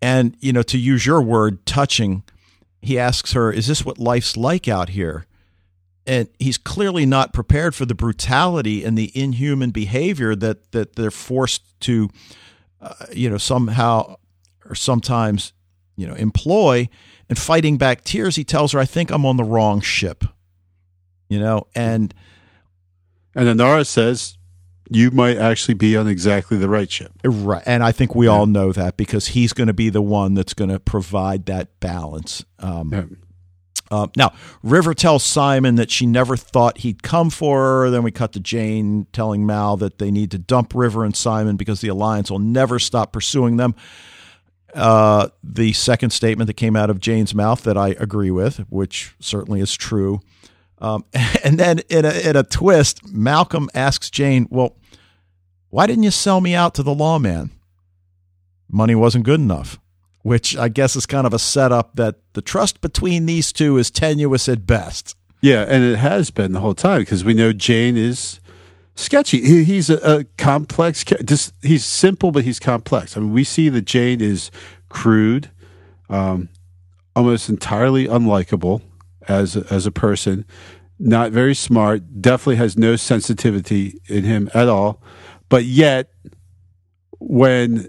and 0.02 0.36
you 0.40 0.54
know, 0.54 0.64
to 0.64 0.78
use 0.78 1.06
your 1.06 1.22
word, 1.22 1.66
touching. 1.66 2.24
He 2.82 3.00
asks 3.00 3.34
her, 3.34 3.52
"Is 3.52 3.68
this 3.68 3.86
what 3.86 3.98
life's 3.98 4.36
like 4.36 4.68
out 4.68 4.90
here?" 4.90 5.26
And 6.06 6.28
he's 6.38 6.58
clearly 6.58 7.06
not 7.06 7.32
prepared 7.32 7.74
for 7.74 7.86
the 7.86 7.96
brutality 7.96 8.84
and 8.84 8.98
the 8.98 9.12
inhuman 9.16 9.72
behavior 9.72 10.36
that 10.36 10.72
that 10.74 10.96
they're 10.98 11.12
forced 11.12 11.64
to, 11.82 12.10
uh, 12.82 12.94
you 13.14 13.30
know, 13.30 13.38
somehow 13.38 14.18
or 14.66 14.76
sometimes, 14.76 15.54
you 15.96 16.06
know, 16.06 16.16
employ. 16.16 16.90
And 17.30 17.38
fighting 17.38 17.78
back 17.78 18.04
tears, 18.04 18.36
he 18.36 18.44
tells 18.44 18.74
her, 18.74 18.80
"I 18.80 18.86
think 18.86 19.10
I'm 19.12 19.26
on 19.26 19.38
the 19.38 19.46
wrong 19.46 19.80
ship." 19.80 20.26
You 21.34 21.40
know, 21.40 21.68
and 21.76 22.14
And 23.36 23.48
Inara 23.60 23.86
says, 23.88 24.38
you 24.90 25.10
might 25.12 25.38
actually 25.38 25.74
be 25.74 25.98
on 25.98 26.08
exactly 26.08 26.58
the 26.58 26.70
right 26.70 26.92
ship. 26.92 27.12
Right. 27.24 27.64
And 27.66 27.84
I 27.84 27.92
think 27.92 28.14
we 28.14 28.28
all 28.28 28.46
know 28.46 28.72
that 28.74 28.96
because 28.98 29.28
he's 29.30 29.52
going 29.54 29.68
to 29.68 29.74
be 29.74 29.90
the 29.90 30.02
one 30.04 30.36
that's 30.36 30.54
going 30.54 30.70
to 30.70 30.80
provide 30.80 31.46
that 31.48 31.80
balance. 31.80 32.46
Um, 32.60 32.92
Yeah. 32.94 33.06
uh, 33.90 34.08
now, 34.16 34.34
River 34.62 34.94
tells 34.94 35.24
Simon 35.24 35.76
that 35.76 35.90
she 35.90 36.06
never 36.06 36.38
thought 36.38 36.80
he'd 36.80 37.02
come 37.02 37.32
for 37.32 37.60
her. 37.62 37.90
Then 37.90 38.04
we 38.04 38.12
cut 38.12 38.34
to 38.34 38.40
Jayne 38.40 39.08
telling 39.14 39.46
Mal 39.48 39.78
that 39.78 39.98
they 39.98 40.12
need 40.12 40.30
to 40.32 40.38
dump 40.38 40.74
River 40.76 41.04
and 41.04 41.16
Simon 41.16 41.56
because 41.56 41.82
the 41.82 41.88
Alliance 41.88 42.30
will 42.30 42.40
never 42.40 42.78
stop 42.78 43.14
pursuing 43.14 43.58
them. 43.58 43.74
Uh, 44.76 45.30
the 45.44 45.74
second 45.74 46.10
statement 46.12 46.48
that 46.48 46.56
came 46.56 46.76
out 46.76 46.90
of 46.90 47.00
Jayne's 47.00 47.34
mouth 47.34 47.64
that 47.64 47.78
I 47.78 47.90
agree 48.00 48.32
with, 48.32 48.58
which 48.70 49.16
certainly 49.20 49.60
is 49.62 49.74
true. 49.76 50.20
Um, 50.84 51.06
and 51.44 51.58
then 51.58 51.80
in 51.90 52.06
a, 52.06 52.30
in 52.30 52.36
a 52.36 52.44
twist, 52.44 53.08
Malcolm 53.08 53.70
asks 53.74 54.12
Jayne, 54.12 54.48
Well, 54.52 54.76
why 55.70 55.88
didn't 55.88 56.04
you 56.04 56.12
sell 56.12 56.42
me 56.42 56.54
out 56.54 56.76
to 56.76 56.84
the 56.84 56.94
lawman? 56.94 57.50
Money 58.70 58.94
wasn't 58.94 59.26
good 59.26 59.40
enough, 59.40 59.80
which 60.22 60.56
I 60.58 60.68
guess 60.68 60.96
is 60.96 61.06
kind 61.06 61.26
of 61.26 61.34
a 61.34 61.40
setup 61.40 61.96
that 61.96 62.16
the 62.34 62.42
trust 62.42 62.82
between 62.82 63.26
these 63.26 63.52
two 63.52 63.78
is 63.78 63.90
tenuous 63.90 64.50
at 64.50 64.68
best. 64.68 65.16
Yeah, 65.42 65.66
and 65.68 65.84
it 65.84 65.98
has 65.98 66.32
been 66.32 66.54
the 66.54 66.60
whole 66.60 66.76
time 66.76 67.02
because 67.02 67.24
we 67.24 67.34
know 67.34 67.54
Jayne 67.54 67.98
is 67.98 68.40
sketchy. 68.96 69.42
He, 69.42 69.64
he's 69.64 69.90
a, 69.90 70.20
a 70.20 70.24
complex. 70.38 71.04
Just 71.04 71.54
he's 71.62 71.86
simple, 71.86 72.32
but 72.32 72.44
he's 72.44 72.60
complex. 72.60 73.16
I 73.16 73.20
mean, 73.20 73.34
we 73.34 73.44
see 73.44 73.70
that 73.70 73.86
Jayne 73.86 74.22
is 74.22 74.52
crude, 74.90 75.52
um, 76.10 76.50
almost 77.16 77.50
entirely 77.50 78.08
unlikable 78.08 78.82
as 79.28 79.56
a, 79.56 79.66
as 79.72 79.86
a 79.86 79.92
person. 79.92 80.46
Not 81.00 81.32
very 81.32 81.56
smart. 81.56 82.22
Definitely 82.22 82.58
has 82.58 82.78
no 82.78 82.96
sensitivity 82.96 84.00
in 84.08 84.24
him 84.24 84.50
at 84.54 84.70
all. 84.70 85.02
But 85.50 85.66
yet, 85.66 86.12
when 87.20 87.88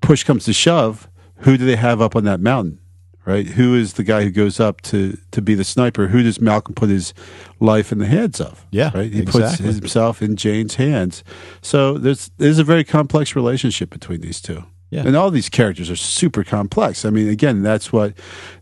push 0.00 0.24
comes 0.24 0.44
to 0.44 0.52
shove, 0.52 1.08
who 1.38 1.56
do 1.56 1.66
they 1.66 1.76
have 1.76 2.00
up 2.00 2.14
on 2.14 2.24
that 2.24 2.40
mountain? 2.40 2.78
right? 3.24 3.46
Who 3.46 3.74
is 3.74 3.94
the 3.94 4.04
guy 4.04 4.22
who 4.24 4.30
goes 4.30 4.60
up 4.60 4.80
to 4.82 5.16
to 5.30 5.42
be 5.42 5.54
the 5.54 5.64
sniper? 5.64 6.08
Who 6.08 6.22
does 6.22 6.40
Malcolm 6.40 6.74
put 6.74 6.88
his 6.88 7.14
life 7.60 7.92
in 7.92 7.98
the 7.98 8.06
hands 8.06 8.40
of? 8.40 8.66
Yeah, 8.70 8.90
right. 8.94 9.12
He 9.12 9.20
exactly. 9.20 9.66
puts 9.66 9.78
himself 9.78 10.22
in 10.22 10.36
Jayne's 10.36 10.76
hands. 10.76 11.22
So 11.60 11.98
there's 11.98 12.30
there's 12.38 12.58
a 12.58 12.64
very 12.64 12.84
complex 12.84 13.36
relationship 13.36 13.90
between 13.90 14.20
these 14.20 14.40
two. 14.40 14.64
Yeah. 14.92 15.06
And 15.06 15.16
all 15.16 15.30
these 15.30 15.48
characters 15.48 15.88
are 15.88 15.96
super 15.96 16.44
complex. 16.44 17.06
I 17.06 17.10
mean, 17.10 17.26
again, 17.30 17.62
that's 17.62 17.94
what 17.94 18.12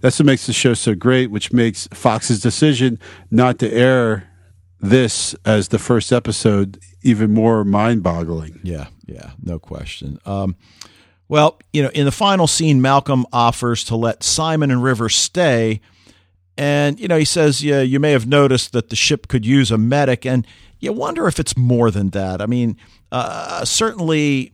that's 0.01 0.21
what 0.21 0.27
makes 0.27 0.47
the 0.47 0.53
show 0.53 0.75
so 0.75 0.95
great, 0.95 1.29
which 1.29 1.53
makes 1.53 1.89
Fox's 1.93 2.39
decision 2.41 3.01
not 3.33 3.59
to 3.59 3.73
air 3.73 4.31
this 4.79 5.35
as 5.45 5.69
the 5.69 5.79
first 5.81 6.13
episode 6.13 6.79
even 7.03 7.35
more 7.35 7.65
mind-boggling. 7.65 8.61
Yeah, 8.63 8.87
yeah, 9.07 9.33
no 9.43 9.59
question. 9.59 10.21
Um, 10.25 10.55
well, 11.27 11.59
you 11.73 11.83
know, 11.83 11.91
in 11.95 12.05
the 12.05 12.13
final 12.13 12.47
scene, 12.47 12.81
Malcolm 12.81 13.27
offers 13.33 13.83
to 13.85 13.97
let 13.97 14.23
Simon 14.23 14.71
and 14.71 14.85
River 14.85 15.09
stay. 15.09 15.81
And, 16.57 17.01
you 17.01 17.09
know, 17.09 17.19
he 17.19 17.25
says, 17.25 17.65
yeah, 17.65 17.81
you 17.81 17.99
may 17.99 18.13
have 18.13 18.29
noticed 18.29 18.73
that 18.73 18.91
the 18.91 18.97
ship 18.97 19.27
could 19.27 19.45
use 19.45 19.73
a 19.73 19.79
medic. 19.79 20.25
And 20.25 20.47
you 20.79 20.93
wonder 20.93 21.27
if 21.27 21.41
it's 21.41 21.57
more 21.57 21.91
than 21.91 22.11
that. 22.11 22.41
I 22.41 22.47
mean, 22.47 22.77
uh, 23.11 23.65
certainly 23.65 24.53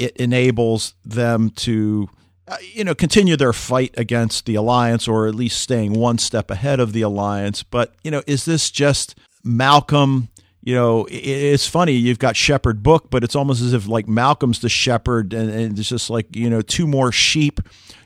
it 0.00 0.16
enables 0.16 0.94
them 1.04 1.50
to, 1.50 2.08
uh, 2.48 2.56
you 2.72 2.84
know, 2.84 2.94
continue 2.94 3.36
their 3.36 3.52
fight 3.52 3.94
against 3.96 4.46
the 4.46 4.54
Alliance 4.54 5.06
or 5.06 5.26
at 5.26 5.34
least 5.34 5.60
staying 5.60 5.92
one 5.92 6.18
step 6.18 6.50
ahead 6.50 6.80
of 6.80 6.92
the 6.92 7.02
Alliance. 7.02 7.62
But, 7.62 7.94
you 8.02 8.10
know, 8.10 8.22
is 8.26 8.44
this 8.44 8.70
just 8.70 9.16
Malcolm? 9.44 10.28
you 10.62 10.74
know, 10.74 11.06
it's 11.10 11.66
funny. 11.66 11.92
You've 11.92 12.18
got 12.18 12.36
Shepherd 12.36 12.82
Book, 12.82 13.08
but 13.10 13.24
it's 13.24 13.34
almost 13.34 13.62
as 13.62 13.72
if 13.72 13.88
like 13.88 14.06
Malcolm's 14.06 14.58
the 14.60 14.68
shepherd, 14.68 15.32
and, 15.32 15.50
and 15.50 15.78
it's 15.78 15.88
just 15.88 16.10
like 16.10 16.36
you 16.36 16.50
know 16.50 16.60
two 16.60 16.86
more 16.86 17.10
sheep 17.10 17.60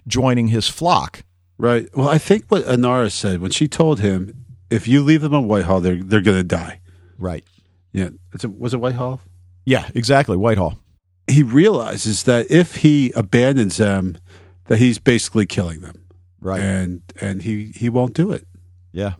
joining 0.07 0.49
his 0.49 0.69
flock. 0.69 1.25
Right. 1.59 1.89
Well, 1.97 2.09
I 2.09 2.19
think 2.19 2.45
what 2.49 2.65
Inara 2.65 3.11
said 3.11 3.41
when 3.41 3.51
she 3.51 3.67
told 3.67 4.01
him, 4.01 4.45
"If 4.71 4.87
you 4.87 5.03
leave 5.03 5.21
them 5.21 5.35
on 5.35 5.49
Whitefall, 5.49 5.83
they're 5.83 6.03
they're 6.03 6.21
going 6.21 6.37
to 6.39 6.45
die." 6.45 6.81
Right. 7.19 7.45
Yeah. 7.93 8.11
It's 8.33 8.45
a, 8.45 8.49
was 8.49 8.73
it 8.73 8.81
Whitefall? 8.81 9.21
Yeah. 9.65 9.89
Exactly. 9.95 10.37
Whitefall. 10.37 10.79
He 11.27 11.43
realizes 11.43 12.25
that 12.25 12.51
if 12.51 12.77
he 12.77 13.13
abandons 13.13 13.79
them, 13.79 14.19
that 14.67 14.79
he's 14.79 14.99
basically 14.99 15.47
killing 15.47 15.81
them. 15.81 16.07
Right. 16.41 16.61
And 16.61 17.03
and 17.21 17.43
he 17.43 17.73
he 17.75 17.89
won't 17.89 18.15
do 18.15 18.31
it. 18.33 18.47
Yeah. 18.93 19.15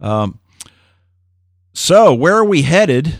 Um, 0.00 0.40
so, 1.72 2.14
where 2.14 2.36
are 2.36 2.44
we 2.44 2.62
headed 2.62 3.18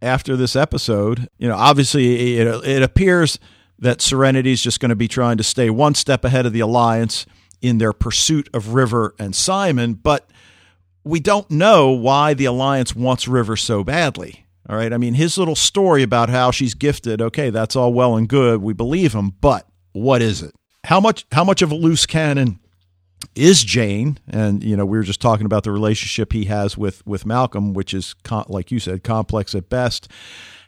after 0.00 0.36
this 0.36 0.56
episode? 0.56 1.28
You 1.38 1.48
know, 1.48 1.56
obviously, 1.56 2.36
it, 2.36 2.46
it 2.46 2.82
appears 2.82 3.38
that 3.78 4.00
Serenity 4.00 4.52
is 4.52 4.62
just 4.62 4.80
going 4.80 4.90
to 4.90 4.96
be 4.96 5.08
trying 5.08 5.36
to 5.36 5.44
stay 5.44 5.70
one 5.70 5.94
step 5.94 6.24
ahead 6.24 6.44
of 6.44 6.52
the 6.52 6.60
Alliance 6.60 7.26
in 7.60 7.78
their 7.78 7.92
pursuit 7.92 8.48
of 8.52 8.74
River 8.74 9.14
and 9.18 9.34
Simon, 9.34 9.94
but 9.94 10.28
we 11.04 11.20
don't 11.20 11.50
know 11.50 11.90
why 11.90 12.34
the 12.34 12.44
Alliance 12.44 12.94
wants 12.94 13.28
River 13.28 13.56
so 13.56 13.84
badly. 13.84 14.46
All 14.68 14.76
right. 14.76 14.92
I 14.92 14.96
mean, 14.96 15.14
his 15.14 15.36
little 15.38 15.56
story 15.56 16.02
about 16.02 16.28
how 16.28 16.50
she's 16.50 16.74
gifted, 16.74 17.20
okay, 17.20 17.50
that's 17.50 17.74
all 17.74 17.92
well 17.92 18.16
and 18.16 18.28
good. 18.28 18.62
We 18.62 18.72
believe 18.72 19.12
him, 19.12 19.30
but 19.40 19.66
what 19.92 20.22
is 20.22 20.42
it? 20.42 20.54
How 20.84 21.00
much 21.00 21.26
how 21.32 21.44
much 21.44 21.62
of 21.62 21.70
a 21.70 21.74
loose 21.74 22.06
cannon 22.06 22.58
is 23.34 23.62
Jayne, 23.64 24.18
and 24.28 24.62
you 24.62 24.76
know 24.76 24.84
we 24.84 24.98
were 24.98 25.04
just 25.04 25.20
talking 25.20 25.46
about 25.46 25.64
the 25.64 25.70
relationship 25.70 26.32
he 26.32 26.46
has 26.46 26.76
with 26.76 27.06
with 27.06 27.24
Malcolm, 27.24 27.72
which 27.72 27.94
is 27.94 28.14
like 28.48 28.70
you 28.70 28.78
said, 28.78 29.04
complex 29.04 29.54
at 29.54 29.68
best. 29.68 30.08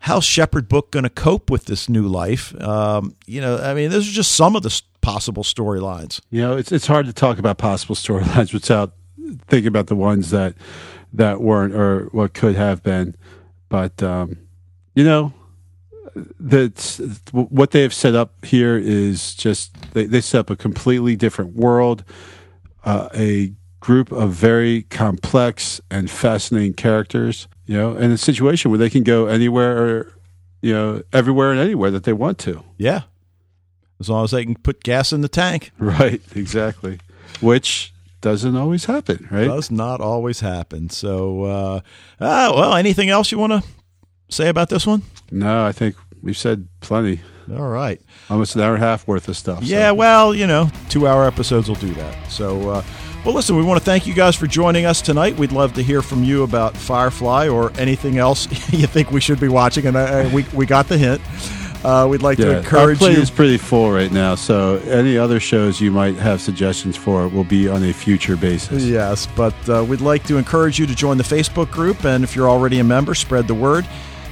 How's 0.00 0.24
Shepherd 0.24 0.68
Book 0.68 0.90
going 0.90 1.04
to 1.04 1.10
cope 1.10 1.50
with 1.50 1.64
this 1.64 1.88
new 1.88 2.06
life? 2.06 2.54
Um, 2.60 3.16
you 3.26 3.40
know, 3.40 3.56
I 3.56 3.72
mean, 3.72 3.90
those 3.90 4.06
are 4.06 4.12
just 4.12 4.32
some 4.32 4.54
of 4.54 4.62
the 4.62 4.82
possible 5.00 5.42
storylines. 5.42 6.20
You 6.30 6.42
know, 6.42 6.56
it's 6.56 6.70
it's 6.72 6.86
hard 6.86 7.06
to 7.06 7.12
talk 7.12 7.38
about 7.38 7.58
possible 7.58 7.94
storylines 7.94 8.52
without 8.52 8.92
thinking 9.48 9.68
about 9.68 9.86
the 9.86 9.96
ones 9.96 10.30
that 10.30 10.54
that 11.12 11.40
weren't 11.40 11.74
or 11.74 12.06
what 12.12 12.34
could 12.34 12.54
have 12.56 12.82
been. 12.82 13.16
But 13.68 14.02
um, 14.02 14.38
you 14.94 15.04
know, 15.04 15.32
that's 16.38 16.98
what 17.32 17.70
they 17.72 17.82
have 17.82 17.94
set 17.94 18.14
up 18.14 18.44
here 18.44 18.76
is 18.76 19.34
just 19.34 19.92
they, 19.92 20.06
they 20.06 20.20
set 20.20 20.40
up 20.40 20.50
a 20.50 20.56
completely 20.56 21.16
different 21.16 21.54
world, 21.54 22.04
uh, 22.84 23.08
a 23.14 23.52
group 23.80 24.12
of 24.12 24.32
very 24.32 24.82
complex 24.84 25.80
and 25.90 26.10
fascinating 26.10 26.74
characters. 26.74 27.48
You 27.66 27.78
know, 27.78 27.96
and 27.96 28.12
a 28.12 28.18
situation 28.18 28.70
where 28.70 28.78
they 28.78 28.90
can 28.90 29.04
go 29.04 29.26
anywhere 29.26 29.78
or 29.78 30.12
you 30.60 30.72
know 30.72 31.02
everywhere 31.12 31.50
and 31.50 31.60
anywhere 31.60 31.90
that 31.90 32.04
they 32.04 32.12
want 32.12 32.38
to. 32.40 32.62
Yeah, 32.76 33.02
as 34.00 34.10
long 34.10 34.24
as 34.24 34.32
they 34.32 34.44
can 34.44 34.56
put 34.56 34.82
gas 34.82 35.12
in 35.12 35.22
the 35.22 35.28
tank. 35.28 35.72
Right, 35.78 36.20
exactly. 36.34 37.00
Which 37.40 37.93
doesn't 38.24 38.56
always 38.56 38.86
happen, 38.86 39.28
right? 39.30 39.46
Does 39.46 39.70
not 39.70 40.00
always 40.00 40.40
happen. 40.40 40.88
So, 40.88 41.44
uh, 41.44 41.80
ah, 42.20 42.52
well, 42.56 42.74
anything 42.74 43.10
else 43.10 43.30
you 43.30 43.38
want 43.38 43.52
to 43.52 43.62
say 44.30 44.48
about 44.48 44.70
this 44.70 44.86
one? 44.86 45.02
No, 45.30 45.64
I 45.66 45.72
think 45.72 45.94
we've 46.22 46.36
said 46.36 46.66
plenty. 46.80 47.20
All 47.52 47.68
right. 47.68 48.00
Almost 48.30 48.56
an 48.56 48.62
hour 48.62 48.74
and 48.74 48.82
a 48.82 48.86
half 48.86 49.06
worth 49.06 49.28
of 49.28 49.36
stuff. 49.36 49.58
so- 49.60 49.66
Yeah, 49.66 49.90
well, 49.90 50.34
you 50.34 50.46
know, 50.46 50.70
two 50.88 51.06
hour 51.06 51.26
episodes 51.26 51.68
will 51.68 51.76
do 51.76 51.92
that. 51.94 52.30
So, 52.32 52.70
uh, 52.70 52.82
well, 53.26 53.34
listen, 53.34 53.56
we 53.56 53.62
want 53.62 53.78
to 53.78 53.84
thank 53.84 54.06
you 54.06 54.14
guys 54.14 54.34
for 54.34 54.46
joining 54.46 54.86
us 54.86 55.02
tonight. 55.02 55.36
We'd 55.36 55.52
love 55.52 55.74
to 55.74 55.82
hear 55.82 56.00
from 56.00 56.24
you 56.24 56.42
about 56.44 56.74
Firefly 56.76 57.48
or 57.48 57.72
anything 57.76 58.16
else 58.16 58.46
you 58.72 58.86
think 58.86 59.10
we 59.10 59.20
should 59.20 59.38
be 59.40 59.48
watching. 59.48 59.86
And 59.86 59.96
uh, 59.98 60.30
we, 60.32 60.44
we 60.54 60.64
got 60.64 60.88
the 60.88 60.96
hint. 60.96 61.20
Uh, 61.84 62.06
we'd 62.08 62.22
like 62.22 62.38
Yeah, 62.38 62.46
to 62.46 62.52
our 62.52 62.58
encourage 62.60 62.98
plate 62.98 63.16
you. 63.16 63.22
is 63.22 63.30
pretty 63.30 63.58
full 63.58 63.92
right 63.92 64.10
now, 64.10 64.34
so 64.34 64.76
any 64.88 65.18
other 65.18 65.38
shows 65.38 65.80
you 65.82 65.90
might 65.90 66.16
have 66.16 66.40
suggestions 66.40 66.96
for 66.96 67.28
will 67.28 67.44
be 67.44 67.68
on 67.68 67.84
a 67.84 67.92
future 67.92 68.36
basis. 68.36 68.84
Yes, 68.84 69.26
but 69.36 69.54
uh, 69.68 69.84
we'd 69.84 70.00
like 70.00 70.24
to 70.24 70.38
encourage 70.38 70.78
you 70.78 70.86
to 70.86 70.94
join 70.94 71.18
the 71.18 71.24
Facebook 71.24 71.70
group. 71.70 72.04
And 72.06 72.24
if 72.24 72.34
you're 72.34 72.48
already 72.48 72.78
a 72.78 72.84
member, 72.84 73.14
spread 73.14 73.46
the 73.46 73.54
word. 73.54 73.86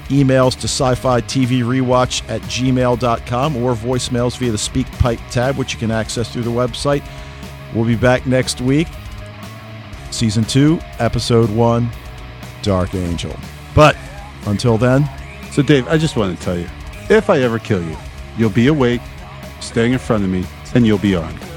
emails 0.08 0.52
to 0.60 0.64
sci 0.66 0.94
fi 0.94 1.20
TV 1.20 1.60
rewatch 1.62 2.22
at 2.28 2.40
gmail.com 2.42 3.56
or 3.58 3.74
voicemails 3.74 4.36
via 4.38 4.50
the 4.50 4.56
SpeakPipe 4.56 5.20
tab, 5.30 5.56
which 5.56 5.74
you 5.74 5.78
can 5.78 5.90
access 5.90 6.32
through 6.32 6.42
the 6.42 6.50
website. 6.50 7.02
We'll 7.74 7.84
be 7.84 7.96
back 7.96 8.26
next 8.26 8.60
week. 8.62 8.88
Season 10.10 10.44
2, 10.44 10.78
Episode 10.98 11.48
1, 11.50 11.90
Dark 12.62 12.94
Angel. 12.94 13.34
But 13.74 13.96
until 14.46 14.76
then, 14.78 15.08
So, 15.50 15.62
Dave, 15.62 15.86
I 15.88 15.96
just 15.98 16.16
want 16.16 16.36
to 16.38 16.42
tell 16.44 16.58
you 16.58 16.68
if 17.10 17.30
I 17.30 17.40
ever 17.40 17.58
kill 17.58 17.82
you, 17.82 17.96
you'll 18.36 18.50
be 18.50 18.68
awake, 18.68 19.00
staying 19.60 19.92
in 19.92 19.98
front 19.98 20.24
of 20.24 20.30
me, 20.30 20.44
and 20.74 20.86
you'll 20.86 20.98
be 20.98 21.14
armed. 21.14 21.51